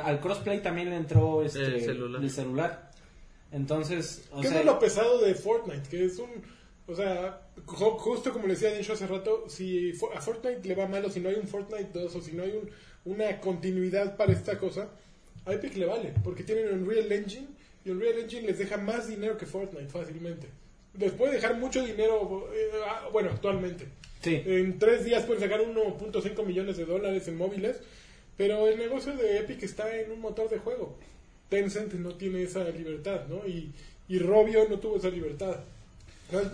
al, 0.06 0.20
crossplay 0.22 0.62
también 0.62 0.90
le 0.90 0.96
entró 0.98 1.44
este, 1.44 1.60
El 1.76 1.82
celular. 1.82 2.24
el 2.24 2.30
celular. 2.32 2.92
entonces 3.52 4.28
o 4.32 4.42
¿Qué 4.42 4.48
sea, 4.48 4.60
es 4.62 4.66
lo 4.66 4.80
pesado 4.80 5.20
de 5.20 5.36
Fortnite? 5.36 5.88
Que 5.90 6.06
es 6.06 6.18
un. 6.20 6.30
O 6.88 6.96
sea, 6.96 7.42
ju- 7.66 7.98
justo 7.98 8.34
como 8.34 8.48
le 8.48 8.54
decía 8.56 8.74
Dicho 8.74 8.94
hace 8.94 9.08
rato, 9.08 9.46
si 9.48 9.94
a 10.16 10.22
Fortnite 10.22 10.68
le 10.68 10.76
va 10.76 10.88
mal 10.88 11.06
o 11.06 11.10
si 11.10 11.20
no 11.22 11.30
hay 11.30 11.36
un 11.36 11.48
Fortnite 11.48 11.90
2 11.94 12.16
o 12.16 12.22
si 12.22 12.34
no 12.34 12.44
hay 12.44 12.52
un- 12.52 12.70
una 13.14 13.40
continuidad 13.40 14.18
para 14.18 14.34
esta 14.34 14.58
cosa, 14.58 14.90
a 15.46 15.54
Epic 15.54 15.76
le 15.76 15.86
vale, 15.86 16.14
porque 16.24 16.44
tienen 16.44 16.74
Unreal 16.74 17.12
Engine 17.12 17.48
y 17.86 17.90
Unreal 17.90 18.20
Engine 18.20 18.48
les 18.48 18.60
deja 18.60 18.78
más 18.78 19.08
dinero 19.08 19.38
que 19.38 19.46
Fortnite 19.46 19.88
fácilmente. 19.88 20.48
Les 20.98 21.12
puede 21.12 21.34
dejar 21.34 21.58
mucho 21.58 21.84
dinero, 21.84 22.50
eh, 22.54 22.70
ah, 22.86 23.10
bueno, 23.12 23.30
actualmente. 23.32 23.88
sí. 24.22 24.42
En 24.46 24.78
tres 24.80 25.06
días 25.06 25.24
pueden 25.26 25.42
sacar 25.42 25.62
1.5 25.62 26.46
millones 26.46 26.78
de 26.78 26.86
dólares 26.86 27.28
en 27.28 27.38
móviles, 27.38 27.82
pero 28.38 28.68
el 28.68 28.78
negocio 28.78 29.16
de 29.16 29.40
Epic 29.40 29.64
está 29.64 29.96
en 30.00 30.12
un 30.12 30.22
motor 30.22 30.50
de 30.50 30.60
juego. 30.60 30.98
Tencent 31.50 31.94
no 31.94 32.16
tiene 32.16 32.44
esa 32.44 32.64
libertad, 32.70 33.28
¿no? 33.28 33.48
Y, 33.48 33.72
y 34.08 34.20
Robio 34.20 34.68
no 34.70 34.80
tuvo 34.80 34.98
esa 34.98 35.10
libertad. 35.10 35.58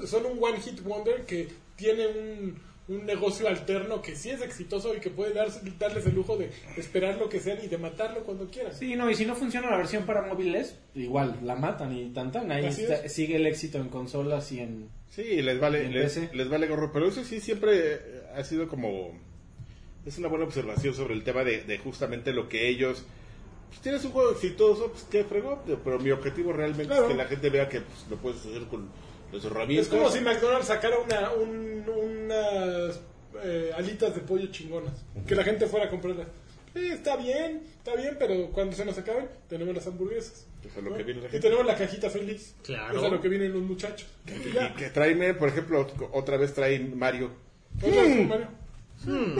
Son 0.05 0.25
un 0.25 0.43
one 0.43 0.59
hit 0.59 0.81
wonder 0.83 1.25
que 1.25 1.47
tiene 1.77 2.07
un, 2.07 2.59
un 2.89 3.05
negocio 3.05 3.47
alterno 3.47 4.01
que 4.01 4.15
sí 4.15 4.29
es 4.31 4.41
exitoso 4.41 4.93
y 4.95 4.99
que 4.99 5.09
puede 5.09 5.33
darse, 5.33 5.61
darles 5.79 6.05
el 6.07 6.15
lujo 6.15 6.35
de 6.37 6.49
esperar 6.75 7.17
lo 7.17 7.29
que 7.29 7.39
sean 7.39 7.59
y 7.63 7.67
de 7.67 7.77
matarlo 7.77 8.23
cuando 8.23 8.49
quieran. 8.49 8.73
Sí, 8.73 8.95
no, 8.95 9.09
y 9.09 9.15
si 9.15 9.25
no 9.25 9.35
funciona 9.35 9.69
la 9.69 9.77
versión 9.77 10.05
para 10.05 10.23
móviles, 10.23 10.75
igual 10.95 11.39
la 11.43 11.55
matan 11.55 11.95
y 11.95 12.09
tan 12.09 12.31
tan. 12.31 12.51
Ahí 12.51 12.65
Así 12.65 12.81
está- 12.81 12.95
es. 13.05 13.13
sigue 13.13 13.35
el 13.37 13.45
éxito 13.47 13.77
en 13.77 13.89
consolas 13.89 14.51
y 14.51 14.59
en... 14.59 14.89
Sí, 15.09 15.41
les 15.41 15.59
vale, 15.59 15.85
En 15.85 15.93
les, 15.93 16.13
PC. 16.15 16.29
les 16.35 16.49
vale 16.49 16.67
gorro, 16.67 16.91
pero 16.91 17.07
eso 17.07 17.23
sí 17.23 17.39
siempre 17.39 17.93
eh, 17.93 17.99
ha 18.35 18.43
sido 18.43 18.67
como... 18.67 19.11
Es 20.05 20.17
una 20.17 20.27
buena 20.27 20.45
observación 20.45 20.93
sobre 20.95 21.13
el 21.13 21.23
tema 21.23 21.43
de, 21.43 21.61
de 21.63 21.77
justamente 21.77 22.33
lo 22.33 22.49
que 22.49 22.67
ellos... 22.69 23.05
Pues 23.69 23.81
tienes 23.81 24.03
un 24.03 24.11
juego 24.11 24.31
exitoso, 24.31 24.91
pues 24.91 25.03
qué 25.11 25.23
fregó, 25.23 25.63
pero 25.83 25.99
mi 25.99 26.09
objetivo 26.09 26.51
realmente 26.53 26.87
Claro. 26.87 27.03
es 27.03 27.11
que 27.11 27.17
la 27.17 27.25
gente 27.25 27.51
vea 27.51 27.69
que 27.69 27.81
pues, 27.81 28.07
lo 28.09 28.17
puedes 28.17 28.39
hacer 28.43 28.63
con 28.63 28.89
los 29.31 29.45
Es 29.45 29.87
como 29.87 30.09
si 30.09 30.21
McDonald's 30.21 30.67
sacara 30.67 30.97
una, 30.99 31.31
un- 31.33 31.85
unas 31.87 32.99
eh, 33.43 33.71
alitas 33.75 34.15
de 34.15 34.21
pollo 34.21 34.47
chingonas. 34.47 34.93
Que 35.27 35.35
la 35.35 35.43
gente 35.43 35.67
fuera 35.67 35.85
a 35.85 35.89
comprarlas. 35.89 36.27
Sí, 36.73 36.87
está 36.87 37.15
bien, 37.15 37.63
está 37.77 37.95
bien, 37.95 38.15
pero 38.19 38.49
cuando 38.51 38.75
se 38.75 38.85
nos 38.85 38.97
acaben, 38.97 39.27
tenemos 39.47 39.73
las 39.73 39.87
hamburguesas. 39.87 40.45
Eso 40.63 40.79
es 40.79 40.83
lo 40.83 40.91
¿no? 40.91 40.97
que 40.97 41.03
viene 41.03 41.21
la 41.21 41.35
y 41.35 41.39
tenemos 41.39 41.65
la 41.65 41.75
cajita 41.75 42.09
feliz. 42.11 42.53
Claro. 42.63 42.97
Eso 42.97 43.05
es 43.07 43.11
a 43.11 43.15
lo 43.15 43.21
que 43.21 43.29
vienen 43.29 43.53
los 43.53 43.63
muchachos. 43.63 44.07
Y 44.27 44.73
que 44.75 44.89
traen, 44.89 45.37
por 45.37 45.49
ejemplo, 45.49 45.87
otra 46.11 46.37
vez 46.37 46.53
traen 46.53 46.97
Mario. 46.97 47.31
Otra 47.77 47.89
vez, 48.03 48.27
Mario. 48.27 48.47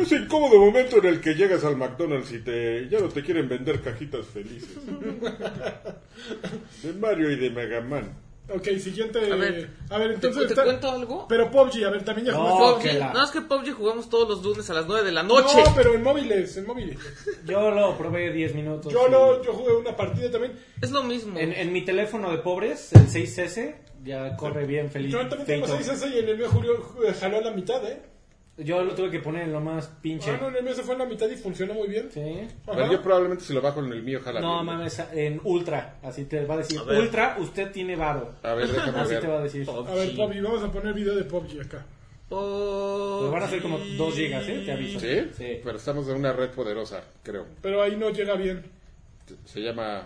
Es 0.02 0.12
incómodo 0.14 0.58
momento 0.58 0.98
en 1.00 1.06
el 1.06 1.20
que 1.22 1.36
llegas 1.36 1.66
al 1.66 1.76
McDonald's 1.76 2.32
y 2.32 2.40
te 2.40 2.88
ya 2.90 3.00
no 3.00 3.10
te 3.10 3.22
quieren 3.22 3.50
vender 3.50 3.82
cajitas 3.82 4.26
felices. 4.26 4.78
de 6.84 6.94
Mario 6.94 7.30
y 7.32 7.36
de 7.36 7.50
Mega 7.50 7.82
Man. 7.82 8.10
Ok, 8.54 8.68
siguiente. 8.80 9.20
A 9.32 9.36
ver, 9.36 9.70
a 9.90 9.98
ver 9.98 10.08
¿Te, 10.10 10.14
entonces. 10.16 10.44
te 10.48 10.54
está- 10.54 10.64
cuento 10.64 10.90
algo? 10.90 11.26
Pero 11.28 11.52
PUBG, 11.52 11.86
a 11.86 11.90
ver, 11.92 12.04
también 12.04 12.28
ya 12.28 12.34
No, 12.34 12.46
jugaste. 12.46 12.84
que 12.84 12.90
PUBG, 12.96 13.00
la- 13.00 13.14
no, 13.14 13.24
es 13.24 13.32
que 13.32 13.42
PUBG 13.42 13.72
jugamos 13.74 14.10
todos 14.10 14.28
los 14.30 14.44
lunes 14.44 14.70
a 14.70 14.74
las 14.74 14.88
9 14.88 15.04
de 15.06 15.12
la 15.12 15.24
noche. 15.24 15.64
No, 15.64 15.76
pero 15.76 15.94
en 15.94 16.04
móviles, 16.04 16.58
en 16.58 16.66
móviles. 16.66 16.98
Yo 17.46 17.70
lo 17.72 17.98
probé 17.98 18.32
10 18.32 18.56
minutos. 18.56 18.92
Yo 18.92 19.08
y- 19.08 19.12
no, 19.12 19.44
yo 19.44 19.54
jugué 19.54 19.74
una 19.74 19.96
partida 19.96 20.32
también. 20.32 20.54
Es 20.82 20.92
lo 20.92 21.04
mismo. 21.04 21.38
En, 21.40 21.54
en 21.54 21.72
mi 21.74 21.86
teléfono 21.86 22.32
de 22.32 22.40
pobres, 22.40 22.92
el 22.94 23.08
6S, 23.08 23.76
ya 24.04 24.36
corre 24.36 24.66
bien 24.66 24.90
feliz. 24.90 25.12
Yo 25.12 25.20
también 25.28 25.46
tengo 25.46 25.68
feito. 25.68 25.96
6 25.96 26.12
y 26.14 26.20
en 26.20 26.30
el 26.30 26.38
mío 26.38 26.50
Julio 26.52 26.74
eh, 27.06 27.14
jaló 27.20 27.38
a 27.38 27.42
la 27.42 27.52
mitad, 27.52 27.84
¿eh? 27.86 28.02
Yo 28.64 28.84
lo 28.84 28.94
tuve 28.94 29.10
que 29.10 29.20
poner 29.20 29.44
en 29.44 29.54
lo 29.54 29.62
más 29.62 29.88
pinche. 30.02 30.32
Ah, 30.32 30.38
no, 30.42 30.50
en 30.50 30.58
el 30.58 30.64
mío 30.64 30.74
se 30.74 30.84
fue 30.84 30.96
a 30.96 30.98
la 30.98 31.06
mitad 31.06 31.30
y 31.30 31.36
funcionó 31.36 31.74
muy 31.74 31.88
bien. 31.88 32.10
Sí. 32.14 32.48
A 32.68 32.76
ver, 32.76 32.90
yo 32.90 33.02
probablemente 33.02 33.44
si 33.44 33.54
lo 33.54 33.62
bajo 33.62 33.80
en 33.80 33.92
el 33.92 34.04
mío, 34.04 34.20
jala. 34.24 34.42
No 34.42 34.56
bien. 34.56 34.66
mames, 34.66 35.02
en 35.14 35.40
ultra, 35.44 35.98
así 36.04 36.26
te 36.26 36.46
va 36.46 36.56
a 36.56 36.58
decir. 36.58 36.80
A. 36.80 37.00
Ultra, 37.00 37.38
usted 37.40 37.72
tiene 37.72 37.96
varo. 37.96 38.36
A 38.44 38.54
ver, 38.54 38.68
déjame 38.68 39.00
Así 39.00 39.12
ver. 39.12 39.22
te 39.22 39.28
va 39.28 39.40
a 39.40 39.44
decir. 39.44 39.70
A 39.70 39.94
ver, 39.96 40.16
PUBG, 40.16 40.42
vamos 40.42 40.64
a 40.64 40.72
poner 40.72 40.94
video 40.94 41.16
de 41.16 41.24
PUBG 41.24 41.62
acá. 41.62 41.86
Pues 42.28 43.32
van 43.32 43.44
a 43.44 43.48
ser 43.48 43.62
como 43.62 43.80
2 43.80 44.16
gigas, 44.16 44.48
¿eh? 44.48 44.62
Te 44.66 44.72
aviso. 44.72 45.00
¿Sí? 45.00 45.22
Sí. 45.36 45.62
Pero 45.64 45.78
estamos 45.78 46.08
en 46.10 46.18
una 46.18 46.34
red 46.34 46.50
poderosa, 46.50 47.04
creo. 47.24 47.46
Pero 47.62 47.82
ahí 47.82 47.96
no 47.96 48.10
llega 48.12 48.36
bien. 48.36 48.64
Se 49.46 49.62
llama 49.62 50.04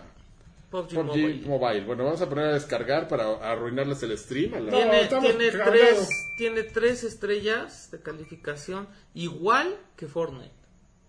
PUBG, 0.74 0.94
PUBG 0.94 1.04
Mobile. 1.06 1.46
Mobile. 1.46 1.84
Bueno, 1.84 2.04
vamos 2.04 2.20
a 2.20 2.28
poner 2.28 2.46
a 2.46 2.54
descargar 2.54 3.06
para 3.06 3.34
arruinarles 3.50 4.02
el 4.02 4.18
stream. 4.18 4.54
a 4.54 4.60
la- 4.60 4.70
No, 4.72 5.20
Tiene, 5.20 5.50
tres, 5.50 6.08
tiene 6.36 6.62
tres 6.64 7.04
estrellas 7.04 7.90
de 7.92 8.00
calificación, 8.00 8.88
igual 9.14 9.76
que 9.96 10.06
Fortnite. 10.08 10.50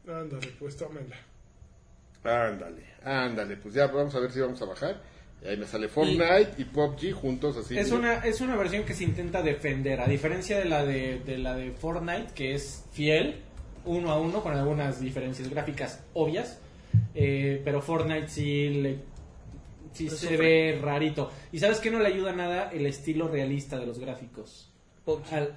Ándale, 0.08 0.54
pues 0.60 0.78
tómenla. 0.78 1.16
Ándale, 2.24 2.84
ándale. 3.04 3.58
Pues 3.58 3.74
ya 3.74 3.88
vamos 3.88 4.14
a 4.16 4.20
ver 4.20 4.32
si 4.32 4.40
vamos 4.40 4.62
a 4.62 4.66
bajar. 4.66 5.02
Y 5.44 5.48
ahí 5.48 5.58
me 5.58 5.66
sale 5.68 5.88
Fortnite 5.90 6.54
y 6.58 6.66
PUBG 6.66 7.12
juntos 7.14 7.58
así. 7.58 7.78
Es 7.78 7.92
una, 7.92 8.16
es 8.26 8.42
una 8.42 8.56
versión 8.56 8.84
que 8.84 8.94
se 8.94 9.04
intenta 9.04 9.42
defender, 9.42 10.00
a 10.00 10.08
diferencia 10.08 10.58
de 10.60 10.66
la 10.66 10.84
de, 10.86 11.20
de 11.20 11.38
la 11.38 11.56
de 11.56 11.72
Fortnite, 11.72 12.34
que 12.34 12.54
es 12.56 12.84
fiel, 12.94 13.42
uno 13.84 14.12
a 14.12 14.20
uno, 14.20 14.42
con 14.42 14.54
algunas 14.56 15.00
diferencias 15.00 15.50
gráficas 15.50 16.04
obvias. 16.14 16.60
eh, 17.14 17.62
pero 17.64 17.82
Fortnite 17.82 18.28
sí, 18.30 18.70
le, 18.70 19.00
sí 19.96 20.10
se 20.10 20.18
sufre. 20.18 20.38
ve 20.38 20.80
rarito. 20.82 21.32
Y 21.52 21.60
sabes 21.60 21.80
que 21.80 21.90
no 21.92 22.00
le 22.00 22.08
ayuda 22.08 22.34
nada 22.34 22.70
el 22.72 22.86
estilo 22.86 23.28
realista 23.28 23.78
de 23.80 23.86
los 23.86 24.00
gráficos. 24.00 24.72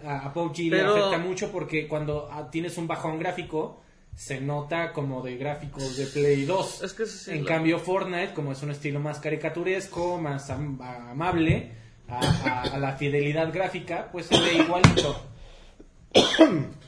A, 0.04 0.26
a 0.26 0.32
PUBG 0.32 0.68
Pero- 0.70 0.94
le 0.94 1.00
afecta 1.00 1.18
mucho 1.18 1.50
porque 1.50 1.88
cuando 1.88 2.28
ah, 2.30 2.50
tienes 2.50 2.76
un 2.76 2.86
bajón 2.86 3.18
gráfico, 3.18 3.80
se 4.14 4.40
nota 4.40 4.92
como 4.92 5.22
de 5.22 5.36
gráficos 5.36 5.96
de 5.96 6.06
Play 6.06 6.44
2. 6.44 6.82
Es 6.82 6.92
que 6.92 7.04
eso 7.04 7.16
sí 7.18 7.30
en 7.30 7.40
lo- 7.42 7.46
cambio, 7.46 7.78
Fortnite, 7.78 8.34
como 8.34 8.52
es 8.52 8.62
un 8.62 8.70
estilo 8.72 9.00
más 9.00 9.20
caricaturesco, 9.20 10.18
más 10.18 10.50
am- 10.50 10.80
amable 10.82 11.72
a, 12.08 12.18
a- 12.18 12.62
a 12.74 12.78
la 12.78 12.92
fidelidad 12.96 13.52
gráfica, 13.52 14.08
pues 14.12 14.26
se 14.26 14.38
ve 14.38 14.54
igualito. 14.64 15.22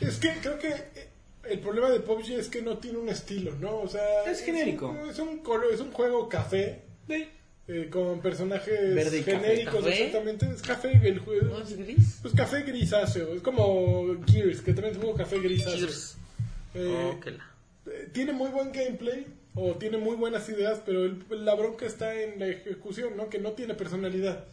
Es 0.00 0.18
que 0.18 0.32
creo 0.42 0.58
que 0.58 0.68
eh, 0.68 1.08
el 1.50 1.60
problema 1.60 1.88
de 1.90 2.00
PUBG 2.00 2.32
es 2.38 2.48
que 2.48 2.62
no 2.62 2.78
tiene 2.78 2.98
un 2.98 3.08
estilo, 3.08 3.52
¿no? 3.60 3.76
O 3.78 3.88
sea, 3.88 4.24
Es 4.26 4.40
genérico. 4.42 4.88
un- 4.88 5.08
Es 5.08 5.18
un, 5.18 5.40
es 5.72 5.80
un 5.80 5.92
juego 5.92 6.28
café. 6.28 6.82
Eh, 7.08 7.88
con 7.90 8.20
personajes 8.20 8.94
Verde 8.94 9.22
genéricos, 9.22 9.76
¿Café? 9.84 10.04
exactamente. 10.04 10.46
Es 10.54 10.62
café 10.62 11.00
el 11.02 11.18
juego. 11.20 11.46
¿No 11.46 11.60
es 11.62 11.76
gris? 11.76 12.18
Pues 12.22 12.34
café 12.34 12.62
grisáceo. 12.62 13.34
Es 13.34 13.42
como 13.42 14.16
Gears, 14.26 14.60
que 14.60 14.72
también 14.74 14.92
es 14.92 14.96
un 14.96 15.02
juego 15.04 15.16
café 15.18 15.38
grisáceo. 15.40 15.78
Gears. 15.78 16.16
Eh, 16.74 17.12
Oh, 17.14 17.20
la- 17.30 17.92
eh, 17.92 18.08
tiene 18.12 18.32
muy 18.32 18.50
buen 18.50 18.72
gameplay 18.72 19.26
o 19.54 19.74
tiene 19.76 19.96
muy 19.98 20.16
buenas 20.16 20.48
ideas, 20.48 20.80
pero 20.84 21.04
el- 21.04 21.24
la 21.30 21.54
bronca 21.54 21.86
está 21.86 22.20
en 22.20 22.38
la 22.40 22.48
ejecución, 22.48 23.16
¿no? 23.16 23.28
Que 23.30 23.38
no 23.38 23.52
tiene 23.52 23.74
personalidad. 23.74 24.44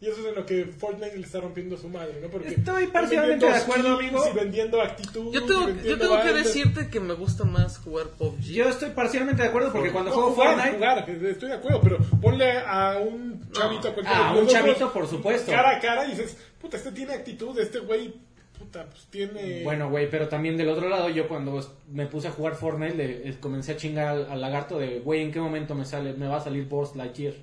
Y 0.00 0.06
eso 0.06 0.20
es 0.20 0.26
en 0.26 0.36
lo 0.36 0.46
que 0.46 0.64
Fortnite 0.66 1.16
le 1.16 1.24
está 1.26 1.40
rompiendo 1.40 1.76
su 1.76 1.88
madre, 1.88 2.20
¿no? 2.22 2.28
Porque 2.28 2.50
Estoy 2.50 2.86
parcialmente 2.86 3.46
de 3.46 3.52
acuerdo, 3.52 3.96
amigo. 3.98 4.22
Y 4.30 4.36
vendiendo 4.36 4.80
actitud. 4.80 5.32
Yo 5.34 5.44
tengo, 5.44 5.68
yo 5.84 5.98
tengo 5.98 6.22
que 6.22 6.32
decirte 6.32 6.88
que 6.88 7.00
me 7.00 7.14
gusta 7.14 7.42
más 7.42 7.78
jugar 7.78 8.06
PUBG. 8.10 8.40
Yo 8.42 8.68
estoy 8.68 8.90
parcialmente 8.90 9.42
de 9.42 9.48
acuerdo 9.48 9.72
porque 9.72 9.90
cuando 9.90 10.10
No, 10.10 10.16
juego 10.16 10.30
jugar, 10.32 10.54
Fortnite... 10.54 10.76
jugar, 10.76 11.10
estoy 11.10 11.48
de 11.48 11.54
acuerdo, 11.56 11.80
pero 11.82 11.98
ponle 12.20 12.58
a 12.58 12.98
un 12.98 13.50
chavito 13.50 13.88
a 13.88 13.94
cualquiera 13.94 14.28
Ah, 14.28 14.32
de 14.34 14.38
un 14.38 14.44
los 14.44 14.52
chavito, 14.52 14.92
por 14.92 15.06
supuesto. 15.08 15.50
Cara 15.50 15.76
a 15.76 15.80
cara 15.80 16.06
y 16.06 16.10
dices, 16.10 16.36
puta, 16.60 16.76
este 16.76 16.92
tiene 16.92 17.14
actitud, 17.14 17.58
este 17.58 17.80
güey, 17.80 18.14
puta, 18.56 18.86
pues 18.86 19.04
tiene... 19.10 19.64
Bueno, 19.64 19.90
güey, 19.90 20.08
pero 20.08 20.28
también 20.28 20.56
del 20.56 20.68
otro 20.68 20.88
lado, 20.88 21.08
yo 21.08 21.26
cuando 21.26 21.60
me 21.90 22.06
puse 22.06 22.28
a 22.28 22.30
jugar 22.30 22.54
Fortnite, 22.54 22.94
le, 22.94 23.28
eh, 23.28 23.36
comencé 23.40 23.72
a 23.72 23.76
chingar 23.76 24.06
al, 24.06 24.30
al 24.30 24.40
lagarto 24.40 24.78
de, 24.78 25.00
güey, 25.00 25.22
¿en 25.22 25.32
qué 25.32 25.40
momento 25.40 25.74
me 25.74 25.84
sale 25.84 26.12
me 26.12 26.28
va 26.28 26.36
a 26.36 26.40
salir 26.40 26.68
Post 26.68 26.94
Lightyear? 26.94 27.34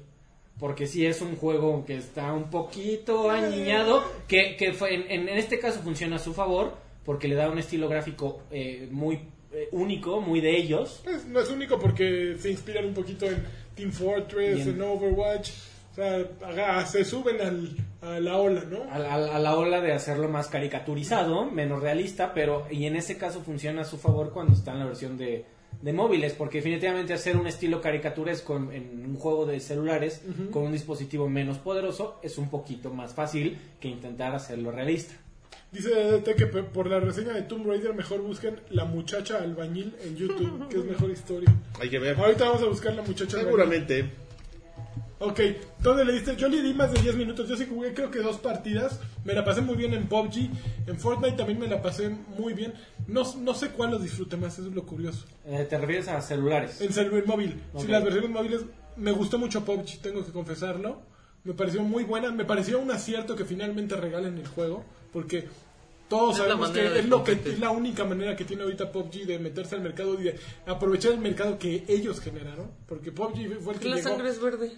Porque 0.60 0.88
sí 0.88 1.06
es 1.06 1.22
un 1.22 1.36
juego 1.36 1.84
que 1.86 1.98
está 1.98 2.32
un 2.34 2.50
poquito 2.50 3.30
añiñado, 3.30 4.04
que, 4.28 4.56
que 4.56 4.72
fue- 4.74 4.96
en, 5.14 5.28
en 5.28 5.38
este 5.38 5.60
caso 5.60 5.82
funciona 5.82 6.16
a 6.16 6.20
su 6.20 6.34
favor, 6.34 6.74
porque 7.04 7.28
le 7.28 7.36
da 7.36 7.50
un 7.50 7.60
estilo 7.60 7.90
gráfico 7.90 8.42
eh, 8.52 8.88
muy 8.92 9.20
eh, 9.52 9.68
único, 9.72 10.22
muy 10.22 10.40
de 10.42 10.56
ellos. 10.58 11.02
Pues, 11.04 11.26
no 11.26 11.42
es 11.42 11.50
único 11.50 11.78
porque 11.78 12.36
se 12.40 12.50
inspiran 12.52 12.86
un 12.86 12.94
poquito 12.94 13.26
en 13.26 13.44
Team 13.76 13.92
Fortress, 13.92 14.66
en- 14.68 14.82
Overwatch. 14.82 15.52
O 15.92 15.96
sea, 15.96 16.86
se 16.86 17.06
suben 17.06 17.40
al, 17.40 17.76
a 18.02 18.20
la 18.20 18.38
ola, 18.38 18.64
¿no? 18.70 18.84
a, 18.92 19.00
la- 19.00 19.14
a 19.36 19.40
la 19.40 19.56
ola 19.58 19.80
de 19.82 19.94
hacerlo 19.94 20.28
más 20.30 20.48
caricaturizado, 20.50 21.46
menos 21.52 21.82
realista, 21.82 22.34
pero 22.34 22.66
y 22.70 22.86
en 22.86 22.96
ese 22.98 23.18
caso 23.18 23.42
funciona 23.42 23.82
a 23.82 23.86
su 23.86 23.98
favor 23.98 24.32
cuando 24.34 24.54
está 24.54 24.72
en 24.74 24.80
la 24.80 24.86
versión 24.86 25.18
de, 25.18 25.46
de 25.86 25.94
móviles, 25.94 26.34
porque 26.34 26.58
definitivamente 26.58 27.14
hacer 27.14 27.38
un 27.38 27.46
estilo 27.46 27.80
caricaturesco 27.80 28.58
en, 28.58 28.72
en 28.72 29.06
un 29.06 29.16
juego 29.18 29.46
de 29.46 29.60
celulares 29.60 30.24
con 30.52 30.64
un 30.64 30.72
dispositivo 30.72 31.30
menos 31.30 31.60
poderoso 31.60 32.20
es 32.24 32.40
un 32.40 32.50
poquito 32.50 32.92
más 32.92 33.14
fácil 33.14 33.60
que 33.80 33.88
intentar 33.88 34.34
hacerlo 34.34 34.72
realista. 34.72 35.14
Dice 35.72 35.90
DDT 35.90 36.36
que 36.36 36.48
por 36.48 36.88
la 36.88 37.00
reseña 37.00 37.34
de 37.34 37.44
Tomb 37.44 37.68
Raider 37.68 37.94
mejor 37.94 38.22
busquen 38.22 38.60
La 38.72 38.86
muchacha 38.86 39.38
albañil 39.38 39.94
en 40.04 40.16
YouTube, 40.16 40.68
que 40.70 40.78
es 40.78 40.86
mejor 40.86 41.12
historia. 41.12 41.56
Hay 41.80 41.90
que 41.92 42.00
ver. 42.00 42.18
Ahorita 42.18 42.46
vamos 42.46 42.64
a 42.64 42.66
buscar 42.66 42.96
La 42.96 43.04
muchacha 43.04 43.38
albañil. 43.38 43.46
Seguramente. 43.46 44.25
Ok, 45.26 45.40
¿dónde 45.82 46.06
le 46.06 46.14
diste? 46.14 46.36
Yo 46.36 46.48
le 46.48 46.62
di 46.62 46.74
más 46.74 46.92
de 46.94 47.02
10 47.02 47.16
minutos. 47.16 47.50
Yo 47.50 47.58
sí 47.58 47.66
jugué 47.68 47.94
creo 47.94 48.12
que 48.12 48.20
dos 48.20 48.38
partidas. 48.38 49.00
Me 49.24 49.34
la 49.34 49.44
pasé 49.44 49.62
muy 49.62 49.76
bien 49.76 49.94
en 49.94 50.08
PUBG. 50.08 50.50
En 50.88 51.00
Fortnite 51.00 51.36
también 51.36 51.60
me 51.60 51.68
la 51.68 51.82
pasé 51.82 52.10
muy 52.38 52.54
bien. 52.54 52.74
No, 53.08 53.24
no 53.38 53.54
sé 53.56 53.70
cuál 53.70 53.92
los 53.92 54.04
disfruté 54.04 54.38
más, 54.38 54.60
eso 54.60 54.68
es 54.70 54.76
lo 54.76 54.86
curioso. 54.86 55.26
Eh, 55.46 55.66
¿Te 55.68 55.78
refieres 55.80 56.08
a 56.10 56.22
celulares? 56.22 56.80
En 56.82 56.94
celular 56.94 57.26
móvil. 57.26 57.60
Ok. 57.74 57.82
Sí, 57.82 57.88
las 57.88 58.04
versiones 58.04 58.30
móviles 58.30 58.62
me 58.98 59.12
gustó 59.12 59.38
mucho 59.40 59.66
PUBG, 59.66 60.00
tengo 60.02 60.24
que 60.26 60.32
confesarlo. 60.32 61.02
Me 61.44 61.54
pareció 61.54 61.82
muy 61.82 62.04
buena. 62.04 62.32
Me 62.32 62.46
pareció 62.46 62.80
un 62.80 62.92
acierto 62.92 63.36
que 63.36 63.46
finalmente 63.46 63.96
regalen 63.96 64.38
el 64.38 64.48
juego. 64.48 64.84
Porque 65.12 65.48
todos 66.08 66.38
sabemos 66.38 66.70
que 66.70 67.00
es, 67.00 67.06
lo 67.08 67.24
que 67.24 67.32
es 67.32 67.60
la 67.60 67.72
única 67.72 68.04
manera 68.06 68.36
que 68.36 68.46
tiene 68.46 68.62
ahorita 68.64 68.92
PUBG 68.92 69.26
de 69.26 69.40
meterse 69.40 69.76
al 69.76 69.82
mercado 69.82 70.20
y 70.20 70.24
de 70.24 70.40
aprovechar 70.68 71.14
el 71.14 71.20
mercado 71.20 71.58
que 71.58 71.84
ellos 71.88 72.20
generaron. 72.20 72.70
Porque 72.88 73.12
PUBG 73.12 73.60
fue 73.62 73.74
el 73.74 73.80
que 73.80 73.90
La 73.90 73.96
llegó. 73.96 74.10
sangre 74.10 74.30
es 74.30 74.40
verde. 74.42 74.72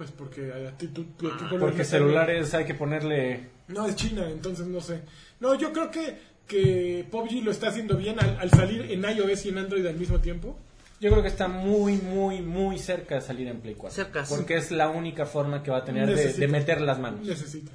Pues 0.00 0.12
porque 0.12 0.50
a 0.50 0.70
ti 0.78 0.88
tu, 0.88 1.04
tu 1.04 1.28
equipo 1.28 1.56
le 1.56 1.58
Porque 1.58 1.84
celulares 1.84 2.54
hay 2.54 2.64
que 2.64 2.72
ponerle... 2.72 3.50
No, 3.68 3.86
es 3.86 3.96
China, 3.96 4.26
entonces 4.30 4.66
no 4.66 4.80
sé. 4.80 5.02
No, 5.40 5.54
yo 5.56 5.74
creo 5.74 5.90
que, 5.90 6.16
que 6.46 7.06
PUBG 7.10 7.44
lo 7.44 7.50
está 7.50 7.68
haciendo 7.68 7.98
bien 7.98 8.18
al, 8.18 8.38
al 8.38 8.50
salir 8.50 8.90
en 8.90 9.04
iOS 9.04 9.44
y 9.44 9.48
en 9.50 9.58
Android 9.58 9.84
al 9.84 9.98
mismo 9.98 10.18
tiempo. 10.18 10.56
Yo 11.00 11.10
creo 11.10 11.20
que 11.22 11.28
está 11.28 11.48
muy, 11.48 11.98
muy, 11.98 12.40
muy 12.40 12.78
cerca 12.78 13.16
de 13.16 13.20
salir 13.20 13.48
en 13.48 13.60
Play 13.60 13.74
4. 13.74 13.94
Cerca, 13.94 14.24
sí. 14.24 14.32
Porque 14.34 14.56
es 14.56 14.70
la 14.70 14.88
única 14.88 15.26
forma 15.26 15.62
que 15.62 15.70
va 15.70 15.76
a 15.76 15.84
tener 15.84 16.08
de 16.08 16.48
meter 16.48 16.80
las 16.80 16.98
manos. 16.98 17.20
Necesita. 17.20 17.72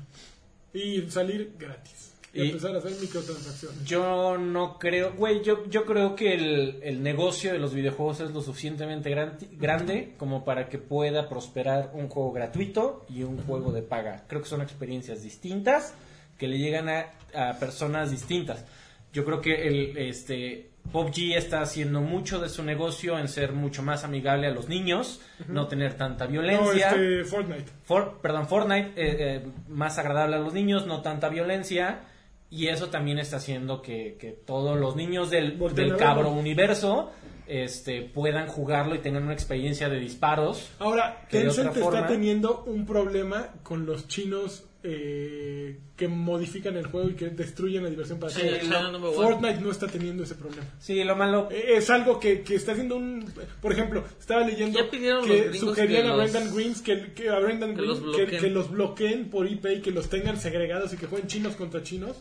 Y 0.73 1.07
salir 1.11 1.53
gratis. 1.59 2.14
Y, 2.36 2.41
Y- 2.41 2.47
empezar 2.49 2.75
a 2.75 2.79
hacer 2.79 2.91
microtransacciones. 2.99 3.86
Yo 3.86 4.38
no 4.38 4.77
creo, 4.77 5.13
güey, 5.13 5.41
yo, 5.41 5.65
yo 5.69 5.86
creo 5.86 6.15
que 6.15 6.33
el, 6.33 6.79
el 6.83 7.01
negocio 7.01 7.53
de 7.53 7.59
los 7.59 7.73
videojuegos 7.73 8.19
es 8.19 8.31
lo 8.31 8.41
suficientemente 8.41 9.09
gran- 9.09 9.38
grande 9.53 10.13
como 10.17 10.43
para 10.43 10.67
que 10.67 10.77
pueda 10.77 11.29
prosperar 11.29 11.91
un 11.93 12.09
juego 12.09 12.31
gratuito 12.33 13.05
y 13.09 13.23
un 13.23 13.38
juego 13.45 13.71
de 13.71 13.81
paga. 13.81 14.25
Creo 14.27 14.41
que 14.41 14.49
son 14.49 14.61
experiencias 14.61 15.23
distintas 15.23 15.93
que 16.38 16.47
le 16.49 16.57
llegan 16.59 16.89
a, 16.89 17.05
a 17.33 17.57
personas 17.57 18.11
distintas. 18.11 18.65
Yo 19.13 19.23
creo 19.23 19.39
que 19.39 19.67
el 19.69 19.97
este 19.97 20.71
PUBG 20.91 21.36
está 21.38 21.61
haciendo 21.61 22.01
mucho 22.01 22.39
de 22.39 22.49
su 22.49 22.61
negocio 22.63 23.17
en 23.17 23.29
ser 23.29 23.53
mucho 23.53 23.81
más 23.81 24.03
amigable 24.03 24.45
a 24.47 24.51
los 24.51 24.67
niños, 24.67 25.21
no 25.47 25.67
tener 25.69 25.93
tanta 25.95 26.25
No, 26.25 26.31
violencia. 26.31 26.89
este, 26.89 27.23
Fortnite. 27.23 27.71
For- 27.86 28.19
perdón, 28.21 28.47
Fortnite, 28.47 28.89
eh, 28.97 29.15
eh, 29.38 29.45
más 29.69 29.97
agradable 29.97 30.36
a 30.36 30.39
los 30.39 30.53
niños, 30.53 30.86
no 30.86 31.01
tanta 31.01 31.29
violencia. 31.29 32.01
Y 32.49 32.67
eso 32.67 32.89
también 32.89 33.19
está 33.19 33.37
haciendo 33.37 33.81
que, 33.81 34.17
que 34.19 34.31
todos 34.31 34.79
los 34.79 34.95
niños 34.95 35.29
del, 35.29 35.57
del 35.73 35.97
cabro 35.97 36.29
universo 36.29 37.11
este, 37.47 38.01
puedan 38.01 38.47
jugarlo 38.47 38.95
y 38.95 38.99
tengan 38.99 39.23
una 39.23 39.33
experiencia 39.33 39.89
de 39.89 39.99
disparos. 39.99 40.71
Ahora, 40.79 41.25
Tencent 41.29 41.75
está 41.75 42.07
teniendo 42.07 42.63
un 42.65 42.85
problema 42.85 43.49
con 43.63 43.85
los 43.85 44.07
chinos 44.07 44.65
eh, 44.88 45.79
que 45.95 46.07
modifican 46.07 46.77
el 46.77 46.86
juego 46.86 47.09
y 47.09 47.13
que 47.15 47.29
destruyen 47.29 47.83
la 47.83 47.89
diversión 47.89 48.19
para 48.19 48.31
Sí, 48.33 48.41
todos. 48.41 48.69
One. 49.17 49.27
Fortnite 49.27 49.61
no 49.61 49.71
está 49.71 49.88
teniendo 49.88 50.23
ese 50.23 50.36
problema. 50.36 50.63
Sí, 50.79 51.03
lo 51.03 51.15
malo. 51.15 51.47
Eh, 51.51 51.75
Es 51.77 51.89
algo 51.89 52.19
que, 52.19 52.41
que 52.41 52.55
está 52.55 52.73
haciendo 52.73 52.95
un... 52.97 53.25
Por 53.61 53.71
ejemplo, 53.71 54.03
estaba 54.19 54.45
leyendo 54.45 54.77
que 54.89 55.53
sugerían 55.57 56.03
que 56.03 56.07
a 56.09 56.15
los- 56.15 56.31
Brendan 56.31 56.55
Greens 56.55 56.81
que, 56.81 57.13
que 57.13 57.29
a 57.29 57.39
Brendan 57.39 57.75
que 57.75 57.81
Greens 57.81 58.01
los 58.01 58.15
que 58.29 58.49
los 58.49 58.69
bloqueen 58.71 59.29
por 59.29 59.47
IP 59.49 59.65
y 59.77 59.81
que 59.81 59.91
los 59.91 60.09
tengan 60.09 60.39
segregados 60.39 60.93
y 60.93 60.97
que 60.97 61.07
jueguen 61.07 61.27
chinos 61.27 61.55
contra 61.55 61.81
chinos. 61.81 62.17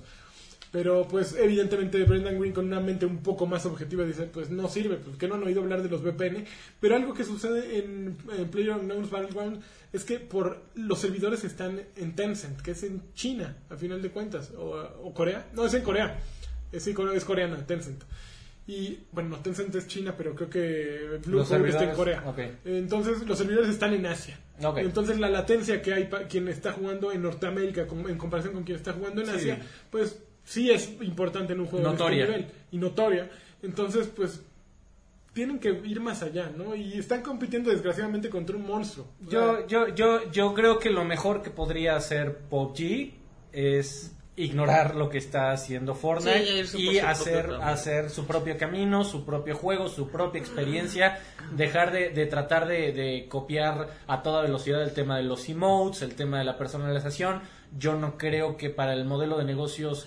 Pero 0.75 1.07
pues 1.07 1.37
evidentemente 1.39 2.03
Brendan 2.03 2.37
Green 2.37 2.53
con 2.53 2.67
una 2.67 2.81
mente 2.81 3.07
un 3.07 3.19
poco 3.19 3.47
más 3.47 3.65
objetiva 3.65 4.05
dice 4.05 4.25
pues 4.25 4.51
no 4.51 4.69
sirve, 4.69 4.97
pues 4.97 5.17
que 5.17 5.29
no 5.29 5.37
han 5.37 5.45
oído 5.45 5.63
hablar 5.63 5.85
de 5.85 5.89
los 5.89 6.03
VPN. 6.03 6.45
Pero 6.81 6.97
algo 6.97 7.15
que 7.15 7.23
sucede 7.23 7.79
en, 7.79 8.17
en 8.37 8.49
PlayerUnknown's 8.49 9.09
Battleground 9.09 9.63
es 9.93 10.03
que 10.05 10.19
por 10.19 10.65
los 10.75 10.99
servidores 10.99 11.45
están 11.45 11.81
en 11.95 12.17
Tencent, 12.17 12.61
que 12.61 12.73
es 12.73 12.83
en 12.83 13.03
China, 13.15 13.57
a 13.71 13.77
final 13.77 14.03
de 14.03 14.11
cuentas, 14.11 14.51
o, 14.51 14.73
o 15.01 15.15
Corea. 15.15 15.47
No, 15.53 15.65
es 15.65 15.75
en 15.75 15.83
Corea. 15.83 16.19
Es, 16.73 16.85
es 16.89 17.25
coreana, 17.25 17.65
Tencent. 17.65 18.03
Y 18.67 18.99
bueno, 19.13 19.29
no, 19.29 19.37
Tencent 19.39 19.73
es 19.77 19.87
China, 19.87 20.17
pero 20.19 20.35
creo 20.35 20.51
que 20.51 21.21
Blue 21.25 21.41
está 21.43 21.85
en 21.85 21.95
Corea. 21.95 22.35
Entonces 22.65 23.25
los 23.25 23.39
servidores 23.39 23.69
están 23.71 23.95
en 23.95 24.07
Asia. 24.07 24.41
Entonces 24.79 25.21
la 25.21 25.31
latencia 25.31 25.81
que 25.81 25.95
hay 25.95 26.09
para 26.09 26.27
quien 26.27 26.49
está 26.49 26.73
jugando 26.73 27.13
en 27.13 27.23
Norteamérica 27.23 27.87
en 28.09 28.19
comparación 28.19 28.55
con 28.55 28.65
quien 28.65 28.79
está 28.79 28.93
jugando 28.93 29.21
en 29.21 29.29
Sí. 29.29 29.35
Asia, 29.37 29.59
pues 29.93 30.19
sí 30.45 30.71
es 30.71 30.91
importante 31.01 31.53
en 31.53 31.61
un 31.61 31.67
juego 31.67 31.91
Notoria. 31.91 32.27
de 32.27 32.33
este 32.33 32.43
nivel 32.43 32.55
y 32.71 32.79
notoria. 32.79 33.31
Entonces, 33.63 34.09
pues 34.09 34.43
tienen 35.33 35.59
que 35.59 35.71
ir 35.71 36.01
más 36.01 36.23
allá, 36.23 36.51
¿no? 36.57 36.75
Y 36.77 36.95
están 36.99 37.23
compitiendo 37.23 37.71
desgraciadamente 37.71 38.31
contra 38.31 38.57
un 38.57 38.67
monstruo. 38.67 39.09
O 39.27 39.31
sea, 39.31 39.41
Yo, 39.41 39.67
yo, 39.67 39.89
yo, 39.95 40.31
yo 40.31 40.55
creo 40.55 40.79
que 40.79 40.91
lo 40.91 41.05
mejor 41.05 41.43
que 41.43 41.51
podría 41.51 41.97
hacer 41.97 42.39
PUBG 42.49 43.15
es 43.53 44.15
ignorar 44.37 44.97
lo 44.97 45.09
que 45.09 45.19
está 45.19 45.53
haciendo 45.53 45.95
Fortnite 45.95 46.67
Sí, 46.67 46.91
y 46.91 46.99
hacer, 46.99 47.51
hacer 47.63 48.11
su 48.11 48.27
propio 48.27 48.57
camino, 48.59 49.05
su 49.05 49.25
propio 49.25 49.55
juego, 49.57 49.89
su 49.89 50.09
propia 50.09 50.41
experiencia, 50.41 51.19
dejar 51.57 51.93
de, 51.93 52.11
de 52.11 52.27
tratar 52.27 52.67
de, 52.67 52.93
de 52.93 53.27
copiar 53.29 53.89
a 54.07 54.23
toda 54.23 54.43
velocidad 54.43 54.83
el 54.83 54.93
tema 54.93 55.17
de 55.19 55.23
los 55.25 55.49
emotes, 55.49 56.03
el 56.03 56.15
tema 56.17 56.39
de 56.39 56.45
la 56.45 56.59
personalización. 56.59 57.43
Yo 57.77 57.95
no 57.95 58.19
creo 58.19 58.57
que 58.57 58.71
para 58.71 58.93
el 58.93 59.05
modelo 59.05 59.39
de 59.39 59.45
negocios, 59.45 60.07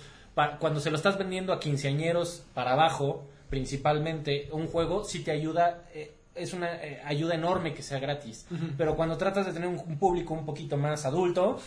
cuando 0.58 0.80
se 0.80 0.90
lo 0.90 0.96
estás 0.96 1.18
vendiendo 1.18 1.52
a 1.52 1.60
quinceañeros 1.60 2.44
para 2.54 2.72
abajo, 2.72 3.26
principalmente, 3.50 4.48
un 4.52 4.66
juego 4.68 5.04
sí 5.04 5.22
te 5.24 5.30
ayuda... 5.30 5.84
eh, 5.94 6.14
es 6.34 6.52
una 6.52 6.72
eh, 6.76 7.02
ayuda 7.04 7.34
enorme 7.34 7.74
que 7.74 7.82
sea 7.82 7.98
gratis. 7.98 8.46
Pero 8.76 8.94
cuando 8.94 9.16
tratas 9.16 9.44
de 9.46 9.52
tener 9.52 9.68
un, 9.68 9.80
un 9.84 9.98
público 9.98 10.34
un 10.34 10.46
poquito 10.46 10.76
más 10.76 11.04
adulto, 11.04 11.58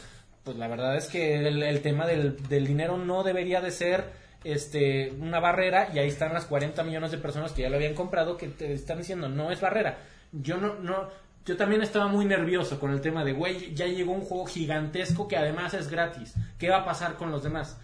pues 0.45 0.55
la 0.55 0.69
verdad 0.69 0.95
es 0.95 1.07
que 1.07 1.45
el, 1.45 1.61
el 1.61 1.81
tema 1.81 2.07
del, 2.07 2.41
del 2.47 2.65
dinero 2.65 2.97
no 2.97 3.23
debería 3.23 3.59
de 3.59 3.71
ser 3.71 4.05
este 4.45 5.11
una 5.19 5.39
barrera 5.39 5.89
y 5.93 5.99
ahí 5.99 6.07
están 6.07 6.33
las 6.33 6.45
40 6.45 6.83
millones 6.83 7.11
de 7.11 7.17
personas 7.17 7.51
que 7.51 7.61
ya 7.63 7.69
lo 7.69 7.75
habían 7.75 7.93
comprado 7.93 8.37
que 8.37 8.47
te 8.47 8.73
están 8.73 8.97
diciendo 8.99 9.27
no 9.29 9.51
es 9.51 9.59
barrera. 9.59 9.97
Yo 10.31 10.57
no 10.57 10.75
no 10.75 11.09
yo 11.45 11.57
también 11.57 11.81
estaba 11.81 12.07
muy 12.07 12.25
nervioso 12.25 12.79
con 12.79 12.91
el 12.91 13.01
tema 13.01 13.23
de 13.25 13.33
güey, 13.33 13.73
ya 13.75 13.87
llegó 13.87 14.13
un 14.13 14.21
juego 14.21 14.45
gigantesco 14.45 15.27
que 15.27 15.35
además 15.37 15.73
es 15.73 15.89
gratis. 15.89 16.33
¿Qué 16.57 16.69
va 16.69 16.77
a 16.77 16.85
pasar 16.85 17.15
con 17.15 17.29
los 17.29 17.43
demás? 17.43 17.77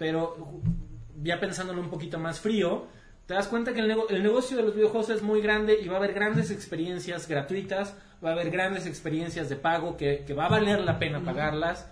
Pero 0.00 0.62
ya 1.22 1.38
pensándolo 1.38 1.82
un 1.82 1.90
poquito 1.90 2.18
más 2.18 2.40
frío, 2.40 2.86
te 3.26 3.34
das 3.34 3.48
cuenta 3.48 3.74
que 3.74 3.80
el, 3.80 3.86
nego- 3.88 4.08
el 4.08 4.22
negocio 4.22 4.56
de 4.56 4.62
los 4.62 4.74
videojuegos 4.74 5.10
es 5.10 5.20
muy 5.20 5.42
grande 5.42 5.76
y 5.78 5.86
va 5.88 5.96
a 5.96 5.98
haber 5.98 6.14
grandes 6.14 6.50
experiencias 6.50 7.28
gratuitas, 7.28 7.94
va 8.24 8.30
a 8.30 8.32
haber 8.32 8.50
grandes 8.50 8.86
experiencias 8.86 9.50
de 9.50 9.56
pago 9.56 9.98
que, 9.98 10.24
que 10.26 10.32
va 10.32 10.46
a 10.46 10.48
valer 10.48 10.80
la 10.80 10.98
pena 10.98 11.22
pagarlas. 11.22 11.86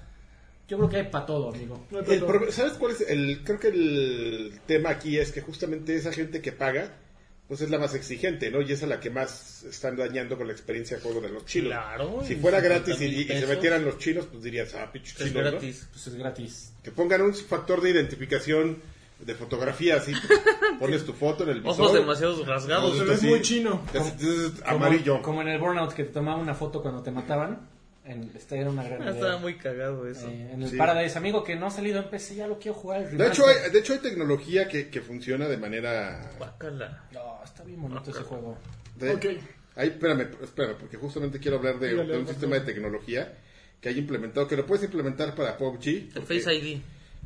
Yo 0.69 0.79
creo 0.79 0.89
que 0.89 0.97
hay 0.97 1.05
para 1.05 1.27
todo, 1.27 1.51
amigo. 1.51 1.85
no 1.91 1.99
problema. 2.03 2.27
pro- 2.27 2.51
¿Sabes 2.53 2.73
cuál 2.75 2.93
es 2.93 3.03
el? 3.03 3.45
Creo 3.45 3.61
que 3.61 3.69
el 3.69 4.59
tema 4.67 4.89
aquí 4.89 5.19
es 5.19 5.31
que 5.31 5.43
justamente 5.43 5.95
esa 5.95 6.11
gente 6.11 6.41
que 6.41 6.53
paga, 6.53 6.95
pues 7.49 7.63
es 7.63 7.71
la 7.71 7.79
más 7.79 7.95
exigente, 7.95 8.51
¿no? 8.51 8.61
Y 8.61 8.73
es 8.73 8.83
a 8.83 8.87
la 8.87 9.01
que 9.01 9.09
más 9.09 9.65
están 9.65 9.97
dañando 9.97 10.37
con 10.37 10.47
la 10.47 10.53
experiencia 10.53 10.99
de 10.99 11.03
juego 11.03 11.23
de 11.23 11.31
los 11.31 11.47
chinos. 11.47 11.71
Claro, 11.73 12.23
Si 12.23 12.37
fuera 12.37 12.61
50 12.61 12.61
gratis 12.61 13.01
y, 13.01 13.25
se 13.25 13.47
metieran 13.47 13.85
los 13.87 13.99
chinos, 13.99 14.27
pues 14.31 14.43
dirías, 14.43 14.75
ah, 14.75 14.93
pinches 14.93 15.19
Es 15.19 15.29
chinos, 15.29 15.45
¿no? 15.45 15.51
gratis. 15.53 15.89
Pues 15.91 16.07
es 16.07 16.15
gratis. 16.15 16.73
Que 16.83 16.91
pongan 16.91 17.23
un 17.23 17.35
factor 17.35 17.81
de 17.81 17.91
identificación 17.91 18.83
de 19.21 19.35
fotografía, 19.35 19.97
así. 19.97 20.13
Pones 20.79 21.07
tu 21.07 21.15
foto 21.15 21.45
en 21.45 21.51
el 21.51 21.61
visor. 21.63 21.81
Ojos 21.81 21.95
demasiado 21.95 22.45
rasgados. 22.45 22.99
Se 22.99 23.05
ve 23.05 23.15
así, 23.15 23.27
muy 23.27 23.41
chino. 23.41 23.83
Como- 23.93 24.15
amarillo. 24.67 25.23
Como, 25.23 25.41
en 25.41 25.49
el 25.49 25.59
Burnout 25.59 25.95
que 25.95 26.05
te 26.05 26.13
tomaba 26.13 26.39
una 26.39 26.55
foto 26.55 26.83
cuando 26.83 27.03
te 27.03 27.11
mataban. 27.11 27.67
En, 28.09 28.31
era 28.51 28.71
una 28.71 28.83
gran 28.83 29.01
Ah, 29.03 29.05
idea. 29.05 29.15
Estaba 29.15 29.39
muy 29.39 29.57
cagado 29.57 30.09
eso. 30.09 30.27
Eh, 30.29 30.51
en 30.55 30.63
el 30.63 30.71
Sí. 30.71 30.77
Paradise, 30.77 31.19
amigo, 31.19 31.45
que 31.45 31.55
no 31.57 31.67
ha 31.67 31.71
salido 31.71 31.99
en 32.01 32.09
PC, 32.09 32.37
ya 32.37 32.47
lo 32.47 32.59
quiero 32.59 32.77
jugar. 32.79 33.03
el 33.03 33.19
De 33.19 33.27
hecho, 33.27 33.47
hay, 33.47 33.71
de 33.71 33.79
hecho, 33.79 33.93
hay 33.93 33.99
tecnología 34.01 34.67
que, 34.67 34.89
que 34.89 35.01
funciona 35.01 35.47
de 35.47 35.57
manera... 35.59 36.31
Guácala. 36.39 37.05
No, 37.13 37.41
está 37.45 37.63
bien 37.65 37.81
bonito 37.83 38.11
ese 38.11 38.21
juego. 38.23 38.57
de- 38.97 39.15
Ok. 39.15 39.27
Hay, 39.77 39.89
espérame, 39.91 40.27
espérame, 40.43 40.77
porque 40.81 40.97
justamente 40.97 41.39
quiero 41.39 41.59
hablar 41.59 41.79
de, 41.79 41.91
Dígale, 41.91 42.13
de 42.15 42.19
un 42.19 42.27
sistema 42.27 42.57
de 42.59 42.63
tecnología 42.63 43.33
que 43.81 43.91
hay 43.91 43.99
implementado, 43.99 44.49
que 44.49 44.57
lo 44.57 44.67
puedes 44.67 44.85
implementar 44.85 45.35
para 45.37 45.57
PUBG. 45.57 46.17
El 46.17 46.23
Face 46.23 46.53
ID. 46.55 46.81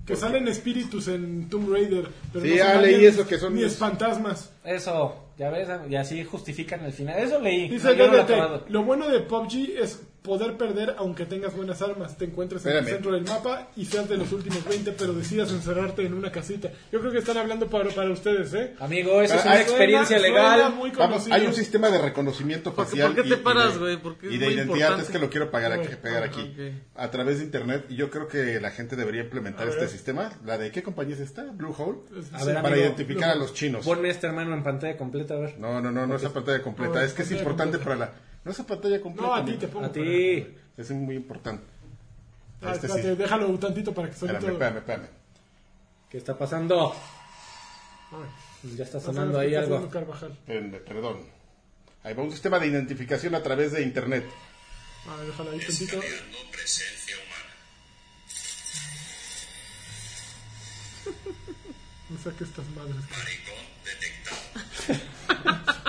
Que 0.04 0.16
salen 0.16 0.48
espíritus 0.48 1.06
en 1.08 1.48
Tomb 1.48 1.72
Raider. 1.72 2.08
Pero 2.32 2.44
Sí, 2.44 2.56
no 2.56 2.64
ah, 2.66 2.74
leí 2.82 3.06
eso, 3.06 3.26
que 3.26 3.38
son 3.38 3.54
Ni 3.54 3.62
los- 3.62 3.76
fantasmas. 3.76 4.52
Eso, 4.64 5.30
ya 5.38 5.48
ves, 5.50 5.68
y 5.88 5.94
así 5.94 6.24
justifican 6.24 6.84
el 6.84 6.92
final. 6.92 7.18
Eso 7.20 7.38
leí. 7.40 7.68
Dice 7.68 7.86
No, 7.86 7.94
yo 7.94 8.06
no 8.10 8.26
lo 8.26 8.64
lo 8.68 8.82
bueno 8.84 9.08
de 9.08 9.20
PUBG 9.20 9.78
es 9.80 10.02
poder 10.22 10.56
perder 10.56 10.94
aunque 10.98 11.26
tengas 11.26 11.54
buenas 11.56 11.82
armas, 11.82 12.16
te 12.16 12.24
encuentres 12.26 12.64
en 12.64 12.68
Espérame. 12.70 12.86
el 12.88 12.94
centro 12.94 13.12
del 13.12 13.24
mapa 13.24 13.68
y 13.76 13.84
seas 13.86 14.08
de 14.08 14.16
los 14.16 14.30
últimos 14.32 14.64
20, 14.64 14.92
pero 14.92 15.12
decidas 15.14 15.50
encerrarte 15.50 16.06
en 16.06 16.14
una 16.14 16.30
casita. 16.30 16.70
Yo 16.92 17.00
creo 17.00 17.10
que 17.10 17.18
están 17.18 17.38
hablando 17.38 17.68
para, 17.68 17.90
para 17.90 18.08
ustedes, 18.10 18.54
¿eh? 18.54 18.74
Amigo, 18.78 19.20
eso 19.20 19.34
es 19.34 19.40
Ah, 19.40 19.44
una 19.46 19.52
ah, 19.54 19.60
experiencia 19.62 20.18
Suena- 20.18 20.34
suena 20.36 20.56
legal. 20.56 20.72
muy 20.74 20.90
Vamos, 20.90 21.08
conocido. 21.08 21.34
hay 21.34 21.46
un 21.46 21.54
sistema 21.54 21.90
de 21.90 21.98
reconocimiento 21.98 22.72
¿Por 22.72 22.84
qué- 22.84 22.90
facial. 22.90 23.06
por 23.14 23.16
qué 23.16 23.22
te 23.30 23.34
y- 23.36 23.38
y 23.40 23.42
paras, 23.42 23.72
de- 23.74 23.78
güey? 23.80 23.96
Porque 23.96 24.28
es 24.28 24.32
Y 24.34 24.38
de 24.38 24.44
muy 24.46 24.54
identidad 24.54 24.76
importante. 24.76 25.02
es 25.06 25.10
que 25.10 25.18
lo 25.18 25.30
quiero 25.30 25.50
pagar 25.50 25.72
aquí, 25.72 25.88
pegar 26.00 26.22
ah, 26.22 26.26
aquí. 26.26 26.40
ok. 26.40 27.00
A 27.00 27.10
través 27.10 27.38
de 27.38 27.44
internet. 27.44 27.84
Y 27.88 27.96
yo 27.96 28.08
creo 28.10 28.28
que 28.28 28.60
la 28.60 28.70
gente 28.70 28.94
debería 28.94 29.22
implementar 29.22 29.66
A 29.66 29.70
este 29.70 29.80
ver. 29.82 29.88
sistema. 29.90 30.30
¿La 30.44 30.56
de 30.56 30.70
qué 30.70 30.82
compañía 30.84 31.14
es 31.16 31.20
esta? 31.20 31.42
Blue 31.50 31.74
Hole. 31.76 31.98
A 32.32 32.44
ver, 32.44 32.54
para 32.56 32.68
amigo, 32.68 32.82
identificar 32.84 33.30
a 33.30 33.34
los 33.34 33.54
chinos. 33.54 33.84
Ponme 33.84 34.08
este 34.10 34.28
hermano 34.28 34.54
en 34.54 34.62
pantalla 34.62 34.96
completa, 34.96 35.34
a 35.34 35.38
ver. 35.38 35.58
No, 35.58 35.80
no, 35.80 35.90
no, 35.90 36.06
no 36.06 36.14
es 36.14 36.22
la 36.22 36.30
pantalla 36.30 36.62
completa. 36.62 37.02
Es 37.04 37.12
que 37.12 37.22
es 37.22 37.30
importante 37.32 37.78
completa. 37.78 37.98
para 38.06 38.12
la. 38.12 38.31
No 38.44 38.50
es 38.50 38.58
la 38.58 38.66
pantalla 38.66 39.00
completa. 39.00 39.26
No, 39.28 39.34
a 39.34 39.44
ti 39.44 39.52
te 39.54 39.68
pongo. 39.68 39.86
A 39.86 39.92
ti. 39.92 40.46
Es 40.76 40.90
muy 40.90 41.16
importante. 41.16 41.64
Ah, 42.62 42.72
Este 42.74 42.86
espérate, 42.86 43.10
sí. 43.10 43.16
déjalo 43.16 43.48
un 43.48 43.58
tantito 43.60 43.92
para 43.94 44.08
que 44.08 44.14
suene 44.16 44.34
Espérame, 44.34 44.56
todo. 44.58 44.64
espérame, 44.66 44.78
espérame. 44.78 45.08
¿Qué 46.10 46.18
está 46.18 46.38
pasando? 46.38 46.94
Ay, 48.12 48.76
Ya 48.76 48.84
está 48.84 49.00
sonando 49.00 49.38
ahí 49.38 49.54
algo. 49.54 49.78
Espérenme, 49.84 50.78
Perdón. 50.78 51.20
Ahí 52.04 52.14
va 52.14 52.22
un 52.22 52.30
sistema 52.32 52.58
de 52.58 52.66
identificación 52.66 53.34
a 53.34 53.42
través 53.42 53.72
de 53.72 53.82
internet. 53.82 54.24
Ah, 55.08 55.20
déjalo 55.24 55.50
ahí 55.52 55.58
tantito. 55.60 56.00
No 62.08 62.18
sé 62.18 62.30
qué 62.36 62.44
estas 62.44 62.66
madres. 62.76 62.96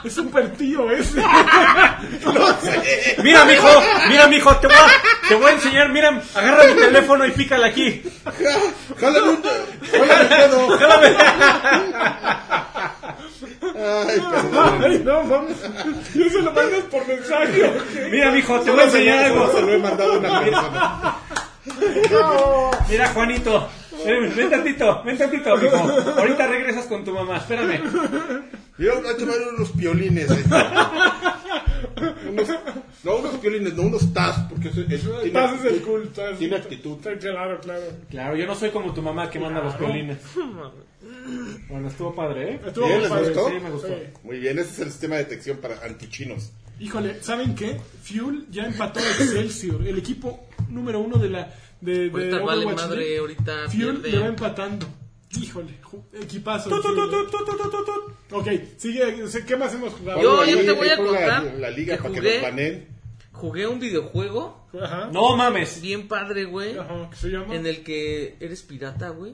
Es 0.03 0.13
súper 0.13 0.51
tío 0.53 0.91
ese. 0.91 1.17
Mira, 3.23 3.45
mijo, 3.45 3.67
mira, 4.09 4.27
mijo, 4.27 4.55
te 4.57 4.67
voy 4.67 4.75
a, 4.75 5.27
te 5.29 5.35
voy 5.35 5.45
a 5.45 5.53
enseñar. 5.53 5.89
Mira, 5.89 6.21
agarra 6.35 6.65
mi 6.65 6.73
teléfono 6.73 7.25
y 7.25 7.31
pícala 7.31 7.67
aquí. 7.67 8.03
¡Jálame 8.99 9.29
un 9.29 9.41
¡Jálame 9.91 10.21
el 10.21 10.29
dedo! 10.29 10.77
Ay, 13.75 14.21
perdón. 14.31 14.83
Ay, 14.83 15.01
no, 15.03 15.23
vamos. 15.27 15.51
Y 16.13 16.23
eso 16.23 16.39
lo 16.41 16.51
mandas 16.51 16.81
por 16.91 17.07
mensaje. 17.07 17.73
Mira, 18.11 18.31
mijo, 18.31 18.59
te 18.61 18.71
voy 18.71 18.79
a 18.81 18.83
enseñar 18.83 19.27
Solo 19.29 19.47
se 19.51 19.57
algo. 19.57 19.67
lo 19.67 19.73
he 19.73 19.77
mandado 19.79 20.13
a 20.13 20.17
una 20.17 20.39
persona. 20.41 21.15
No. 22.11 22.71
Mira, 22.89 23.07
Juanito. 23.09 23.69
Ven, 24.05 24.35
ven 24.35 24.49
tantito, 24.49 25.03
ven 25.03 25.17
tantito, 25.17 25.55
mijo. 25.57 25.77
Ahorita 25.77 26.47
regresas 26.47 26.85
con 26.87 27.05
tu 27.05 27.13
mamá, 27.13 27.37
espérame. 27.37 27.79
Mira, 28.77 28.95
voy 28.95 29.07
a 29.09 29.17
tomar 29.17 29.35
unos 29.55 29.69
piolines. 29.71 30.29
eh. 30.29 30.43
Unos- 32.29 32.47
no, 33.03 33.15
unos 33.17 33.35
piolines, 33.35 33.73
no 33.75 33.83
unos 33.83 34.13
taz, 34.13 34.39
porque 34.49 34.69
eso, 34.69 34.81
eso 34.89 35.11
tiene, 35.19 35.31
Taz 35.31 35.53
es 35.59 35.65
el 35.71 35.81
cool. 35.83 36.09
Taz. 36.13 36.37
tiene 36.37 36.55
actitud. 36.55 36.97
Sí, 37.03 37.09
Claro, 37.19 37.59
claro. 37.61 37.81
Claro, 38.09 38.35
yo 38.35 38.45
no 38.47 38.55
soy 38.55 38.71
como 38.71 38.93
tu 38.93 39.01
mamá 39.01 39.29
que 39.29 39.39
manda 39.39 39.61
los 39.61 39.77
violines. 39.79 40.17
Bueno, 41.69 41.87
estuvo 41.87 42.13
padre, 42.15 42.53
¿eh? 42.55 42.59
Estuvo 42.65 42.85
Bien, 42.87 42.99
muy 42.99 43.07
¿les 43.09 43.17
padre. 43.17 43.33
gustó? 43.33 43.49
Sí, 43.49 43.55
me 43.63 43.69
gustó. 43.69 43.87
Sí. 43.87 43.93
Muy 44.23 44.39
bien, 44.39 44.59
ese 44.59 44.71
es 44.71 44.79
el 44.79 44.91
sistema 44.91 45.15
de 45.17 45.23
detección 45.25 45.57
para 45.57 45.75
antichinos. 45.83 46.51
Híjole, 46.79 47.21
¿saben 47.21 47.55
qué? 47.55 47.79
Fuel 48.03 48.45
ya 48.51 48.65
empató 48.65 48.99
a 48.99 49.03
Excelsior, 49.03 49.85
el 49.87 49.97
equipo 49.97 50.47
número 50.69 50.99
uno 50.99 51.17
de 51.17 51.29
la 51.29 51.53
de, 51.81 52.09
de 52.09 52.11
Ahorita 52.11 52.39
vale 52.39 52.65
Overwatch 52.65 52.77
madre, 52.87 52.97
League. 52.99 53.17
ahorita 53.19 53.53
Fuel 53.69 53.97
pierde. 53.97 54.11
le 54.11 54.19
va 54.19 54.27
empatando. 54.27 54.85
Híjole, 55.41 55.73
equipazo. 56.21 56.69
Tu, 56.69 56.81
tu, 56.81 56.93
tu, 56.95 57.09
tu, 57.09 57.27
tu, 57.27 57.45
tu, 57.45 57.69
tu, 57.69 57.85
tu. 57.85 58.35
Ok, 58.37 58.47
sigue, 58.77 59.27
sé- 59.27 59.45
¿qué 59.45 59.55
más 59.57 59.73
hemos 59.73 59.93
jugado? 59.93 60.21
Yo- 60.21 60.45
yo 60.45 60.57
te 60.63 60.71
voy 60.73 60.89
a 60.89 60.95
pon 60.97 61.05
la- 61.05 61.11
contar 61.11 61.53
La, 61.59 61.69
liga 61.71 61.95
que 61.97 62.03
para 62.03 62.13
que 62.13 62.19
jugué- 62.21 62.33
nos 62.35 62.41
baneen. 62.43 62.87
Jugué 63.31 63.65
un 63.67 63.79
videojuego 63.79 64.67
Ajá. 64.79 65.09
No 65.11 65.35
mames. 65.35 65.81
bien 65.81 66.07
padre, 66.07 66.45
güey. 66.45 66.77
Ajá, 66.77 67.09
¿qué 67.09 67.15
se 67.17 67.29
llama? 67.29 67.55
En 67.55 67.65
el 67.65 67.83
que 67.83 68.35
eres 68.39 68.61
pirata, 68.61 69.09
güey. 69.09 69.33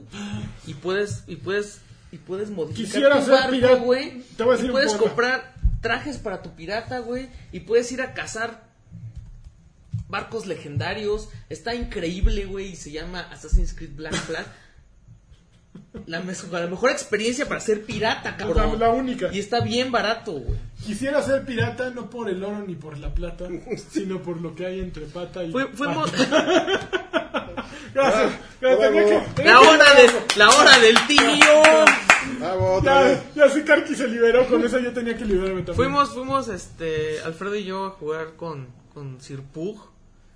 Y 0.66 0.72
puedes, 0.74 1.24
y 1.26 1.36
puedes, 1.36 1.80
y 2.10 2.16
puedes 2.16 2.48
modificar 2.50 2.84
Quisiera 2.86 3.18
tu 3.18 3.24
ser 3.26 3.34
barco, 3.34 3.50
pirata. 3.50 3.74
güey. 3.76 4.22
Te 4.36 4.42
voy 4.42 4.52
a 4.52 4.54
Y 4.54 4.56
decir 4.56 4.70
un 4.70 4.72
puedes 4.76 4.94
comprar 4.94 5.54
trajes 5.80 6.18
para 6.18 6.42
tu 6.42 6.54
pirata, 6.54 6.98
güey. 7.00 7.28
Y 7.52 7.60
puedes 7.60 7.90
ir 7.92 8.02
a 8.02 8.14
cazar 8.14 8.68
barcos 10.08 10.46
legendarios. 10.46 11.28
Está 11.48 11.74
increíble, 11.74 12.44
güey. 12.44 12.72
Y 12.72 12.76
se 12.76 12.90
llama 12.90 13.20
Assassin's 13.20 13.74
Creed 13.74 13.94
Black 13.94 14.14
Flag. 14.14 14.46
La, 16.06 16.20
la 16.20 16.66
mejor 16.66 16.90
experiencia 16.90 17.48
para 17.48 17.60
ser 17.60 17.84
pirata, 17.84 18.36
cabrón. 18.36 18.78
La- 18.78 18.86
la 18.88 18.92
única. 18.92 19.28
Y 19.32 19.38
está 19.38 19.60
bien 19.60 19.90
barato, 19.92 20.32
güey. 20.32 20.58
Quisiera 20.84 21.20
ser 21.22 21.44
pirata 21.44 21.90
no 21.90 22.08
por 22.10 22.28
el 22.30 22.42
oro 22.44 22.64
ni 22.66 22.74
por 22.74 22.96
la 22.98 23.12
plata, 23.14 23.46
sino 23.90 24.20
por 24.22 24.40
lo 24.40 24.54
que 24.54 24.66
hay 24.66 24.80
entre 24.80 25.06
pata 25.06 25.42
y. 25.44 25.50
Fue- 25.52 25.68
fuimos- 25.72 26.10
Gracias. 27.94 28.32
Ya, 28.60 28.78
tenía 28.78 29.04
que- 29.04 29.22
tenía 29.34 29.52
la 29.54 29.60
hora 29.60 29.94
de, 29.94 30.10
la 30.36 30.48
hora 30.50 30.78
del 30.78 30.96
tío. 31.08 31.22
Vez. 31.26 32.84
Ya, 32.84 33.22
ya 33.34 33.48
sí, 33.50 33.62
Karki 33.62 33.94
se 33.94 34.06
liberó 34.06 34.46
con 34.46 34.64
eso, 34.64 34.78
yo 34.78 34.92
tenía 34.92 35.16
que 35.16 35.24
liberarme 35.24 35.62
también. 35.62 35.76
Fuimos, 35.76 36.10
fuimos, 36.10 36.48
este, 36.48 37.20
Alfredo 37.24 37.56
y 37.56 37.64
yo 37.64 37.86
a 37.86 37.90
jugar 37.90 38.34
con, 38.36 38.68
con 38.94 39.20
Sir 39.20 39.40
Pug 39.42 39.89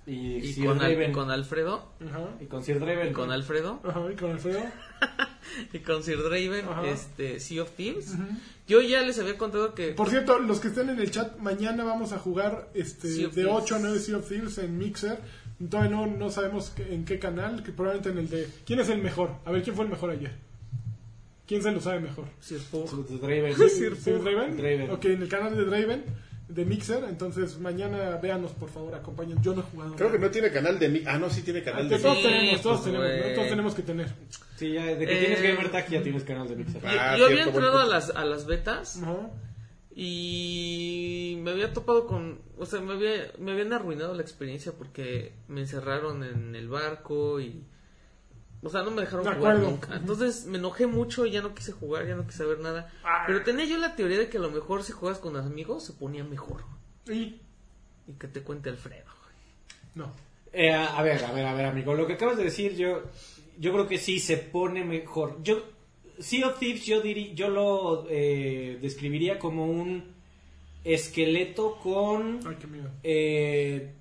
Y, 0.07 0.35
y 0.37 0.53
Sir 0.53 0.65
con, 0.65 0.79
Al- 0.81 0.87
Draven. 0.91 1.11
con 1.13 1.31
Alfredo. 1.31 1.91
Ajá. 2.07 2.29
Y 2.39 2.45
con 2.45 2.63
Sir 2.63 2.79
Draven. 2.79 3.09
Y 3.09 3.13
con 3.13 3.31
Alfredo. 3.31 3.79
Ajá, 3.83 4.01
y 4.11 4.15
con 4.15 4.31
Alfredo. 4.31 4.61
Y 5.71 5.79
con 5.79 6.03
Sir 6.03 6.17
Draven, 6.21 6.65
Ajá. 6.67 6.85
este, 6.87 7.39
Sea 7.39 7.61
of 7.63 7.71
Thieves. 7.77 8.13
Yo 8.67 8.81
ya 8.81 9.03
les 9.03 9.19
había 9.19 9.37
contado 9.37 9.73
que. 9.75 9.89
Por 9.93 10.09
cierto, 10.09 10.39
los 10.39 10.59
que 10.59 10.67
estén 10.69 10.89
en 10.89 10.99
el 10.99 11.11
chat, 11.11 11.37
mañana 11.37 11.83
vamos 11.85 12.11
a 12.13 12.17
jugar 12.17 12.69
este 12.73 13.07
de 13.07 13.27
Thieves. 13.29 13.47
8 13.49 13.75
a 13.75 13.79
9 13.79 13.99
Sea 13.99 14.17
of 14.17 14.27
Thieves 14.27 14.57
en 14.57 14.77
Mixer. 14.77 15.19
Todavía 15.69 15.91
no, 15.91 16.07
no 16.07 16.29
sabemos 16.31 16.73
en 16.77 17.05
qué 17.05 17.19
canal, 17.19 17.63
que 17.63 17.71
probablemente 17.71 18.09
en 18.09 18.17
el 18.17 18.29
de... 18.29 18.49
¿Quién 18.65 18.79
es 18.81 18.89
el 18.89 19.01
mejor? 19.01 19.35
A 19.45 19.51
ver, 19.51 19.63
¿quién 19.63 19.75
fue 19.75 19.85
el 19.85 19.91
mejor 19.91 20.09
ayer? 20.09 20.33
¿Quién 21.47 21.61
se 21.61 21.71
lo 21.71 21.79
sabe 21.79 21.99
mejor? 22.01 22.25
Sir 22.41 22.59
Pug. 22.71 22.89
Sir 22.89 23.19
Draven. 23.21 23.55
¿Sir 23.69 23.95
Draven? 24.23 24.57
Draven. 24.57 24.89
Ok, 24.91 25.05
en 25.05 25.21
el 25.21 25.29
canal 25.29 25.55
de 25.55 25.63
Draven, 25.63 26.03
de 26.47 26.65
Mixer. 26.65 27.03
Entonces, 27.09 27.59
mañana 27.59 28.17
véanos, 28.17 28.51
por 28.51 28.69
favor, 28.69 28.93
acompañen. 28.95 29.41
Yo 29.41 29.53
no 29.55 29.61
he 29.61 29.63
jugado. 29.63 29.95
Creo 29.95 30.11
que 30.11 30.19
no 30.19 30.29
tiene 30.31 30.51
canal 30.51 30.77
de 30.79 30.89
mí. 30.89 31.03
Ah, 31.05 31.17
no, 31.17 31.29
sí 31.29 31.41
tiene 31.41 31.63
canal 31.63 31.89
de 31.89 31.95
Que 31.97 32.01
todos 32.01 32.17
Sí, 32.17 32.23
tenemos, 32.23 32.61
todos 32.61 32.81
pues, 32.81 32.93
tenemos, 32.93 33.33
todos 33.35 33.47
tenemos 33.49 33.75
que 33.75 33.81
tener. 33.81 34.07
Sí, 34.57 34.71
ya, 34.73 34.85
de 34.85 35.05
que 35.05 35.13
Eh, 35.17 35.19
tienes 35.25 35.41
Gamer 35.41 35.71
Tag 35.71 35.89
ya 35.89 36.01
tienes 36.03 36.23
canal 36.23 36.47
de 36.47 36.55
Mixer. 36.55 36.81
Yo, 36.81 36.87
Ah, 36.89 37.15
yo 37.17 37.25
había 37.25 37.43
entrado 37.43 37.79
a 37.79 37.85
las, 37.85 38.09
a 38.09 38.23
las 38.25 38.45
betas 38.45 39.01
Ajá. 39.01 39.29
y 39.95 41.37
me 41.41 41.51
había 41.51 41.73
topado 41.73 42.05
con. 42.07 42.39
O 42.57 42.65
sea, 42.65 42.79
me, 42.81 42.93
había, 42.93 43.31
me 43.39 43.51
habían 43.51 43.73
arruinado 43.73 44.13
la 44.13 44.21
experiencia 44.21 44.71
porque 44.77 45.33
me 45.47 45.61
encerraron 45.61 46.23
en 46.23 46.55
el 46.55 46.69
barco 46.69 47.39
y. 47.39 47.63
O 48.65 48.69
sea, 48.69 48.81
no 48.83 48.91
me 48.91 49.01
dejaron 49.01 49.23
De 49.25 49.31
jugar 49.33 49.51
acuerdo. 49.57 49.71
nunca. 49.71 49.95
Entonces 49.95 50.45
me 50.47 50.57
enojé 50.57 50.87
mucho 50.87 51.25
y 51.25 51.31
ya 51.31 51.41
no 51.41 51.53
quise 51.53 51.71
jugar, 51.71 52.07
ya 52.07 52.15
no 52.15 52.25
quise 52.25 52.39
saber 52.39 52.59
nada. 52.59 52.91
Pero 53.27 53.43
tenía 53.43 53.65
yo 53.65 53.77
la 53.77 53.95
teoría 53.95 54.17
de 54.17 54.27
que 54.27 54.37
a 54.37 54.41
lo 54.41 54.49
mejor 54.49 54.83
si 54.83 54.91
juegas 54.91 55.19
con 55.19 55.37
amigos 55.37 55.85
se 55.85 55.93
ponía 55.93 56.23
mejor. 56.23 56.63
Y... 57.07 57.39
Y 58.07 58.13
que 58.19 58.27
te 58.27 58.41
cuente 58.41 58.69
Alfredo. 58.69 59.05
No. 59.93 60.11
Eh, 60.51 60.73
a 60.73 61.01
ver, 61.03 61.23
a 61.23 61.31
ver, 61.31 61.45
a 61.45 61.53
ver, 61.53 61.65
amigo. 61.65 61.93
Lo 61.93 62.05
que 62.07 62.13
acabas 62.13 62.37
de 62.37 62.43
decir, 62.45 62.75
yo, 62.75 63.03
yo 63.59 63.71
creo 63.71 63.87
que 63.87 63.97
sí 63.97 64.19
se 64.19 64.37
pone 64.37 64.83
mejor. 64.83 65.37
Yo, 65.43 65.63
Sea 66.19 66.47
of 66.47 66.59
Thieves, 66.59 66.85
yo, 66.85 67.01
diri- 67.03 67.33
yo 67.33 67.49
lo 67.49 68.05
eh, 68.09 68.77
describiría 68.81 69.37
como 69.39 69.65
un 69.67 70.13
esqueleto 70.83 71.77
con, 71.79 72.39
Ay, 72.47 72.55
qué 72.59 72.67
miedo. 72.67 72.89
eh, 73.03 73.91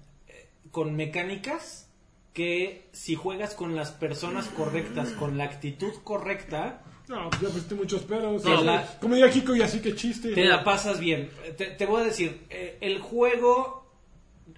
con 0.71 0.95
mecánicas 0.97 1.89
que 2.35 2.89
si 2.93 3.14
juegas 3.14 3.55
con 3.55 3.74
las 3.76 3.91
personas 3.93 4.49
correctas, 4.49 5.11
con 5.12 5.39
la 5.39 5.45
actitud 5.45 5.93
correcta, 6.05 6.82
No, 7.09 7.30
ya 7.32 7.49
pusiste 7.49 7.74
muchos 7.74 8.03
peros. 8.03 8.43
No, 8.45 8.55
Así- 8.57 8.64
la- 8.64 8.99
Como 9.01 9.14
diría 9.14 9.30
Kiko 9.30 9.55
y 9.55 9.62
así 9.62 9.80
que 9.80 9.95
chiste. 9.95 10.32
te 10.32 10.45
la 10.45 10.64
pasas 10.64 10.99
bien. 11.01 11.30
Te, 11.57 11.66
te 11.66 11.87
voy 11.87 12.01
a 12.03 12.05
decir, 12.05 12.47
eh, 12.51 12.78
el 12.80 12.99
juego 13.01 13.82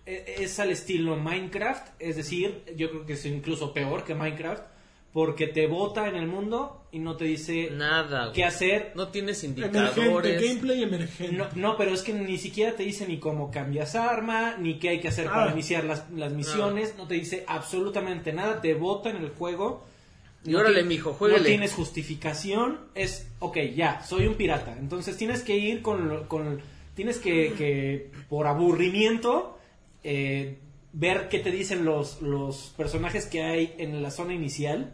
eh, 0.06 0.36
es 0.38 0.58
al 0.60 0.70
estilo 0.70 1.16
Minecraft, 1.16 1.88
es 1.98 2.16
decir, 2.16 2.62
yo 2.76 2.90
creo 2.90 3.04
que 3.06 3.12
es 3.14 3.26
incluso 3.26 3.72
peor 3.74 4.04
que 4.04 4.14
Minecraft, 4.14 4.62
porque 5.16 5.46
te 5.46 5.66
bota 5.66 6.08
en 6.08 6.14
el 6.14 6.26
mundo 6.26 6.84
y 6.92 6.98
no 6.98 7.16
te 7.16 7.24
dice 7.24 7.70
Nada. 7.72 8.32
qué 8.34 8.42
güey. 8.42 8.48
hacer. 8.48 8.92
No 8.96 9.08
tienes 9.08 9.42
Emergente, 9.44 9.78
indicadores. 9.78 10.42
gameplay 10.42 10.82
emergente. 10.82 11.34
No, 11.34 11.46
no, 11.54 11.76
pero 11.78 11.94
es 11.94 12.02
que 12.02 12.12
ni 12.12 12.36
siquiera 12.36 12.72
te 12.76 12.82
dice 12.82 13.06
ni 13.08 13.18
cómo 13.18 13.50
cambias 13.50 13.94
arma, 13.94 14.56
ni 14.58 14.78
qué 14.78 14.90
hay 14.90 15.00
que 15.00 15.08
hacer 15.08 15.24
para 15.24 15.46
Ah. 15.48 15.52
iniciar 15.54 15.84
las, 15.84 16.10
las 16.10 16.32
misiones, 16.34 16.96
no 16.98 17.06
te 17.06 17.14
dice 17.14 17.44
absolutamente 17.48 18.34
nada, 18.34 18.60
te 18.60 18.74
bota 18.74 19.08
en 19.08 19.16
el 19.16 19.30
juego. 19.30 19.86
Y 20.44 20.54
órale, 20.54 20.82
ti- 20.82 20.88
mijo, 20.88 21.14
juégale. 21.14 21.40
No 21.40 21.46
tienes 21.46 21.72
justificación, 21.72 22.80
es, 22.94 23.26
ok, 23.38 23.56
ya, 23.74 24.02
soy 24.04 24.26
un 24.26 24.34
pirata. 24.34 24.76
Entonces 24.78 25.16
tienes 25.16 25.40
que 25.42 25.56
ir 25.56 25.80
con, 25.80 26.08
lo- 26.10 26.28
con 26.28 26.60
tienes 26.94 27.16
que, 27.16 27.54
que 27.56 28.10
por 28.28 28.46
aburrimiento, 28.46 29.56
eh, 30.04 30.58
ver 30.92 31.28
qué 31.30 31.38
te 31.38 31.50
dicen 31.50 31.86
los, 31.86 32.20
los 32.20 32.74
personajes 32.76 33.24
que 33.24 33.42
hay 33.44 33.74
en 33.78 34.02
la 34.02 34.10
zona 34.10 34.34
inicial. 34.34 34.92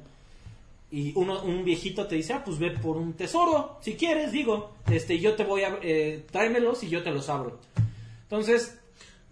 Y 0.92 1.12
uno, 1.16 1.42
un 1.42 1.64
viejito 1.64 2.06
te 2.06 2.16
dice, 2.16 2.34
ah, 2.34 2.42
pues 2.44 2.58
ve 2.58 2.70
por 2.72 2.96
un 2.98 3.14
tesoro, 3.14 3.78
si 3.80 3.94
quieres, 3.94 4.30
digo, 4.30 4.72
este, 4.90 5.18
yo 5.18 5.34
te 5.34 5.42
voy 5.44 5.62
a, 5.62 5.78
eh, 5.82 6.26
tráemelos 6.30 6.82
y 6.84 6.90
yo 6.90 7.02
te 7.02 7.10
los 7.10 7.28
abro. 7.30 7.58
Entonces, 8.24 8.78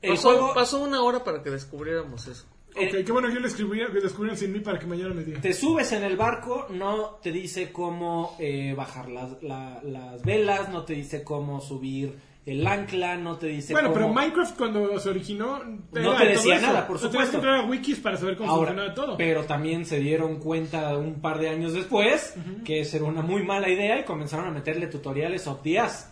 El 0.02 0.12
pasó, 0.14 0.28
juego 0.30 0.54
pasó 0.54 0.82
una 0.82 1.02
hora 1.02 1.22
para 1.22 1.42
que 1.42 1.50
descubriéramos 1.50 2.26
eso. 2.26 2.46
Ok, 2.70 2.76
Eh, 2.80 3.04
qué 3.04 3.12
bueno 3.12 3.28
que 3.28 3.34
yo 3.34 3.40
le 3.40 3.48
escribí, 3.48 3.78
que 3.92 4.00
descubrieron 4.00 4.38
sin 4.38 4.52
mí 4.52 4.60
para 4.60 4.78
que 4.78 4.86
mañana 4.86 5.12
me 5.12 5.24
digan. 5.24 5.42
te 5.42 5.52
subes 5.52 5.90
en 5.92 6.04
el 6.04 6.16
barco, 6.16 6.66
no 6.70 7.18
te 7.22 7.32
dice 7.32 7.72
cómo 7.72 8.36
eh, 8.38 8.72
bajar 8.76 9.08
las, 9.10 9.42
la- 9.42 9.80
las 9.82 10.22
velas, 10.22 10.68
no 10.70 10.84
te 10.84 10.94
dice 10.94 11.22
cómo 11.24 11.60
subir 11.60 12.16
el 12.46 12.66
ancla, 12.66 13.16
no 13.16 13.36
te 13.36 13.48
dice 13.48 13.72
Bueno, 13.74 13.92
pero. 13.92 14.08
Minecraft 14.08 14.56
cuando 14.56 14.98
se 14.98 15.10
originó 15.10 15.62
No 15.92 16.16
te 16.16 16.24
de 16.24 16.30
decía 16.32 16.56
eso. 16.56 16.66
nada, 16.66 16.86
por 16.86 16.96
O 16.96 16.98
sea, 16.98 17.10
tenías 17.10 17.28
que 17.28 17.36
supuesto. 17.36 17.36
entrar 17.36 17.66
a 17.66 17.70
wikis 17.70 17.98
para 18.00 18.16
saber 18.16 18.36
cómo 18.36 18.50
Ahora, 18.50 18.68
funcionaba 18.72 18.94
todo. 18.94 19.16
pero 19.16 19.44
también 19.44 19.84
se 19.84 19.98
dieron 20.00 20.38
cuenta 20.38 20.96
un 20.96 21.20
par 21.20 21.38
de 21.38 21.48
años 21.50 21.72
después 21.74 22.34
que 22.64 22.80
esa 22.80 22.96
era 22.96 23.06
una 23.06 23.22
muy 23.22 23.42
mala 23.44 23.68
idea 23.68 23.98
y 24.00 24.04
comenzaron 24.04 24.46
a 24.46 24.50
meterle 24.50 24.86
tutoriales 24.86 25.46
of 25.46 25.60
ass. 25.78 26.10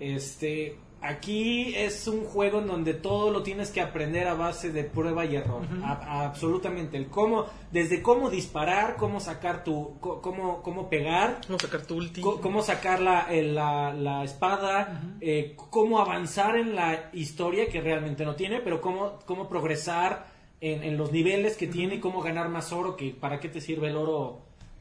Este, 0.00 0.76
aquí 1.00 1.74
es 1.76 2.08
un 2.08 2.24
juego 2.24 2.58
en 2.60 2.66
donde 2.66 2.94
todo 2.94 3.30
lo 3.30 3.42
tienes 3.42 3.70
que 3.70 3.80
aprender 3.80 4.26
a 4.26 4.34
base 4.34 4.72
de 4.72 4.82
prueba 4.84 5.24
y 5.24 5.36
error. 5.36 5.62
A- 5.84 5.92
a- 5.92 6.24
absolutamente. 6.26 6.96
El 6.96 7.06
cómo, 7.08 7.46
desde 7.70 8.02
cómo 8.02 8.30
disparar, 8.30 8.96
cómo 8.96 9.20
sacar 9.20 9.62
tu, 9.62 9.98
cómo, 10.00 10.62
cómo 10.62 10.88
pegar, 10.88 11.40
a 11.54 11.58
sacar 11.58 11.82
tu 11.86 11.96
ulti. 11.96 12.20
Cómo 12.20 12.62
sacar 12.62 13.00
la, 13.00 13.26
el- 13.30 13.54
la, 13.54 13.92
la 13.92 14.24
espada, 14.24 15.00
eh, 15.20 15.54
cómo 15.70 16.00
avanzar 16.00 16.56
en 16.56 16.74
la 16.74 17.10
historia 17.12 17.68
que 17.68 17.80
realmente 17.80 18.24
no 18.24 18.34
tiene, 18.34 18.60
pero 18.60 18.80
cómo, 18.80 19.18
cómo 19.26 19.48
progresar 19.48 20.26
en, 20.60 20.82
en 20.82 20.96
los 20.96 21.12
niveles 21.12 21.56
que 21.56 21.66
tiene 21.66 21.96
y 21.96 22.00
cómo 22.00 22.22
ganar 22.22 22.48
más 22.48 22.72
oro, 22.72 22.96
que 22.96 23.10
para 23.10 23.38
qué 23.38 23.48
te 23.48 23.60
sirve 23.60 23.88
el 23.90 23.96
oro, 23.96 24.40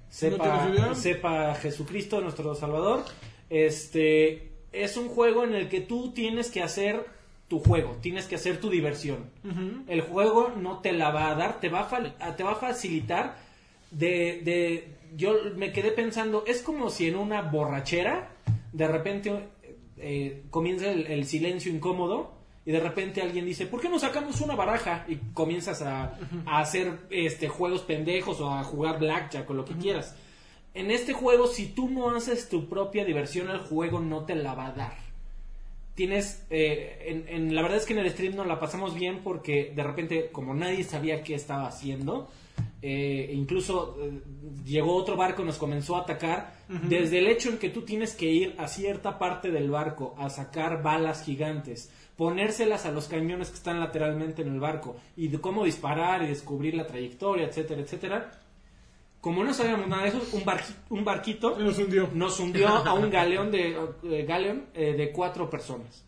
sepa, 0.09 0.45
sepa 0.95 1.55
Jesucristo, 1.55 2.21
nuestro 2.21 2.55
Salvador. 2.55 3.03
Este 3.49 4.51
es 4.83 4.97
un 4.97 5.07
juego 5.09 5.43
en 5.43 5.53
el 5.55 5.69
que 5.69 5.81
tú 5.81 6.11
tienes 6.11 6.49
que 6.49 6.61
hacer 6.63 7.05
tu 7.47 7.59
juego, 7.59 7.97
tienes 8.01 8.25
que 8.25 8.35
hacer 8.35 8.59
tu 8.59 8.69
diversión. 8.69 9.29
El 9.87 10.01
juego 10.01 10.51
no 10.57 10.79
te 10.79 10.91
la 10.93 11.11
va 11.11 11.29
a 11.31 11.35
dar, 11.35 11.59
te 11.59 11.69
va 11.69 11.81
a, 11.81 11.89
fal- 11.89 12.13
a- 12.19 12.35
te 12.35 12.43
va 12.43 12.53
a 12.53 12.55
facilitar 12.55 13.37
de, 13.91 14.41
de... 14.43 14.87
Yo 15.15 15.33
me 15.55 15.71
quedé 15.71 15.91
pensando, 15.91 16.43
es 16.47 16.61
como 16.61 16.89
si 16.89 17.07
en 17.07 17.15
una 17.15 17.41
borrachera 17.43 18.31
de 18.73 18.87
repente 18.87 19.47
eh, 19.97 20.43
comienza 20.49 20.91
el, 20.91 21.07
el 21.07 21.25
silencio 21.25 21.71
incómodo 21.71 22.33
y 22.65 22.71
de 22.71 22.79
repente 22.79 23.21
alguien 23.21 23.45
dice, 23.45 23.67
¿por 23.67 23.79
qué 23.79 23.87
no 23.89 23.99
sacamos 23.99 24.41
una 24.41 24.55
baraja? 24.55 25.05
Y 25.07 25.17
comienzas 25.33 25.81
a, 25.83 26.17
a 26.47 26.59
hacer 26.59 26.97
este, 27.11 27.47
juegos 27.47 27.81
pendejos 27.81 28.41
o 28.41 28.49
a 28.51 28.63
jugar 28.63 28.97
blackjack 28.99 29.47
o 29.49 29.53
lo 29.53 29.63
que 29.63 29.75
quieras. 29.75 30.17
En 30.75 30.91
este 30.91 31.13
juego, 31.13 31.47
si 31.47 31.67
tú 31.67 31.89
no 31.89 32.09
haces 32.11 32.47
tu 32.49 32.67
propia 32.69 33.03
diversión, 33.05 33.49
el 33.49 33.59
juego 33.59 33.99
no 33.99 34.25
te 34.25 34.35
la 34.35 34.53
va 34.53 34.67
a 34.67 34.71
dar. 34.73 34.93
Tienes 35.95 36.45
eh, 36.49 37.05
en, 37.07 37.25
en- 37.29 37.55
la 37.55 37.61
verdad 37.61 37.77
es 37.77 37.85
que 37.85 37.93
en 37.93 37.99
el 37.99 38.09
stream 38.11 38.35
nos 38.35 38.45
la 38.47 38.59
pasamos 38.59 38.93
bien 38.95 39.21
porque 39.23 39.71
de 39.73 39.81
repente 39.83 40.29
como 40.31 40.53
nadie 40.53 40.83
sabía 40.83 41.23
qué 41.23 41.35
estaba 41.35 41.67
haciendo 41.67 42.29
eh, 42.81 43.31
incluso 43.33 43.97
eh, 44.01 44.21
llegó 44.65 44.93
otro 44.95 45.15
barco 45.15 45.41
y 45.41 45.45
nos 45.45 45.57
comenzó 45.57 45.95
a 45.95 46.01
atacar. 46.01 46.53
Desde 46.67 47.19
el 47.19 47.27
hecho 47.27 47.49
en 47.49 47.57
que 47.59 47.69
tú 47.69 47.83
tienes 47.83 48.13
que 48.13 48.25
ir 48.25 48.55
a 48.57 48.67
cierta 48.67 49.17
parte 49.17 49.51
del 49.51 49.69
barco 49.69 50.15
a 50.17 50.29
sacar 50.29 50.83
balas 50.83 51.23
gigantes 51.23 51.89
ponérselas 52.17 52.85
a 52.85 52.91
los 52.91 53.07
cañones 53.07 53.49
que 53.49 53.55
están 53.55 53.79
lateralmente 53.79 54.41
en 54.41 54.49
el 54.49 54.59
barco 54.59 54.95
y 55.17 55.27
de 55.29 55.39
cómo 55.39 55.63
disparar 55.65 56.23
y 56.23 56.27
descubrir 56.27 56.73
la 56.75 56.87
trayectoria 56.87 57.45
etcétera 57.47 57.81
etcétera 57.81 58.31
como 59.25 59.43
no 59.43 59.55
sabíamos 59.55 59.87
nada 59.87 60.03
de 60.03 60.09
eso 60.09 60.21
un, 60.33 60.45
barqui- 60.45 60.75
un 60.91 61.03
barquito 61.03 61.57
nos 61.57 61.79
hundió. 61.79 62.07
nos 62.13 62.39
hundió 62.39 62.67
a 62.67 62.93
un 62.93 63.09
galeón 63.17 63.49
de 63.49 63.75
eh, 64.03 64.23
galeón 64.23 64.65
eh, 64.75 64.93
de 64.93 65.11
cuatro 65.11 65.49
personas. 65.49 66.03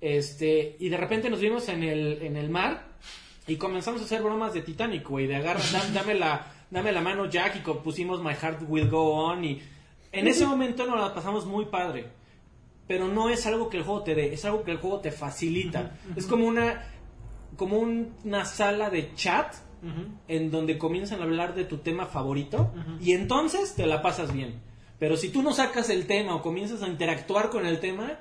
Este 0.00 0.76
y 0.80 0.88
de 0.88 0.96
repente 0.96 1.28
nos 1.28 1.38
vimos 1.40 1.68
en 1.68 1.82
el 1.82 2.22
en 2.22 2.36
el 2.38 2.48
mar 2.48 2.86
y 3.46 3.56
comenzamos 3.56 4.00
a 4.00 4.04
hacer 4.06 4.22
bromas 4.22 4.54
de 4.54 4.62
Titanic 4.62 5.06
güey 5.06 5.26
de 5.26 5.36
agarra 5.36 5.60
dam- 5.60 5.92
dame 5.92 6.14
la 6.14 6.46
dame 6.70 6.92
la 6.92 7.02
mano 7.02 7.26
Jack 7.26 7.56
y 7.56 7.60
pusimos 7.60 8.22
My 8.22 8.32
Heart 8.34 8.62
Will 8.66 8.88
Go 8.88 9.02
On 9.26 9.44
y 9.44 9.60
en 10.10 10.26
ese 10.26 10.46
momento 10.46 10.86
nos 10.86 10.98
la 10.98 11.12
pasamos 11.14 11.44
muy 11.44 11.66
padre 11.66 12.06
pero 12.88 13.06
no 13.06 13.28
es 13.28 13.44
algo 13.46 13.68
que 13.68 13.76
el 13.76 13.82
juego 13.84 14.02
te 14.02 14.14
dé 14.14 14.32
es 14.32 14.44
algo 14.46 14.62
que 14.64 14.70
el 14.70 14.78
juego 14.78 15.00
te 15.00 15.12
facilita. 15.12 15.98
Es 16.16 16.26
como 16.26 16.46
una 16.46 16.84
como 17.58 17.76
un- 17.78 18.14
una 18.24 18.46
sala 18.46 18.88
de 18.88 19.14
chat 19.14 19.54
en 20.28 20.50
donde 20.50 20.78
comienzan 20.78 21.20
a 21.20 21.24
hablar 21.24 21.54
de 21.54 21.64
tu 21.64 21.78
tema 21.78 22.06
favorito 22.06 22.72
y 23.00 23.12
entonces 23.12 23.74
te 23.74 23.86
la 23.86 24.00
pasas 24.02 24.32
bien. 24.32 24.60
Pero 24.98 25.16
si 25.16 25.30
tú 25.30 25.42
no 25.42 25.52
sacas 25.52 25.90
el 25.90 26.06
tema 26.06 26.34
o 26.36 26.42
comienzas 26.42 26.82
a 26.82 26.88
interactuar 26.88 27.50
con 27.50 27.66
el 27.66 27.80
tema, 27.80 28.20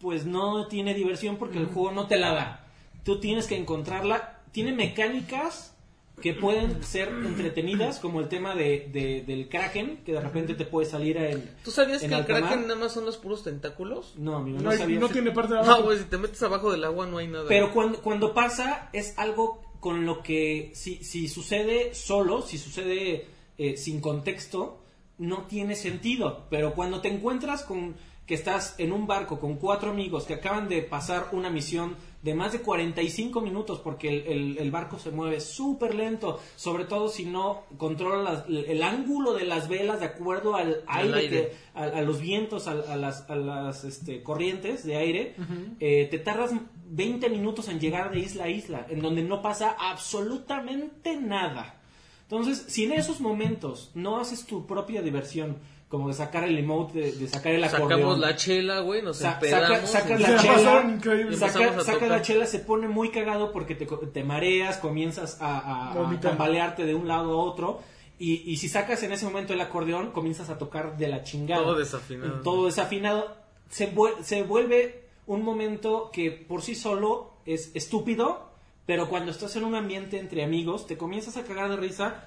pues 0.00 0.24
no 0.24 0.66
tiene 0.68 0.94
diversión 0.94 1.36
porque 1.36 1.58
el 1.58 1.66
juego 1.66 1.92
no 1.92 2.06
te 2.06 2.16
la 2.16 2.32
da. 2.32 2.66
Tú 3.04 3.20
tienes 3.20 3.46
que 3.46 3.56
encontrarla. 3.56 4.38
Tiene 4.52 4.72
mecánicas 4.72 5.74
que 6.22 6.32
pueden 6.32 6.82
ser 6.82 7.08
entretenidas, 7.08 8.00
como 8.00 8.18
el 8.20 8.28
tema 8.28 8.54
de, 8.56 8.88
de- 8.92 9.22
del 9.24 9.48
Kraken, 9.48 9.98
que 9.98 10.12
de 10.14 10.20
repente 10.20 10.54
te 10.54 10.64
puede 10.64 10.86
salir 10.88 11.16
en. 11.16 11.48
¿Tú 11.64 11.70
sabías 11.70 12.02
en 12.02 12.10
que 12.10 12.16
el. 12.16 12.24
Kraken 12.26 12.62
nada 12.62 12.74
más 12.74 12.92
son 12.92 13.04
los 13.04 13.16
puros 13.18 13.44
tentáculos? 13.44 14.14
No, 14.16 14.36
amigo, 14.36 14.56
no, 14.58 14.64
No, 14.64 14.70
hay- 14.70 14.78
sabía. 14.78 14.98
no 14.98 15.08
tiene 15.10 15.30
parte 15.30 15.52
de 15.54 15.60
abajo. 15.60 15.78
No, 15.78 15.84
güey, 15.84 15.98
si 15.98 16.04
te 16.04 16.18
metes 16.18 16.42
abajo 16.42 16.72
del 16.72 16.82
agua 16.84 17.06
no 17.06 17.18
hay 17.18 17.28
nada. 17.28 17.44
Pero 17.48 17.72
cuando, 17.72 18.00
cuando 18.00 18.34
pasa 18.34 18.88
es 18.92 19.16
algo 19.16 19.62
con 19.80 20.04
lo 20.06 20.22
que 20.22 20.70
si, 20.74 20.96
si 21.04 21.28
sucede 21.28 21.94
solo, 21.94 22.42
si 22.42 22.58
sucede 22.58 23.26
eh, 23.58 23.76
sin 23.76 24.00
contexto, 24.00 24.80
no 25.18 25.46
tiene 25.46 25.74
sentido. 25.76 26.46
Pero 26.50 26.74
cuando 26.74 27.00
te 27.00 27.08
encuentras 27.08 27.62
con 27.64 27.94
que 28.26 28.34
estás 28.34 28.74
en 28.78 28.92
un 28.92 29.06
barco 29.06 29.40
con 29.40 29.56
cuatro 29.56 29.90
amigos 29.90 30.24
que 30.24 30.34
acaban 30.34 30.68
de 30.68 30.82
pasar 30.82 31.28
una 31.32 31.48
misión 31.48 31.96
de 32.22 32.34
más 32.34 32.52
de 32.52 32.60
45 32.60 33.40
minutos 33.40 33.78
porque 33.78 34.08
el, 34.08 34.26
el- 34.26 34.58
el 34.58 34.70
barco 34.70 34.98
se 34.98 35.10
mueve 35.10 35.40
súper 35.40 35.94
lento, 35.94 36.38
sobre 36.54 36.84
todo 36.84 37.08
si 37.08 37.24
no 37.24 37.62
controlas 37.78 38.46
las- 38.46 38.68
el 38.68 38.82
ángulo 38.82 39.32
de 39.32 39.44
las 39.46 39.68
velas 39.68 40.00
de 40.00 40.06
acuerdo 40.06 40.56
al 40.56 40.82
aire. 40.88 41.20
que- 41.30 41.52
a, 41.74 41.84
a 41.84 42.02
los 42.02 42.20
vientos, 42.20 42.68
a, 42.68 42.72
a 42.72 42.96
las, 42.96 43.30
a 43.30 43.36
las 43.36 43.84
este, 43.84 44.22
corrientes 44.22 44.84
de 44.84 44.96
aire, 44.96 45.34
eh, 45.80 46.06
te 46.10 46.18
tardas 46.18 46.52
20 46.90 47.28
minutos 47.30 47.68
en 47.68 47.80
llegar 47.80 48.10
de 48.10 48.20
isla 48.20 48.44
a 48.44 48.48
isla, 48.48 48.86
en 48.88 49.00
donde 49.00 49.22
no 49.22 49.42
pasa 49.42 49.76
absolutamente 49.78 51.16
nada. 51.16 51.74
Entonces, 52.22 52.64
si 52.68 52.84
en 52.84 52.92
esos 52.92 53.20
momentos 53.20 53.90
no 53.94 54.18
haces 54.20 54.44
tu 54.46 54.66
propia 54.66 55.00
diversión, 55.02 55.56
como 55.88 56.08
de 56.08 56.14
sacar 56.14 56.44
el 56.44 56.58
emote, 56.58 56.98
de, 57.00 57.12
de 57.12 57.28
sacar 57.28 57.52
el 57.54 57.64
acordeón, 57.64 57.88
Sacamos 58.00 58.18
la 58.18 58.36
chela, 58.36 58.80
güey, 58.80 59.00
nos 59.00 59.16
Sa- 59.18 59.34
empedamos. 59.34 59.88
saca, 59.88 60.18
la 60.18 60.30
la 60.30 60.36
chela, 60.42 61.36
saca, 61.38 61.82
saca 61.82 62.06
la 62.06 62.20
chela, 62.22 62.44
se 62.46 62.58
pone 62.58 62.88
muy 62.88 63.10
cagado 63.10 63.52
porque 63.52 63.74
te, 63.74 63.86
te 63.86 64.22
mareas, 64.24 64.76
comienzas 64.76 65.38
a, 65.40 65.92
a- 65.92 66.20
tambalearte 66.20 66.84
de 66.84 66.94
un 66.94 67.08
lado 67.08 67.32
a 67.40 67.42
otro. 67.42 67.80
Y, 68.18 68.50
y 68.50 68.56
si 68.58 68.68
sacas 68.68 69.02
en 69.04 69.12
ese 69.12 69.24
momento 69.24 69.54
el 69.54 69.60
acordeón, 69.62 70.10
comienzas 70.10 70.50
a 70.50 70.58
tocar 70.58 70.98
de 70.98 71.08
la 71.08 71.22
chingada. 71.22 71.62
Todo 71.62 71.76
desafinado. 71.78 72.40
Todo 72.42 72.66
desafinado. 72.66 73.36
Se, 73.70 73.90
vuel- 73.94 74.20
se 74.22 74.42
vuelve 74.42 75.07
un 75.28 75.44
momento 75.44 76.10
que 76.12 76.30
por 76.32 76.62
sí 76.62 76.74
solo 76.74 77.30
es 77.46 77.70
estúpido, 77.74 78.50
pero 78.86 79.08
cuando 79.08 79.30
estás 79.30 79.54
en 79.56 79.64
un 79.64 79.74
ambiente 79.76 80.18
entre 80.18 80.42
amigos, 80.42 80.86
te 80.88 80.96
comienzas 80.98 81.36
a 81.36 81.44
cagar 81.44 81.70
de 81.70 81.76
risa, 81.76 82.24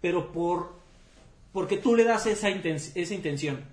pero 0.00 0.32
por 0.32 0.76
porque 1.52 1.76
tú 1.78 1.94
le 1.96 2.04
das 2.04 2.26
esa, 2.26 2.50
inten- 2.50 2.92
esa 2.94 3.14
intención. 3.14 3.64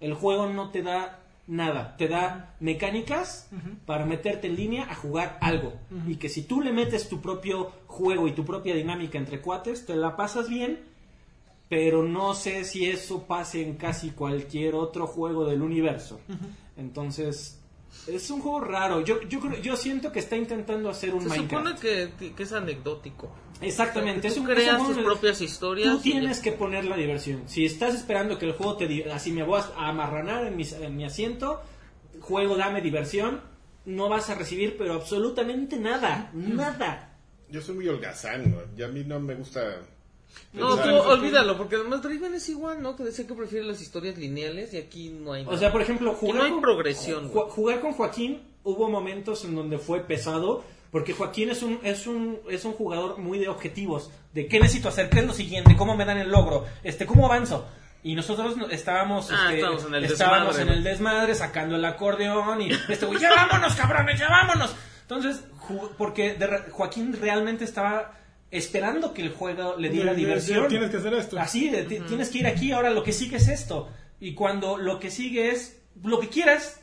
El 0.00 0.14
juego 0.14 0.46
no 0.46 0.70
te 0.70 0.82
da 0.82 1.20
nada, 1.46 1.96
te 1.96 2.06
da 2.08 2.54
mecánicas 2.60 3.48
para 3.86 4.04
meterte 4.04 4.46
en 4.48 4.56
línea 4.56 4.84
a 4.90 4.94
jugar 4.94 5.38
algo. 5.40 5.72
Y 6.06 6.16
que 6.16 6.28
si 6.28 6.42
tú 6.42 6.60
le 6.60 6.72
metes 6.72 7.08
tu 7.08 7.20
propio 7.20 7.72
juego 7.86 8.28
y 8.28 8.32
tu 8.32 8.44
propia 8.44 8.74
dinámica 8.74 9.18
entre 9.18 9.40
cuates, 9.40 9.86
te 9.86 9.96
la 9.96 10.16
pasas 10.16 10.48
bien, 10.48 10.80
pero 11.68 12.02
no 12.02 12.34
sé 12.34 12.64
si 12.64 12.86
eso 12.88 13.24
pase 13.26 13.62
en 13.66 13.74
casi 13.76 14.10
cualquier 14.10 14.74
otro 14.74 15.06
juego 15.06 15.44
del 15.46 15.62
universo. 15.62 16.20
Entonces, 16.76 17.57
es 18.06 18.30
un 18.30 18.40
juego 18.40 18.60
raro. 18.60 19.00
Yo, 19.02 19.20
yo, 19.22 19.40
creo- 19.40 19.60
yo 19.60 19.76
siento 19.76 20.10
que 20.12 20.18
está 20.20 20.36
intentando 20.36 20.88
hacer 20.90 21.14
un 21.14 21.28
Se 21.28 21.36
supone 21.36 21.74
que, 21.80 22.10
que 22.34 22.42
es 22.42 22.52
anecdótico. 22.52 23.30
Exactamente. 23.60 24.28
Tú 24.28 24.34
es 24.34 24.38
un, 24.38 24.46
creas 24.46 24.80
es 24.80 24.88
un 24.88 24.94
tus 24.94 25.04
propias 25.04 25.40
historias. 25.40 25.92
Tú 25.92 25.98
tienes 26.00 26.36
ya. 26.38 26.42
que 26.44 26.52
poner 26.52 26.84
la 26.84 26.96
diversión. 26.96 27.42
Si 27.46 27.64
estás 27.64 27.94
esperando 27.94 28.38
que 28.38 28.46
el 28.46 28.52
juego 28.52 28.76
te 28.76 28.86
di- 28.86 29.02
así 29.02 29.32
me 29.32 29.42
voy 29.42 29.60
a 29.76 29.88
amarranar 29.88 30.46
en, 30.46 30.56
mis- 30.56 30.72
en 30.72 30.96
mi 30.96 31.04
asiento, 31.04 31.60
juego 32.20 32.56
dame 32.56 32.80
diversión, 32.80 33.40
no 33.84 34.08
vas 34.08 34.30
a 34.30 34.34
recibir 34.36 34.76
pero 34.76 34.94
absolutamente 34.94 35.76
nada, 35.76 36.30
nada. 36.34 37.16
Yo 37.50 37.60
soy 37.62 37.74
muy 37.76 37.88
holgazán, 37.88 38.50
¿no? 38.50 38.58
y 38.76 38.82
a 38.82 38.88
mí 38.88 39.02
no 39.04 39.18
me 39.18 39.34
gusta... 39.34 39.80
No, 40.52 40.76
tú 40.76 40.88
olvídalo, 40.88 41.56
porque 41.56 41.76
además 41.76 42.02
Draven 42.02 42.34
es 42.34 42.48
igual, 42.48 42.82
¿no? 42.82 42.96
Que 42.96 43.04
decía 43.04 43.26
que 43.26 43.34
prefiere 43.34 43.64
las 43.66 43.80
historias 43.80 44.16
lineales 44.16 44.72
y 44.74 44.78
aquí 44.78 45.10
no 45.10 45.32
hay 45.32 45.42
O 45.42 45.46
nada. 45.46 45.58
sea, 45.58 45.72
por 45.72 45.82
ejemplo, 45.82 46.14
jugar, 46.14 46.36
no 46.36 46.42
hay 46.44 46.50
con, 46.52 46.60
progresión, 46.62 47.32
ju- 47.32 47.48
jugar 47.48 47.80
con 47.80 47.92
Joaquín 47.92 48.42
hubo 48.64 48.88
momentos 48.90 49.44
en 49.44 49.54
donde 49.54 49.78
fue 49.78 50.00
pesado 50.00 50.64
porque 50.90 51.12
Joaquín 51.12 51.50
es 51.50 51.62
un 51.62 51.80
es 51.82 52.06
un 52.06 52.38
es 52.48 52.64
un 52.64 52.72
jugador 52.72 53.18
muy 53.18 53.38
de 53.38 53.48
objetivos, 53.48 54.10
de 54.32 54.46
qué 54.46 54.58
necesito 54.58 54.88
hacer, 54.88 55.10
qué 55.10 55.20
es 55.20 55.26
lo 55.26 55.34
siguiente, 55.34 55.76
cómo 55.76 55.94
me 55.96 56.04
dan 56.06 56.18
el 56.18 56.30
logro, 56.30 56.64
este 56.82 57.04
cómo 57.06 57.26
avanzo. 57.26 57.66
Y 58.02 58.14
nosotros 58.14 58.56
no- 58.56 58.68
estábamos, 58.70 59.30
Ah, 59.30 59.34
este, 59.52 59.56
estábamos 59.56 59.84
en 59.86 59.94
el 59.94 60.04
estábamos 60.04 60.46
desmadre, 60.56 60.62
en 60.72 60.78
el 60.78 60.84
desmadre 60.84 61.34
sacando 61.34 61.76
el 61.76 61.84
acordeón 61.84 62.62
y 62.62 62.70
este 62.88 63.04
güey, 63.06 63.18
ya 63.20 63.34
vámonos 63.34 63.74
cabrones, 63.74 64.18
ya 64.18 64.28
vámonos. 64.28 64.74
Entonces, 65.02 65.42
porque 65.98 66.34
de 66.34 66.46
Joaquín 66.70 67.16
realmente 67.20 67.64
estaba 67.64 68.12
esperando 68.50 69.12
que 69.12 69.22
el 69.22 69.30
juego 69.30 69.76
le 69.76 69.90
diera 69.90 70.10
De- 70.12 70.16
de- 70.16 70.20
de- 70.22 70.26
diversión. 70.26 70.68
tienes 70.68 70.90
que 70.90 70.96
hacer 70.98 71.14
esto. 71.14 71.38
Así, 71.38 71.68
de, 71.68 71.82
ti- 71.84 72.00
tienes 72.08 72.30
que 72.30 72.38
ir 72.38 72.46
aquí, 72.46 72.72
ahora 72.72 72.90
lo 72.90 73.02
que 73.02 73.12
sigue 73.12 73.36
es 73.36 73.48
esto. 73.48 73.88
Y 74.20 74.34
cuando 74.34 74.76
lo 74.78 74.98
que 75.00 75.10
sigue 75.10 75.50
es 75.50 75.80
lo 76.02 76.18
que 76.20 76.28
quieras, 76.28 76.80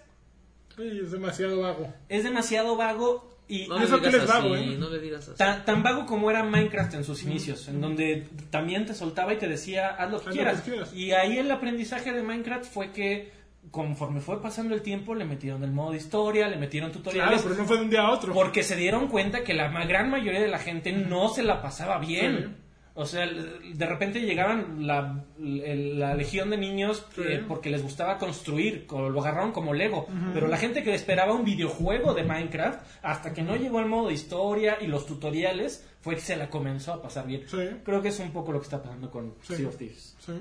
Sí, 0.77 0.83
es 1.03 1.11
demasiado 1.11 1.61
vago. 1.61 1.93
es 2.09 2.23
demasiado 2.23 2.75
vago 2.75 3.37
y 3.47 3.67
No 3.67 3.77
eso 3.79 3.99
que 4.01 4.07
digas 4.07 4.21
les 4.23 4.27
vago, 4.29 4.53
así, 4.55 4.63
¿eh? 4.63 4.75
no 4.77 4.89
le 4.89 4.99
digas 4.99 5.27
así. 5.27 5.37
tan, 5.37 5.63
tan 5.65 5.83
vago 5.83 6.05
como 6.05 6.29
era 6.29 6.43
Minecraft 6.43 6.95
en 6.95 7.03
sus 7.03 7.23
inicios, 7.23 7.67
en 7.67 7.79
donde 7.79 8.27
también 8.49 8.85
te 8.85 8.93
soltaba 8.93 9.33
y 9.33 9.37
te 9.37 9.47
decía, 9.47 9.89
haz 9.89 10.11
lo 10.11 10.19
que, 10.19 10.29
Haz 10.29 10.35
lo 10.35 10.41
quieras. 10.41 10.61
que 10.61 10.71
quieras. 10.71 10.93
Y 10.93 11.11
ahí 11.13 11.37
el 11.37 11.49
aprendizaje 11.51 12.11
de 12.11 12.21
Minecraft 12.23 12.65
fue 12.65 12.91
que 12.91 13.31
conforme 13.71 14.21
fue 14.21 14.41
pasando 14.41 14.73
el 14.75 14.81
tiempo, 14.81 15.15
le 15.15 15.25
metieron 15.25 15.63
el 15.63 15.71
modo 15.71 15.93
historia, 15.95 16.47
le 16.47 16.57
metieron 16.57 16.91
Claro, 16.91 17.03
tutoriales. 17.03 17.41
pero 17.43 17.55
no 17.55 17.65
fue 17.65 17.77
de 17.77 17.83
un 17.83 17.89
día 17.89 18.01
a 18.03 18.11
otro. 18.11 18.33
Porque 18.33 18.63
se 18.63 18.75
dieron 18.75 19.07
cuenta 19.07 19.43
que 19.43 19.53
la 19.53 19.67
gran 19.85 20.09
mayoría 20.09 20.41
de 20.41 20.47
la 20.47 20.59
gente 20.59 20.91
no 20.93 21.29
se 21.29 21.43
la 21.43 21.61
pasaba 21.61 21.97
bien. 21.99 22.63
O 22.97 23.05
sea, 23.05 23.27
de 23.27 23.85
repente 23.85 24.21
llegaban 24.21 24.87
la, 24.87 25.25
la 25.37 26.13
legión 26.15 26.49
de 26.49 26.55
niños 26.57 27.05
eh, 27.17 27.43
porque 27.45 27.69
les 27.69 27.83
gustaba 27.83 28.17
construir, 28.17 28.85
co- 28.85 29.09
lo 29.09 29.19
agarraron 29.19 29.51
como 29.51 29.73
Lego. 29.73 30.07
Pero 30.33 30.47
la 30.47 30.55
gente 30.55 30.81
que 30.81 30.93
esperaba 30.93 31.33
un 31.33 31.43
videojuego 31.43 32.13
de 32.13 32.23
Minecraft, 32.23 32.79
hasta 33.01 33.33
que 33.33 33.41
no 33.41 33.57
llegó 33.57 33.81
el 33.81 33.87
modo 33.87 34.11
historia 34.11 34.77
y 34.79 34.87
los 34.87 35.05
tutoriales, 35.05 35.85
fue 35.99 36.15
que 36.15 36.21
se 36.21 36.37
la 36.37 36.49
comenzó 36.49 36.93
a 36.93 37.01
pasar 37.01 37.27
bien. 37.27 37.43
Sí. 37.47 37.57
Creo 37.83 38.01
que 38.01 38.07
es 38.07 38.19
un 38.21 38.31
poco 38.31 38.53
lo 38.53 38.59
que 38.59 38.63
está 38.65 38.81
pasando 38.81 39.11
con. 39.11 39.33
Sea 39.41 39.67
of 39.67 39.75
Thieves. 39.75 40.15
Sí. 40.25 40.31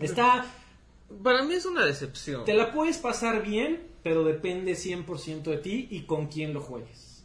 Está, 0.00 0.44
Para 1.22 1.42
mí 1.42 1.54
es 1.54 1.64
una 1.66 1.84
decepción. 1.84 2.44
te 2.44 2.54
la 2.54 2.72
puedes 2.72 2.98
pasar 2.98 3.42
bien, 3.42 3.80
pero 4.02 4.24
depende 4.24 4.72
100% 4.72 5.42
de 5.42 5.56
ti 5.58 5.88
y 5.90 6.02
con 6.02 6.26
quién 6.28 6.52
lo 6.52 6.60
juegues. 6.60 7.24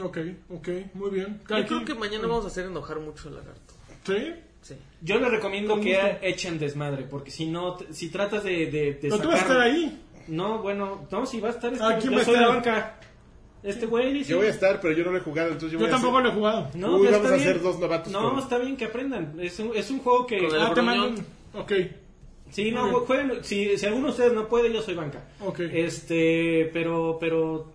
Ok, 0.00 0.18
ok, 0.50 0.68
muy 0.94 1.10
bien. 1.10 1.40
Yo 1.48 1.66
creo 1.66 1.84
que 1.84 1.94
mañana 1.94 2.26
vamos 2.26 2.44
a 2.44 2.48
hacer 2.48 2.64
enojar 2.66 2.98
mucho 3.00 3.28
al 3.28 3.34
lagarto. 3.36 3.74
¿Sí? 4.06 4.32
Sí. 4.62 4.74
Yo 5.02 5.18
les 5.18 5.30
recomiendo 5.30 5.78
que 5.80 5.94
gusto. 5.94 6.18
echen 6.22 6.58
desmadre, 6.58 7.02
porque 7.04 7.30
si 7.30 7.46
no, 7.46 7.76
si 7.90 8.08
tratas 8.08 8.44
de, 8.44 8.66
de, 8.66 8.70
de 8.70 8.94
Pero 9.02 9.18
tú 9.18 9.28
vas 9.28 9.38
a 9.38 9.42
estar 9.42 9.60
ahí. 9.60 10.00
No, 10.28 10.62
bueno, 10.62 11.06
no, 11.10 11.26
si 11.26 11.40
va 11.40 11.48
a 11.48 11.50
estar 11.52 11.72
este, 11.72 11.84
Ah, 11.84 11.98
¿quién 11.98 12.10
yo 12.12 12.16
va 12.16 12.22
a 12.22 12.24
soy 12.24 12.34
estar? 12.36 12.48
banca. 12.48 12.98
Este 13.64 13.86
güey 13.86 14.12
dice... 14.12 14.30
Yo 14.30 14.38
voy 14.38 14.46
a 14.46 14.50
estar, 14.50 14.80
pero 14.80 14.94
yo 14.94 15.04
no 15.04 15.10
lo 15.12 15.18
he 15.18 15.20
jugado, 15.20 15.48
entonces 15.52 15.72
yo, 15.72 15.78
Yo 15.78 15.84
voy 15.84 15.88
a 15.88 15.90
tampoco 15.90 16.18
hacer- 16.18 16.24
lo 16.26 16.32
he 16.32 16.34
jugado. 16.36 16.70
No, 16.74 16.96
Uy, 16.96 17.06
vamos 17.06 17.10
está 17.16 17.28
a 17.28 17.36
bien. 17.36 17.48
hacer 17.48 17.62
dos 17.62 17.78
novatos 17.78 18.12
No, 18.12 18.30
con- 18.30 18.38
está 18.38 18.58
bien 18.58 18.76
que 18.76 18.84
aprendan. 18.86 19.34
Es 19.40 19.58
un, 19.58 19.72
es 19.76 19.90
un 19.90 19.98
juego 19.98 20.26
que... 20.26 20.38
Con 20.38 20.56
el- 20.56 20.62
Ah, 20.62 20.72
te 20.74 20.82
mandan. 20.82 21.26
Ok, 21.54 21.72
Sí, 22.52 22.70
no, 22.70 22.84
bien. 22.84 22.96
jueguen- 23.06 23.42
si, 23.42 23.76
si 23.78 23.86
alguno 23.86 24.06
de 24.06 24.10
ustedes 24.12 24.32
no 24.32 24.48
puede, 24.48 24.72
yo 24.72 24.82
soy 24.82 24.94
banca. 24.94 25.24
Ok. 25.40 25.60
Este, 25.60 26.70
pero, 26.72 27.16
pero 27.20 27.72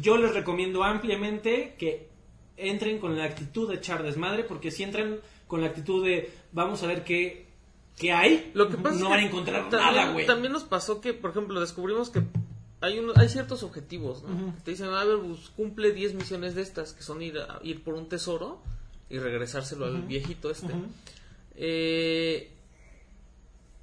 yo 0.00 0.18
les 0.18 0.34
recomiendo 0.34 0.82
ampliamente 0.84 1.74
que 1.78 2.08
entren 2.56 2.98
con 2.98 3.16
la 3.16 3.24
actitud 3.24 3.68
de 3.68 3.76
echar 3.76 4.02
desmadre, 4.02 4.44
porque 4.44 4.70
si 4.70 4.82
entran 4.82 5.18
con 5.46 5.60
la 5.62 5.68
actitud 5.68 6.04
de 6.04 6.30
vamos 6.52 6.82
a 6.82 6.86
ver 6.86 7.04
qué, 7.04 7.46
qué 7.96 8.12
hay, 8.12 8.50
Lo 8.54 8.68
que 8.68 8.76
pasa 8.76 8.98
no 9.00 9.08
van 9.10 9.20
a 9.20 9.26
encontrar 9.26 9.70
también, 9.70 9.94
nada, 9.94 10.12
güey. 10.12 10.26
También 10.26 10.52
nos 10.52 10.64
pasó 10.64 11.00
que, 11.00 11.14
por 11.14 11.30
ejemplo, 11.30 11.58
descubrimos 11.60 12.10
que 12.10 12.22
hay 12.82 12.98
uno, 12.98 13.12
hay 13.16 13.28
ciertos 13.28 13.62
objetivos, 13.62 14.22
¿no? 14.22 14.54
Te 14.64 14.72
dicen, 14.72 14.88
a 14.88 15.04
ver, 15.04 15.18
pues, 15.18 15.50
cumple 15.56 15.92
10 15.92 16.14
misiones 16.14 16.54
de 16.54 16.62
estas, 16.62 16.92
que 16.94 17.02
son 17.02 17.22
ir, 17.22 17.38
a- 17.38 17.60
ir 17.62 17.82
por 17.82 17.94
un 17.94 18.08
tesoro 18.08 18.60
y 19.08 19.18
regresárselo 19.18 19.86
al 19.86 20.02
viejito 20.02 20.50
este. 20.50 20.68
Eh, 21.56 22.50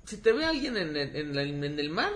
si 0.07 0.17
te 0.17 0.31
ve 0.31 0.45
alguien 0.45 0.75
en, 0.77 0.97
el- 0.97 1.15
en 1.15 1.35
la- 1.35 1.43
en 1.43 1.79
el 1.79 1.89
mar, 1.91 2.11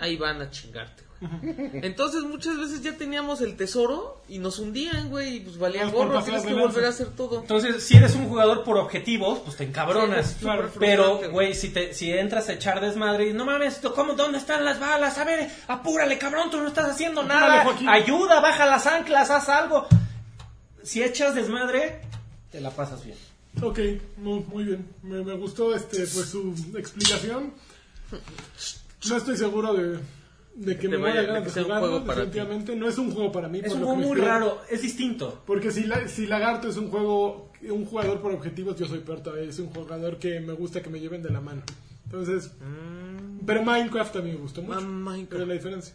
ahí 0.00 0.16
van 0.16 0.42
a 0.42 0.50
chingarte, 0.50 1.04
güey. 1.20 1.70
Entonces 1.84 2.22
muchas 2.24 2.56
veces 2.58 2.82
ya 2.82 2.96
teníamos 2.96 3.40
el 3.40 3.56
tesoro 3.56 4.22
y 4.28 4.38
nos 4.38 4.58
hundían, 4.58 5.08
güey, 5.10 5.36
y 5.36 5.40
pues 5.40 5.56
valía 5.58 5.82
por 5.90 6.08
gorro, 6.08 6.22
tienes 6.22 6.44
que 6.44 6.54
volver 6.54 6.84
a 6.84 6.88
hacer 6.88 7.08
todo. 7.16 7.40
Entonces, 7.40 7.82
si 7.82 7.96
eres 7.96 8.14
un 8.14 8.28
jugador 8.28 8.64
por 8.64 8.76
objetivos, 8.76 9.38
pues 9.40 9.56
te 9.56 9.64
encabronas. 9.64 10.36
Sí, 10.40 10.46
Pero, 10.78 11.30
güey, 11.30 11.54
si, 11.54 11.70
te, 11.70 11.94
si 11.94 12.12
entras 12.12 12.48
a 12.48 12.52
echar 12.54 12.80
desmadre 12.80 13.28
y 13.30 13.32
no 13.32 13.44
mames, 13.44 13.74
esto, 13.76 13.94
¿cómo, 13.94 14.14
¿dónde 14.14 14.38
están 14.38 14.64
las 14.64 14.78
balas? 14.80 15.16
A 15.18 15.24
ver, 15.24 15.50
apúrale, 15.68 16.18
cabrón, 16.18 16.50
tú 16.50 16.58
no 16.60 16.68
estás 16.68 16.90
haciendo 16.90 17.20
Apúrale, 17.22 17.40
nada. 17.46 17.64
Joaquín. 17.64 17.88
Ayuda, 17.88 18.40
baja 18.40 18.66
las 18.66 18.86
anclas, 18.86 19.30
haz 19.30 19.48
algo. 19.48 19.86
Si 20.82 21.02
echas 21.02 21.34
desmadre, 21.34 22.00
te 22.50 22.60
la 22.60 22.70
pasas 22.70 23.04
bien. 23.04 23.16
Ok, 23.62 23.78
muy, 24.18 24.40
muy 24.40 24.64
bien. 24.64 24.86
Me, 25.02 25.22
me 25.24 25.34
gustó 25.34 25.74
este, 25.74 25.98
pues, 25.98 26.26
su 26.30 26.54
explicación. 26.76 27.52
No 29.08 29.16
estoy 29.16 29.36
seguro 29.36 29.74
de, 29.74 29.98
de 30.56 30.78
que 30.78 30.88
me 30.88 30.96
vaya 30.96 31.16
vaya- 31.16 31.20
a 31.22 31.26
ganar 31.34 31.50
de 31.52 31.62
jugarlo, 31.62 32.02
ti. 32.02 32.08
definitivamente. 32.08 32.76
No 32.76 32.88
es 32.88 32.98
un 32.98 33.12
juego 33.12 33.30
para 33.32 33.48
mí. 33.48 33.60
Es 33.62 33.72
un 33.72 33.78
juego 33.84 33.96
muy 33.96 34.18
raro, 34.18 34.60
es 34.70 34.82
distinto. 34.82 35.42
Porque 35.46 35.70
si, 35.70 35.84
la- 35.84 36.08
si 36.08 36.26
Lagarto 36.26 36.68
es 36.68 36.76
un 36.76 36.90
juego, 36.90 37.52
un 37.68 37.84
jugador 37.86 38.20
por 38.20 38.32
objetivos, 38.32 38.76
yo 38.76 38.86
soy 38.86 39.00
todavía. 39.00 39.48
Es 39.48 39.58
un 39.58 39.68
jugador 39.70 40.18
que 40.18 40.40
me 40.40 40.52
gusta 40.54 40.82
que 40.82 40.90
me 40.90 41.00
lleven 41.00 41.22
de 41.22 41.30
la 41.30 41.40
mano. 41.40 41.62
Entonces, 42.06 42.50
pero 43.46 43.62
Minecraft 43.62 44.16
a 44.16 44.22
mí 44.22 44.30
me 44.32 44.38
gustó 44.38 44.62
mucho. 44.62 44.78
Ah, 44.78 44.80
Minecraft. 44.80 45.30
Pero 45.30 45.42
es 45.42 45.48
la 45.48 45.54
diferencia. 45.54 45.94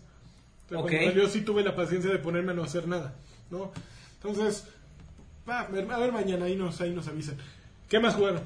Entonces, 0.69 0.85
Ok. 0.85 0.91
cuando 0.91 1.09
salió 1.11 1.29
sí 1.29 1.41
tuve 1.41 1.63
la 1.63 1.75
paciencia 1.75 2.11
de 2.11 2.19
ponerme 2.19 2.51
a 2.51 2.55
no 2.55 2.63
hacer 2.63 2.87
nada. 2.87 3.15
¿no? 3.49 3.71
Entonces, 4.21 4.65
va, 5.47 5.61
a 5.61 5.67
ver 5.67 5.91
a 5.91 5.97
ver 5.99 6.11
mañana, 6.11 6.45
ahí 6.45 6.55
nos, 6.55 6.79
ahí 6.81 6.91
nos 6.93 7.07
avisan. 7.07 7.35
¿Qué 7.93 7.99
más 7.99 8.15
jugaron? 8.15 8.41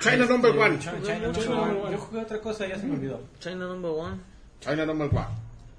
China 0.00 0.26
number 0.26 0.50
one. 0.58 0.80
China, 0.80 0.98
China, 1.00 1.32
China. 1.32 1.90
Yo 1.92 1.98
jugué 1.98 2.22
otra 2.22 2.40
cosa, 2.40 2.66
ya 2.66 2.76
se 2.76 2.86
me 2.86 2.94
olvidó. 2.96 3.20
China 3.38 3.68
number 3.68 3.92
one. 3.92 4.16
China 4.58 4.84
number 4.84 5.06
one. 5.08 5.26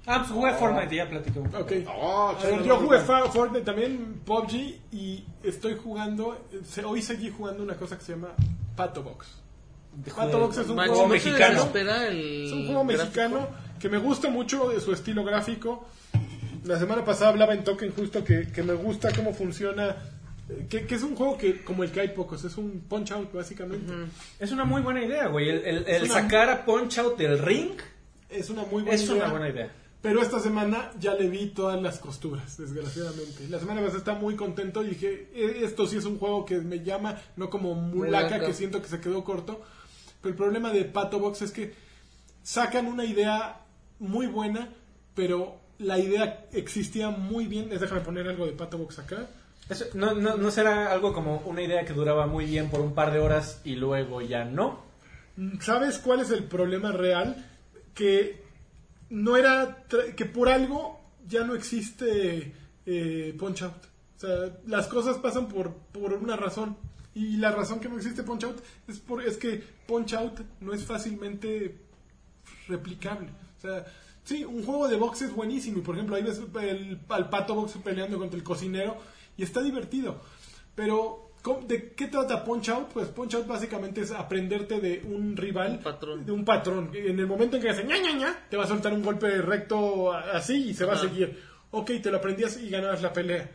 Ah, 0.06 0.20
pues 0.20 0.30
jugué 0.30 0.54
Fortnite, 0.54 0.96
ya 0.96 1.06
platicó. 1.06 1.40
Ok. 1.40 1.72
Oh, 1.94 2.34
China 2.40 2.62
yo 2.64 2.78
jugué 2.78 2.96
one. 2.96 3.28
Fortnite 3.30 3.64
también, 3.66 4.22
PUBG, 4.24 4.52
y 4.92 5.22
estoy 5.42 5.76
jugando, 5.76 6.46
se- 6.66 6.82
hoy 6.82 7.02
seguí 7.02 7.28
jugando 7.30 7.62
una 7.62 7.74
cosa 7.74 7.98
que 7.98 8.04
se 8.04 8.12
llama 8.12 8.28
Pato 8.74 9.02
Box. 9.02 9.26
Pato 10.16 10.38
Box 10.38 10.56
es 10.56 10.68
un 10.70 10.76
Macho, 10.76 10.92
juego 10.92 11.06
¿no 11.08 11.12
mexicano. 11.12 11.68
Es 11.74 12.52
un 12.52 12.64
juego 12.66 12.84
gráfico? 12.86 13.04
mexicano 13.04 13.48
que 13.78 13.90
me 13.90 13.98
gusta 13.98 14.30
mucho 14.30 14.70
de 14.70 14.80
su 14.80 14.90
estilo 14.94 15.22
gráfico. 15.22 15.84
La 16.64 16.78
semana 16.78 17.04
pasada 17.04 17.28
hablaba 17.28 17.52
en 17.52 17.62
Token 17.62 17.92
justo 17.92 18.24
que, 18.24 18.50
que 18.50 18.62
me 18.62 18.72
gusta 18.72 19.10
cómo 19.14 19.34
funciona. 19.34 19.96
Que, 20.68 20.86
que 20.86 20.94
es 20.94 21.02
un 21.02 21.14
juego 21.16 21.36
que, 21.38 21.62
como 21.64 21.84
el 21.84 21.90
que 21.92 22.00
hay 22.00 22.08
pocos, 22.08 22.44
es 22.44 22.56
un 22.56 22.80
punch 22.88 23.12
out 23.12 23.32
básicamente. 23.32 23.92
Es 24.38 24.52
una 24.52 24.64
muy 24.64 24.82
buena 24.82 25.04
idea, 25.04 25.26
güey. 25.28 25.48
El, 25.48 25.58
el- 25.64 25.76
el 25.86 26.02
Es 26.04 26.10
una- 26.10 26.14
sacar 26.22 26.48
a 26.50 26.64
Punch 26.64 26.98
Out 26.98 27.16
del 27.18 27.38
ring 27.38 27.72
Es 28.28 28.50
una 28.50 28.62
muy 28.62 28.82
buena 28.82 28.92
es 28.94 29.02
idea. 29.04 29.14
una 29.16 29.28
buena 29.30 29.48
idea. 29.48 29.72
Pero 30.02 30.22
esta 30.22 30.40
semana 30.40 30.90
ya 30.98 31.14
le 31.14 31.28
vi 31.28 31.48
todas 31.48 31.80
las 31.82 31.98
costuras, 31.98 32.56
desgraciadamente. 32.56 33.46
La 33.50 33.58
semana 33.58 33.80
pasada 33.82 33.98
estaba 33.98 34.18
muy 34.18 34.34
contento 34.34 34.82
y 34.82 34.88
dije, 34.90 35.28
"Eh, 35.34 35.60
esto 35.62 35.86
sí 35.86 35.98
es 35.98 36.06
un 36.06 36.18
juego 36.18 36.46
que 36.46 36.56
me 36.58 36.82
llama, 36.82 37.20
no 37.36 37.50
como 37.50 37.74
Mulaka, 37.74 38.26
Mulaka. 38.28 38.46
que 38.46 38.54
siento 38.54 38.80
que 38.80 38.88
se 38.88 38.98
quedó 39.00 39.22
corto. 39.24 39.60
Pero 40.22 40.30
el 40.32 40.36
problema 40.36 40.72
de 40.72 40.84
Pato 40.86 41.18
Box 41.18 41.42
es 41.42 41.50
que 41.52 41.74
sacan 42.42 42.86
una 42.86 43.04
idea 43.04 43.60
muy 43.98 44.26
buena, 44.26 44.70
pero 45.14 45.56
la 45.78 45.98
idea 45.98 46.46
existía 46.52 47.10
muy 47.10 47.46
bien. 47.46 47.68
Déjame 47.68 48.00
poner 48.00 48.26
algo 48.28 48.46
de 48.46 48.52
Pato 48.52 48.78
Box 48.78 48.98
acá. 49.00 49.28
No, 49.94 50.14
no, 50.14 50.36
¿No 50.36 50.50
será 50.50 50.92
algo 50.92 51.12
como 51.12 51.38
una 51.46 51.62
idea 51.62 51.84
que 51.84 51.92
duraba 51.92 52.26
muy 52.26 52.44
bien 52.44 52.70
por 52.70 52.80
un 52.80 52.94
par 52.94 53.12
de 53.12 53.20
horas 53.20 53.60
y 53.64 53.76
luego 53.76 54.20
ya 54.20 54.44
no? 54.44 54.82
¿Sabes 55.60 55.98
cuál 55.98 56.20
es 56.20 56.30
el 56.30 56.44
problema 56.44 56.92
real? 56.92 57.46
Que 57.94 58.42
no 59.10 59.36
era 59.36 59.84
que 60.16 60.24
por 60.26 60.48
algo 60.48 61.00
ya 61.26 61.44
no 61.44 61.54
existe 61.54 62.52
eh, 62.86 63.34
Punch 63.38 63.62
Out. 63.62 63.84
O 64.16 64.20
sea, 64.20 64.58
las 64.66 64.86
cosas 64.88 65.18
pasan 65.18 65.48
por, 65.48 65.72
por 65.92 66.12
una 66.14 66.36
razón. 66.36 66.76
Y 67.14 67.36
la 67.36 67.50
razón 67.50 67.80
que 67.80 67.88
no 67.88 67.96
existe 67.96 68.22
Punch 68.22 68.44
Out 68.44 68.60
es, 68.88 68.98
por, 68.98 69.22
es 69.22 69.36
que 69.36 69.62
Punch 69.86 70.14
Out 70.14 70.40
no 70.60 70.72
es 70.72 70.84
fácilmente 70.84 71.78
replicable. 72.68 73.28
O 73.58 73.60
sea, 73.60 73.86
sí, 74.24 74.44
un 74.44 74.64
juego 74.64 74.88
de 74.88 74.96
box 74.96 75.22
es 75.22 75.34
buenísimo. 75.34 75.78
Y 75.78 75.82
por 75.82 75.94
ejemplo, 75.94 76.16
ahí 76.16 76.22
ves 76.22 76.40
el, 76.60 77.00
al 77.08 77.30
pato 77.30 77.54
box 77.54 77.78
peleando 77.82 78.18
contra 78.18 78.36
el 78.36 78.44
cocinero 78.44 78.98
y 79.40 79.42
está 79.42 79.62
divertido. 79.62 80.20
Pero, 80.74 81.30
¿cómo- 81.42 81.66
¿de 81.66 81.92
qué 81.92 82.06
trata 82.08 82.44
Punch 82.44 82.68
Out? 82.68 82.88
Pues 82.92 83.08
Punch 83.08 83.34
Out 83.36 83.46
básicamente 83.46 84.02
es 84.02 84.10
aprenderte 84.12 84.80
de 84.80 85.02
un 85.04 85.36
rival, 85.36 85.72
Un 85.72 85.82
patrón. 85.82 86.26
de 86.26 86.32
un 86.32 86.44
patrón. 86.44 86.90
En 86.94 87.18
el 87.18 87.26
momento 87.26 87.56
en 87.56 87.62
que 87.62 87.70
hace 87.70 87.84
ña, 87.84 87.96
ña, 87.98 88.12
ña, 88.12 88.46
te 88.50 88.56
va 88.56 88.64
a 88.64 88.68
soltar 88.68 88.92
un 88.92 89.02
golpe 89.02 89.40
recto 89.40 90.12
así 90.12 90.68
y 90.70 90.74
se 90.74 90.84
va 90.84 90.92
a 90.94 90.98
seguir. 90.98 91.38
Ok, 91.70 91.90
te 92.02 92.10
lo 92.10 92.18
aprendías 92.18 92.58
y 92.60 92.68
ganabas 92.68 93.00
la 93.02 93.12
pelea. 93.12 93.50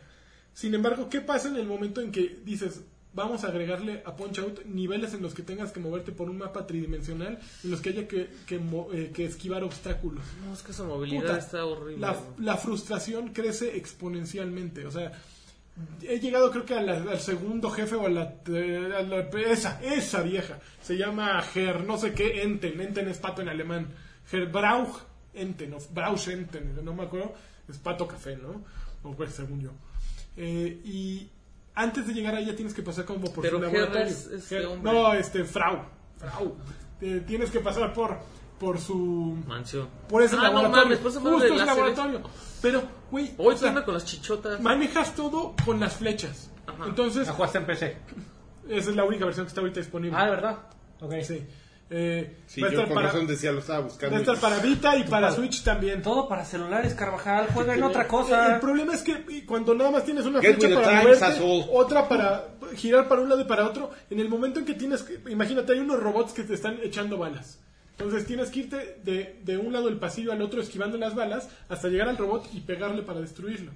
Sin 0.53 0.73
embargo, 0.73 1.07
¿qué 1.09 1.21
pasa 1.21 1.49
en 1.49 1.57
el 1.57 1.67
momento 1.67 2.01
en 2.01 2.11
que 2.11 2.39
dices, 2.43 2.81
vamos 3.13 3.43
a 3.43 3.47
agregarle 3.47 4.01
a 4.05 4.15
Punch 4.15 4.39
Out 4.39 4.65
niveles 4.65 5.13
en 5.13 5.21
los 5.21 5.33
que 5.33 5.41
tengas 5.43 5.71
que 5.71 5.79
moverte 5.79 6.11
por 6.11 6.29
un 6.29 6.37
mapa 6.37 6.65
tridimensional, 6.67 7.39
en 7.63 7.71
los 7.71 7.79
que 7.81 7.89
haya 7.89 8.07
que, 8.07 8.29
que 8.45 8.55
eh, 8.93 9.11
que 9.13 9.25
esquivar 9.25 9.63
obstáculos? 9.63 10.23
No, 10.45 10.53
es 10.53 10.61
que 10.63 10.71
esa 10.71 10.83
movilidad 10.83 11.21
Puta, 11.23 11.37
está 11.37 11.65
horrible. 11.65 11.99
La, 12.01 12.15
la 12.39 12.57
frustración 12.57 13.29
crece 13.33 13.75
exponencialmente. 13.77 14.85
O 14.85 14.91
sea, 14.91 15.11
he 16.02 16.19
llegado 16.19 16.52
creo 16.52 16.65
que 16.65 16.73
a 16.76 16.81
la- 16.81 16.93
al 17.11 17.19
segundo 17.19 17.69
jefe 17.69 17.95
o 17.95 18.06
a 18.06 18.10
la, 18.10 18.35
eh, 18.47 18.93
a 18.97 19.02
la- 19.02 19.30
esa, 19.52 19.81
esa 19.84 20.22
vieja. 20.22 20.60
Se 20.81 20.97
llama 20.97 21.41
Ger, 21.41 21.84
no 21.84 21.97
sé 21.97 22.14
qué, 22.14 22.43
Enten. 22.43 22.80
Enten 22.80 23.07
es 23.07 23.18
pato 23.18 23.41
en 23.41 23.49
alemán. 23.49 23.88
Ger 24.30 24.47
Brauch 24.47 24.95
Enten, 25.34 25.73
o 25.73 25.77
Brauch 25.93 26.27
Enten, 26.30 26.80
no 26.84 26.93
me 26.93 27.03
acuerdo. 27.03 27.34
Es 27.68 27.77
pato 27.77 28.07
café, 28.07 28.38
¿no? 28.38 28.64
o 29.03 29.11
pues 29.15 29.34
según 29.35 29.61
yo. 29.61 29.72
Eh, 30.38 30.81
y 30.84 31.30
antes 31.76 32.07
de 32.07 32.14
llegar 32.14 32.34
a 32.35 32.39
ella 32.39 32.56
tienes 32.56 32.73
que 32.73 32.81
pasar 32.81 33.06
como 33.06 33.31
por 33.31 33.43
Pero 33.43 33.57
su 33.57 33.64
laboratorio. 33.64 34.06
es- 34.06 34.27
es 34.27 34.52
no, 34.81 35.14
este, 35.14 35.43
Frau. 35.43 35.80
Frau. 36.18 36.56
Eh, 37.02 37.22
tienes 37.27 37.52
que 37.52 37.60
pasar 37.60 37.93
por, 37.93 38.18
por 38.60 38.80
su... 38.80 39.38
Mansión. 39.48 39.88
Por 40.07 40.23
ese 40.23 40.36
ah, 40.36 40.38
no 40.38 40.44
laboratorio. 40.44 40.84
mames, 40.84 40.99
pues 40.99 41.14
Justo 41.18 41.44
ese 41.45 41.65
laboratorio. 41.65 42.22
Pero, 42.61 42.84
güey, 43.11 43.34
Hoy 43.38 43.53
o 43.53 43.57
sea, 43.57 43.69
anda 43.69 43.86
con 43.86 43.94
las 43.94 44.06
chichotas. 44.06 44.60
manejas 44.61 45.14
todo 45.15 45.56
con 45.65 45.80
las 45.80 45.94
flechas. 45.95 46.49
Ajá. 46.68 46.86
Entonces, 46.88 47.27
La 47.27 47.34
jugaste 47.34 47.57
en 47.60 47.65
PC. 47.65 47.98
esa 48.69 48.90
es 48.90 48.95
la 48.95 49.03
única 49.03 49.26
versión 49.26 49.45
que 49.45 49.49
está 49.49 49.61
ahorita 49.61 49.80
disponible. 49.80 50.18
Ah, 50.19 50.26
de 50.26 50.32
verdad. 50.32 50.57
Ok. 51.02 51.14
Sí. 51.23 51.45
Eh, 51.88 52.38
Sí, 52.48 52.61
va 52.61 52.68
a 52.68 52.72
yo 52.72 52.77
estar 52.77 52.88
con 52.88 52.95
para, 52.95 53.07
razón 53.11 53.27
decía, 53.27 53.52
lo 53.52 53.60
estaba 53.60 53.80
va 53.80 53.86
buscando. 53.86 54.15
a 54.15 54.19
estar 54.19 54.38
para 54.40 54.57
Vita 54.57 54.95
y 54.95 55.03
para 55.03 55.27
para- 55.27 55.32
Switch 55.34 55.64
también. 55.64 56.02
Todo 56.02 56.27
para 56.27 56.44
celulares, 56.44 56.95
Carvajal. 56.95 57.48
Juega 57.53 57.76
en 57.76 57.84
otra 57.84 58.02
El 58.03 58.07
cosa. 58.07 58.57
problema 58.60 58.94
es 58.95 59.03
que 59.03 59.45
cuando 59.45 59.76
nada 59.76 59.91
más 59.91 60.03
tienes 60.03 60.26
una 60.26 60.41
Get 60.41 60.56
flecha 60.60 60.82
para 60.82 61.03
moverte, 61.03 61.68
otra 61.72 62.10
para 62.10 62.48
girar 62.76 63.07
para 63.07 63.22
un 63.22 63.30
lado 63.30 63.41
y 63.41 63.45
para 63.45 63.68
otro, 63.68 63.91
en 64.10 64.19
el 64.19 64.30
momento 64.30 64.60
en 64.60 64.65
que 64.65 64.73
tienes 64.73 65.03
que, 65.03 65.22
imagínate, 65.30 65.73
hay 65.73 65.80
unos 65.80 65.99
robots 65.99 66.34
que 66.34 66.44
te 66.44 66.56
están 66.56 66.80
echando 66.82 67.19
balas. 67.19 67.60
Entonces 67.97 68.26
tienes 68.26 68.49
que 68.49 68.59
irte 68.61 68.97
de, 69.03 69.39
de 69.43 69.57
un 69.57 69.72
lado 69.72 69.85
del 69.85 69.97
pasillo 69.97 70.31
al 70.34 70.41
otro 70.41 70.61
esquivando 70.61 70.97
las 70.97 71.15
balas 71.15 71.49
hasta 71.69 71.88
llegar 71.88 72.09
al 72.09 72.17
robot 72.17 72.49
y 72.53 72.59
pegarle 72.59 73.03
para 73.03 73.22
destruirlo. 73.22 73.72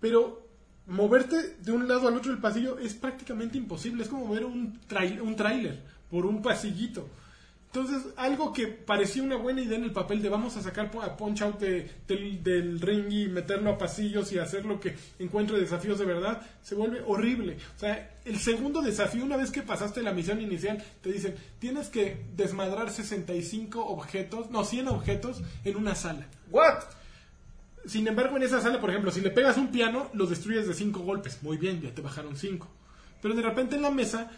Pero 0.00 0.46
moverte 0.86 1.56
de 1.60 1.72
un 1.72 1.88
lado 1.88 2.08
al 2.08 2.16
otro 2.16 2.32
del 2.32 2.40
pasillo 2.40 2.78
es 2.78 2.94
prácticamente 2.94 3.56
imposible. 3.56 4.02
Es 4.02 4.08
como 4.10 4.26
mover 4.26 4.44
un, 4.44 4.78
un 5.22 5.36
tráiler 5.36 5.80
por 6.10 6.26
un 6.26 6.42
pasillito. 6.42 7.08
Entonces, 7.74 8.02
algo 8.16 8.52
que 8.52 8.66
parecía 8.66 9.22
una 9.22 9.36
buena 9.36 9.62
idea 9.62 9.78
en 9.78 9.84
el 9.84 9.92
papel 9.92 10.20
de 10.20 10.28
vamos 10.28 10.58
a 10.58 10.62
sacar 10.62 10.90
a 11.02 11.16
Punch 11.16 11.40
Out 11.40 11.58
de- 11.58 11.90
del, 12.06 12.42
del 12.42 12.80
ring 12.82 13.10
y 13.10 13.28
meterlo 13.28 13.70
a 13.70 13.78
pasillos 13.78 14.30
y 14.32 14.38
hacer 14.38 14.66
lo 14.66 14.78
que 14.78 14.94
encuentre 15.18 15.58
desafíos 15.58 15.98
de 15.98 16.04
verdad, 16.04 16.42
se 16.60 16.74
vuelve 16.74 17.00
horrible. 17.06 17.56
O 17.74 17.78
sea, 17.80 18.11
el 18.24 18.38
segundo 18.38 18.82
desafío, 18.82 19.24
una 19.24 19.36
vez 19.36 19.50
que 19.50 19.62
pasaste 19.62 20.02
la 20.02 20.12
misión 20.12 20.40
inicial, 20.40 20.82
te 21.00 21.12
dicen, 21.12 21.34
tienes 21.58 21.88
que 21.88 22.24
desmadrar 22.36 22.90
65 22.90 23.84
objetos, 23.84 24.50
no, 24.50 24.64
100 24.64 24.88
objetos 24.88 25.42
en 25.64 25.76
una 25.76 25.94
sala. 25.94 26.26
What? 26.50 26.84
Sin 27.84 28.06
embargo, 28.06 28.36
en 28.36 28.44
esa 28.44 28.60
sala, 28.60 28.80
por 28.80 28.90
ejemplo, 28.90 29.10
si 29.10 29.20
le 29.20 29.30
pegas 29.30 29.56
un 29.56 29.72
piano, 29.72 30.08
lo 30.12 30.26
destruyes 30.26 30.68
de 30.68 30.74
5 30.74 31.00
golpes. 31.00 31.42
Muy 31.42 31.56
bien, 31.56 31.80
ya 31.80 31.92
te 31.92 32.00
bajaron 32.00 32.36
5. 32.36 32.68
Pero 33.20 33.34
de 33.34 33.42
repente 33.42 33.76
en 33.76 33.82
la 33.82 33.90
mesa, 33.90 34.30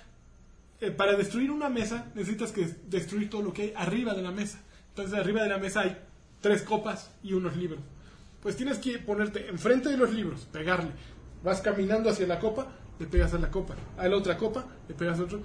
eh, 0.80 0.90
para 0.90 1.14
destruir 1.14 1.50
una 1.50 1.68
mesa, 1.68 2.10
necesitas 2.14 2.52
que 2.52 2.68
destruir 2.88 3.28
todo 3.28 3.42
lo 3.42 3.52
que 3.52 3.62
hay 3.62 3.72
arriba 3.76 4.14
de 4.14 4.22
la 4.22 4.30
mesa. 4.30 4.60
Entonces, 4.88 5.18
arriba 5.18 5.42
de 5.42 5.48
la 5.48 5.58
mesa 5.58 5.80
hay 5.80 5.98
tres 6.40 6.62
copas 6.62 7.10
y 7.22 7.32
unos 7.32 7.56
libros. 7.56 7.80
Pues 8.42 8.56
tienes 8.56 8.78
que 8.78 8.98
ponerte 8.98 9.48
enfrente 9.48 9.88
de 9.88 9.96
los 9.96 10.12
libros, 10.12 10.46
pegarle. 10.52 10.90
Vas 11.42 11.60
caminando 11.60 12.10
hacia 12.10 12.26
la 12.26 12.38
copa, 12.38 12.68
le 12.98 13.06
pegas 13.06 13.34
a 13.34 13.38
la 13.38 13.50
copa. 13.50 13.74
A 13.96 14.08
la 14.08 14.16
otra 14.16 14.36
copa, 14.36 14.64
le 14.88 14.94
pegas 14.94 15.18
a 15.20 15.24
otro. 15.24 15.42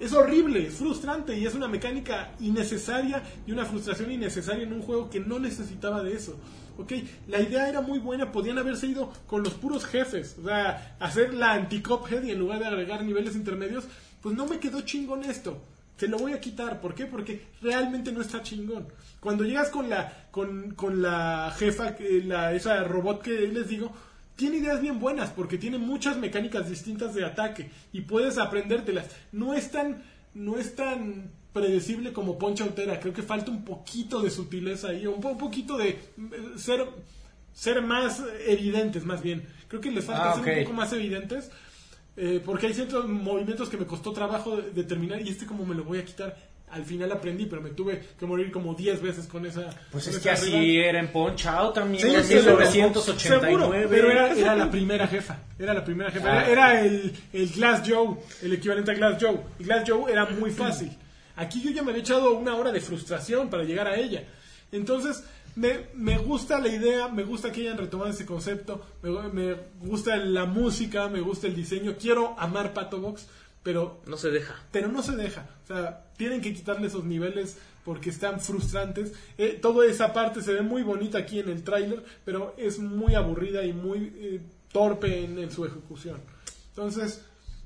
Es 0.00 0.12
horrible, 0.12 0.66
es 0.66 0.74
frustrante 0.74 1.38
y 1.38 1.46
es 1.46 1.54
una 1.54 1.68
mecánica 1.68 2.32
innecesaria 2.40 3.22
y 3.46 3.52
una 3.52 3.64
frustración 3.64 4.10
innecesaria 4.10 4.64
en 4.64 4.72
un 4.72 4.82
juego 4.82 5.08
que 5.08 5.20
no 5.20 5.38
necesitaba 5.38 6.02
de 6.02 6.14
eso. 6.14 6.36
Ok, 6.76 6.92
la 7.28 7.40
idea 7.40 7.68
era 7.68 7.80
muy 7.80 8.00
buena, 8.00 8.32
podían 8.32 8.58
haberse 8.58 8.88
ido 8.88 9.12
con 9.28 9.44
los 9.44 9.54
puros 9.54 9.84
jefes, 9.86 10.36
o 10.40 10.44
sea, 10.44 10.96
hacer 10.98 11.32
la 11.32 11.52
anti-Cuphead 11.52 12.24
y 12.24 12.32
en 12.32 12.40
lugar 12.40 12.58
de 12.58 12.66
agregar 12.66 13.04
niveles 13.04 13.36
intermedios, 13.36 13.84
pues 14.20 14.34
no 14.34 14.46
me 14.46 14.58
quedó 14.58 14.80
chingón 14.80 15.22
esto. 15.24 15.62
Se 15.96 16.08
lo 16.08 16.18
voy 16.18 16.32
a 16.32 16.40
quitar, 16.40 16.80
¿por 16.80 16.94
qué? 16.96 17.06
Porque 17.06 17.46
realmente 17.62 18.10
no 18.10 18.20
está 18.20 18.42
chingón. 18.42 18.88
Cuando 19.20 19.44
llegas 19.44 19.68
con 19.68 19.88
la 19.88 20.26
con, 20.32 20.72
con 20.72 21.00
la 21.00 21.54
jefa, 21.56 21.94
la, 22.24 22.52
esa 22.52 22.82
robot 22.82 23.22
que 23.22 23.30
les 23.30 23.68
digo, 23.68 23.92
tiene 24.36 24.56
ideas 24.58 24.80
bien 24.80 24.98
buenas 24.98 25.30
porque 25.30 25.58
tiene 25.58 25.78
muchas 25.78 26.16
mecánicas 26.16 26.68
distintas 26.68 27.14
de 27.14 27.24
ataque 27.24 27.70
y 27.92 28.00
puedes 28.02 28.38
aprendértelas. 28.38 29.06
No 29.32 29.54
es 29.54 29.70
tan, 29.70 30.02
no 30.34 30.58
es 30.58 30.74
tan 30.74 31.30
predecible 31.52 32.12
como 32.12 32.36
Poncha 32.38 32.64
Utera. 32.64 32.98
Creo 32.98 33.12
que 33.14 33.22
falta 33.22 33.50
un 33.50 33.64
poquito 33.64 34.20
de 34.20 34.30
sutileza 34.30 34.88
ahí, 34.88 35.06
un, 35.06 35.20
po- 35.20 35.28
un 35.30 35.38
poquito 35.38 35.76
de 35.78 35.90
eh, 35.90 35.98
ser, 36.56 36.84
ser 37.52 37.80
más 37.82 38.22
evidentes, 38.46 39.04
más 39.04 39.22
bien. 39.22 39.46
Creo 39.68 39.80
que 39.80 39.90
les 39.92 40.04
falta 40.04 40.32
Ah, 40.32 40.42
ser 40.42 40.58
un 40.58 40.64
poco 40.64 40.76
más 40.76 40.92
evidentes. 40.92 41.50
eh, 42.16 42.40
porque 42.44 42.66
hay 42.68 42.74
ciertos 42.74 43.08
movimientos 43.08 43.68
que 43.68 43.76
me 43.76 43.86
costó 43.86 44.12
trabajo 44.12 44.56
de- 44.56 44.70
determinar 44.70 45.20
y 45.22 45.28
este 45.28 45.46
como 45.46 45.64
me 45.66 45.74
lo 45.74 45.84
voy 45.84 45.98
a 45.98 46.04
quitar. 46.04 46.36
Al 46.70 46.84
final 46.84 47.12
aprendí, 47.12 47.46
pero 47.46 47.62
me 47.62 47.70
tuve 47.70 48.02
que 48.18 48.26
morir 48.26 48.50
como 48.50 48.74
10 48.74 49.00
veces 49.00 49.26
con 49.26 49.46
esa. 49.46 49.70
Pues 49.92 50.04
con 50.04 50.12
es 50.12 50.18
esa 50.18 50.22
que 50.22 50.30
así 50.30 50.50
rival. 50.50 50.84
era 50.86 50.98
en 51.00 51.08
Punch 51.12 51.46
Out 51.46 51.74
también. 51.74 52.02
Sí, 52.02 52.14
en 52.14 52.24
sí, 52.24 52.32
seguro, 52.34 52.56
1989. 52.58 53.46
seguro, 53.46 53.88
pero 53.88 54.10
era, 54.10 54.32
era 54.32 54.56
la 54.56 54.70
primera 54.70 55.06
jefa. 55.06 55.38
Era 55.58 55.72
la 55.72 55.84
primera 55.84 56.10
jefa. 56.10 56.26
Ah. 56.28 56.50
Era, 56.50 56.80
era 56.80 56.84
el, 56.84 57.12
el 57.32 57.48
Glass 57.50 57.82
Joe, 57.88 58.16
el 58.42 58.54
equivalente 58.54 58.90
a 58.90 58.94
Glass 58.94 59.18
Joe. 59.20 59.38
Y 59.60 59.64
Glass 59.64 59.84
Joe 59.88 60.10
era 60.10 60.26
muy 60.26 60.50
fácil. 60.50 60.90
Aquí 61.36 61.60
yo 61.60 61.70
ya 61.70 61.82
me 61.82 61.90
había 61.90 62.02
echado 62.02 62.32
una 62.34 62.54
hora 62.56 62.72
de 62.72 62.80
frustración 62.80 63.50
para 63.50 63.64
llegar 63.64 63.86
a 63.86 63.96
ella. 63.96 64.24
Entonces, 64.72 65.22
me, 65.56 65.86
me 65.94 66.18
gusta 66.18 66.58
la 66.58 66.68
idea, 66.68 67.08
me 67.08 67.22
gusta 67.22 67.52
que 67.52 67.60
hayan 67.60 67.78
retomado 67.78 68.10
ese 68.10 68.26
concepto, 68.26 68.84
me, 69.02 69.10
me 69.28 69.56
gusta 69.80 70.16
la 70.16 70.46
música, 70.46 71.08
me 71.08 71.20
gusta 71.20 71.46
el 71.46 71.54
diseño. 71.54 71.94
Quiero 71.98 72.34
amar 72.38 72.72
Pato 72.72 72.98
Box, 73.00 73.28
pero 73.64 74.00
No 74.06 74.16
se 74.16 74.30
deja. 74.30 74.54
pero 74.70 74.86
no 74.88 75.02
se 75.02 75.16
deja. 75.16 75.48
O 75.64 75.66
sea, 75.66 76.04
tienen 76.16 76.40
que 76.40 76.54
quitarle 76.54 76.86
esos 76.86 77.02
niveles 77.04 77.58
porque 77.84 78.10
están 78.10 78.40
frustrantes. 78.40 79.12
Eh, 79.36 79.58
toda 79.60 79.84
esa 79.86 80.12
parte 80.12 80.40
se 80.42 80.52
ve 80.52 80.62
muy 80.62 80.82
bonita 80.82 81.18
aquí 81.18 81.40
en 81.40 81.48
el 81.48 81.64
tráiler, 81.64 82.04
pero 82.24 82.54
es 82.56 82.78
muy 82.78 83.14
aburrida 83.16 83.64
y 83.64 83.72
muy 83.72 84.12
eh, 84.16 84.40
torpe 84.72 85.24
en, 85.24 85.38
en 85.38 85.50
su 85.50 85.64
ejecución. 85.66 86.20
Entonces, 86.68 87.24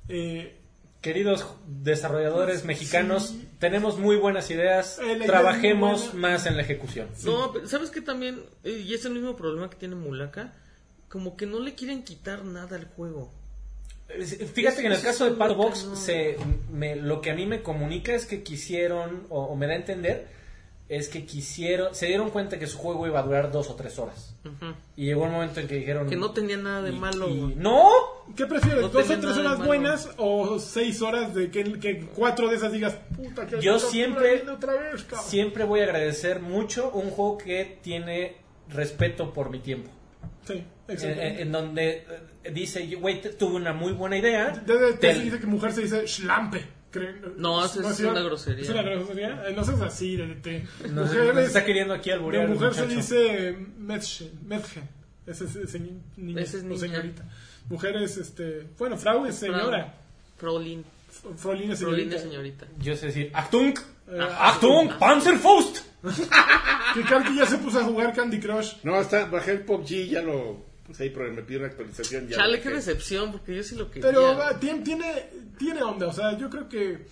eh, 0.09 0.55
Queridos 1.01 1.47
desarrolladores 1.83 2.65
mexicanos, 2.65 3.37
tenemos 3.61 3.99
muy 3.99 4.17
buenas 4.17 4.51
ideas. 4.51 4.99
Eh, 4.99 5.13
idea 5.13 5.27
Trabajemos 5.27 6.13
buena. 6.13 6.29
más 6.29 6.47
en 6.47 6.57
la 6.57 6.63
ejecución. 6.63 7.09
No, 7.25 7.53
pero 7.53 7.69
¿sabes 7.69 7.91
qué 7.91 8.01
también? 8.01 8.43
Eh, 8.65 8.83
y 8.85 8.95
es 8.95 9.05
el 9.05 9.13
mismo 9.13 9.37
problema 9.37 9.71
que 9.71 9.77
tiene 9.77 9.95
Mulaka. 9.95 10.55
Como 11.09 11.37
que 11.37 11.47
no 11.47 11.61
le 11.61 11.77
quieren 11.77 12.03
quitar 12.03 12.45
nada 12.45 12.75
al 12.77 12.87
juego. 12.87 13.33
Fíjate 14.55 14.81
que 14.81 14.87
en 14.87 14.93
el 14.93 15.03
caso 15.03 15.25
de 15.31 15.37
que 15.37 15.55
Box, 15.55 15.87
se, 15.95 16.37
me- 16.73 16.97
lo 16.97 17.21
que 17.21 17.31
a 17.31 17.35
mí 17.35 17.45
me 17.47 17.63
comunica 17.63 18.15
es 18.15 18.27
que 18.27 18.43
quisieron, 18.43 19.27
o, 19.29 19.43
o 19.45 19.57
me 19.57 19.67
da 19.67 19.75
a 19.75 19.77
entender, 19.77 20.29
es 20.89 21.11
que 21.11 21.27
quisieron, 21.27 21.95
se 21.95 22.07
dieron 22.07 22.31
cuenta 22.31 22.59
que 22.59 22.67
su 22.67 22.79
juego 22.79 23.07
iba 23.07 23.21
a 23.21 23.23
durar 23.23 23.53
dos 23.53 23.69
o 23.69 23.75
tres 23.75 23.99
horas. 23.99 24.35
Y 24.97 25.05
llegó 25.05 25.25
un 25.25 25.33
momento 25.33 25.61
en 25.61 25.69
que 25.69 25.75
dijeron... 25.75 26.09
Que 26.09 26.17
no 26.17 26.31
tenía 26.33 26.57
nada 26.57 26.81
de 26.81 26.93
y- 26.93 26.99
malo. 26.99 27.29
y-. 27.29 27.55
¡No! 27.57 27.91
¿qué 28.35 28.47
prefieres? 28.47 28.81
No 28.81 28.89
¿Dos 28.89 29.11
o 29.11 29.19
tres 29.21 29.37
horas 29.37 29.59
buenas 29.65 30.09
o 30.17 30.59
seis 30.59 31.03
horas 31.03 31.35
de 31.35 31.51
que, 31.51 31.79
que 31.79 32.07
cuatro 32.15 32.49
de 32.49 32.57
esas 32.57 32.73
digas, 32.73 32.97
puta, 33.15 33.47
que 33.47 33.61
Yo 33.61 33.79
siempre- 33.79 34.49
otra 34.51 34.73
vez, 34.73 35.03
cabrón"? 35.05 35.29
Siempre 35.29 35.65
voy 35.65 35.81
a 35.81 35.85
agradecer 35.85 36.41
mucho 36.41 36.91
un 36.93 37.11
juego 37.11 37.37
que 37.37 37.79
tiene 37.83 38.37
respeto 38.71 39.35
por 39.35 39.51
mi 39.51 39.59
tiempo. 39.59 39.91
Sí, 40.47 40.65
En, 40.89 40.95
exacto. 40.95 41.21
en- 41.23 41.53
donde 41.53 42.07
eh, 42.45 42.51
dice, 42.53 42.87
güey, 42.97 43.21
tuve 43.39 43.57
una 43.57 43.73
muy 43.73 43.93
buena 43.93 44.17
idea. 44.19 44.49
De- 44.51 44.79
de- 44.79 44.93
te- 44.95 45.15
se 45.15 45.21
dice 45.23 45.39
que 45.39 45.47
mujer 45.47 45.73
se 45.73 45.83
dice 45.83 46.07
schlampe. 46.09 46.65
creen- 46.91 47.35
No, 47.37 47.63
eso 47.65 47.87
es 47.89 48.01
una 48.01 48.21
grosería. 48.23 48.63
¿Es 48.65 48.71
una 48.71 48.83
grosería? 48.83 49.45
Eh, 49.47 49.53
No 49.55 49.63
seas 49.65 49.81
así, 49.83 50.17
de, 50.17 50.35
de- 50.37 50.65
nos, 50.91 51.09
mujer 51.09 51.27
nos 51.35 51.43
es- 51.43 51.47
está 51.49 51.65
queriendo 51.65 51.93
aquí 51.95 52.09
de 52.09 52.15
alburear 52.17 52.45
el 52.45 52.51
mujer 52.51 52.73
se 52.75 52.87
dice 52.87 53.57
Mädchen, 53.79 54.31
Mädchen. 54.47 54.89
Ese 55.27 55.45
es, 55.45 55.57
es 55.57 55.79
niña, 55.79 56.41
Ese 56.41 56.57
es 56.59 56.63
o 56.65 56.67
niña. 56.69 56.81
señorita. 56.81 57.25
Mujer 57.69 57.97
es, 57.97 58.17
este, 58.17 58.67
bueno, 58.79 58.97
Frau 58.97 59.27
es 59.27 59.35
señora. 59.35 59.93
Frolin. 60.39 60.83
F- 61.11 61.29
Fraulein 61.37 61.73
es 61.73 61.81
Frolin 61.81 61.97
señorita. 62.11 62.17
es 62.17 62.23
señorita. 62.23 62.67
Yo 62.81 62.97
sé 62.97 63.07
decir, 63.07 63.31
Achtung, 63.35 63.75
Eh, 64.11 64.19
Achtung, 64.39 64.99
Panzerfaust. 64.99 65.81
Que 66.95 67.03
Karki 67.03 67.37
ya 67.37 67.45
se 67.45 67.59
puso 67.59 67.81
a 67.81 67.85
jugar 67.85 68.15
Candy 68.15 68.41
Crush. 68.41 68.77
No, 68.83 68.99
está, 68.99 69.27
bajé 69.27 69.51
el 69.53 69.61
PUBG, 69.67 70.09
ya 70.09 70.23
lo 70.23 70.65
puse 70.89 71.05
ahí, 71.05 71.11
pero 71.11 71.33
me 71.33 71.43
pidió 71.43 71.61
una 71.61 71.69
actualización. 71.69 72.27
Ya 72.29 72.37
Chale, 72.39 72.61
qué 72.61 72.71
decepción, 72.71 73.31
porque 73.31 73.55
yo 73.55 73.63
sí 73.63 73.77
lo 73.77 73.89
quería. 73.91 74.09
Pero 74.11 74.31
ah, 74.43 74.59
tiene, 74.59 74.81
tiene, 74.81 75.25
tiene 75.59 75.83
onda, 75.83 76.09
o 76.09 76.13
sea, 76.13 76.37
yo 76.37 76.51
creo 76.51 76.69
que 76.69 77.07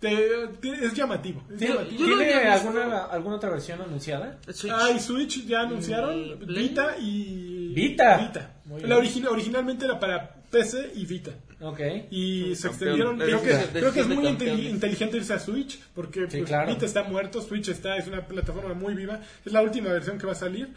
te- 0.00 0.48
tiene- 0.60 0.84
es 0.84 0.94
llamativo. 0.94 1.42
es 1.50 1.58
¿Tiene, 1.58 1.74
llamativo. 1.74 2.00
yo 2.00 2.06
lo 2.08 2.16
¿tiene 2.18 2.34
había 2.34 2.54
visto. 2.54 2.68
alguna, 2.68 3.04
alguna 3.04 3.36
otra 3.36 3.50
versión 3.50 3.80
anunciada? 3.80 4.38
Switch. 4.52 4.72
Ah, 4.74 4.90
y 4.90 5.00
Switch 5.00 5.46
ya 5.46 5.60
anunciaron 5.62 6.18
¿Y 6.18 6.34
Play? 6.36 6.68
Vita 6.68 6.96
y 7.00 7.72
Vita. 7.74 8.54
Muy 8.64 8.82
La 8.82 8.96
originalmente 8.98 9.84
era 9.86 9.98
para 9.98 10.34
PC 10.50 10.92
y 10.94 11.06
Vita. 11.06 11.30
Ok. 11.60 11.80
Y 12.10 12.54
se 12.54 12.68
extendieron. 12.68 13.18
Creo 13.18 13.42
que, 13.42 13.48
de- 13.54 13.66
creo 13.80 13.92
que 13.92 14.00
es 14.00 14.06
muy 14.08 14.26
inteligente 14.28 15.16
irse 15.16 15.32
a 15.34 15.38
Switch 15.40 15.80
porque 15.94 16.20
Sí, 16.30 16.38
pues, 16.38 16.44
claro. 16.48 16.68
Vita 16.72 16.86
está 16.86 17.02
muerto, 17.02 17.42
Switch 17.42 17.68
está, 17.68 17.96
es 17.96 18.06
una 18.06 18.24
plataforma 18.26 18.74
muy 18.74 18.94
viva. 18.94 19.20
Es 19.44 19.52
la 19.52 19.62
última 19.62 19.90
versión 19.90 20.16
que 20.18 20.26
va 20.26 20.32
a 20.32 20.36
salir. 20.36 20.68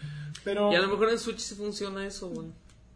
Pero 0.43 0.71
Y 0.71 0.75
a 0.75 0.81
lo 0.81 0.87
mejor 0.87 1.09
en 1.09 1.19
Switch 1.19 1.39
sí 1.39 1.55
funciona 1.55 2.05
eso, 2.05 2.29
güey. 2.29 2.47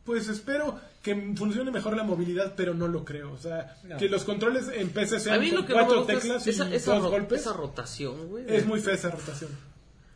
pues 0.04 0.28
espero 0.30 0.80
que 1.02 1.34
funcione 1.36 1.72
mejor 1.72 1.96
la 1.98 2.04
movilidad, 2.04 2.54
pero 2.56 2.74
no 2.74 2.88
lo 2.88 3.04
creo. 3.06 3.32
O 3.34 3.38
sea, 3.38 3.76
No. 3.84 3.98
que 3.98 4.08
los 4.10 4.24
controles 4.24 4.68
en 4.74 4.90
PC 4.90 5.20
sean 5.20 5.40
con 5.50 5.56
no 5.62 5.66
cuatro 5.68 6.04
teclas 6.06 6.46
es 6.48 6.56
esa, 6.56 6.70
y 6.70 6.76
esa 6.76 6.94
dos 6.96 7.04
ro- 7.04 7.10
golpes. 7.12 7.42
esa 7.42 7.54
rotación, 7.54 8.28
güey. 8.30 8.46
Es 8.48 8.66
muy 8.66 8.80
fea 8.82 8.94
esa 8.96 9.10
rotación. 9.12 9.50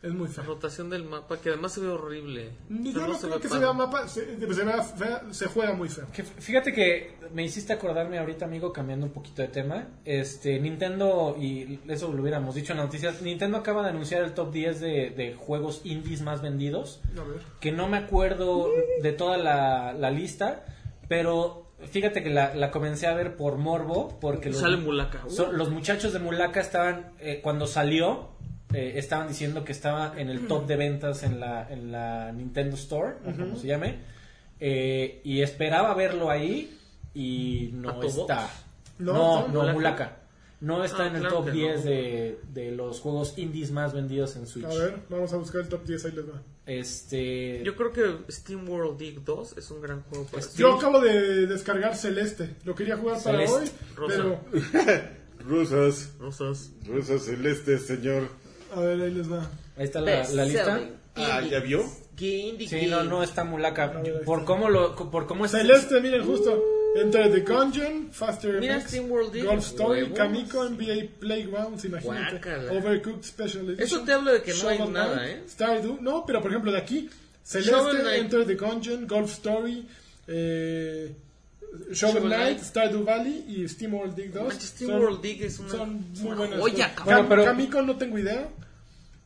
Es 0.02 0.12
muy 0.14 0.28
La 0.28 0.32
feo. 0.34 0.44
rotación 0.44 0.88
del 0.88 1.04
mapa, 1.04 1.38
que 1.40 1.50
además 1.50 1.72
se 1.72 1.80
ve 1.82 1.88
horrible. 1.88 2.52
Yo 2.70 3.06
no, 3.06 3.14
se 3.14 3.26
creo 3.26 3.38
que 3.40 3.48
se 3.48 3.58
vea 3.58 3.72
mapa, 3.74 4.08
se, 4.08 4.24
se 4.54 4.64
vea 4.64 4.82
fea- 4.82 5.22
se 5.30 5.46
juega 5.46 5.74
muy 5.74 5.90
feo. 5.90 6.06
Que 6.10 6.22
fíjate 6.24 6.72
que 6.72 7.16
me 7.34 7.42
hiciste 7.44 7.74
acordarme 7.74 8.18
ahorita, 8.18 8.46
amigo, 8.46 8.72
cambiando 8.72 9.04
un 9.04 9.12
poquito 9.12 9.42
de 9.42 9.48
tema. 9.48 9.88
Este, 10.06 10.58
Nintendo, 10.58 11.36
y 11.38 11.80
eso 11.86 12.10
lo 12.12 12.22
hubiéramos 12.22 12.54
dicho 12.54 12.72
en 12.72 12.78
las 12.78 12.86
noticias, 12.86 13.20
Nintendo 13.20 13.58
acaba 13.58 13.82
de 13.82 13.90
anunciar 13.90 14.22
el 14.24 14.32
top 14.32 14.50
10 14.52 14.80
de, 14.80 15.10
de 15.10 15.34
juegos 15.34 15.82
indies 15.84 16.22
más 16.22 16.40
vendidos. 16.40 17.02
A 17.18 17.22
ver. 17.22 17.40
Que 17.60 17.70
no 17.70 17.86
me 17.86 17.98
acuerdo 17.98 18.70
de 19.02 19.12
toda 19.12 19.36
la, 19.36 19.92
la 19.92 20.10
lista, 20.10 20.64
pero 21.08 21.66
fíjate 21.90 22.22
que 22.22 22.30
la, 22.30 22.54
la 22.54 22.70
comencé 22.70 23.06
a 23.06 23.14
ver 23.14 23.36
por 23.36 23.56
morbo, 23.58 24.18
porque 24.18 24.48
los, 24.48 24.60
Sale 24.60 24.78
Mulaka. 24.78 25.24
so- 25.28 25.52
los 25.52 25.68
muchachos 25.70 26.12
de 26.14 26.20
Mulaka 26.20 26.60
estaban, 26.60 27.12
eh, 27.18 27.40
cuando 27.42 27.66
salió, 27.66 28.30
eh, 28.72 28.92
estaban 28.96 29.28
diciendo 29.28 29.64
que 29.64 29.72
estaba 29.72 30.14
en 30.20 30.28
el 30.30 30.46
top 30.46 30.66
de 30.66 30.76
ventas 30.76 31.22
en 31.22 31.40
la, 31.40 31.68
en 31.70 31.90
la 31.92 32.32
Nintendo 32.32 32.76
Store, 32.76 33.14
o 33.26 33.32
como 33.32 33.56
se 33.56 33.66
llame, 33.66 33.96
eh, 34.60 35.20
y 35.24 35.42
esperaba 35.42 35.94
verlo 35.94 36.30
ahí 36.30 36.76
y 37.14 37.70
¿A 37.70 37.76
no 37.76 38.02
está. 38.02 38.50
No, 38.98 39.12
No, 39.12 39.48
no, 39.48 39.48
no, 39.48 39.52
Mulaka. 39.52 39.72
Mulaka. 39.74 40.16
No 40.60 40.84
está 40.84 41.04
Ah, 41.04 41.06
en 41.06 41.14
el 41.14 41.20
claro 41.22 41.36
top 41.36 41.44
que 41.46 41.50
10 41.52 41.76
no. 41.84 41.90
de, 41.90 42.38
de 42.52 42.70
los 42.72 43.00
juegos 43.00 43.38
indies 43.38 43.70
más 43.70 43.94
vendidos 43.94 44.36
en 44.36 44.46
Switch. 44.46 44.66
A 44.66 44.68
ver, 44.74 44.96
vamos 45.08 45.32
a 45.32 45.36
buscar 45.38 45.62
el 45.62 45.68
top 45.68 45.86
10, 45.86 46.04
ahí 46.04 46.12
les 46.12 46.28
va. 46.28 46.42
Este... 46.66 47.62
Yo 47.64 47.74
creo 47.76 47.92
que 47.92 48.30
Steam 48.30 48.68
World 48.68 49.00
League 49.00 49.20
2 49.24 49.56
es 49.56 49.70
un 49.70 49.80
gran 49.80 50.02
juego 50.02 50.26
para 50.26 50.44
Yo 50.56 50.74
acabo 50.76 51.00
de 51.00 51.46
descargar 51.46 51.96
Celeste. 51.96 52.56
Lo 52.64 52.74
quería 52.74 52.98
jugar 52.98 53.22
para 53.22 53.38
Celeste. 53.46 53.56
hoy, 53.56 53.70
Rosa. 53.96 54.14
pero 54.16 54.40
Rusas, 55.48 56.12
Rosas. 56.20 56.70
rusas 56.86 57.22
celestes, 57.24 57.86
señor. 57.86 58.28
A 58.74 58.80
ver, 58.80 59.00
ahí 59.00 59.10
les 59.10 59.30
va. 59.30 59.50
Ahí 59.76 59.84
está 59.84 60.00
la, 60.00 60.28
la 60.30 60.44
lista. 60.44 60.80
Ah, 61.16 61.40
¿ya 61.42 61.60
vio? 61.60 61.84
Sí, 62.16 62.86
no, 62.88 63.02
no 63.04 63.22
está 63.22 63.44
Mulaka. 63.44 63.84
A 63.84 64.02
ver, 64.02 64.22
Por 64.24 64.44
cómo 64.44 64.68
lo, 64.68 64.94
por 64.94 65.26
cómo 65.26 65.46
es 65.46 65.52
Celeste, 65.52 66.00
miren, 66.00 66.24
justo. 66.24 66.62
Enter 66.96 67.30
the 67.32 67.40
Gungeon, 67.40 68.10
Faster 68.10 68.60
FX, 68.60 69.08
Golf 69.44 69.64
Story, 69.64 70.02
huevos. 70.02 70.18
Kamiko, 70.18 70.68
NBA 70.68 71.20
Playgrounds, 71.20 71.84
imagínate. 71.84 72.32
Guácala. 72.32 72.72
Overcooked 72.72 73.22
Special 73.22 73.64
Edition. 73.70 73.80
Eso 73.80 74.00
te 74.02 74.12
habla 74.12 74.32
de 74.32 74.42
que 74.42 74.52
no 74.54 74.68
hay 74.68 74.78
Shovel 74.78 74.92
nada, 74.92 75.30
¿eh? 75.30 75.44
Stardew, 75.48 75.98
no, 76.00 76.24
pero 76.26 76.42
por 76.42 76.50
ejemplo 76.50 76.72
de 76.72 76.78
aquí, 76.78 77.08
Shovel 77.44 77.96
Celeste. 77.98 78.18
Enter 78.18 78.44
the 78.44 78.54
Gungeon, 78.56 79.06
Golf 79.06 79.30
Story, 79.30 79.86
eh, 80.26 81.14
Shovel 81.92 82.24
Knight. 82.24 82.60
Stardew 82.60 83.04
Valley 83.04 83.44
y 83.48 83.68
Steam 83.68 83.94
World 83.94 84.16
League 84.16 84.32
2. 84.32 84.42
Manches, 84.44 84.68
Steam 84.70 84.90
son, 84.90 85.00
World 85.02 85.24
es 85.24 85.58
una- 85.58 85.68
son 85.70 85.94
muy 86.18 86.26
una 86.26 86.34
buenas. 86.36 86.60
joya, 86.60 86.94
cabrón. 86.94 87.44
Kamiko 87.44 87.82
no 87.82 87.96
tengo 87.96 88.18
idea. 88.18 88.48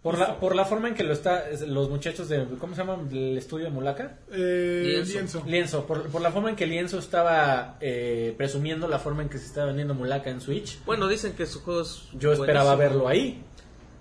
Por 0.03 0.19
la, 0.19 0.39
por 0.39 0.55
la 0.55 0.67
forma 0.67 0.89
en 0.89 0.95
que 0.95 1.03
lo 1.03 1.15
está, 1.15 1.49
es- 1.49 1.63
los 1.63 1.89
muchachos 1.89 2.29
de, 2.29 2.45
¿cómo 2.59 2.75
se 2.75 2.83
llama 2.83 2.99
el 3.11 3.39
estudio 3.39 3.65
de 3.65 3.71
Mulaka? 3.71 4.19
Eh, 4.31 4.83
Lienzo. 4.85 5.13
lienzo. 5.15 5.43
Lienzo, 5.47 5.87
por, 5.87 6.09
por 6.11 6.21
la 6.21 6.31
forma 6.31 6.51
en 6.51 6.57
que 6.57 6.67
Lienzo 6.67 6.99
estaba 6.99 7.79
eh, 7.81 8.35
presumiendo 8.37 8.87
la 8.87 8.99
forma 8.99 9.23
en 9.23 9.31
que 9.31 9.39
se 9.39 9.47
está 9.47 9.65
vendiendo 9.65 9.95
Mulaka 9.95 10.29
en 10.29 10.43
Switch, 10.43 10.79
Bueno, 10.85 11.09
dicen 11.09 11.33
que 11.33 11.47
su 11.47 11.63
juego 11.63 11.81
es. 11.81 12.03
yo 12.13 12.35
esperaba 12.35 12.77
verlo 12.77 13.09
ahí. 13.09 13.43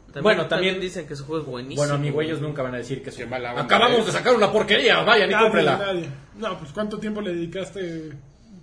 También, 0.07 0.23
Bueno, 0.23 0.47
también- 0.47 0.79
dicen 0.81 1.07
que 1.07 1.15
su 1.15 1.23
juego 1.25 1.41
es 1.43 1.47
buenísimo. 1.49 1.81
Bueno, 1.87 1.97
mi 1.97 2.09
güey, 2.11 2.27
ellos 2.27 2.41
nunca 2.41 2.61
van 2.63 2.75
a 2.75 2.79
decir 2.79 3.01
que 3.01 3.09
son- 3.09 3.29
mala 3.29 3.57
Acabamos 3.59 4.01
¿eh? 4.01 4.05
de 4.07 4.11
sacar 4.11 4.35
una 4.35 4.51
porquería, 4.51 5.01
vayan 5.03 5.29
y 5.29 5.33
nadie. 5.33 6.09
No, 6.37 6.59
pues 6.59 6.71
¿cuánto 6.73 6.99
tiempo 6.99 7.21
le 7.21 7.33
dedicaste? 7.33 8.11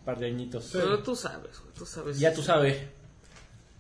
Un 0.00 0.04
par 0.04 0.18
de 0.18 0.26
añitos. 0.26 0.70
Pero 0.72 1.02
tú 1.02 1.14
sabes, 1.14 1.60
güey, 1.60 1.72
tú 1.74 1.86
sabes. 1.86 2.18
Ya 2.18 2.32
tú 2.34 2.42
sabes. 2.42 2.76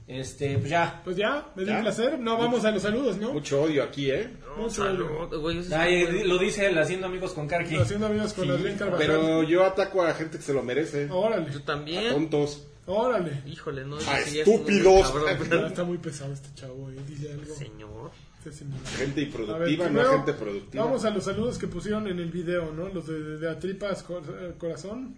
Este, 0.06 0.58
pues 0.58 0.68
ya. 0.70 1.00
Pues 1.04 1.16
ya, 1.16 1.52
me 1.54 1.64
dio 1.64 1.72
un 1.76 1.82
placer. 1.82 2.18
No 2.18 2.36
vamos 2.36 2.64
a 2.64 2.72
los 2.72 2.82
saludos, 2.82 3.16
¿no? 3.16 3.32
Mucho 3.32 3.62
odio 3.62 3.84
aquí, 3.84 4.10
¿eh? 4.10 4.28
No, 4.44 4.62
Mucho 4.64 4.82
salud, 4.84 5.40
güey, 5.40 5.62
sí 5.62 5.72
Ay, 5.72 6.24
lo 6.24 6.36
dice 6.36 6.66
él 6.66 6.76
haciendo 6.78 7.06
amigos 7.06 7.32
con 7.32 7.46
Karki. 7.46 7.76
Haciendo 7.76 8.06
amigos 8.06 8.32
con 8.32 8.50
Adrián 8.50 8.76
Carvajal. 8.76 9.06
Pero 9.06 9.42
yo 9.44 9.64
ataco 9.64 10.02
a 10.02 10.12
gente 10.14 10.38
que 10.38 10.42
se 10.42 10.52
lo 10.52 10.62
merece. 10.64 11.08
Órale, 11.10 11.52
Yo 11.52 11.62
también. 11.62 12.12
Tontos. 12.12 12.66
órale. 12.86 13.42
Híjole, 13.46 13.84
no. 13.84 13.98
Ah, 14.08 14.18
muy 14.28 14.38
estúpidos. 14.40 15.12
cabrón, 15.12 15.66
está 15.66 15.84
muy 15.84 15.98
pesado 15.98 16.32
este 16.32 16.48
chavo, 16.54 16.90
¿eh? 16.90 16.96
Dile 17.06 17.32
algo. 17.32 17.54
Señor. 17.54 18.10
Este 18.38 18.52
señor. 18.52 18.78
Gente 18.96 19.20
A 19.20 19.58
ver, 19.58 19.68
improductiva, 19.70 19.88
no 19.90 20.04
gente 20.10 20.32
productiva. 20.32 20.84
Vamos 20.86 21.04
a 21.04 21.10
los 21.10 21.22
saludos 21.22 21.56
que 21.56 21.68
pusieron 21.68 22.08
en 22.08 22.18
el 22.18 22.32
video, 22.32 22.72
¿no? 22.72 22.88
Los 22.88 23.06
de, 23.06 23.20
de, 23.22 23.38
de 23.38 23.48
Atripas 23.48 24.02
Cor- 24.02 24.24
eh, 24.40 24.54
Corazón. 24.58 25.14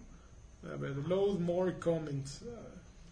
A 0.71 0.75
ver, 0.77 0.95
load 1.07 1.39
more 1.39 1.73
comments. 1.79 2.41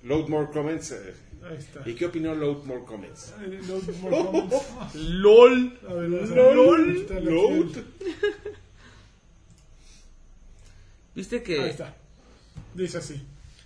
Load 0.04 0.28
more 0.30 0.50
comments. 0.52 0.92
eh, 0.92 1.14
Ahí 1.44 1.58
está. 1.58 1.88
¿Y 1.90 1.96
qué 1.96 2.06
opinó 2.06 2.34
Load 2.36 2.64
more 2.66 2.84
comments? 2.86 3.34
Load 3.68 3.84
more 4.02 4.16
comments. 4.24 4.96
LOL. 4.96 5.80
A 5.88 5.94
ver, 5.94 6.24
a- 6.24 6.54
LOL. 6.56 7.08
La 7.10 7.20
Load. 7.20 7.78
Viste 11.16 11.44
que. 11.44 11.60
Ahí 11.62 11.70
está. 11.70 11.96
Dice 12.74 12.98
así. 13.00 13.22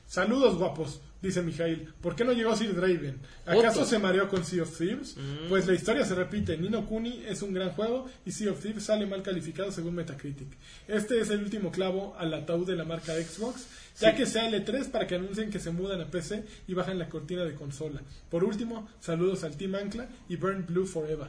Saludos 0.08 0.58
guapos, 0.58 1.02
dice 1.26 1.42
Mijail. 1.42 1.94
¿Por 2.02 2.16
qué 2.16 2.24
no 2.24 2.32
llegó 2.34 2.56
Sir 2.56 2.74
Draven? 2.76 3.20
¿Acaso 3.46 3.82
Otto. 3.82 3.90
se 3.90 4.00
mareó 4.00 4.30
con 4.30 4.46
Sea 4.46 4.64
of 4.64 4.78
Thieves? 4.78 5.18
Mm. 5.18 5.50
Pues 5.50 5.68
la 5.68 5.74
historia 5.74 6.06
se 6.06 6.16
repite. 6.16 6.58
Nino 6.58 6.86
Kuni 6.86 7.24
es 7.28 7.42
un 7.42 7.54
gran 7.54 7.72
juego 7.72 8.06
y 8.26 8.32
Sea 8.32 8.52
of 8.52 8.62
Thieves 8.62 8.84
sale 8.86 9.06
mal 9.06 9.22
calificado 9.24 9.72
según 9.72 9.96
Metacritic. 9.96 10.48
Este 10.88 11.20
es 11.20 11.30
el 11.30 11.42
último 11.44 11.72
clavo 11.72 12.16
al 12.18 12.34
ataúd 12.34 12.66
de 12.68 12.76
la 12.76 12.84
marca 12.86 13.14
Xbox, 13.14 13.66
ya 14.00 14.16
que 14.16 14.26
sea 14.26 14.50
L3 14.50 14.90
para 14.92 15.08
que 15.08 15.16
anuncien 15.16 15.50
que 15.50 15.60
se 15.60 15.72
mudan 15.72 16.02
a 16.02 16.08
PC 16.08 16.44
y 16.68 16.74
bajan 16.74 17.00
la 17.00 17.10
cortina 17.10 17.44
de 17.44 17.56
consola. 17.56 18.02
Por 18.30 18.44
último, 18.44 18.88
saludos 19.00 19.44
al 19.44 19.58
Team 19.58 19.76
Ancla 19.76 20.08
y 20.30 20.36
Burn 20.38 20.66
Blue 20.66 20.86
Forever. 20.86 21.28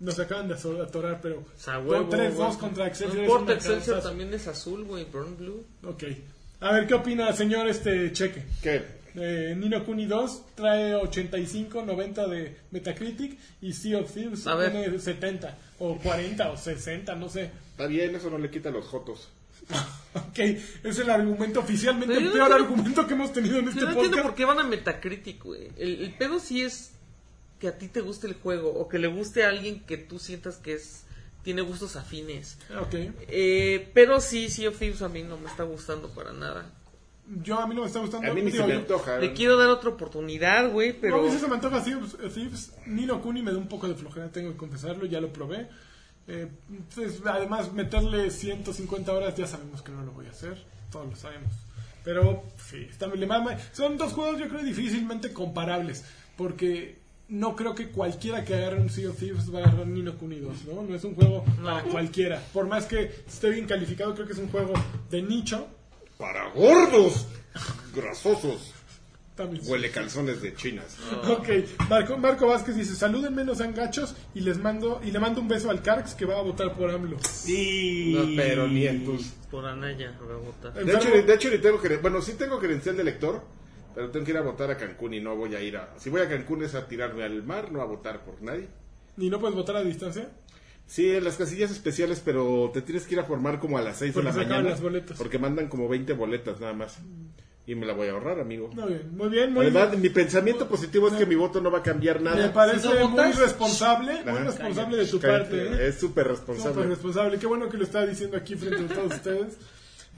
Nos 0.00 0.18
acaban 0.18 0.48
de 0.48 0.54
atorar, 0.54 1.20
pero 1.22 1.38
O 1.38 1.46
sea, 1.56 1.78
huevo, 1.78 2.10
3-2 2.10 2.32
güey. 2.34 2.58
contra 2.58 2.86
Excelsior. 2.88 3.16
No 3.16 3.22
importa, 3.24 3.52
Excelsior 3.54 4.02
también 4.02 4.34
es 4.34 4.46
azul, 4.48 4.84
güey. 4.84 5.04
Burn 5.04 5.36
Blue. 5.36 5.64
Ok. 5.84 6.02
A 6.60 6.72
ver, 6.72 6.86
¿qué 6.86 6.94
opina, 6.94 7.32
señor 7.32 7.68
este 7.68 8.12
Cheque? 8.12 8.44
¿Qué? 8.62 8.82
Eh, 9.16 9.54
Nino 9.56 9.84
Kuni 9.84 10.06
2 10.06 10.42
trae 10.56 10.94
85, 10.94 11.82
90 11.82 12.26
de 12.26 12.56
Metacritic 12.72 13.38
y 13.62 13.72
Sea 13.72 13.98
of 14.00 14.12
Thieves 14.12 14.46
A 14.46 14.54
ver. 14.56 14.72
tiene 14.72 14.98
70 14.98 15.56
o 15.78 15.96
40 15.98 16.50
o 16.50 16.56
60, 16.56 17.14
no 17.14 17.28
sé. 17.28 17.50
Está 17.72 17.86
bien, 17.86 18.14
eso 18.16 18.28
no 18.30 18.38
le 18.38 18.50
quita 18.50 18.70
los 18.70 18.84
jotos. 18.86 19.28
Ok, 20.16 20.38
es 20.38 20.98
el 21.00 21.10
argumento 21.10 21.58
oficialmente 21.60 22.14
Pero 22.14 22.18
el 22.20 22.26
yo 22.26 22.32
peor 22.34 22.46
entiendo- 22.52 22.64
argumento 22.74 23.06
que 23.08 23.14
hemos 23.14 23.32
tenido 23.32 23.58
en 23.58 23.66
este 23.68 23.80
Yo 23.80 23.86
no 23.86 23.92
entiendo 23.92 24.16
podcast. 24.18 24.28
por 24.28 24.34
qué 24.36 24.44
van 24.44 24.58
a 24.60 24.62
Metacritic, 24.64 25.42
güey. 25.42 25.68
El, 25.76 26.02
el 26.02 26.12
pedo 26.14 26.38
sí 26.38 26.62
es 26.62 26.92
que 27.58 27.66
a 27.68 27.78
ti 27.78 27.88
te 27.88 28.00
guste 28.00 28.28
el 28.28 28.34
juego 28.34 28.70
o 28.72 28.88
que 28.88 29.00
le 29.00 29.08
guste 29.08 29.42
a 29.44 29.48
alguien 29.48 29.80
que 29.84 29.96
tú 29.96 30.20
sientas 30.20 30.56
que 30.58 30.74
es 30.74 31.02
tiene 31.42 31.62
gustos 31.62 31.96
afines. 31.96 32.58
Ok, 32.80 32.94
Eh, 33.28 33.90
pero 33.92 34.20
sí, 34.20 34.48
Sea 34.50 34.68
of 34.70 34.78
Thieves 34.78 35.02
a 35.02 35.08
mí 35.08 35.22
no 35.24 35.36
me 35.36 35.48
está 35.48 35.64
gustando 35.64 36.08
para 36.14 36.32
nada. 36.32 36.70
Yo 37.42 37.58
a 37.58 37.66
mí 37.66 37.74
no 37.74 37.82
me 37.82 37.86
está 37.86 38.00
gustando. 38.00 38.30
A 38.30 38.34
mí 38.34 38.42
ni 38.42 38.50
se 38.50 38.66
me 38.66 38.74
antoja. 38.74 39.18
Le 39.18 39.32
quiero 39.32 39.56
dar 39.56 39.68
otra 39.68 39.90
oportunidad, 39.90 40.70
güey, 40.70 40.92
No, 40.92 40.98
pero... 41.00 41.20
a 41.20 41.22
mí 41.22 41.38
se 41.38 41.48
me 41.48 41.54
antoja 41.54 41.82
Sea 41.82 41.96
of 41.98 42.34
Thieves. 42.34 42.72
Nino 42.86 43.20
Kuni 43.22 43.42
me 43.42 43.52
da 43.52 43.58
un 43.58 43.68
poco 43.68 43.88
de 43.88 43.94
flojera, 43.94 44.28
tengo 44.30 44.50
que 44.52 44.56
confesarlo, 44.56 45.06
ya 45.06 45.20
lo 45.20 45.32
probé. 45.32 45.68
Eh, 46.26 46.48
entonces, 46.70 47.20
además, 47.26 47.72
meterle 47.72 48.30
150 48.30 49.12
horas 49.12 49.34
ya 49.36 49.46
sabemos 49.46 49.82
que 49.82 49.92
no 49.92 50.02
lo 50.02 50.12
voy 50.12 50.26
a 50.26 50.30
hacer, 50.30 50.62
todos 50.90 51.06
lo 51.08 51.16
sabemos. 51.16 51.52
Pero, 52.02 52.44
sí, 52.70 52.86
está, 52.90 53.06
le 53.06 53.26
mama- 53.26 53.56
son 53.72 53.96
dos 53.96 54.12
juegos 54.12 54.38
yo 54.38 54.48
creo 54.48 54.62
difícilmente 54.62 55.32
comparables, 55.32 56.04
porque 56.36 56.98
no 57.28 57.56
creo 57.56 57.74
que 57.74 57.88
cualquiera 57.88 58.44
que 58.44 58.54
agarre 58.54 58.80
un 58.80 58.90
Sea 58.90 59.08
of 59.10 59.18
Thieves 59.18 59.52
va 59.54 59.60
a 59.60 59.62
agarrar 59.64 59.86
Nino 59.86 60.14
Kuni 60.18 60.38
2, 60.40 60.64
¿no? 60.66 60.82
No 60.82 60.94
es 60.94 61.04
un 61.04 61.14
juego 61.14 61.44
para 61.62 61.82
cualquiera. 61.84 62.42
Por 62.52 62.66
más 62.68 62.84
que 62.86 63.04
esté 63.26 63.48
bien 63.50 63.66
calificado, 63.66 64.14
creo 64.14 64.26
que 64.26 64.34
es 64.34 64.38
un 64.38 64.48
juego 64.48 64.74
de 65.10 65.22
nicho. 65.22 65.66
Para 66.18 66.50
gordos, 66.50 67.26
grasosos. 67.94 68.72
También. 69.34 69.64
Huele 69.66 69.90
calzones 69.90 70.40
de 70.40 70.54
chinas. 70.54 70.96
Ok, 71.28 71.48
Marco, 71.90 72.16
Marco 72.16 72.46
Vázquez 72.46 72.76
dice, 72.76 72.94
salúdenme, 72.94 73.44
no 73.44 73.56
sean 73.56 73.74
gachos 73.74 74.14
y 74.32 74.40
les 74.40 74.58
mando 74.58 75.00
y 75.02 75.10
le 75.10 75.18
mando 75.18 75.40
un 75.40 75.48
beso 75.48 75.70
al 75.70 75.82
Carx 75.82 76.14
que 76.14 76.24
va 76.24 76.38
a 76.38 76.42
votar 76.42 76.72
por 76.72 76.88
AMLO. 76.88 77.16
No, 77.16 78.36
pero 78.36 78.68
ni 78.68 78.86
en 78.86 79.04
tus... 79.04 79.32
Por 79.50 79.66
Anaya, 79.66 80.16
voy 80.22 80.34
a 80.34 80.36
votar. 80.36 80.72
De 80.72 80.94
hecho, 80.94 81.10
de 81.10 81.34
hecho, 81.34 81.50
ni 81.50 81.58
tengo 81.58 81.80
que... 81.80 81.96
Bueno, 81.96 82.22
sí 82.22 82.34
tengo 82.34 82.60
credencial 82.60 82.96
de 82.96 83.02
lector, 83.02 83.42
pero 83.92 84.08
tengo 84.10 84.24
que 84.24 84.30
ir 84.30 84.38
a 84.38 84.42
votar 84.42 84.70
a 84.70 84.76
Cancún 84.76 85.14
y 85.14 85.20
no 85.20 85.34
voy 85.34 85.56
a 85.56 85.60
ir 85.60 85.78
a... 85.78 85.94
Si 85.98 86.10
voy 86.10 86.20
a 86.20 86.28
Cancún 86.28 86.62
es 86.62 86.76
a 86.76 86.86
tirarme 86.86 87.24
al 87.24 87.42
mar, 87.42 87.72
no 87.72 87.82
a 87.82 87.86
votar 87.86 88.24
por 88.24 88.40
nadie. 88.40 88.68
¿Y 89.16 89.30
no 89.30 89.40
puedes 89.40 89.56
votar 89.56 89.74
a 89.74 89.82
distancia? 89.82 90.28
Sí, 90.86 91.10
en 91.10 91.24
las 91.24 91.36
casillas 91.36 91.70
especiales, 91.70 92.20
pero 92.24 92.70
te 92.72 92.82
tienes 92.82 93.06
que 93.06 93.14
ir 93.14 93.20
a 93.20 93.24
formar 93.24 93.58
como 93.58 93.78
a 93.78 93.82
las 93.82 93.96
6 93.98 94.10
de 94.10 94.14
Porque 94.14 94.26
la 94.28 94.32
se 94.34 94.40
acaban 94.40 94.56
mañana. 94.58 94.70
las 94.70 94.82
boletas. 94.82 95.18
Porque 95.18 95.38
mandan 95.38 95.68
como 95.68 95.88
20 95.88 96.12
boletas 96.12 96.60
nada 96.60 96.72
más. 96.74 96.98
Y 97.66 97.74
me 97.74 97.86
la 97.86 97.94
voy 97.94 98.08
a 98.08 98.12
ahorrar, 98.12 98.38
amigo. 98.40 98.68
Muy 98.74 98.88
bien, 98.92 99.16
muy 99.16 99.28
bien, 99.30 99.52
muy 99.54 99.62
Además, 99.64 99.90
bien. 99.92 100.02
mi 100.02 100.10
pensamiento 100.10 100.68
positivo 100.68 101.08
es 101.08 101.14
que 101.14 101.24
mi 101.24 101.34
voto 101.34 101.62
no 101.62 101.70
va 101.70 101.78
a 101.78 101.82
cambiar 101.82 102.18
Me 102.20 102.24
nada. 102.30 102.52
parece 102.52 102.80
Si 102.88 102.88
no 102.94 103.08
muy 103.08 103.32
responsable, 103.32 104.12
muy 104.22 104.32
Ajá. 104.32 104.44
responsable 104.44 104.96
de 104.98 105.06
tu 105.06 105.18
Cállate, 105.18 105.44
parte. 105.44 105.84
¿eh? 105.84 105.88
Es 105.88 105.94
súper 105.98 106.24
Súper 106.24 106.26
responsable. 106.26 106.86
responsable. 106.86 107.38
Qué 107.38 107.46
bueno 107.46 107.68
que 107.70 107.78
lo 107.78 107.84
estaba 107.84 108.04
diciendo 108.04 108.36
aquí 108.36 108.54
frente 108.54 108.92
a 108.92 108.96
todos 108.96 109.14
ustedes. 109.14 109.54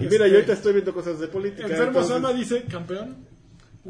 Y 0.01 0.03
mira, 0.03 0.17
Este, 0.27 0.29
yo 0.31 0.35
ahorita 0.35 0.53
estoy 0.55 0.73
viendo 0.73 0.93
cosas 0.93 1.21
de 1.21 1.29
política. 1.29 1.63
Enfermo 1.69 1.87
entonces- 1.87 2.13
Sama 2.13 2.33
dice, 2.33 2.65
campeón. 2.69 3.17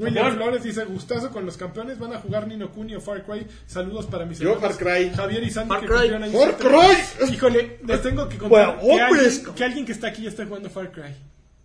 William. 0.05 0.35
Flores 0.35 0.63
dice, 0.63 0.85
gustazo 0.85 1.31
con 1.31 1.47
los 1.47 1.57
campeones, 1.57 1.99
van 1.99 2.13
a 2.13 2.19
jugar 2.19 2.47
Nino 2.47 2.71
Kuni 2.71 2.95
o 2.95 3.01
Far 3.01 3.25
Cry. 3.25 3.47
Saludos 3.67 4.07
para 4.07 4.25
mis 4.27 4.39
Yo, 4.39 4.53
hermanos 4.53 4.77
Far 4.79 4.99
Cry. 4.99 5.11
Javier 5.11 5.43
y 5.45 5.51
Sandy 5.51 5.69
Far 5.69 5.81
que 5.81 5.87
Cry. 5.87 7.33
Híjole, 7.35 7.79
les 7.87 8.03
tengo 8.03 8.29
que 8.29 8.39
contar 8.39 8.77
Bueno, 8.79 8.81
que, 8.97 9.01
alguien, 9.03 9.55
que 9.55 9.65
alguien 9.65 9.87
que 9.87 9.93
está 9.93 10.09
aquí 10.09 10.23
ya 10.23 10.29
está 10.29 10.45
jugando 10.47 10.69
Far 10.71 10.93
Cry. 10.93 11.15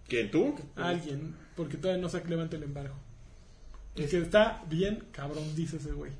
¿Quién 0.07 0.31
tú? 0.31 0.55
Alguien, 0.75 1.35
porque 1.55 1.77
todavía 1.77 2.01
no 2.01 2.09
se 2.09 2.23
levanta 2.25 2.55
el 2.55 2.63
embargo. 2.63 2.95
El 3.95 4.07
que 4.09 4.17
está 4.19 4.63
bien 4.69 5.03
cabrón, 5.11 5.55
dice 5.55 5.77
ese 5.77 5.91
güey. 5.91 6.11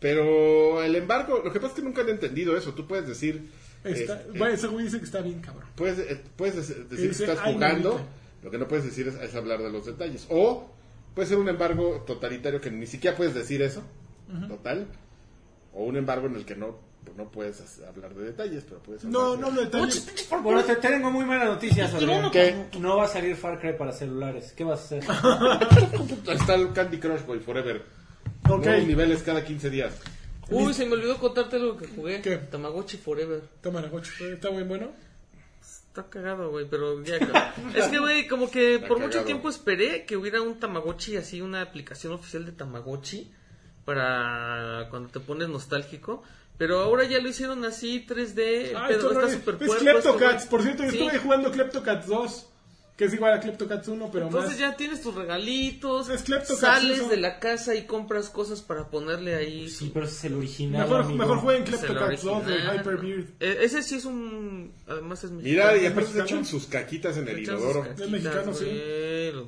Pero 0.00 0.82
el 0.82 0.96
embargo, 0.96 1.40
lo 1.44 1.52
que 1.52 1.60
pasa 1.60 1.74
es 1.74 1.80
que 1.80 1.82
nunca 1.86 2.02
han 2.02 2.08
entendido 2.08 2.56
eso. 2.56 2.72
Tú 2.74 2.86
puedes 2.88 3.06
decir. 3.06 3.48
Está- 3.84 4.20
eh, 4.20 4.26
bueno, 4.36 4.54
ese 4.54 4.66
güey 4.66 4.84
dice 4.84 4.98
que 4.98 5.04
está 5.04 5.20
bien 5.20 5.40
cabrón. 5.40 5.68
Puedes, 5.76 5.98
eh, 6.00 6.20
puedes 6.36 6.56
dec- 6.56 6.88
decir 6.88 7.06
que 7.10 7.24
estás 7.24 7.38
"Ay, 7.42 7.54
jugando, 7.54 7.90
mamita". 7.94 8.10
lo 8.42 8.50
que 8.50 8.58
no 8.58 8.68
puedes 8.68 8.84
decir 8.84 9.08
es, 9.08 9.14
es 9.14 9.34
hablar 9.36 9.60
de 9.62 9.70
los 9.70 9.86
detalles. 9.86 10.26
O 10.28 10.68
puede 11.14 11.28
ser 11.28 11.38
un 11.38 11.48
embargo 11.48 12.02
totalitario 12.06 12.60
que 12.60 12.70
ni 12.70 12.86
siquiera 12.86 13.16
puedes 13.16 13.34
decir 13.34 13.62
eso, 13.62 13.82
total. 14.48 14.86
O 15.74 15.84
un 15.84 15.96
embargo 15.96 16.26
en 16.26 16.36
el 16.36 16.44
que 16.44 16.54
no, 16.54 16.78
no 17.16 17.30
puedes 17.30 17.80
hablar 17.88 18.14
de 18.14 18.24
detalles, 18.26 18.64
pero 18.68 18.82
puedes 18.82 19.04
No, 19.04 19.32
hablar 19.32 19.38
no 19.40 19.46
de- 19.46 19.46
hablo 19.48 19.60
de 19.60 19.64
detalles. 19.86 20.28
Bueno, 20.42 20.62
te 20.64 20.76
tengo 20.76 21.10
muy 21.10 21.24
malas 21.24 21.48
noticias, 21.48 21.92
Adrián. 21.94 22.30
¿Qué? 22.30 22.66
No 22.78 22.96
va 22.98 23.04
a 23.04 23.08
salir 23.08 23.34
Far 23.36 23.58
Cry 23.58 23.76
para 23.78 23.92
celulares. 23.92 24.52
¿Qué 24.56 24.64
vas 24.64 24.80
a 24.80 24.84
hacer? 24.84 25.04
Está 26.32 26.54
el 26.54 26.72
Candy 26.72 26.98
Crush 26.98 27.24
Boy 27.26 27.40
Forever. 27.40 27.82
Ok. 28.48 28.64
Nuevos 28.66 28.86
niveles 28.86 29.22
cada 29.22 29.44
15 29.44 29.70
días. 29.70 29.94
Uy, 30.50 30.74
se 30.74 30.84
me 30.84 30.92
olvidó 30.94 31.16
contarte 31.18 31.58
lo 31.58 31.76
que 31.78 31.86
jugué. 31.86 32.20
¿Qué? 32.20 32.36
Tamagotchi 32.36 32.98
Forever. 32.98 33.40
La 33.64 33.88
gocha, 33.88 34.12
está 34.32 34.50
muy 34.50 34.64
bueno. 34.64 34.90
Está 35.92 36.08
cagado, 36.08 36.48
güey, 36.50 36.66
pero 36.70 37.02
ya. 37.04 37.16
Es 37.76 37.88
que, 37.88 37.98
güey, 37.98 38.26
como 38.26 38.50
que 38.50 38.76
Está 38.76 38.88
por 38.88 38.98
mucho 38.98 39.24
tiempo 39.24 39.50
esperé 39.50 40.06
que 40.06 40.16
hubiera 40.16 40.40
un 40.40 40.58
Tamagotchi, 40.58 41.18
así, 41.18 41.42
una 41.42 41.60
aplicación 41.60 42.14
oficial 42.14 42.46
de 42.46 42.52
Tamagotchi 42.52 43.30
para 43.84 44.86
cuando 44.88 45.10
te 45.10 45.20
pones 45.20 45.48
nostálgico. 45.50 46.22
Pero 46.56 46.80
ahora 46.80 47.04
ya 47.04 47.20
lo 47.20 47.28
hicieron 47.28 47.64
así, 47.66 48.06
3D, 48.08 48.70
el 48.70 48.76
Ah, 48.76 48.88
no 48.88 49.10
está 49.10 49.26
es, 49.26 49.32
súper 49.34 49.58
es. 49.60 49.74
Kleptocats. 49.80 50.42
esto, 50.44 50.50
Por 50.50 50.62
cierto, 50.62 50.84
yo 50.84 50.90
Sí. 50.90 50.98
estuve 51.02 51.18
jugando 51.18 51.50
Kleptocats 51.50 52.06
2, 52.06 52.48
que 52.96 53.06
es 53.06 53.14
igual 53.14 53.32
a 53.32 53.40
Kleptocats 53.40 53.88
1, 53.88 54.10
pero 54.12 54.26
Entonces 54.26 54.50
más. 54.50 54.58
ya 54.60 54.76
tienes 54.76 55.00
tus 55.00 55.14
regalitos, 55.14 56.08
Es 56.10 56.22
Kleptocats, 56.22 56.60
sales 56.60 56.98
eso. 56.98 57.08
de 57.08 57.16
la 57.16 57.38
casa 57.40 57.74
y 57.74 57.86
compras 57.86 58.28
cosas 58.28 58.60
para 58.60 58.90
ponerle 58.90 59.34
ahí. 59.34 59.68
Sí, 59.70 59.90
pero 59.92 60.06
ese 60.06 60.14
es 60.16 60.24
el 60.24 60.34
original. 60.34 60.82
Mejor, 60.82 61.00
amigo. 61.02 61.18
mejor 61.18 61.38
jueguen 61.38 61.64
Kleptocats 61.64 62.22
2 62.22 62.46
de. 62.46 62.54
Hyperbeard. 62.54 63.24
Eh, 63.40 63.58
Ese 63.62 63.82
sí 63.82 63.94
es 63.96 64.04
un... 64.04 64.72
Además 64.86 65.24
es 65.24 65.30
Mira, 65.30 65.68
mexicano. 65.72 65.82
y 65.82 65.86
aparte 65.86 66.12
se 66.12 66.20
echan 66.20 66.44
sus 66.44 66.66
caquitas 66.66 67.16
en 67.16 67.28
el 67.28 67.38
inodoro. 67.40 67.80
caquitas, 67.82 68.00
Es 68.02 68.10
mexicano, 68.10 68.54
sí. 68.54 68.66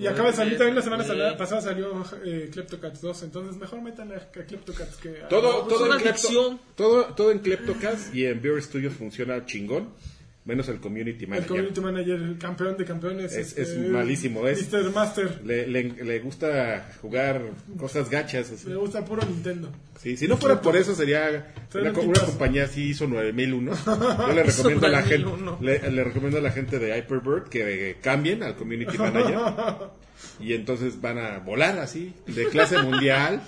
Y 0.01 0.07
acaba 0.07 0.31
de 0.31 0.37
salir 0.37 0.57
también 0.57 0.77
la 0.77 0.83
semana 0.83 1.37
pasada 1.37 1.61
salió 1.61 2.03
eh, 2.25 2.49
Kleptocats 2.53 3.01
2, 3.03 3.23
entonces 3.25 3.57
mejor 3.57 3.83
metan 3.83 4.11
a, 4.13 4.17
a 4.17 4.31
Kleptocats 4.47 4.97
que 4.97 5.23
a- 5.23 5.29
Todo, 5.29 5.43
No, 5.53 5.65
pues 5.65 5.75
todo, 5.77 5.87
una 5.87 5.97
en 5.97 6.03
Klepto- 6.03 6.59
todo, 6.77 7.05
todo 7.15 7.31
en 7.31 7.39
Kleptocast 7.41 8.15
y 8.15 8.25
en 8.27 8.41
Beer 8.41 8.63
Studios 8.63 8.95
funciona 8.95 9.45
chingón, 9.45 9.91
menos 10.45 10.69
el 10.69 10.79
Community 10.79 11.25
el 11.25 11.31
Manager. 11.31 11.49
community 11.49 11.81
manager, 11.81 12.15
el 12.21 12.39
campeón 12.39 12.77
de 12.77 12.85
campeones. 12.85 13.33
Es- 13.33 13.57
este, 13.57 13.63
es 13.63 13.79
malísimo, 13.91 14.47
es- 14.47 14.71
Mr. 14.73 14.91
Master. 14.93 15.41
Le, 15.45 15.67
le, 15.67 15.85
le 16.05 16.19
gusta 16.21 16.91
jugar 17.01 17.43
cosas 17.79 18.11
gachas. 18.11 18.51
así. 18.51 18.69
Le 18.69 18.77
gusta 18.77 19.05
puro 19.05 19.23
Nintendo. 19.27 19.71
Sí, 19.99 20.17
si 20.19 20.29
no 20.29 20.37
fuera 20.37 20.61
por 20.61 20.77
eso 20.77 20.95
sería 20.95 21.55
una, 21.75 21.93
compañía 21.95 22.65
así 22.65 22.91
ISO 22.91 23.07
9001. 23.07 23.73
Yo 24.27 24.33
le 24.35 24.43
recomiendo 24.43 24.87
a 24.87 24.91
la 24.91 25.03
gente 25.03 25.19
9001. 25.25 25.59
le, 25.63 25.91
le 25.91 26.05
recomiendo 26.05 26.39
a 26.39 26.43
la 26.43 26.51
gente 26.51 26.79
de 26.79 26.99
Hyperbird 26.99 27.49
que 27.49 27.91
eh, 27.91 27.97
cambien 28.03 28.43
al 28.43 28.55
Community 28.57 28.99
Manager 28.99 29.39
y 30.41 30.53
entonces 30.53 31.01
van 31.01 31.19
a 31.19 31.39
volar 31.39 31.79
así 31.79 32.13
de 32.27 32.47
clase 32.49 32.77
mundial. 32.83 33.41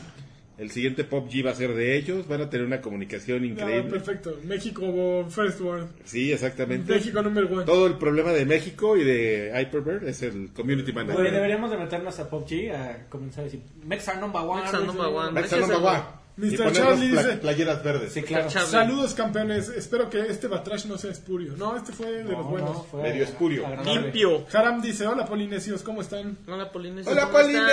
El 0.58 0.70
siguiente 0.70 1.04
Pop 1.04 1.28
G 1.30 1.44
va 1.44 1.50
a 1.50 1.54
ser 1.54 1.74
de 1.74 1.96
ellos, 1.96 2.26
van 2.26 2.40
a 2.40 2.48
tener 2.48 2.66
una 2.66 2.80
comunicación 2.80 3.44
increíble. 3.44 3.90
perfecto. 3.90 4.38
México 4.44 5.26
First 5.28 5.60
World. 5.60 5.88
Sí, 6.04 6.32
exactamente. 6.32 6.94
México 6.94 7.22
número 7.22 7.48
uno. 7.48 7.64
Todo 7.64 7.86
el 7.86 7.94
problema 7.98 8.32
de 8.32 8.46
México 8.46 8.96
y 8.96 9.04
de 9.04 9.52
Hyperbird 9.54 10.08
es 10.08 10.22
el 10.22 10.50
Community 10.54 10.92
Manager. 10.92 11.30
deberíamos 11.30 11.70
de 11.70 11.76
meternos 11.76 12.18
a 12.18 12.30
PUBG 12.30 12.70
a 12.74 13.06
comenzar 13.08 13.42
a 13.42 13.44
decir 13.44 13.60
Mexa 13.84 14.14
number 14.14 14.42
one. 14.42 14.62
Mexa 14.62 14.80
number 14.80 15.06
one. 15.06 15.40
Es 15.40 15.52
number 15.52 15.76
one. 15.76 16.25
Mr. 16.36 16.70
Charlie 16.72 17.08
dice- 17.08 17.36
playeras 17.38 17.82
verdes. 17.82 18.12
Sí, 18.12 18.22
claro. 18.22 18.48
Charlie. 18.50 18.70
Saludos 18.70 19.14
campeones. 19.14 19.68
Espero 19.70 20.10
que 20.10 20.20
este 20.20 20.48
Batrash 20.48 20.84
no 20.84 20.98
sea 20.98 21.10
espurio. 21.10 21.54
No, 21.56 21.74
este 21.76 21.92
fue 21.92 22.10
de 22.12 22.24
los 22.24 22.32
No, 22.32 22.44
buenos. 22.44 22.70
no, 22.74 22.82
fue 22.84 23.02
Medio 23.04 23.24
espurio. 23.24 23.66
agradable. 23.66 24.02
Limpio. 24.02 24.46
Haram 24.52 24.82
dice, 24.82 25.06
hola 25.06 25.24
polinesios, 25.24 25.82
¿cómo 25.82 26.02
están? 26.02 26.36
Hola, 26.46 26.70
Polinesia. 26.70 27.10
¡Hola. 27.10 27.30
Polinesias! 27.30 27.66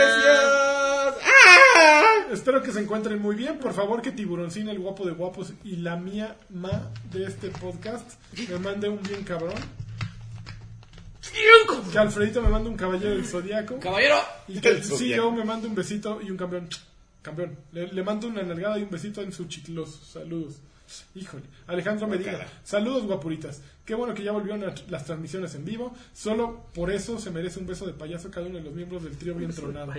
¡Ah! 1.22 2.27
Espero 2.31 2.64
que 2.64 2.72
se 2.72 2.80
encuentren 2.80 3.22
muy 3.22 3.35
bien. 3.35 3.57
Por 3.60 3.73
favor, 3.73 4.02
que 4.02 4.11
Tiburoncín, 4.11 4.69
el 4.69 4.80
guapo 4.80 5.06
de 5.06 5.11
guapos, 5.11 5.53
y 5.65 5.76
la 5.77 5.98
mía 5.98 6.38
ma 6.49 6.90
de 7.11 7.26
este 7.26 7.49
podcast 7.49 8.14
me 8.49 8.60
mande 8.60 8.88
un 8.88 9.02
bien 9.03 9.23
cabrón. 9.23 9.53
Que 11.91 11.98
Alfredito 11.99 12.41
me 12.41 12.49
mande 12.49 12.69
un 12.69 12.76
caballero 12.77 13.11
del 13.11 13.26
zodiaco. 13.26 13.80
Caballero. 13.80 14.15
Y 14.48 14.60
que 14.60 14.69
El. 14.69 14.84
CEO 14.84 15.31
me 15.31 15.44
mande 15.44 15.68
un 15.68 15.76
besito 15.76 16.19
y 16.22 16.30
un 16.31 16.38
campeón. 16.38 16.69
Campeón. 17.23 17.57
Le, 17.71 17.87
le 17.91 18.03
mando 18.03 18.27
una 18.27 18.43
nalgada 18.43 18.77
y 18.77 18.83
un 18.83 18.91
besito 18.91 19.21
en 19.23 19.31
su 19.33 19.45
chicloso. 19.45 20.03
Saludos. 20.05 20.57
Híjole. 21.15 21.45
Alejandro 21.65 22.05
Medina. 22.07 22.33
Guácala. 22.33 22.51
Saludos, 22.63 23.05
guapuritas. 23.05 23.61
Qué 23.85 23.95
bueno 23.95 24.13
que 24.13 24.23
ya 24.23 24.31
volvieron 24.31 24.63
a- 24.63 24.75
las 24.89 25.05
transmisiones 25.05 25.55
en 25.55 25.65
vivo. 25.65 25.95
Solo 26.13 26.67
por 26.75 26.91
eso 26.91 27.17
se 27.19 27.31
merece 27.31 27.59
un 27.59 27.65
beso 27.65 27.87
de 27.87 27.93
payaso 27.93 28.29
cada 28.29 28.45
uno 28.45 28.57
de 28.59 28.63
los 28.63 28.73
miembros 28.75 29.03
del 29.03 29.17
trío 29.17 29.33
bien 29.33 29.51
tronado. 29.51 29.91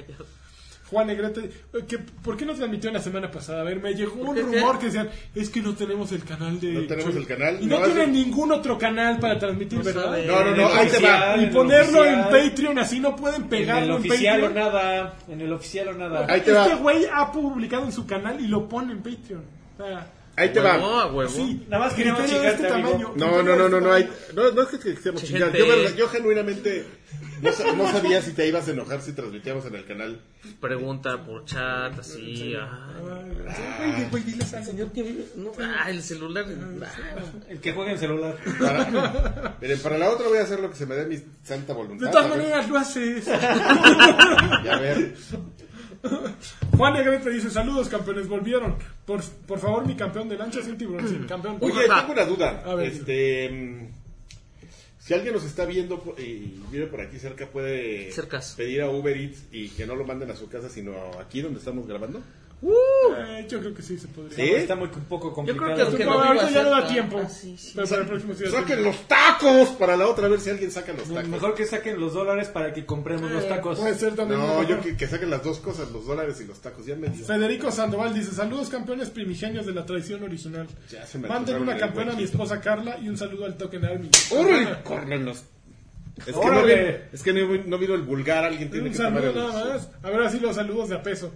Juan 0.95 1.09
Negrete, 1.09 1.41
eh, 1.41 1.85
que, 1.89 1.99
¿por 1.99 2.37
qué 2.37 2.47
no 2.47 2.55
transmitió 2.55 2.91
la 2.93 3.01
semana 3.01 3.31
pasada? 3.31 3.61
A 3.62 3.65
ver, 3.65 3.81
me 3.81 3.93
llegó 3.95 4.15
un 4.23 4.37
rumor 4.37 4.79
que 4.79 4.87
decían, 4.87 5.11
es 5.35 5.51
que 5.51 5.61
no 5.61 5.75
tenemos 5.75 6.12
el 6.12 6.25
canal 6.25 6.61
de... 6.61 6.73
No 6.73 6.87
tenemos 6.87 7.16
el 7.16 7.27
canal, 7.27 7.59
Y 7.61 7.66
no, 7.66 7.81
no 7.81 7.85
tienen 7.87 8.03
hace- 8.11 8.12
ningún 8.12 8.53
otro 8.53 8.79
canal 8.79 9.19
para 9.19 9.39
transmitir, 9.39 9.79
No 9.81 9.85
¿verdad? 9.85 10.05
sabe. 10.05 10.27
No, 10.27 10.45
no, 10.45 10.57
no, 10.57 10.71
el 10.73 10.79
ahí 10.79 10.89
te 10.89 11.01
va. 11.01 11.37
Y 11.37 11.45
el 11.45 11.51
ponerlo 11.51 12.05
en 12.05 12.23
Patreon, 12.25 12.79
así 12.79 13.01
no 13.01 13.16
pueden 13.16 13.37
En 13.37 13.43
el 13.43 13.49
pegarlo 13.49 13.97
en, 13.97 14.01
oficial 14.01 14.45
o 14.45 14.51
nada. 14.51 15.16
En 15.29 15.41
el 15.41 15.53
oficial 15.53 15.89
o 15.89 15.93
nada. 15.95 16.27
Ahí 16.29 16.41
te 16.43 16.53
este 16.57 16.75
güey 16.77 17.05
ha 17.12 17.33
publicado 17.33 17.85
en 17.85 17.93
su 17.93 18.07
canal 18.07 18.41
y 18.41 18.47
lo 18.47 18.69
pone 18.69 18.93
en 18.93 18.99
Patreon. 19.03 19.43
O 19.77 19.83
sea, 19.85 20.07
Ahí 20.36 20.48
te 20.52 20.61
No, 20.61 20.65
va. 20.66 21.02
a 21.02 21.06
huevo. 21.12 21.31
sí, 21.31 21.65
Nada 21.69 21.85
más 21.85 21.94
queríamos 21.94 22.20
criterio 22.23 22.43
de 22.43 22.48
este 22.48 22.62
chingarte, 22.65 22.89
amigo. 22.89 22.98
tamaño. 22.98 23.15
No, 23.16 23.43
no, 23.43 23.56
no, 23.56 23.69
no, 23.69 23.81
no, 23.81 23.93
hay, 23.93 24.11
no, 24.35 24.51
no 24.51 24.62
es 24.62 24.69
que 24.69 24.78
quisiéramos 24.78 25.23
chingar. 25.23 25.43
gente. 25.52 25.59
Yo, 25.59 25.66
verdad- 25.69 25.94
yo 25.97 26.09
genuinamente 26.09 26.86
no, 27.40 27.52
sa- 27.52 27.73
no 27.73 27.90
sabía 27.93 28.20
si 28.23 28.32
te 28.32 28.48
ibas 28.48 28.66
a 28.66 28.73
enojar 28.73 29.01
si 29.01 29.12
transmitíamos 29.12 29.65
en 29.66 29.74
el 29.77 29.85
canal. 29.85 30.20
Pregunta 30.61 31.23
por 31.24 31.44
chat, 31.44 31.98
así. 31.98 32.55
ah. 32.59 32.89
Güey, 33.01 34.11
güey, 34.11 34.23
diles 34.24 34.52
algo. 34.55 34.66
Señor, 34.66 34.93
¿qué 34.93 35.02
vive? 35.05 35.24
No, 35.36 35.52
ah, 35.61 35.89
el 35.90 36.02
celular. 36.02 36.44
ah. 36.82 37.23
El 37.48 37.61
que 37.61 37.73
juega 37.73 37.93
en 37.93 37.98
celular. 37.98 38.36
Para, 38.59 39.56
miren, 39.61 39.78
para 39.81 39.98
la 39.98 40.11
otra 40.11 40.27
voy 40.28 40.39
a 40.39 40.43
hacer 40.43 40.59
lo 40.61 40.69
que 40.70 40.77
se 40.77 40.86
me 40.86 40.94
dé 40.97 41.06
mi 41.06 41.16
santa 41.44 41.73
De 41.73 41.74
voluntad. 41.74 42.11
todas 42.11 42.27
a 42.27 42.28
ver, 42.31 42.39
maneras 42.39 42.69
lo 42.69 42.77
haces. 42.78 43.24
y 44.65 44.69
a 44.69 44.78
ver. 44.78 45.15
Juan 46.76 46.94
Negrete 46.94 47.31
dice, 47.31 47.51
saludos 47.51 47.89
campeones, 47.89 48.28
volvieron. 48.28 48.76
Por, 49.06 49.22
por 49.47 49.59
favor, 49.59 49.86
mi 49.86 49.94
campeón 49.94 50.28
de 50.28 50.36
lancha 50.36 50.60
es 50.60 50.66
un 50.66 50.76
tiburoncín, 50.78 51.26
campeón. 51.26 51.59
Oye, 51.60 51.82
tengo 51.89 52.12
una 52.12 52.24
duda. 52.24 52.62
A 52.64 52.74
ver. 52.74 52.89
Este, 52.93 53.48
mm, 53.51 53.89
si 54.98 55.14
alguien 55.14 55.35
nos 55.35 55.44
está 55.44 55.64
viendo 55.66 56.02
y 56.18 56.60
vive 56.70 56.86
por 56.86 57.01
aquí 57.01 57.18
cerca, 57.18 57.47
puede 57.47 58.10
Cercas. 58.12 58.55
pedir 58.56 58.82
a 58.82 58.90
Uber 58.90 59.16
Eats 59.16 59.44
y 59.52 59.68
que 59.68 59.86
no 59.86 59.94
lo 59.97 60.05
manden 60.05 60.31
a 60.31 60.36
su 60.36 60.48
casa, 60.48 60.68
sino 60.68 60.94
aquí 61.20 61.43
donde 61.43 61.59
estamos 61.59 61.86
grabando. 61.86 62.22
Eh, 62.62 63.47
yo 63.48 63.60
creo 63.60 63.74
que 63.74 63.82
sí 63.82 63.98
se 63.98 64.09
podría. 64.09 64.35
¿Sí? 64.36 64.43
Está 64.55 64.74
muy 64.74 64.89
un 64.89 65.05
poco 65.05 65.28
Yo 65.28 65.35
complicado. 65.35 65.64
creo 65.74 65.76
que 65.76 65.82
aunque 65.82 66.05
No, 66.05 66.10
no 66.14 66.18
ahorita 66.24 66.47
viva 66.47 66.51
ya 66.51 66.62
no 66.62 66.70
da 66.70 66.86
tiempo. 66.89 67.20
Ah, 67.22 67.28
sí, 67.28 67.56
sí. 67.59 67.72
Pero 67.74 67.86
para 67.89 68.01
el 68.02 68.09
próximo 68.09 68.35
sí 68.35 68.44
da 68.44 68.51
¡Saquen 68.51 68.82
los 68.85 68.97
tacos! 69.09 69.68
Para 69.78 69.97
la 69.97 70.06
otra, 70.09 70.26
a 70.26 70.28
ver 70.31 70.40
si 70.40 70.51
alguien 70.51 70.70
saca 70.70 70.93
los 70.94 71.09
tacos. 71.09 71.28
Mejor 71.28 71.55
que 71.55 71.66
saquen 71.66 72.01
los 72.01 72.14
dólares 72.14 72.48
para 72.48 72.72
que 72.72 72.86
compremos 72.86 73.31
los 73.31 73.44
Eh, 73.44 73.48
tacos. 73.48 73.78
Puede 73.81 73.94
ser 73.97 74.14
también. 74.14 74.40
No, 74.40 74.62
yo 74.62 74.81
que, 74.81 74.97
que 74.97 75.06
saquen 75.06 75.28
las 75.31 75.43
dos 75.43 75.59
cosas, 75.59 75.90
los 75.90 76.06
dólares 76.06 76.40
y 76.40 76.47
los 76.47 76.60
tacos. 76.60 76.86
Ya 76.86 76.97
me 76.97 77.09
dio. 77.09 77.24
Federico 77.26 77.70
Sandoval 77.70 78.14
dice, 78.14 78.31
saludos 78.32 78.68
campeones 78.70 79.10
primigenios 79.10 79.66
de 79.66 79.72
la 79.74 79.85
tradición 79.85 80.22
original. 80.22 80.66
Ya 80.90 81.05
se 81.06 81.18
me 81.18 81.28
Manden 81.28 81.56
antojaron 81.56 81.68
una 81.68 81.76
campeona 81.78 82.12
a 82.12 82.16
mi 82.16 82.22
esposa 82.24 82.60
Carla 82.60 82.98
y 83.02 83.09
un 83.09 83.18
saludo 83.18 83.44
al 83.44 83.56
Token 83.59 83.85
Army. 83.85 84.09
¡Órale! 84.31 84.82
Corren 84.85 85.24
los- 85.26 85.44
Es 86.16 86.26
que, 86.26 86.32
no 86.32 86.60
es 87.12 87.22
que 87.24 87.32
no, 87.32 87.48
vi- 87.48 87.62
no 87.66 87.76
vino 87.76 87.94
el 87.94 88.02
vulgar, 88.02 88.44
alguien 88.44 88.70
tiene 88.70 88.86
Un 88.86 88.93
que 88.93 88.98
tomar 88.98 89.20
saludo 89.22 89.31
el- 89.48 89.52
nada 89.52 89.64
más. 89.74 89.89
A 90.02 90.10
ver 90.10 90.22
así 90.22 90.39
los 90.40 90.55
saludos 90.56 90.89
de 90.89 90.94
a 90.97 91.02
peso. 91.02 91.32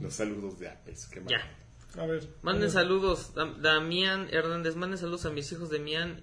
Los 0.00 0.14
saludos 0.14 0.58
de 0.58 0.68
Apes. 0.68 1.06
Qué 1.06 1.20
mal. 1.20 1.30
Ya. 1.30 2.00
A 2.02 2.06
ver. 2.06 2.28
Manden 2.42 2.70
saludos, 2.70 3.34
Dam- 3.34 3.56
Damián 3.60 4.28
Hernández, 4.30 4.76
manden 4.76 4.98
saludos 4.98 5.24
a 5.26 5.30
mis 5.30 5.50
hijos 5.52 5.70
Damián 5.70 6.22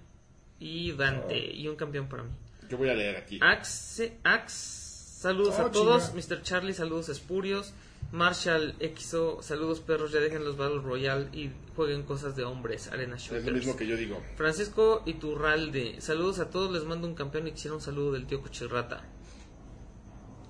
y 0.59 0.91
Dante 0.93 1.37
y 1.53 1.67
un 1.67 1.75
campeón 1.75 2.07
para 2.07 2.23
mí. 2.23 2.31
Yo 2.69 2.77
voy 2.77 2.89
a 2.89 2.93
leer 2.93 3.17
aquí. 3.17 3.39
Axe, 3.41 4.17
Ax, 4.23 4.53
saludos 4.53 5.55
Oh, 5.59 5.65
a 5.65 5.71
todos. 5.71 6.13
Mr. 6.13 6.41
Charlie, 6.43 6.73
saludos 6.73 7.09
espurios, 7.09 7.73
Marshall 8.11 8.75
XO, 8.79 9.41
saludos 9.41 9.79
perros, 9.81 10.11
ya 10.11 10.19
dejen 10.19 10.45
los 10.45 10.55
Battle 10.55 10.81
Royale 10.81 11.29
y 11.33 11.51
jueguen 11.75 12.03
cosas 12.03 12.35
de 12.35 12.43
hombres, 12.43 12.87
Arena 12.89 13.15
es 13.17 13.29
lo 13.31 13.37
Shooters. 13.39 13.55
mismo 13.57 13.75
que 13.75 13.87
yo 13.87 13.97
digo. 13.97 14.23
Francisco 14.37 15.01
Iturralde, 15.05 15.99
saludos 15.99 16.39
a 16.39 16.49
todos, 16.51 16.71
les 16.71 16.83
mando 16.85 17.07
un 17.07 17.15
campeón 17.15 17.47
y 17.47 17.51
quisiera 17.51 17.75
un 17.75 17.81
saludo 17.81 18.13
del 18.13 18.27
tío 18.27 18.41
Cochirrata. 18.41 19.03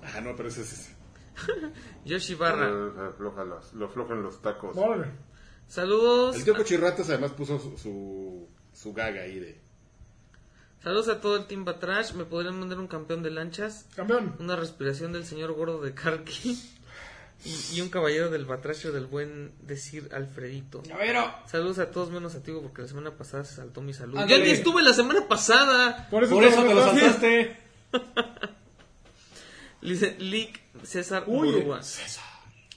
Ah, 0.02 0.20
no, 0.20 0.36
pero 0.36 0.48
ese 0.50 0.60
es. 0.62 0.90
Yoshi 2.04 2.34
Barra. 2.34 2.68
Lo 2.68 3.08
aflojan 3.08 3.48
los, 3.48 3.72
lo 3.74 3.86
aflojan 3.86 4.22
los 4.22 4.40
tacos. 4.42 4.76
Saludos. 5.68 6.36
El 6.36 6.44
tío 6.44 6.54
Cochirratas 6.54 7.08
además 7.08 7.32
puso 7.32 7.58
su, 7.58 7.76
su, 7.76 8.48
su 8.72 8.92
gaga 8.92 9.22
ahí 9.22 9.40
de... 9.40 9.60
Saludos 10.82 11.08
a 11.08 11.20
todo 11.20 11.36
el 11.36 11.46
Team 11.46 11.64
Batrash. 11.64 12.12
¿Me 12.12 12.24
podrían 12.24 12.60
mandar 12.60 12.78
un 12.78 12.86
campeón 12.86 13.22
de 13.22 13.30
lanchas? 13.30 13.86
Campeón. 13.96 14.36
Una 14.38 14.54
respiración 14.54 15.12
del 15.12 15.24
señor 15.24 15.52
gordo 15.54 15.80
de 15.80 15.94
Karki. 15.94 16.56
Y, 17.44 17.76
y 17.76 17.80
un 17.80 17.88
caballero 17.88 18.30
del 18.30 18.44
batracio 18.44 18.92
del 18.92 19.06
buen 19.06 19.52
decir 19.60 20.08
Alfredito. 20.12 20.82
Saludos 21.46 21.78
a 21.80 21.90
todos 21.90 22.10
menos 22.10 22.34
a 22.34 22.42
ti 22.42 22.52
porque 22.52 22.82
la 22.82 22.88
semana 22.88 23.16
pasada 23.16 23.44
se 23.44 23.56
saltó 23.56 23.82
mi 23.82 23.92
salud. 23.92 24.18
Ya 24.26 24.38
ni 24.38 24.50
estuve 24.50 24.82
la 24.82 24.92
semana 24.92 25.26
pasada. 25.26 26.08
Por 26.08 26.24
eso, 26.24 26.34
Por 26.34 26.44
eso 26.44 26.62
te 26.62 26.74
lo 26.74 26.82
saltaste. 26.82 27.56
Lick 30.18 30.60
César 30.86 31.24
Uy, 31.26 31.50
Murúa. 31.50 31.80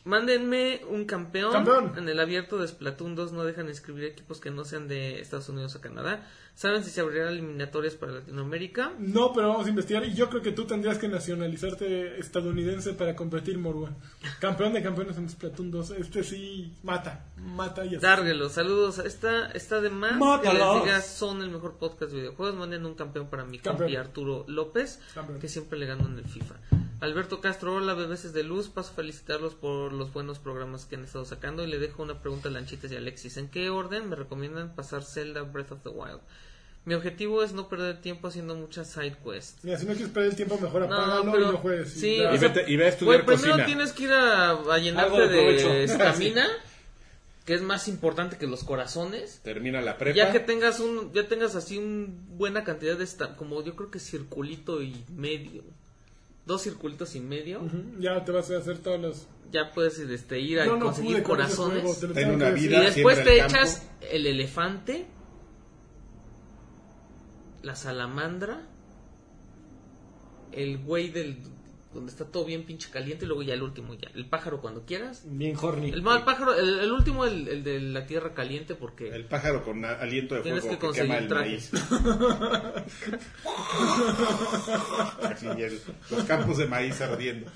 Mándenme 0.06 0.82
un 0.90 1.06
campeón. 1.06 1.52
Campeón. 1.52 1.94
En 1.98 2.10
el 2.10 2.20
abierto 2.20 2.58
de 2.58 2.68
Splatoon 2.68 3.16
2 3.16 3.32
no 3.34 3.44
dejan 3.44 3.68
inscribir 3.68 4.06
equipos 4.06 4.40
que 4.40 4.50
no 4.50 4.66
sean 4.66 4.88
de 4.88 5.20
Estados 5.20 5.50
Unidos 5.50 5.76
o 5.76 5.82
Canadá. 5.82 6.28
¿Saben 6.60 6.84
si 6.84 6.92
se 6.92 7.00
abrirán 7.00 7.30
eliminatorias 7.30 7.96
para 7.96 8.12
Latinoamérica? 8.12 8.92
No, 9.00 9.32
pero 9.32 9.48
vamos 9.48 9.68
a 9.68 9.70
investigar. 9.70 10.04
Y 10.04 10.14
yo 10.14 10.30
creo 10.30 10.42
que 10.42 10.52
tú 10.52 10.66
tendrías 10.66 10.98
que 10.98 11.08
nacionalizarte 11.08 12.20
estadounidense 12.20 12.92
para 12.96 13.16
competir, 13.16 13.58
Morua. 13.58 13.94
Campeón 14.42 14.74
de 14.74 14.84
campeones 14.84 15.18
en 15.18 15.30
Splatoon 15.30 15.72
2. 15.72 15.92
Este 15.92 16.22
sí 16.22 16.74
mata. 16.84 17.28
Mata 17.38 17.86
y 17.86 17.96
así. 17.96 18.00
Dárguelo, 18.00 18.50
saludos. 18.50 19.00
Está, 19.00 19.50
está 19.52 19.80
de 19.80 19.90
más 19.90 20.20
que 20.42 20.52
les 20.52 20.84
diga 20.84 21.00
son 21.02 21.42
el 21.44 21.50
mejor 21.50 21.78
podcast 21.78 22.12
de 22.12 22.18
videojuegos. 22.18 22.58
Manden 22.58 22.86
un 22.86 22.96
campeón 22.96 23.30
para 23.30 23.46
mi 23.46 23.60
Campeón. 23.60 23.88
compi 23.88 23.96
Arturo 23.96 24.44
López, 24.50 25.00
Campeón. 25.14 25.40
que 25.40 25.48
siempre 25.48 25.80
le 25.80 25.86
ganó 25.86 26.08
en 26.08 26.18
el 26.18 26.26
FIFA. 26.26 26.56
Alberto 27.00 27.40
Castro, 27.40 27.76
hola 27.76 27.94
bebés 27.94 28.34
de 28.34 28.44
luz. 28.44 28.68
Paso 28.68 28.92
a 28.92 28.96
felicitarlos 28.96 29.56
por 29.56 29.94
los 29.94 30.12
buenos 30.12 30.40
programas 30.40 30.86
que 30.86 30.98
han 30.98 31.06
estado 31.06 31.24
sacando. 31.24 31.64
Y 31.64 31.68
le 31.68 31.80
dejo 31.80 32.04
una 32.04 32.20
pregunta 32.22 32.50
a 32.50 32.52
Lanchitas 32.52 32.92
y 32.92 32.98
Alexis. 32.98 33.38
¿En 33.38 33.48
qué 33.48 33.70
orden 33.70 34.10
me 34.10 34.18
recomiendan 34.18 34.76
pasar 34.76 35.06
Zelda 35.06 35.44
Breath 35.44 35.72
of 35.72 35.84
the 35.84 35.90
Wild? 35.90 36.20
Mi 36.86 36.94
objetivo 36.96 37.44
es 37.44 37.54
no 37.54 37.68
perder 37.70 38.02
tiempo 38.02 38.28
haciendo 38.30 38.56
muchas 38.56 38.90
side 38.90 39.16
quests. 39.24 39.58
Mira, 39.64 39.78
si 39.78 39.86
no 39.86 39.94
quieres 39.94 40.12
perder 40.12 40.30
el 40.32 40.36
tiempo, 40.36 40.58
mejor 40.60 40.88
No, 40.88 40.96
apágalo 40.96 41.32
pero- 41.32 41.50
y 41.50 41.52
no 41.52 41.58
juegues. 41.58 41.92
sí, 41.94 42.18
ya. 42.18 42.32
o 42.32 42.36
Y, 42.36 42.38
sea, 42.40 42.54
vete- 42.54 42.66
y 42.68 42.76
ve 42.78 42.86
a 42.86 42.90
estudiar 42.90 43.26
primero 43.26 43.48
cocina. 43.50 43.66
tienes 43.66 43.92
que 43.94 44.04
ir 44.04 44.12
a, 44.12 44.52
a 44.52 44.78
llenarte 44.80 45.28
de 45.28 45.84
estamina, 45.84 46.48
que 47.46 47.54
es 47.54 47.62
más 47.62 47.88
importante 47.88 48.38
que 48.38 48.48
los 48.48 48.64
corazones. 48.64 49.40
Termina 49.44 49.82
la 49.82 49.98
prepa. 49.98 50.16
Ya 50.16 50.32
que 50.32 50.40
tengas 50.40 50.80
un, 50.80 51.12
ya 51.14 51.28
tengas 51.28 51.56
así 51.56 51.78
un 51.78 52.26
buena 52.38 52.64
cantidad 52.64 52.98
de 52.98 53.04
esta, 53.04 53.36
como 53.36 53.64
yo 53.64 53.76
creo 53.76 53.92
que 53.92 54.00
circulito 54.00 54.82
y 54.82 55.04
medio, 55.16 55.64
dos 56.46 56.64
circulitos 56.64 57.14
y 57.16 57.20
medio, 57.20 57.60
Ujú, 57.62 57.84
Ya 58.00 58.24
te 58.24 58.32
vas 58.32 58.50
a 58.50 58.58
hacer 58.58 58.78
todos 58.80 59.00
los. 59.00 59.28
ya 59.52 59.72
puedes 59.74 60.00
este, 60.00 60.40
ir 60.40 60.60
a 60.62 60.66
no 60.66 60.80
conseguir 60.80 61.22
corazones 61.24 61.82
juego, 61.84 61.96
te 62.00 62.08
lo 62.08 62.14
Ten 62.14 62.24
tengo 62.24 62.36
una 62.38 62.50
vida. 62.52 62.82
y 62.82 62.86
después 62.86 63.24
te 63.24 63.40
el 63.40 63.46
echas 63.46 63.84
el 64.12 64.26
elefante, 64.26 65.06
la 67.62 67.76
salamandra, 67.76 68.62
el 70.52 70.78
güey 70.84 71.10
del 71.10 71.42
donde 71.94 72.12
está 72.12 72.26
todo 72.26 72.46
bien 72.46 72.66
pinche 72.66 72.92
caliente 72.92 73.26
y 73.26 73.28
luego 73.28 73.42
ya 73.42 73.56
el 73.56 73.64
último 73.64 73.96
ya, 73.96 74.10
el 74.14 74.28
pájaro 74.30 74.62
cuando 74.62 74.86
quieras. 74.86 75.24
Bien 75.26 75.56
horny. 75.60 75.90
El, 75.90 75.96
el 76.08 76.24
pájaro, 76.24 76.54
el, 76.56 76.80
el 76.80 76.92
último 76.92 77.26
el, 77.26 77.48
el 77.48 77.64
de 77.64 77.80
la 77.80 78.06
tierra 78.06 78.34
caliente 78.36 78.76
porque 78.76 79.10
El 79.10 79.26
pájaro 79.26 79.64
con 79.64 79.84
aliento 79.84 80.36
de 80.36 80.42
Tienes 80.42 80.62
fuego 80.66 80.80
que 80.80 80.88
que, 80.92 81.02
quema 81.02 81.18
el 81.18 81.30
maíz. 81.30 81.72
Así, 85.24 85.48
y 85.58 85.62
el- 85.64 85.82
los 86.12 86.24
campos 86.26 86.58
de 86.58 86.68
maíz 86.68 87.00
ardiendo. 87.02 87.50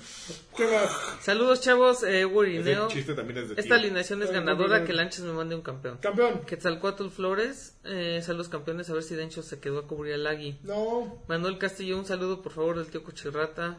¿Qué 0.56 0.64
más? 0.66 0.90
Saludos 1.22 1.60
chavos, 1.60 2.02
eh, 2.02 2.24
Wuri 2.24 2.56
Ese 2.58 2.70
Neo. 2.74 2.88
chiste 2.88 3.14
también 3.14 3.38
es 3.38 3.48
de 3.50 3.60
Esta 3.60 3.74
alineación 3.76 4.22
es 4.22 4.30
ganadora, 4.30 4.84
que 4.84 4.92
Lanchas 4.92 5.20
me 5.20 5.32
mande 5.32 5.54
un 5.54 5.62
campeón. 5.62 5.98
Campeón. 5.98 6.40
Quetzalcoatl 6.46 7.08
Flores, 7.08 7.76
eh, 7.84 8.20
saludos 8.24 8.48
campeones, 8.48 8.90
a 8.90 8.94
ver 8.94 9.02
si 9.02 9.14
Dencho 9.14 9.42
se 9.42 9.60
quedó 9.60 9.80
a 9.80 9.86
cubrir 9.86 10.14
al 10.14 10.26
Agui. 10.26 10.58
No. 10.62 11.22
Manuel 11.28 11.58
Castillo, 11.58 11.98
un 11.98 12.04
saludo 12.04 12.42
por 12.42 12.52
favor 12.52 12.76
del 12.78 12.86
tío 12.88 13.02
Cochirrata. 13.02 13.78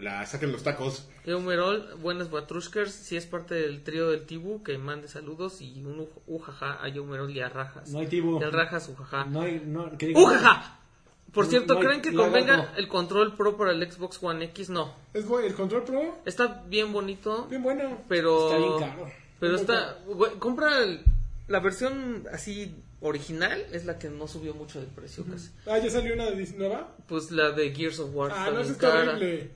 La 0.00 0.24
saquen 0.26 0.50
los 0.52 0.62
tacos. 0.62 1.08
Eumerol, 1.26 1.94
buenas 2.00 2.30
Batrushkers, 2.30 2.92
si 2.92 3.16
es 3.16 3.26
parte 3.26 3.54
del 3.54 3.82
trío 3.82 4.10
del 4.10 4.24
Tibu, 4.24 4.62
que 4.62 4.78
mande 4.78 5.08
saludos 5.08 5.60
y 5.60 5.82
un 5.84 5.98
uj- 6.00 6.08
ujaja 6.26 6.82
a 6.82 6.88
Eumerol 6.88 7.30
y 7.30 7.40
a 7.40 7.48
Rajas. 7.50 7.90
No 7.90 7.98
hay 7.98 8.06
tibu. 8.06 8.40
Y 8.40 8.44
al 8.44 8.52
Rajas, 8.52 8.88
ujaja. 8.88 9.26
No 9.26 9.42
hay, 9.42 9.62
no, 9.64 9.96
que 9.98 10.08
diga- 10.08 10.20
¡Ujaja! 10.22 10.78
Por 11.32 11.44
No- 11.44 11.50
cierto, 11.50 11.74
no 11.74 11.80
hay 11.80 11.86
¿creen 11.86 12.02
que 12.02 12.12
convenga 12.14 12.72
el 12.76 12.88
control 12.88 13.36
pro 13.36 13.56
para 13.56 13.72
el 13.72 13.92
Xbox 13.92 14.18
One 14.22 14.44
X? 14.46 14.70
No. 14.70 14.94
Es 15.12 15.26
bueno. 15.26 15.46
El 15.46 15.54
control 15.54 15.84
pro. 15.84 16.18
Está 16.24 16.62
bien 16.66 16.92
bonito, 16.92 17.46
Bien 17.50 17.62
bueno. 17.62 17.98
pero... 18.08 18.46
Está 18.50 18.58
bien 18.58 18.78
caro. 18.90 19.12
Pero 19.38 19.56
está... 19.56 19.98
güey, 20.06 20.32
compra 20.38 20.78
el- 20.82 21.04
la 21.48 21.60
versión 21.60 22.26
así 22.32 22.74
original, 23.02 23.64
es 23.72 23.84
la 23.84 23.98
que 23.98 24.08
no 24.08 24.26
subió 24.28 24.54
mucho 24.54 24.80
de 24.80 24.86
precio 24.86 25.24
casi. 25.30 25.50
Ah, 25.66 25.78
ya 25.78 25.90
salió 25.90 26.14
una 26.14 26.30
de- 26.30 26.52
nueva. 26.56 26.96
Pues 27.06 27.30
la 27.30 27.50
de 27.52 27.74
Gears 27.74 27.98
of 28.00 28.10
War 28.14 28.30
Ah, 28.32 28.34
está 28.34 28.44
no, 28.46 28.50
bien 28.52 28.62
esa 28.62 28.72
está 28.72 28.90
cara. 28.90 29.10
horrible. 29.12 29.50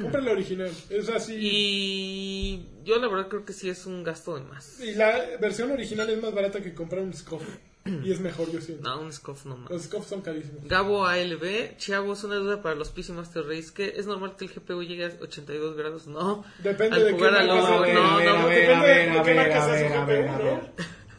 Compra 0.00 0.20
la 0.20 0.32
original. 0.32 0.70
Es 0.90 1.08
así. 1.08 1.34
Y 1.40 2.66
yo 2.84 2.98
la 2.98 3.08
verdad 3.08 3.28
creo 3.28 3.44
que 3.44 3.52
sí 3.52 3.68
es 3.68 3.86
un 3.86 4.02
gasto 4.04 4.34
de 4.36 4.42
más. 4.44 4.80
Y 4.80 4.94
la 4.94 5.22
versión 5.40 5.70
original 5.70 6.08
es 6.10 6.20
más 6.22 6.34
barata 6.34 6.62
que 6.62 6.74
comprar 6.74 7.02
un 7.02 7.12
scoff. 7.14 7.42
Y 7.86 8.10
es 8.12 8.18
mejor, 8.20 8.50
yo 8.50 8.62
siento. 8.62 8.88
No, 8.88 8.98
un 9.02 9.12
scoff 9.12 9.44
no 9.44 9.58
más. 9.58 9.70
Los 9.70 9.82
scoffs 9.82 10.06
son 10.08 10.22
carísimos. 10.22 10.64
Gabo 10.66 11.04
ALB, 11.04 11.76
chavos, 11.76 12.24
una 12.24 12.36
duda 12.36 12.62
para 12.62 12.74
los 12.76 12.88
PC 12.88 13.12
Master 13.12 13.44
Race. 13.46 13.72
¿Que 13.74 13.88
¿Es 13.98 14.06
normal 14.06 14.36
que 14.38 14.46
el 14.46 14.52
GPU 14.52 14.82
llegue 14.82 15.04
a 15.04 15.08
82 15.20 15.76
grados? 15.76 16.06
No. 16.06 16.44
Depende 16.62 16.96
Al 16.96 17.04
de 17.04 17.14
qué 17.16 17.22
marca 17.22 17.44
No, 17.44 17.66
sea. 17.66 17.76
a 17.76 17.80
ver, 17.82 17.94
no, 17.94 18.00
a 18.00 18.16
ver, 18.16 18.26
no, 18.26 18.36
a 18.40 18.46
ver, 18.46 18.56
depende 18.58 18.74
a 18.74 18.82
ver, 18.82 19.12
de 19.12 19.18
a 19.18 19.22
qué 19.22 19.28
ver, 19.28 19.36
marca 19.36 19.62
a 19.62 19.66
sea 19.66 19.76
su 19.76 19.84
ver, 19.84 19.92
a 19.98 20.04
ver, 20.06 20.24
GPU, 20.24 20.32
a 20.34 20.38
¿no? 20.38 20.44
ver. 20.44 20.60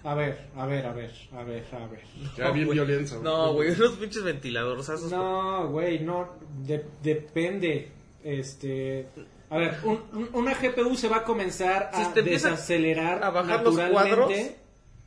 A 0.06 0.14
ver, 0.16 0.40
a 0.56 0.66
ver, 0.68 0.86
a 0.88 0.94
ver, 0.94 1.12
a 1.34 1.44
ver, 1.44 1.66
a 1.74 1.88
ver. 1.88 2.02
Ya 2.38 2.52
bien 2.52 2.70
violencia. 2.70 3.18
No, 3.22 3.54
güey, 3.54 3.70
unos 3.80 3.92
pinches 3.98 4.24
ventiladores. 4.24 4.90
No, 5.12 5.68
güey, 5.70 6.00
no, 6.00 6.36
de- 6.66 6.86
depende. 7.04 7.92
Este, 8.26 9.06
a 9.52 9.58
ver, 9.58 9.78
un- 9.84 10.02
un- 10.14 10.30
una 10.34 10.56
GPU 10.56 10.96
se 10.96 11.08
va 11.08 11.18
a 11.18 11.24
comenzar 11.24 11.92
a 11.94 12.12
Si 12.14 12.22
desacelerar 12.22 13.24
a 13.24 13.30
bajar 13.30 13.64
los 13.64 13.76
naturalmente 13.76 14.16
cuadros. 14.16 14.32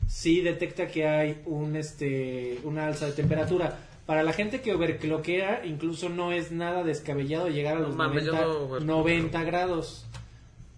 si 0.06 0.40
detecta 0.40 0.86
que 0.86 1.06
hay 1.06 1.42
un 1.46 1.74
este 1.76 2.60
una 2.62 2.86
alza 2.86 3.06
de 3.06 3.12
temperatura. 3.12 3.76
Para 4.06 4.22
la 4.22 4.32
gente 4.32 4.60
que 4.62 4.72
overcloquea, 4.72 5.66
incluso 5.66 6.08
no 6.08 6.30
es 6.32 6.50
nada 6.52 6.82
descabellado 6.84 7.48
llegar 7.48 7.76
a 7.76 7.80
los 7.80 7.94
mames, 7.96 8.24
yo 8.24 8.32
90, 8.32 8.46
no 8.46 8.54
overcloqueo. 8.64 8.86
90 8.96 9.42
grados. 9.42 10.06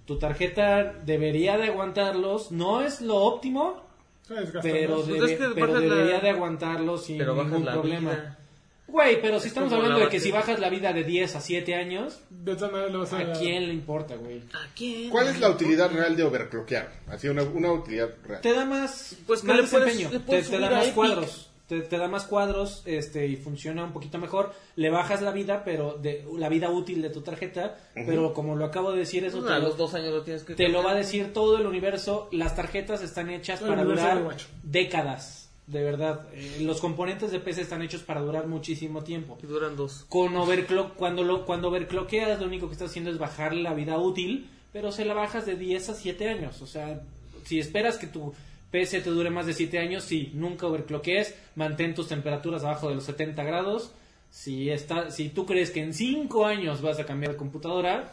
Tu 0.07 0.19
tarjeta 0.19 0.95
debería 1.05 1.57
de 1.59 1.67
aguantarlos, 1.69 2.51
no 2.51 2.81
es 2.81 3.01
lo 3.03 3.17
óptimo, 3.19 3.83
pero. 4.63 4.97
Pues 4.97 5.07
debe- 5.39 5.55
pero 5.55 5.67
la- 5.75 5.81
debería 5.81 6.21
de 6.21 6.31
aguantarlo 6.31 6.97
sin 6.99 7.19
ningún 7.19 7.65
problema. 7.75 8.11
vida. 8.13 8.37
Güey, 8.91 9.21
pero 9.23 9.39
si 9.41 9.49
estamos 9.49 9.69
como 9.71 9.83
hablando 9.83 9.99
la 10.01 10.05
de 10.07 10.11
que 10.11 10.21
si 10.21 10.31
bajas 10.33 10.59
la 10.59 10.69
vida 10.69 10.93
de 10.93 11.05
10 11.05 11.37
a 11.37 11.41
7 11.41 11.75
años, 11.75 12.21
De 12.29 12.53
esta 12.53 12.69
manera 12.69 12.91
le 12.91 12.97
vas 12.99 13.13
a... 13.13 13.19
¿a 13.19 13.33
quién 13.33 13.67
le 13.69 13.73
importa, 13.75 14.17
güey? 14.17 14.39
¿A 14.53 14.73
quién? 14.75 15.11
¿Cuál 15.11 15.29
es 15.29 15.39
la 15.41 15.51
utilidad 15.51 15.91
real 15.93 16.17
de 16.17 16.23
overclockear? 16.25 16.93
Así, 17.09 17.29
una, 17.29 17.43
una 17.43 17.73
utilidad 17.73 18.11
real. 18.25 18.41
Te 18.41 18.53
da 18.53 18.65
más, 18.65 19.17
Pues 19.27 19.45
más 19.45 19.57
le 19.57 19.63
puedes- 19.65 19.85
desempeño, 19.87 20.11
le 20.13 20.19
te, 20.19 20.25
puedes 20.25 20.51
te 20.51 20.59
da 20.59 20.71
más 20.71 20.83
Epic. 20.85 20.95
cuadros. 20.95 21.47
Te, 21.69 21.83
te 21.83 21.99
da 21.99 22.09
más 22.09 22.25
cuadros 22.25 22.83
este 22.85 23.29
y 23.29 23.37
funciona 23.37 23.85
un 23.85 23.93
poquito 23.93 24.19
mejor. 24.19 24.53
Le 24.75 24.91
bajas 24.91 25.23
la 25.23 25.31
vida, 25.31 25.63
pero 25.65 25.95
de 25.99 26.27
la 26.37 26.49
vida 26.49 26.69
útil 26.69 27.01
de 27.01 27.11
tu 27.11 27.21
tarjeta, 27.21 27.77
pero 27.95 28.35
como 28.35 28.57
lo 28.57 28.65
acabo 28.65 28.91
de 28.91 28.99
decir, 28.99 29.25
eso 29.25 29.37
Pues 29.39 29.51
te 29.51 29.55
a 29.55 29.59
lo, 29.61 29.69
los 29.69 29.77
dos 29.77 29.95
años 29.95 30.13
lo 30.13 30.23
tienes 30.25 30.43
que 30.43 30.57
te 30.57 30.69
lo 30.69 30.83
va 30.83 30.91
a 30.91 30.95
decir 30.97 31.33
todo 31.33 31.59
el 31.59 31.67
universo. 31.69 32.29
Las 32.33 32.57
tarjetas 32.57 33.03
están 33.03 33.31
hechas 33.31 33.63
El 33.63 33.69
para 33.69 33.85
durar 33.85 34.21
décadas. 34.65 35.50
De 35.71 35.85
verdad, 35.85 36.27
Eh, 36.33 36.59
los 36.63 36.81
componentes 36.81 37.31
de 37.31 37.39
PC 37.39 37.63
están 37.63 37.81
hechos 37.83 38.03
para 38.03 38.21
durar 38.21 38.49
muchísimo 38.49 39.05
tiempo. 39.05 39.39
Y 39.41 39.47
duran 39.47 39.77
dos. 39.77 40.05
Con 40.09 40.37
overclock, 40.37 40.97
cuando 40.97 41.23
lo 41.23 41.47
cuando 41.47 41.69
overclockeas, 41.69 42.41
lo 42.41 42.47
único 42.47 42.67
que 42.67 42.73
estás 42.73 42.91
haciendo 42.91 43.11
es 43.11 43.19
bajarle 43.19 43.63
la 43.63 43.73
vida 43.73 43.97
útil, 43.97 44.51
pero 44.73 44.91
se 44.91 45.05
la 45.05 45.15
bajas 45.15 45.47
de 45.47 45.55
10 45.55 45.91
a 45.91 45.95
7 45.95 46.29
años. 46.29 46.61
O 46.61 46.67
sea, 46.67 47.03
si 47.45 47.61
esperas 47.61 47.99
que 47.99 48.09
tu 48.09 48.35
PC 48.73 49.01
te 49.01 49.11
dure 49.11 49.31
más 49.31 49.47
de 49.47 49.53
7 49.53 49.79
años, 49.79 50.03
sí, 50.03 50.33
nunca 50.35 50.67
overcloques, 50.67 51.37
mantén 51.55 51.95
tus 51.95 52.09
temperaturas 52.09 52.65
abajo 52.65 52.89
de 52.89 52.97
los 52.97 53.05
70 53.05 53.45
grados. 53.45 53.93
Si 54.31 54.71
está, 54.71 55.11
si 55.13 55.29
tú 55.29 55.47
crees 55.47 55.71
que 55.71 55.83
en 55.83 55.95
5 55.95 56.47
años 56.47 56.83
vas 56.83 56.99
a 56.99 57.07
cambiar 57.07 57.33
de 57.33 57.39
computadora, 57.39 58.13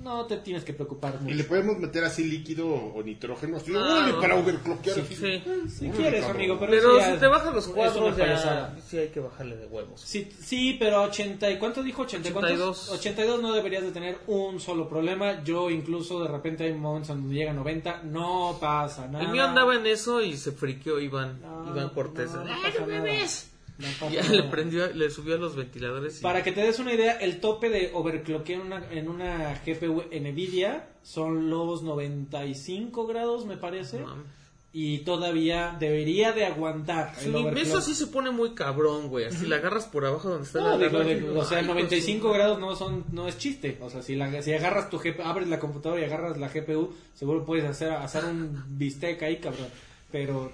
no 0.00 0.26
te 0.26 0.36
tienes 0.38 0.64
que 0.64 0.72
preocupar 0.74 1.18
Y 1.22 1.28
le 1.30 1.34
mucho. 1.36 1.48
podemos 1.48 1.78
meter 1.78 2.04
así 2.04 2.24
líquido 2.24 2.68
o 2.68 3.02
nitrógeno, 3.02 3.56
así, 3.56 3.72
Ah, 3.74 4.08
no. 4.12 4.20
para 4.20 4.36
overclockear. 4.36 4.96
Sí, 4.96 5.00
así. 5.02 5.14
sí. 5.16 5.42
Si 5.68 5.84
Órale, 5.86 5.96
quieres, 6.02 6.20
cabrón. 6.20 6.36
amigo, 6.36 6.56
pero, 6.60 6.70
Pero 6.72 7.00
si 7.14 7.18
te 7.20 7.26
bajan 7.26 7.54
los 7.54 7.68
cuadros, 7.68 8.16
ya, 8.16 8.76
sí 8.86 8.98
hay 8.98 9.08
que 9.08 9.20
bajarle 9.20 9.56
de 9.56 9.66
huevos. 9.66 10.00
Sí, 10.00 10.28
sí, 10.40 10.76
pero 10.78 11.02
80 11.04 11.50
y 11.50 11.58
¿cuánto 11.58 11.82
dijo? 11.82 12.02
80 12.02 12.28
y 12.28 12.32
cuántos? 12.32 12.52
82. 12.52 12.88
82 12.90 13.42
no 13.42 13.52
deberías 13.54 13.82
de 13.82 13.92
tener 13.92 14.18
un 14.26 14.60
solo 14.60 14.88
problema. 14.88 15.42
Yo 15.44 15.70
incluso 15.70 16.22
de 16.22 16.28
repente 16.28 16.64
hay 16.64 16.74
momentos 16.74 17.10
en 17.10 17.22
donde 17.22 17.34
llega 17.34 17.50
a 17.52 17.54
90, 17.54 18.02
no 18.04 18.58
pasa 18.60 19.06
nada. 19.08 19.24
El 19.24 19.30
mío 19.30 19.44
andaba 19.44 19.74
en 19.74 19.86
eso 19.86 20.20
y 20.20 20.36
se 20.36 20.52
friqueó 20.52 21.00
Iván, 21.00 21.40
No, 21.40 21.70
Iván 21.70 21.88
Cortés. 21.90 22.30
no, 22.32 22.44
no 22.44 22.52
¡Ay, 22.52 22.60
pasa 22.64 22.80
no 22.80 22.86
me 22.86 23.00
ves! 23.00 23.50
Ya 24.12 24.22
le 24.22 24.44
prendió, 24.44 24.86
le 24.92 25.10
subió 25.10 25.34
a 25.34 25.38
los 25.38 25.56
ventiladores. 25.56 26.20
y- 26.20 26.22
Para 26.22 26.42
que 26.42 26.52
te 26.52 26.60
des 26.62 26.78
una 26.78 26.92
idea, 26.94 27.14
el 27.14 27.40
tope 27.40 27.68
de 27.70 27.90
overclock 27.92 28.48
en 28.50 28.60
una, 28.60 28.90
en 28.92 29.08
una 29.08 29.60
GPU 29.66 30.04
Nvidia 30.12 30.88
son 31.02 31.50
los 31.50 31.82
95 31.82 33.06
grados, 33.06 33.46
me 33.46 33.56
parece. 33.56 34.00
Y 34.76 34.98
todavía 34.98 35.76
debería 35.78 36.32
de 36.32 36.46
aguantar 36.46 37.14
Sí, 37.16 37.28
el 37.32 37.56
eso 37.58 37.80
sí 37.80 37.94
se 37.94 38.08
pone 38.08 38.32
muy 38.32 38.54
cabrón, 38.54 39.08
güey. 39.08 39.26
Así 39.26 39.46
la 39.46 39.56
agarras 39.56 39.86
por 39.86 40.04
abajo 40.04 40.28
donde 40.30 40.46
está 40.46 40.58
No, 40.60 40.76
la 40.76 40.88
digo, 40.88 40.98
de- 40.98 41.38
o 41.38 41.44
sea, 41.44 41.58
Ay, 41.58 41.64
pues, 41.64 41.74
95 41.76 42.28
sí. 42.28 42.34
grados 42.34 42.58
no 42.58 42.74
son 42.74 43.04
no 43.12 43.28
es 43.28 43.38
chiste. 43.38 43.78
O 43.80 43.88
sea, 43.88 44.02
si, 44.02 44.16
la, 44.16 44.42
si 44.42 44.52
agarras 44.52 44.90
tu 44.90 44.98
GPU, 44.98 45.22
abres 45.22 45.46
la 45.46 45.60
computadora 45.60 46.00
y 46.00 46.04
agarras 46.04 46.38
la 46.38 46.48
GPU, 46.48 46.92
seguro 47.14 47.44
puedes 47.44 47.64
hacer, 47.64 47.92
hacer 47.92 48.24
un 48.24 48.64
bistec 48.76 49.22
ahí, 49.22 49.36
cabrón. 49.36 49.68
Pero, 50.10 50.50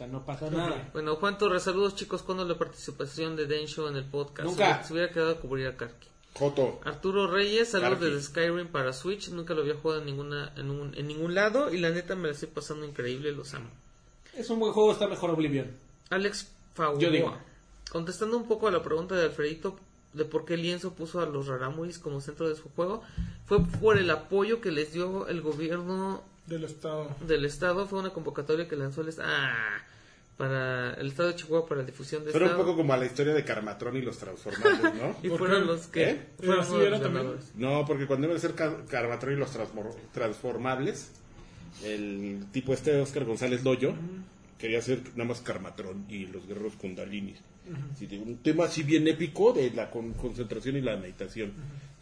sea, 0.00 0.06
no 0.08 0.24
pasa 0.24 0.50
nada. 0.50 0.90
Bueno, 0.92 1.16
Juan 1.16 1.38
Torres, 1.38 1.62
saludos 1.62 1.94
chicos. 1.94 2.22
¿Cuándo 2.22 2.44
la 2.44 2.56
participación 2.58 3.36
de 3.36 3.46
Densho 3.46 3.88
en 3.88 3.96
el 3.96 4.04
podcast? 4.04 4.48
Nunca. 4.48 4.82
Se 4.84 4.92
hubiera 4.92 5.10
quedado 5.12 5.32
a 5.32 5.36
cubrir 5.40 5.66
a 5.66 5.76
Karki. 5.76 6.08
Joto. 6.34 6.80
Arturo 6.84 7.26
Reyes, 7.26 7.70
saludos 7.70 8.00
desde 8.00 8.22
Skyrim 8.22 8.68
para 8.68 8.92
Switch. 8.92 9.30
Nunca 9.30 9.52
lo 9.54 9.62
había 9.62 9.74
jugado 9.74 10.00
en, 10.00 10.06
ninguna, 10.06 10.52
en, 10.56 10.70
un- 10.70 10.94
en 10.96 11.06
ningún 11.08 11.34
lado 11.34 11.72
y 11.72 11.78
la 11.78 11.90
neta 11.90 12.14
me 12.16 12.28
la 12.28 12.34
estoy 12.34 12.48
pasando 12.48 12.86
increíble. 12.86 13.32
Los 13.32 13.52
amo. 13.54 13.68
Es 14.34 14.48
un 14.50 14.60
buen 14.60 14.72
juego, 14.72 14.92
está 14.92 15.06
mejor 15.08 15.30
Oblivion. 15.30 15.66
Alex 16.10 16.48
Fauboa. 16.74 17.00
Yo 17.00 17.10
digo. 17.10 17.36
Contestando 17.90 18.36
un 18.36 18.46
poco 18.46 18.68
a 18.68 18.70
la 18.70 18.82
pregunta 18.82 19.16
de 19.16 19.24
Alfredito 19.24 19.76
de 20.12 20.24
por 20.24 20.44
qué 20.44 20.56
Lienzo 20.56 20.92
puso 20.94 21.20
a 21.20 21.26
los 21.26 21.46
Raramuris 21.48 21.98
como 21.98 22.20
centro 22.20 22.48
de 22.48 22.54
su 22.56 22.68
juego, 22.70 23.02
fue 23.46 23.64
por 23.64 23.98
el 23.98 24.10
apoyo 24.10 24.60
que 24.60 24.70
les 24.70 24.92
dio 24.92 25.26
el 25.28 25.40
gobierno 25.40 26.22
Del 26.46 26.64
estado. 26.64 27.14
del 27.26 27.44
estado. 27.44 27.86
Fue 27.86 27.98
una 28.00 28.10
convocatoria 28.10 28.66
que 28.68 28.76
lanzó 28.76 29.02
el 29.02 29.08
est- 29.08 29.20
ah, 29.22 29.82
para 30.36 30.94
el 30.94 31.08
estado 31.08 31.28
de 31.28 31.36
Chihuahua 31.36 31.68
para 31.68 31.80
la 31.82 31.86
difusión 31.86 32.24
de 32.24 32.32
Pero 32.32 32.46
un 32.46 32.50
estado. 32.50 32.64
poco 32.66 32.76
como 32.78 32.92
a 32.92 32.96
la 32.96 33.04
historia 33.06 33.34
de 33.34 33.44
Carmatrón 33.44 33.96
y 33.96 34.02
los 34.02 34.16
transformados, 34.18 34.94
¿no? 34.94 35.16
y 35.22 35.28
¿Por 35.28 35.38
fueron 35.38 35.60
qué? 35.62 35.66
los 35.66 35.86
que 35.88 36.10
¿Eh? 36.10 36.20
fueron 36.38 36.60
¿Así 36.60 36.72
los 36.72 37.00
ganadores. 37.00 37.52
No, 37.56 37.84
porque 37.86 38.06
cuando 38.06 38.26
iban 38.26 38.36
a 38.36 38.40
ser 38.40 38.54
Car- 38.54 38.84
Carmatrón 38.88 39.34
y 39.34 39.36
los 39.36 39.50
transformables, 40.12 41.10
el 41.84 42.44
tipo 42.52 42.72
este 42.72 42.92
de 42.92 43.00
Oscar 43.02 43.24
González 43.24 43.62
Loyo 43.64 43.94
quería 44.58 44.78
hacer 44.78 45.02
nada 45.14 45.26
más 45.28 45.40
Carmatrón 45.40 46.04
y 46.08 46.26
los 46.26 46.46
guerreros 46.46 46.74
de 48.06 48.18
un 48.18 48.38
tema 48.38 48.64
así 48.64 48.82
bien 48.82 49.06
épico 49.08 49.52
de 49.52 49.70
la 49.70 49.90
con- 49.90 50.12
concentración 50.14 50.76
y 50.76 50.80
la 50.80 50.96
meditación. 50.96 51.52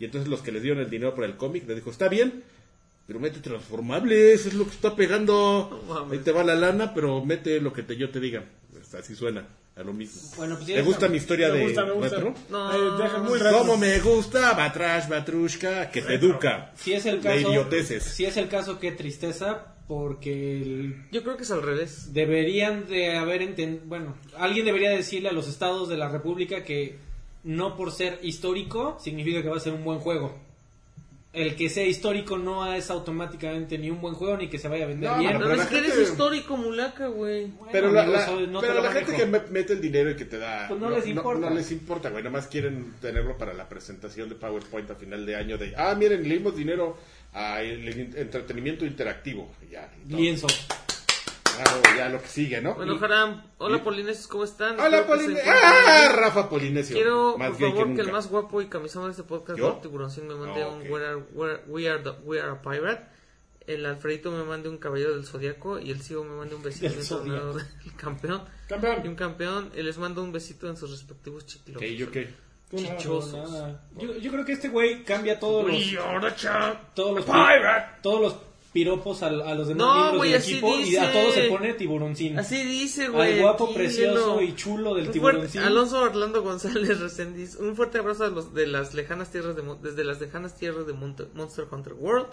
Y 0.00 0.04
entonces 0.04 0.28
los 0.30 0.40
que 0.42 0.52
les 0.52 0.62
dieron 0.62 0.80
el 0.82 0.88
dinero 0.90 1.14
para 1.14 1.26
el 1.26 1.36
cómic 1.36 1.66
le 1.68 1.74
dijo, 1.74 1.90
está 1.90 2.08
bien, 2.08 2.42
pero 3.08 3.18
mete 3.20 3.40
transformables, 3.40 4.44
es 4.46 4.52
lo 4.54 4.64
que 4.64 4.70
está 4.70 4.94
pegando. 4.94 5.82
No. 5.88 6.12
Ahí 6.12 6.18
te 6.18 6.30
va 6.30 6.44
la 6.44 6.54
lana, 6.54 6.92
pero 6.94 7.24
mete 7.24 7.58
lo 7.60 7.72
que 7.72 7.82
te, 7.82 7.96
yo 7.96 8.10
te 8.10 8.20
diga. 8.20 8.44
Pues 8.70 8.94
Así 8.94 9.16
suena, 9.16 9.46
a 9.76 9.82
lo 9.82 9.94
mismo. 9.94 10.20
Bueno, 10.36 10.56
pues 10.56 10.66
¿Te 10.66 10.82
gusta 10.82 11.08
mi 11.08 11.16
historia 11.16 11.48
Me 11.48 11.56
de 11.58 11.64
gusta, 11.64 11.84
me 11.86 11.92
gusta. 11.92 12.16
retro? 12.16 12.34
No. 12.50 12.68
Ay, 12.68 12.80
deja 13.02 13.18
muy 13.18 13.38
retro. 13.38 13.58
¿Cómo 13.60 13.76
me 13.78 13.98
gusta? 14.00 14.52
Batrash, 14.52 15.08
Batrushka, 15.08 15.90
que 15.90 16.02
te 16.02 16.14
educa. 16.14 16.72
Si 16.76 16.92
es 16.92 17.06
el 17.06 17.22
De 17.22 17.28
caso, 17.30 17.50
idioteces. 17.50 18.04
si 18.04 18.26
es 18.26 18.36
el 18.36 18.48
caso, 18.48 18.78
qué 18.78 18.92
tristeza, 18.92 19.74
porque 19.88 20.60
el- 20.60 21.06
Yo 21.10 21.22
creo 21.22 21.38
que 21.38 21.44
es 21.44 21.50
al 21.50 21.62
revés. 21.62 22.12
deberían 22.12 22.86
de 22.88 23.16
haber 23.16 23.40
enten- 23.40 23.80
bueno, 23.86 24.14
alguien 24.36 24.66
debería 24.66 24.90
decirle 24.90 25.30
a 25.30 25.32
los 25.32 25.48
estados 25.48 25.88
de 25.88 25.96
la 25.96 26.10
República 26.10 26.62
que 26.62 26.98
no 27.42 27.74
por 27.74 27.90
ser 27.90 28.18
histórico 28.22 28.98
significa 29.02 29.42
que 29.42 29.48
va 29.48 29.56
a 29.56 29.60
ser 29.60 29.72
un 29.72 29.82
buen 29.84 29.98
juego. 30.00 30.38
El 31.30 31.56
que 31.56 31.68
sea 31.68 31.84
histórico 31.84 32.38
no 32.38 32.72
es 32.72 32.90
automáticamente 32.90 33.76
ni 33.76 33.90
un 33.90 34.00
buen 34.00 34.14
juego 34.14 34.36
ni 34.38 34.48
que 34.48 34.58
se 34.58 34.66
vaya 34.66 34.84
a 34.84 34.88
vender 34.88 35.10
No, 35.10 35.18
bien. 35.18 35.32
pero 35.36 35.50
Pero, 35.50 35.62
es 35.62 35.68
que 35.68 35.78
eres 35.78 35.98
histórico, 35.98 36.56
mulaca, 36.56 37.06
güey. 37.08 37.46
Bueno, 37.48 37.68
Pero 37.70 37.92
la, 37.92 38.06
no 38.48 38.60
pero 38.62 38.82
la 38.82 38.90
gente 38.92 39.14
que 39.14 39.26
me- 39.26 39.42
mete 39.50 39.74
el 39.74 39.80
dinero 39.82 40.10
y 40.10 40.16
que 40.16 40.24
te 40.24 40.38
da... 40.38 40.66
Pues 40.68 40.80
no 40.80 40.88
les 40.88 41.06
importa. 41.06 41.50
No, 41.50 41.54
les 41.54 41.70
importa, 41.70 42.08
güey. 42.08 42.22
Nada 42.24 42.32
más 42.36 42.46
quieren 42.48 42.94
tenerlo 43.00 43.36
para 43.36 43.52
la 43.52 43.68
presentación 43.68 44.28
de 44.30 44.36
PowerPoint 44.36 44.90
a 44.90 44.94
final 44.94 45.26
de 45.26 45.36
año 45.36 45.58
de... 45.58 45.74
Ah, 45.76 45.94
miren, 45.94 46.26
le 46.26 46.36
dimos 46.38 46.56
dinero 46.56 46.96
al 47.34 47.86
entretenimiento 48.16 48.86
interactivo. 48.86 49.50
Ya. 49.70 49.92
Lienzo. 50.08 50.46
Claro, 51.62 51.80
ya 51.96 52.08
lo 52.08 52.22
que 52.22 52.28
sigue, 52.28 52.60
¿no? 52.60 52.74
Bueno, 52.74 52.98
Haram, 53.02 53.42
hola 53.58 53.82
Polinesios, 53.82 54.26
¿cómo 54.28 54.44
están? 54.44 54.78
Hola, 54.78 54.98
Espero 55.00 55.06
que 55.06 55.10
se 55.18 55.24
Polinesio. 55.24 55.52
encuentren 55.52 55.74
¡Ah. 55.86 56.12
Rafa 56.16 56.48
Polinesio! 56.48 56.94
Quiero, 56.96 57.38
Más 57.38 57.48
por 57.50 57.58
favor, 57.70 57.94
que, 57.94 58.00
el 58.00 58.12
más 58.12 58.28
guapo 58.28 58.62
y 58.62 58.66
camisón 58.68 59.04
de 59.06 59.10
este 59.10 59.22
podcast, 59.24 59.58
¿Yo? 59.58 59.78
Tiburoncín, 59.82 60.26
me 60.28 60.34
mande 60.34 60.64
un 60.64 60.82
we 60.90 61.04
are, 61.04 61.16
we, 61.34 61.56
we 61.66 61.88
are 61.88 62.02
the- 62.02 62.16
we 62.24 62.40
are 62.40 62.50
a 62.52 62.62
Pirate. 62.62 63.02
El 63.66 63.84
Alfredito 63.84 64.30
me 64.30 64.44
mande 64.44 64.68
un 64.70 64.78
Caballero 64.78 65.14
del 65.14 65.26
Zodiaco. 65.26 65.78
Y 65.78 65.90
el 65.90 66.00
Sigo 66.00 66.24
me 66.24 66.34
mande 66.34 66.54
un 66.54 66.62
besito 66.62 66.84
Del 66.86 66.94
en 66.94 67.00
el 67.00 67.08
torneo 67.08 67.52
del 67.54 67.66
campeón. 67.98 68.40
Y 68.40 68.72
un 68.72 68.80
Campeón. 68.80 69.14
campeón. 69.14 69.70
Y 69.76 69.82
les 69.82 69.98
mando 69.98 70.22
un 70.22 70.32
besito 70.32 70.68
en 70.70 70.76
sus 70.78 70.90
respectivos 70.90 71.44
chiquilos. 71.44 71.78
¿Qué, 71.80 71.94
yo 71.94 72.10
qué? 72.10 72.32
Chichosos. 72.74 73.50
Yo, 73.96 74.14
yo 74.16 74.30
creo 74.30 74.44
que 74.46 74.52
este 74.52 74.68
güey 74.68 75.02
cambia 75.04 75.38
todos 75.38 75.66
los 75.66 75.76
todos 76.94 77.24
Pirate. 77.24 77.98
todos 78.02 78.20
los 78.20 78.34
piropos 78.72 79.22
a, 79.22 79.26
a 79.28 79.54
los 79.54 79.68
demás 79.68 79.76
No, 79.86 79.94
miembros 79.94 80.16
güey, 80.18 80.32
del 80.32 80.42
equipo 80.42 80.76
y 80.78 80.96
a 80.96 81.12
todos 81.12 81.34
se 81.34 81.48
pone 81.48 81.74
tiburoncín. 81.74 82.38
Así 82.38 82.62
dice, 82.64 83.08
güey. 83.08 83.34
Al 83.34 83.40
guapo, 83.42 83.72
precioso 83.74 84.40
y 84.42 84.54
chulo 84.54 84.94
del 84.94 85.10
tiburoncín. 85.10 85.62
Alonso 85.62 86.00
Orlando 86.00 86.42
González 86.42 87.00
Resendiz. 87.00 87.56
Un 87.56 87.74
fuerte 87.76 87.98
abrazo 87.98 88.24
a 88.24 88.28
los 88.28 88.54
de 88.54 88.66
las 88.66 88.94
lejanas 88.94 89.30
tierras 89.30 89.56
de 89.56 89.62
Mon- 89.62 89.82
desde 89.82 90.04
las 90.04 90.20
lejanas 90.20 90.56
tierras 90.56 90.86
de 90.86 90.92
Monte- 90.92 91.28
Monster 91.34 91.66
Hunter 91.70 91.94
World. 91.94 92.26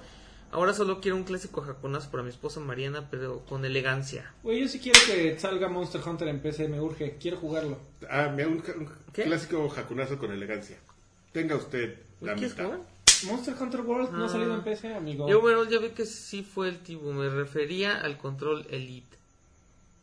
Ahora 0.52 0.74
solo 0.74 1.02
quiero 1.02 1.18
un 1.18 1.24
clásico 1.24 1.62
jaconazo 1.62 2.12
para 2.12 2.24
mi 2.24 2.30
esposa 2.30 2.60
Mariana, 2.62 3.08
pero 3.10 3.44
con 3.46 3.66
elegancia. 3.66 4.32
Güey, 4.44 4.62
yo 4.62 4.68
sí 4.70 4.80
quiero 4.80 5.00
que 5.06 5.38
salga 5.40 5.68
Monster 5.68 6.00
Hunter 6.06 6.28
en 6.30 6.40
PC, 6.40 6.70
me 6.70 6.80
urge, 6.80 7.18
quiero 7.20 7.38
jugarlo. 7.38 7.78
Ah, 8.10 8.32
me 8.34 8.46
un, 8.46 8.64
clásico 9.12 9.68
jacunazo 9.70 10.18
con 10.18 10.32
elegancia. 10.32 10.78
Tenga 11.34 11.56
usted 11.56 11.96
la 12.22 12.36
¿Quieres 12.36 12.56
mitad. 12.58 12.78
Monster 13.24 13.56
Hunter 13.60 13.82
World 13.82 14.12
no 14.12 14.24
Ah. 14.24 14.26
ha 14.28 14.30
salido 14.30 14.54
en 14.54 14.64
PC, 14.64 14.94
amigo. 14.94 15.28
Yo, 15.30 15.42
bueno, 15.42 15.64
ya 15.70 15.80
vi 15.80 15.90
que 15.90 16.06
sí 16.06 16.44
fue 16.44 16.70
el 16.70 16.80
Tibu. 16.80 17.12
Me 17.14 17.30
refería 17.30 18.00
al 18.02 18.18
control 18.18 18.66
Elite. 18.70 19.18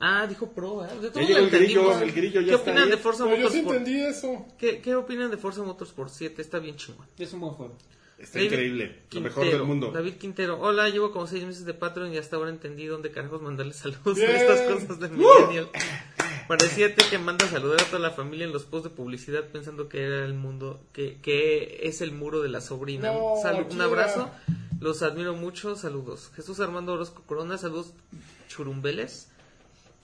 Ah, 0.01 0.27
dijo 0.27 0.51
Pro, 0.53 0.85
¿eh? 0.85 0.89
De 1.01 1.11
todo 1.11 1.21
el 1.21 1.49
grillo, 1.51 1.93
el 2.01 2.11
grillo 2.13 2.41
ya 2.41 2.47
¿Qué 2.49 2.55
está 2.55 2.63
opinan 2.71 2.85
ahí. 2.85 2.91
de 2.91 2.97
Forza 2.97 3.25
Pero 3.25 3.37
yo 3.37 3.51
sí 3.51 3.63
Motorsport? 3.63 3.79
entendí 3.89 4.01
eso. 4.03 4.47
¿Qué, 4.59 4.81
¿Qué 4.81 4.95
opinan 4.97 5.31
de 5.31 5.37
Forza 5.37 5.63
Motorsport 5.63 6.11
7? 6.11 6.43
Está 6.43 6.59
bien 6.59 6.75
chingón. 6.77 7.07
Es 7.19 7.33
un 7.33 7.41
buen 7.41 7.53
juego. 7.53 7.77
Está 8.19 8.39
David 8.39 8.51
increíble. 8.53 9.03
Lo 9.13 9.21
mejor 9.21 9.43
Quintero, 9.43 9.59
del 9.59 9.67
mundo. 9.67 9.91
David 9.93 10.15
Quintero, 10.15 10.61
hola, 10.61 10.89
llevo 10.89 11.13
como 11.13 11.27
seis 11.29 11.45
meses 11.45 11.65
de 11.65 11.75
Patreon 11.75 12.13
y 12.13 12.19
hasta 12.19 12.37
ahora 12.37 12.51
entendí 12.51 12.87
dónde 12.87 13.11
carajos 13.13 13.43
mandarle 13.43 13.75
saludos 13.75 14.17
Bien. 14.17 14.31
a 14.31 14.35
estas 14.35 14.61
cosas 14.63 14.99
de 15.01 15.09
Millennial. 15.09 15.69
Parecía 16.48 16.94
que 16.94 17.19
manda 17.19 17.47
a 17.47 17.48
saludar 17.48 17.81
a 17.81 17.85
toda 17.85 17.98
la 18.01 18.10
familia 18.10 18.44
en 18.47 18.52
los 18.52 18.64
posts 18.64 18.90
de 18.90 18.94
publicidad 18.97 19.44
pensando 19.48 19.89
que 19.89 20.02
era 20.05 20.24
el 20.24 20.35
mundo, 20.35 20.81
que, 20.93 21.19
que 21.20 21.81
es 21.85 22.01
el 22.01 22.12
muro 22.12 22.40
de 22.43 22.48
la 22.48 22.60
sobrina. 22.60 23.12
No, 23.12 23.35
un 23.35 23.81
abrazo, 23.81 24.31
los 24.81 25.02
admiro 25.02 25.35
mucho, 25.35 25.77
saludos. 25.77 26.31
Jesús 26.35 26.60
Armando 26.60 26.93
Orozco 26.94 27.23
Corona, 27.27 27.59
saludos 27.59 27.93
churumbeles. 28.48 29.28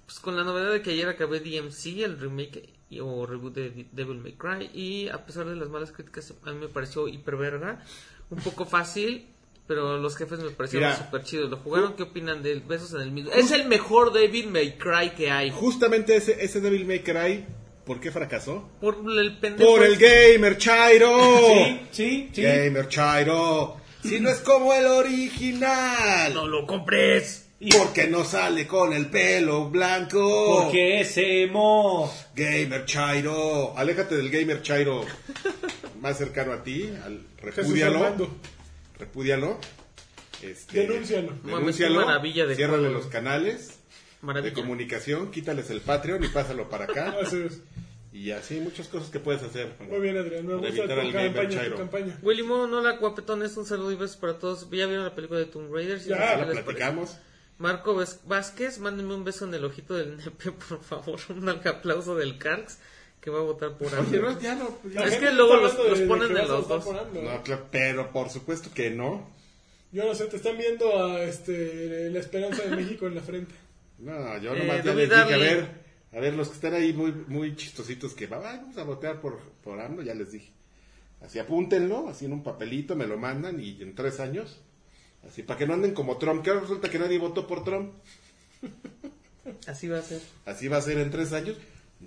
Pues 0.06 0.20
con 0.20 0.36
la 0.36 0.44
novedad 0.44 0.73
de 0.73 0.81
que 0.81 0.90
ayer 0.93 1.09
acabé 1.09 1.40
DMC, 1.40 2.02
el 2.05 2.19
remake 2.19 2.70
y- 2.89 3.01
o 3.01 3.27
reboot 3.27 3.55
de 3.55 3.86
Devil 3.93 4.19
May 4.19 4.32
Cry, 4.35 4.70
y 4.73 5.09
a 5.09 5.27
pesar 5.27 5.47
de 5.47 5.56
las 5.56 5.69
malas 5.69 5.93
críticas, 5.93 6.32
a 6.44 6.51
mí 6.52 6.59
me 6.60 6.69
pareció 6.69 7.09
hiperverga, 7.09 7.85
un 8.31 8.39
poco 8.39 8.65
fácil, 8.65 9.27
pero 9.69 9.99
los 9.99 10.16
jefes 10.16 10.40
me 10.40 10.51
parecieron 10.51 10.97
súper 10.97 11.23
chidos. 11.23 11.51
¿Lo 11.51 11.59
jugaron? 11.59 11.95
¿Qué 11.95 12.05
opinan 12.05 12.43
de 12.43 12.53
él? 12.53 12.62
Besos 12.66 12.95
en 12.95 13.03
el 13.03 13.12
mismo. 13.12 13.31
Es 13.32 13.53
el 13.53 13.69
mejor 13.69 14.15
Devil 14.15 14.49
May 14.49 14.78
Cry 14.78 15.11
que 15.11 15.31
hay. 15.31 15.51
Justamente 15.51 16.16
ese, 16.16 16.43
ese 16.43 16.62
Devil 16.62 16.86
May 16.86 17.01
Cry, 17.01 17.45
¿por 17.85 18.01
qué 18.01 18.11
fracasó? 18.11 18.66
Por 18.81 18.97
el 19.19 19.36
pendejo. 19.36 19.70
Por 19.70 19.85
el 19.85 19.93
este. 19.93 20.32
Gamer 20.32 20.57
Chairo. 20.57 21.49
Sí, 21.53 21.81
sí, 21.90 22.31
sí. 22.32 22.43
Gamer 22.43 22.89
Chairo. 22.89 23.77
Si 24.03 24.19
no 24.20 24.31
es 24.31 24.39
como 24.39 24.73
el 24.73 24.86
original. 24.86 26.32
No 26.32 26.49
lo 26.49 26.66
compres. 26.66 27.51
Porque 27.77 28.07
no 28.07 28.24
sale 28.24 28.66
con 28.66 28.95
el 28.95 29.11
pelo 29.11 29.69
blanco. 29.69 30.62
Porque 30.62 31.01
es 31.01 31.12
emo. 31.19 32.11
Gamer 32.35 32.86
Chairo. 32.86 33.77
Aléjate 33.77 34.16
del 34.16 34.31
Gamer 34.31 34.62
Chairo. 34.62 35.05
Más 36.01 36.16
cercano 36.16 36.53
a 36.53 36.62
ti. 36.62 36.89
Al, 37.05 37.20
Jesús 37.53 37.74
repúdialo. 38.99 39.59
Este, 40.43 40.81
Denúncialo. 40.87 41.33
Denúncialo. 41.45 42.07
maravilla 42.07 42.47
de 42.47 42.55
Ciérrale 42.55 42.83
juego. 42.89 42.95
los 42.99 43.07
canales 43.07 43.79
de 44.43 44.53
comunicación. 44.53 45.31
Quítales 45.31 45.70
el 45.70 45.81
Patreon 45.81 46.23
y 46.25 46.29
pásalo 46.29 46.69
para 46.69 46.85
acá. 46.85 47.16
Así 47.23 47.43
es. 47.43 47.61
y 48.12 48.31
así, 48.31 48.61
muchas 48.61 48.89
cosas 48.89 49.11
que 49.11 49.19
puedes 49.20 49.43
hacer. 49.43 49.73
Muy 49.89 50.01
bien, 50.01 50.16
Adrián. 50.16 50.47
Me 50.47 50.55
Para 50.57 50.69
gusta 50.70 50.95
Gamer 50.95 51.12
campaña, 51.35 51.77
campaña. 51.77 52.19
Willy 52.23 52.43
Mon, 52.43 52.73
hola 52.73 52.97
guapetones, 52.99 53.57
un 53.57 53.66
saludo 53.66 53.93
y 53.93 53.97
besos 53.97 54.16
para 54.16 54.39
todos. 54.39 54.62
¿Ya 54.70 54.87
vieron 54.87 55.05
la 55.05 55.15
película 55.15 55.41
de 55.41 55.47
Tomb 55.47 55.73
Raider? 55.73 55.99
Ya, 56.01 56.05
¿qué 56.05 56.09
Ya 56.11 56.16
les 56.19 56.39
la 56.39 56.45
parece? 56.47 56.62
platicamos. 56.62 57.16
Marco 57.59 58.01
Vázquez, 58.27 58.79
mándenme 58.79 59.15
un 59.15 59.25
beso 59.25 59.45
en 59.45 59.53
el 59.55 59.65
ojito 59.65 59.95
del 59.95 60.16
nepe, 60.16 60.53
por 60.69 60.83
favor. 60.83 61.19
Un 61.31 61.49
aplauso 61.49 62.15
del 62.15 62.39
Carx 62.39 62.79
que 63.20 63.31
va 63.31 63.39
a 63.39 63.43
votar 63.43 63.77
por 63.77 63.89
Oye, 63.89 63.97
AMLO. 63.99 64.32
no, 64.32 64.40
ya 64.40 64.55
no. 64.55 64.69
ya- 64.93 65.01
La 65.01 65.07
Es 65.07 65.11
gente 65.12 65.27
que 65.27 65.32
luego 65.35 65.57
los- 65.57 65.77
los 65.77 65.99
de- 65.99 66.03
de 66.05 66.07
ponen 66.09 66.31
en 66.31 66.36
a 66.39 66.43
los 66.45 66.69
dos. 66.69 66.86
No, 66.86 67.43
claro, 67.43 67.66
pero 67.70 68.11
por 68.12 68.31
supuesto 68.31 68.70
que 68.74 68.90
no. 68.90 69.28
Yo 69.90 70.05
no 70.05 70.15
sé, 70.15 70.27
te 70.27 70.36
están 70.36 70.57
viendo 70.59 71.03
a 71.07 71.23
este, 71.23 72.11
la 72.11 72.19
esperanza 72.20 72.62
de 72.62 72.77
México 72.77 73.07
en 73.07 73.15
la 73.15 73.23
frente. 73.23 73.55
No, 73.99 74.39
yo 74.39 74.55
Eh, 74.55 74.59
nomás 74.61 74.77
ya 74.85 74.93
David 74.93 75.09
les 75.09 75.09
dije, 75.11 75.35
a 75.35 75.39
ver, 75.39 75.89
A 76.11 76.20
ver, 76.20 76.32
los 76.35 76.49
que 76.49 76.55
están 76.55 76.73
ahí 76.73 76.95
muy, 76.95 77.12
muy 77.27 77.55
chistositos 77.55 78.15
que 78.15 78.24
"Ay, 78.24 78.31
vamos 78.31 78.78
a 78.78 78.82
votar 78.85 79.20
por, 79.20 79.39
por 79.62 79.78
AMLO, 79.78 80.03
ya 80.03 80.15
les 80.15 80.32
dije. 80.32 80.51
Así 81.20 81.39
apúntenlo, 81.39 82.09
así 82.09 82.24
en 82.24 82.32
un 82.32 82.43
papelito, 82.43 82.97
me 82.97 83.07
lo 83.07 83.19
mandan 83.19 83.61
y 83.61 83.82
en 83.82 83.95
tres 83.95 84.19
años. 84.20 84.59
Así, 85.28 85.43
para 85.43 85.59
que 85.59 85.66
no 85.66 85.74
anden 85.74 85.93
como 85.93 86.16
Trump, 86.16 86.43
que 86.43 86.49
ahora 86.51 86.62
resulta 86.62 86.89
que 86.90 86.99
nadie 86.99 87.19
votó 87.19 87.47
por 87.47 87.62
Trump. 87.62 87.93
Así 89.66 89.89
va 89.89 89.99
a 89.99 90.03
ser. 90.03 90.20
Así 90.47 90.69
va 90.69 90.78
a 90.78 90.82
ser 90.82 90.99
en 90.99 91.11
tres 91.11 91.32
años. 91.32 91.57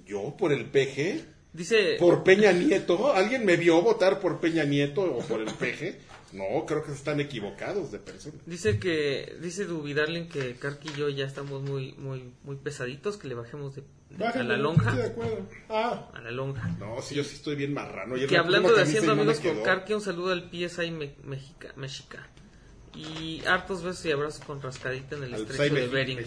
Yo 0.06 0.36
por 0.38 0.52
el 0.54 0.66
PG, 0.66 1.26
Dice, 1.54 1.98
por 2.00 2.24
Peña 2.24 2.52
Nieto. 2.54 3.12
¿Alguien 3.14 3.46
me 3.46 3.58
vio 3.58 3.82
votar 3.82 4.20
por 4.20 4.40
Peña 4.40 4.64
Nieto 4.64 5.02
o 5.02 5.20
por 5.20 5.42
el 5.42 5.48
PG? 5.54 5.98
No, 6.34 6.66
creo 6.66 6.82
que 6.82 6.94
están 6.94 7.20
equivocados 7.20 7.92
de 7.92 8.00
persona. 8.00 8.36
dice 8.46 8.80
que, 8.80 9.36
dice 9.42 9.66
Duby 9.66 9.94
Darling 9.94 10.30
que 10.30 10.56
Karki 10.56 10.88
y 10.90 10.98
yo 10.98 11.10
ya 11.10 11.26
estamos 11.26 11.62
muy, 11.62 11.92
muy, 11.98 12.32
muy 12.44 12.56
pesaditos, 12.56 13.18
que 13.18 13.28
le 13.28 13.36
bajemos 13.36 13.76
de, 13.76 13.84
de- 14.12 14.26
a 14.26 14.42
la 14.44 14.56
lonja. 14.56 14.92
estoy 14.92 15.02
de 15.02 15.08
acuerdo. 15.10 15.50
Ah, 15.68 16.10
A 16.14 16.22
la 16.22 16.32
lonja. 16.32 16.70
No, 16.80 17.02
sí, 17.02 17.16
yo 17.16 17.26
sí 17.26 17.36
estoy 17.36 17.58
bien 17.58 17.74
marrano. 17.74 18.16
Que 18.16 18.38
hablando 18.38 18.74
de 18.74 18.82
haciendo 18.82 19.14
no 19.14 19.24
amigos 19.24 19.42
con. 19.42 19.62
Karki, 19.62 19.94
un 19.94 20.00
saludo 20.02 20.32
al 20.32 20.50
PSI 20.50 20.92
me- 20.92 21.16
Mexica, 21.26 21.74
Mexica. 21.76 22.26
Y 22.94 23.42
hartos 23.46 23.84
besos 23.84 24.06
y 24.06 24.12
abrazos 24.12 24.44
con 24.44 24.62
rascadita 24.62 25.16
en 25.16 25.24
el 25.24 25.34
Al 25.34 25.42
estrecho 25.44 25.76
de 25.76 25.88
Bering. 25.88 26.20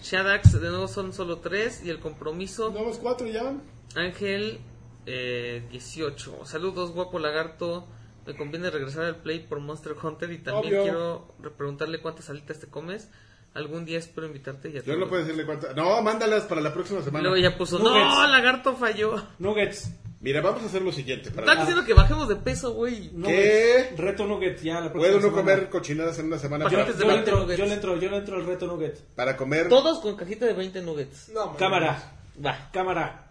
Shadax, 0.00 0.60
de 0.60 0.68
nuevo 0.70 0.86
son 0.88 1.12
solo 1.12 1.38
tres. 1.38 1.82
Y 1.84 1.90
el 1.90 1.98
compromiso, 1.98 2.70
nuevos 2.70 2.98
cuatro 2.98 3.26
ya. 3.26 3.52
Ángel 3.96 4.60
eh, 5.06 5.66
18. 5.70 6.46
Saludos, 6.46 6.92
guapo 6.92 7.18
lagarto. 7.18 7.88
Me 8.26 8.34
conviene 8.36 8.70
regresar 8.70 9.04
al 9.04 9.16
play 9.16 9.40
por 9.40 9.58
Monster 9.60 9.94
Hunter. 10.00 10.30
Y 10.32 10.38
también 10.38 10.74
Obvio. 10.74 10.82
quiero 10.84 11.34
re- 11.40 11.50
preguntarle 11.50 12.00
cuántas 12.00 12.30
alitas 12.30 12.60
te 12.60 12.68
comes. 12.68 13.10
Algún 13.52 13.84
día 13.84 13.98
espero 13.98 14.26
invitarte. 14.26 14.72
Yo 14.84 14.96
no 14.96 15.08
puedo 15.08 15.22
decirle 15.22 15.44
cuántas. 15.46 15.76
No, 15.76 16.00
mándalas 16.02 16.44
para 16.44 16.60
la 16.60 16.72
próxima 16.72 17.02
semana. 17.02 17.22
Luego 17.28 17.36
ya 17.36 17.56
puso, 17.56 17.78
no, 17.78 17.90
Nuggets. 17.90 18.30
lagarto 18.30 18.74
falló. 18.76 19.22
Nuggets. 19.38 19.90
Mira, 20.24 20.40
vamos 20.40 20.62
a 20.62 20.66
hacer 20.66 20.80
lo 20.80 20.90
siguiente. 20.90 21.30
Para 21.30 21.46
Está 21.46 21.60
diciendo 21.60 21.84
que 21.84 21.92
bajemos 21.92 22.28
de 22.30 22.36
peso, 22.36 22.72
güey. 22.72 23.10
Nuggets. 23.12 23.98
Reto 23.98 24.24
Nuggets 24.26 24.62
ya 24.62 24.80
la 24.80 24.90
próxima 24.90 25.00
¿Puedo 25.02 25.16
no 25.16 25.20
semana. 25.36 25.36
comer 25.42 25.68
cochinadas 25.68 26.18
en 26.18 26.26
una 26.26 26.38
semana? 26.38 26.64
Yo- 26.64 26.70
Para, 26.70 26.86
Yo, 26.86 26.92
de 26.94 26.98
yo 26.98 27.04
le 27.06 27.12
20 27.12 27.30
entro, 27.30 27.40
nuggets. 27.42 27.58
yo 27.58 27.66
le 27.66 27.74
entro, 27.74 27.96
yo 28.00 28.10
le 28.10 28.16
entro 28.16 28.36
al 28.36 28.46
reto 28.46 28.66
Nuggets. 28.66 29.02
para 29.14 29.36
comer. 29.36 29.68
Todos 29.68 29.98
con 30.00 30.16
cajita 30.16 30.46
de 30.46 30.54
20 30.54 30.80
nuggets. 30.80 31.28
No. 31.28 31.54
Cámara, 31.58 32.12
Va. 32.42 32.70
cámara. 32.72 33.23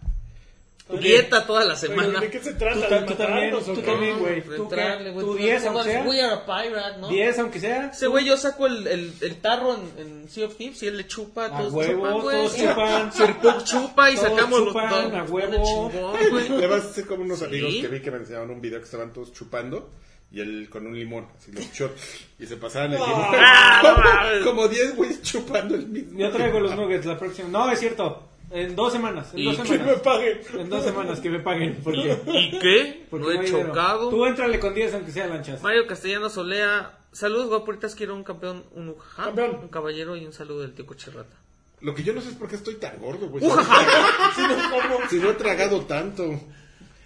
Dieta 1.00 1.46
toda 1.46 1.64
la 1.64 1.76
semana. 1.76 2.20
¿De 2.20 2.30
qué 2.30 2.40
se 2.40 2.52
Tú, 2.52 2.58
trata? 2.58 2.88
ta- 2.88 3.00
¿De 3.00 3.06
tú 3.06 3.14
también, 3.14 3.50
matarnos 3.54 3.68
o 3.68 3.72
tú 3.72 3.80
qué? 3.80 3.86
también, 3.86 4.18
güey. 4.18 4.42
Tú, 4.42 4.62
entrarle, 4.64 5.04
qué? 5.04 5.10
güey, 5.12 5.26
Tú 5.26 5.32
tú 5.32 5.38
10 5.38 5.64
no 5.64 5.70
aunque 5.70 5.84
sea. 5.90 6.02
We 6.04 6.22
are 6.22 6.34
a 6.34 6.44
pirate, 6.46 6.98
¿no? 7.00 7.08
10 7.08 7.38
aunque 7.38 7.60
sea. 7.60 7.86
Ese 7.86 8.06
güey, 8.06 8.24
yo 8.26 8.36
saco 8.36 8.66
el, 8.66 8.86
el, 8.86 9.12
el 9.22 9.36
tarro 9.40 9.74
en, 9.74 10.06
en 10.06 10.28
Sea 10.28 10.46
of 10.46 10.56
Thieves 10.56 10.82
y 10.82 10.86
él 10.88 10.98
le 10.98 11.06
chupa, 11.06 11.46
A 11.46 11.56
todos 11.56 11.72
huevo, 11.72 11.94
chupan, 12.06 12.20
güey. 12.20 12.36
todos 12.36 12.56
chupan. 12.56 13.12
Sir 13.14 13.36
Pug 13.36 13.64
chupa 13.64 14.10
y 14.10 14.16
sacamos 14.18 14.58
chupan, 14.66 14.90
los 14.90 15.10
dos. 15.10 15.14
a 15.14 15.32
huevo. 15.32 15.90
Le 16.60 16.66
vas 16.66 16.84
a 16.84 16.88
hacer 16.90 17.06
como 17.06 17.22
unos 17.24 17.40
amigos 17.42 17.72
Sí. 17.72 17.80
que 17.80 17.88
vi 17.88 18.00
que 18.00 18.10
me 18.10 18.18
enseñaban 18.18 18.50
un 18.50 18.60
video 18.60 18.78
que 18.78 18.84
estaban 18.84 19.10
todos 19.12 19.32
chupando 19.32 19.90
y 20.30 20.40
él 20.40 20.68
con 20.68 20.86
un 20.86 20.98
limón, 20.98 21.28
así 21.38 21.50
los 21.52 21.64
shot, 21.72 21.96
y 22.40 22.46
se 22.46 22.56
pasaban 22.56 22.92
el 22.92 22.98
limón. 23.00 23.14
Ah, 23.36 23.80
no 23.82 23.96
mames. 24.04 24.44
como 24.44 24.68
10 24.68 24.96
güeyes 24.96 25.22
chupando 25.22 25.76
el 25.76 25.86
mismo. 25.86 26.18
Yo 26.18 26.30
traigo 26.30 26.60
los 26.60 26.74
Nuggets 26.76 27.06
la 27.06 27.18
próxima. 27.18 27.48
No, 27.48 27.70
es 27.70 27.78
cierto. 27.80 28.28
En 28.54 28.76
dos 28.76 28.92
semanas. 28.92 29.32
En 29.34 29.40
¿Y 29.40 29.44
dos 29.46 29.56
qué 29.56 29.62
Que 29.64 29.68
me 29.70 29.78
semanas. 29.78 30.00
pague. 30.02 30.40
En 30.58 30.70
dos 30.70 30.84
semanas 30.84 31.20
que 31.20 31.28
me 31.30 31.40
paguen. 31.40 31.80
Porque, 31.82 32.16
¿Y 32.26 32.58
qué? 32.58 33.06
porque 33.10 33.26
No 33.26 33.32
he 33.32 33.38
hay 33.40 33.44
dinero. 33.46 33.66
chocado. 33.68 34.08
Tú 34.10 34.24
entrale 34.26 34.58
con 34.60 34.72
10 34.74 34.94
aunque 34.94 35.10
sea 35.12 35.26
lanchas. 35.26 35.62
Mario 35.62 35.86
Castellano 35.86 36.30
Solea. 36.30 36.98
Saludos, 37.12 37.48
guapuritas. 37.48 37.94
Quiero 37.94 38.14
un 38.14 38.24
campeón, 38.24 38.64
un 38.74 38.90
ujaja, 38.90 39.24
Campeón. 39.26 39.56
un 39.62 39.68
caballero 39.68 40.16
y 40.16 40.24
un 40.24 40.32
saludo 40.32 40.62
del 40.62 40.72
tío 40.74 40.86
Cocherrata. 40.86 41.36
Lo 41.80 41.94
que 41.94 42.02
yo 42.02 42.12
no 42.14 42.20
sé 42.20 42.30
es 42.30 42.34
por 42.36 42.48
qué 42.48 42.54
estoy 42.56 42.76
tan 42.76 42.98
gordo, 42.98 43.28
güey. 43.28 43.44
si 45.10 45.16
no 45.18 45.30
he 45.30 45.34
tragado 45.34 45.82
tanto. 45.82 46.40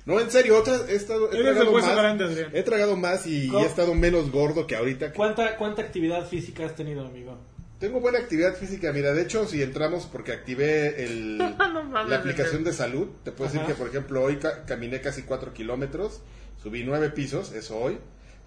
No, 0.04 0.20
en 0.20 0.30
serio, 0.30 0.56
otra, 0.58 0.76
he, 0.88 0.94
estado, 0.94 1.30
he 1.32 1.42
tragado 1.42 1.72
más. 1.72 1.94
grande. 1.96 2.48
He 2.54 2.62
tragado 2.62 2.96
más 2.96 3.26
y 3.26 3.54
he 3.54 3.62
estado 3.66 3.94
menos 3.94 4.30
gordo 4.30 4.66
que 4.66 4.76
ahorita. 4.76 5.12
¿Cuánta, 5.12 5.56
¿Cuánta 5.56 5.82
actividad 5.82 6.26
física 6.26 6.64
has 6.64 6.74
tenido, 6.74 7.04
amigo? 7.06 7.36
Tengo 7.78 8.00
buena 8.00 8.18
actividad 8.18 8.56
física, 8.56 8.92
mira, 8.92 9.12
de 9.12 9.22
hecho, 9.22 9.46
si 9.46 9.62
entramos 9.62 10.06
porque 10.06 10.32
activé 10.32 11.04
el, 11.04 11.38
No 11.58 11.84
mames, 11.84 12.10
la 12.10 12.16
aplicación 12.16 12.64
de 12.64 12.72
salud, 12.72 13.08
te 13.24 13.30
puedo 13.32 13.50
decir 13.50 13.64
que, 13.66 13.74
por 13.74 13.88
ejemplo, 13.88 14.22
hoy 14.22 14.36
ca- 14.36 14.64
caminé 14.64 15.00
casi 15.00 15.22
4 15.22 15.52
kilómetros, 15.54 16.20
subí 16.62 16.82
9 16.84 17.10
pisos, 17.10 17.52
eso 17.52 17.78
hoy. 17.78 17.98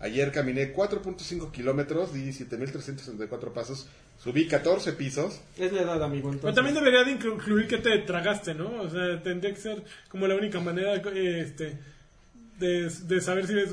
Ayer 0.02 0.32
caminé 0.32 0.74
4.5 0.74 1.52
kilómetros, 1.52 2.12
di 2.12 2.32
7.364 2.34 3.54
pasos, 3.54 3.88
subí 4.18 4.48
14 4.48 4.94
pisos. 4.94 5.40
Es 5.58 5.72
la 5.72 5.84
edad, 5.84 6.04
amigo. 6.04 6.32
Pero 6.42 6.54
también 6.54 6.74
debería 6.76 7.04
de 7.04 7.12
inclu- 7.18 7.36
incluir 7.36 7.68
que 7.68 7.78
te 7.78 8.00
tragaste, 8.00 8.56
¿no? 8.56 8.82
O 8.82 8.90
sea, 8.90 9.22
tendría 9.22 9.54
que 9.54 9.62
ser 9.62 9.84
como 10.10 10.28
la 10.28 10.36
única 10.36 10.60
manera 10.60 10.96
eh, 10.96 11.42
este, 11.42 11.78
de, 12.62 12.90
de 12.90 13.22
saber 13.22 13.48
si 13.48 13.54
eres 13.54 13.72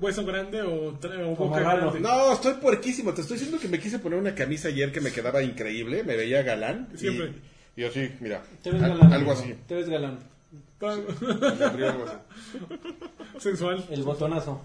hueso 0.00 0.24
grande 0.24 0.62
o, 0.62 0.88
o 0.88 1.36
boca 1.36 1.60
grande. 1.60 2.00
No, 2.00 2.32
estoy 2.32 2.54
puerquísimo, 2.54 3.12
te 3.14 3.20
estoy 3.20 3.36
diciendo 3.36 3.60
que 3.60 3.68
me 3.68 3.78
quise 3.78 3.98
poner 4.00 4.18
una 4.18 4.34
camisa 4.34 4.68
ayer 4.68 4.90
que 4.90 5.00
me 5.00 5.12
quedaba 5.12 5.42
increíble, 5.42 6.02
me 6.02 6.16
veía 6.16 6.42
galán. 6.42 6.88
y- 6.94 6.98
Siempre. 6.98 7.32
Y, 7.76 7.84
así, 7.84 8.10
mira, 8.20 8.42
Te 8.62 8.70
ves 8.72 8.82
al- 8.82 8.90
galán. 8.98 9.12
algo 9.12 9.32
así. 9.32 9.54
Te 9.68 9.74
ves 9.76 9.88
galán. 9.88 10.18
Sensual. 13.38 13.84
El 13.90 14.02
botonazo. 14.02 14.62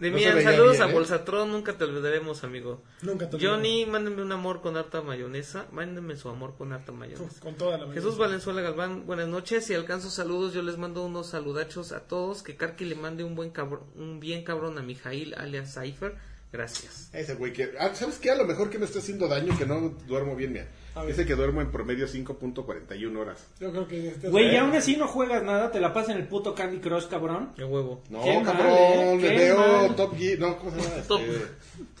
De 0.00 0.10
veía 0.10 0.40
saludos 0.42 0.72
bien, 0.72 0.82
a 0.82 0.88
¿eh? 0.88 0.92
Bolsatron. 0.92 1.52
Nunca 1.52 1.76
te 1.76 1.84
olvidaremos, 1.84 2.42
amigo. 2.42 2.82
Nunca 3.02 3.28
te 3.28 3.38
Johnny, 3.38 3.84
mándenme 3.86 4.22
un 4.22 4.32
amor 4.32 4.60
con 4.62 4.76
harta 4.76 5.02
mayonesa. 5.02 5.66
Mándenme 5.72 6.16
su 6.16 6.28
amor 6.28 6.56
con 6.56 6.72
harta 6.72 6.92
mayonesa. 6.92 7.24
Uf, 7.24 7.38
Con 7.40 7.54
toda 7.56 7.76
la 7.78 7.92
Jesús 7.92 8.16
Valenzuela 8.16 8.62
Galván, 8.62 9.06
buenas 9.06 9.28
noches. 9.28 9.66
Si 9.66 9.74
alcanzo 9.74 10.08
saludos, 10.10 10.54
yo 10.54 10.62
les 10.62 10.78
mando 10.78 11.04
unos 11.04 11.28
saludachos 11.28 11.92
a 11.92 12.00
todos. 12.00 12.42
Que 12.42 12.56
Karki 12.56 12.84
le 12.86 12.94
mande 12.94 13.24
un 13.24 13.34
buen 13.34 13.50
cabrón, 13.50 13.82
un 13.94 14.20
bien 14.20 14.42
cabrón 14.42 14.78
a 14.78 14.82
Mijail 14.82 15.34
alias 15.34 15.74
Cypher. 15.74 16.14
Gracias. 16.52 17.10
Ese 17.12 17.34
güey 17.34 17.52
que... 17.52 17.70
ah, 17.78 17.94
¿Sabes 17.94 18.18
qué? 18.18 18.30
A 18.30 18.36
lo 18.36 18.44
mejor 18.44 18.70
que 18.70 18.78
me 18.78 18.84
está 18.84 18.98
haciendo 18.98 19.28
daño 19.28 19.56
que 19.56 19.66
no 19.66 19.90
duermo 20.08 20.34
bien, 20.34 20.52
mira. 20.52 20.68
Dice 21.06 21.24
que 21.24 21.34
duermo 21.34 21.60
en 21.60 21.70
promedio 21.70 22.06
5.41 22.06 23.16
horas. 23.16 23.46
Yo 23.60 23.70
creo 23.70 23.86
que 23.86 24.08
este 24.08 24.28
Güey, 24.28 24.52
y 24.52 24.56
aún 24.56 24.74
así 24.74 24.96
no 24.96 25.06
juegas 25.06 25.42
nada, 25.42 25.70
te 25.70 25.80
la 25.80 25.92
pasas 25.92 26.10
en 26.10 26.22
el 26.22 26.28
puto 26.28 26.54
Candy 26.54 26.78
Crush, 26.78 27.06
cabrón. 27.06 27.52
Qué 27.56 27.64
huevo. 27.64 28.02
No, 28.10 28.22
Qué 28.22 28.34
mal, 28.34 28.44
cabrón, 28.44 28.68
¿eh? 28.74 29.18
le 29.20 29.28
Qué 29.28 29.34
veo 29.36 29.58
mal. 29.58 29.96
Top 29.96 30.16
Gear. 30.16 30.38
No, 30.40 30.56
¿cómo 30.58 30.70
se 30.72 30.76
llama? 30.78 30.96
Este, 30.96 31.02
Top. 31.08 31.20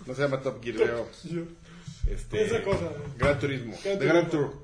No 0.06 0.14
se 0.14 0.22
llama 0.22 0.40
Top 0.40 0.62
Gear, 0.62 0.76
veo. 0.78 1.08
Este, 2.08 2.44
Esa 2.44 2.62
cosa. 2.62 2.90
Gran 3.16 3.38
Turismo. 3.38 3.76
Gran 3.84 3.98
de 3.98 4.06
Gran 4.06 4.28
Turismo. 4.28 4.50
Tour. 4.50 4.62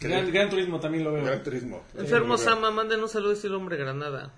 Gran, 0.00 0.32
Gran 0.32 0.50
Turismo 0.50 0.80
también 0.80 1.04
lo 1.04 1.12
veo. 1.12 1.24
Gran 1.24 1.42
Turismo. 1.42 1.82
Enfermo 1.96 2.36
veo. 2.36 2.38
Sama, 2.38 2.70
manden 2.70 3.02
un 3.02 3.08
saludo 3.08 3.32
estilo 3.32 3.58
hombre 3.58 3.76
granada. 3.76 4.32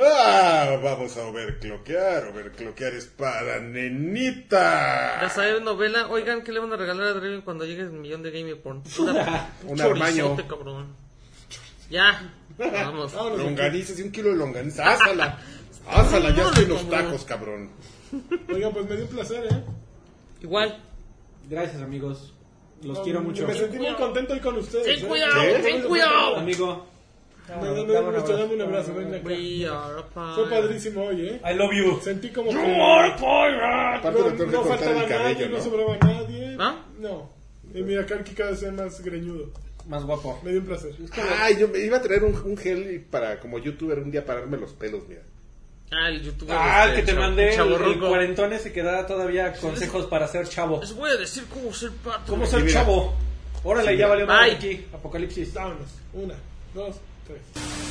Ah, 0.00 0.78
vamos 0.82 1.16
a 1.16 1.26
overcloquear. 1.26 2.28
Overcloquear 2.28 2.94
es 2.94 3.06
para 3.06 3.58
nenita. 3.60 5.22
La 5.22 5.30
sabe 5.30 5.60
novela. 5.60 6.08
Oigan, 6.08 6.42
¿qué 6.42 6.52
le 6.52 6.60
van 6.60 6.72
a 6.72 6.76
regalar 6.76 7.08
a 7.08 7.12
Draven 7.14 7.42
cuando 7.42 7.64
llegue 7.64 7.82
el 7.82 7.90
millón 7.90 8.22
de 8.22 8.30
Game 8.30 8.54
Porn? 8.56 8.82
Una- 8.98 9.50
Un 9.66 9.80
armaño. 9.80 10.36
cabrón. 10.48 10.94
Ya. 11.90 12.32
Vamos. 12.58 13.12
Vámonos. 13.14 13.38
Longaniza, 13.40 13.94
y 13.98 14.02
un 14.02 14.12
kilo 14.12 14.30
de 14.30 14.36
longaniza. 14.36 14.88
Ásala. 14.90 15.38
Ásala, 15.88 16.34
ya 16.34 16.42
estoy 16.42 16.64
en 16.64 16.70
los 16.70 16.90
tacos, 16.90 17.24
cabrón. 17.24 17.70
Oiga, 18.52 18.70
pues 18.70 18.86
me 18.88 18.96
dio 18.96 19.04
un 19.06 19.10
placer, 19.10 19.44
¿eh? 19.50 19.64
Igual. 20.42 20.82
Gracias, 21.48 21.80
amigos. 21.82 22.34
Los 22.82 22.98
No, 22.98 23.04
quiero 23.04 23.20
mucho. 23.22 23.46
Me 23.46 23.54
sentí 23.54 23.78
muy 23.78 23.94
contento 23.94 24.34
hoy 24.34 24.40
con 24.40 24.56
ustedes. 24.58 24.84
Ten 24.84 25.04
¿eh? 25.04 25.08
cuidado, 25.08 25.42
ten 25.62 25.82
cuidado. 25.82 26.36
Amigo. 26.36 26.86
Me 27.48 28.18
estoy 28.18 28.36
dando 28.36 28.54
un 28.54 28.62
abrazo, 28.62 28.94
ven 28.94 29.14
acá. 29.14 29.26
We 29.26 29.66
are 29.66 30.00
a 30.00 30.34
Fue 30.34 30.50
padrísimo 30.50 31.04
hoy, 31.04 31.28
¿eh? 31.28 31.40
I 31.50 31.54
love 31.54 31.72
you. 31.72 32.00
Sentí 32.02 32.30
como 32.30 32.50
que 32.50 32.56
no, 32.56 32.62
no 32.62 32.68
faltaba 34.64 35.02
el 35.02 35.08
cabello, 35.08 35.34
nadie, 35.34 35.48
no 35.48 35.58
¿no? 35.58 35.64
sobraba 35.64 35.96
nadie. 35.98 36.56
¿Ah? 36.58 36.84
No. 36.98 37.30
Y 37.74 37.82
mira, 37.82 38.04
Karki 38.06 38.34
cada 38.34 38.50
vez 38.50 38.62
es 38.62 38.72
más 38.72 39.00
greñudo. 39.02 39.50
Más 39.86 40.04
guapo. 40.04 40.38
Me 40.42 40.50
dio 40.50 40.60
un 40.60 40.66
placer. 40.66 40.92
Ay, 41.40 41.56
yo 41.58 41.68
me 41.68 41.78
iba 41.78 41.96
a 41.96 42.02
traer 42.02 42.24
un, 42.24 42.34
un 42.34 42.56
gel 42.56 43.06
para, 43.10 43.38
como 43.40 43.58
youtuber, 43.58 43.98
un 43.98 44.10
día 44.10 44.24
pararme 44.24 44.58
los 44.58 44.72
pelos, 44.72 45.02
mira. 45.08 45.22
Ah, 45.90 46.08
el 46.10 46.22
youtuber. 46.22 46.54
Ah, 46.58 46.84
el 46.84 46.90
este, 46.90 47.00
que 47.00 47.06
te 47.06 47.12
chavo- 47.12 47.20
mandé, 47.20 47.54
el, 47.54 47.72
el 47.92 47.98
cuarentón 47.98 48.52
ese 48.52 48.72
que 48.72 48.82
da 48.82 49.06
todavía 49.06 49.54
consejos 49.54 50.06
para 50.06 50.28
ser 50.28 50.46
chavo. 50.46 50.80
Les 50.80 50.94
voy 50.94 51.10
a 51.10 51.16
decir 51.16 51.44
cómo 51.52 51.72
ser 51.72 51.90
pato. 52.04 52.30
¿Cómo 52.32 52.44
ser 52.44 52.66
chavo? 52.70 53.14
Órale, 53.64 53.92
Sí, 53.92 53.96
ya 53.96 54.06
valió 54.06 54.26
Bye. 54.26 54.52
aquí. 54.52 54.84
Apocalipsis. 54.92 55.54
Vámonos. 55.54 55.88
Una, 56.12 56.34
dos, 56.74 56.96
对。 57.28 57.87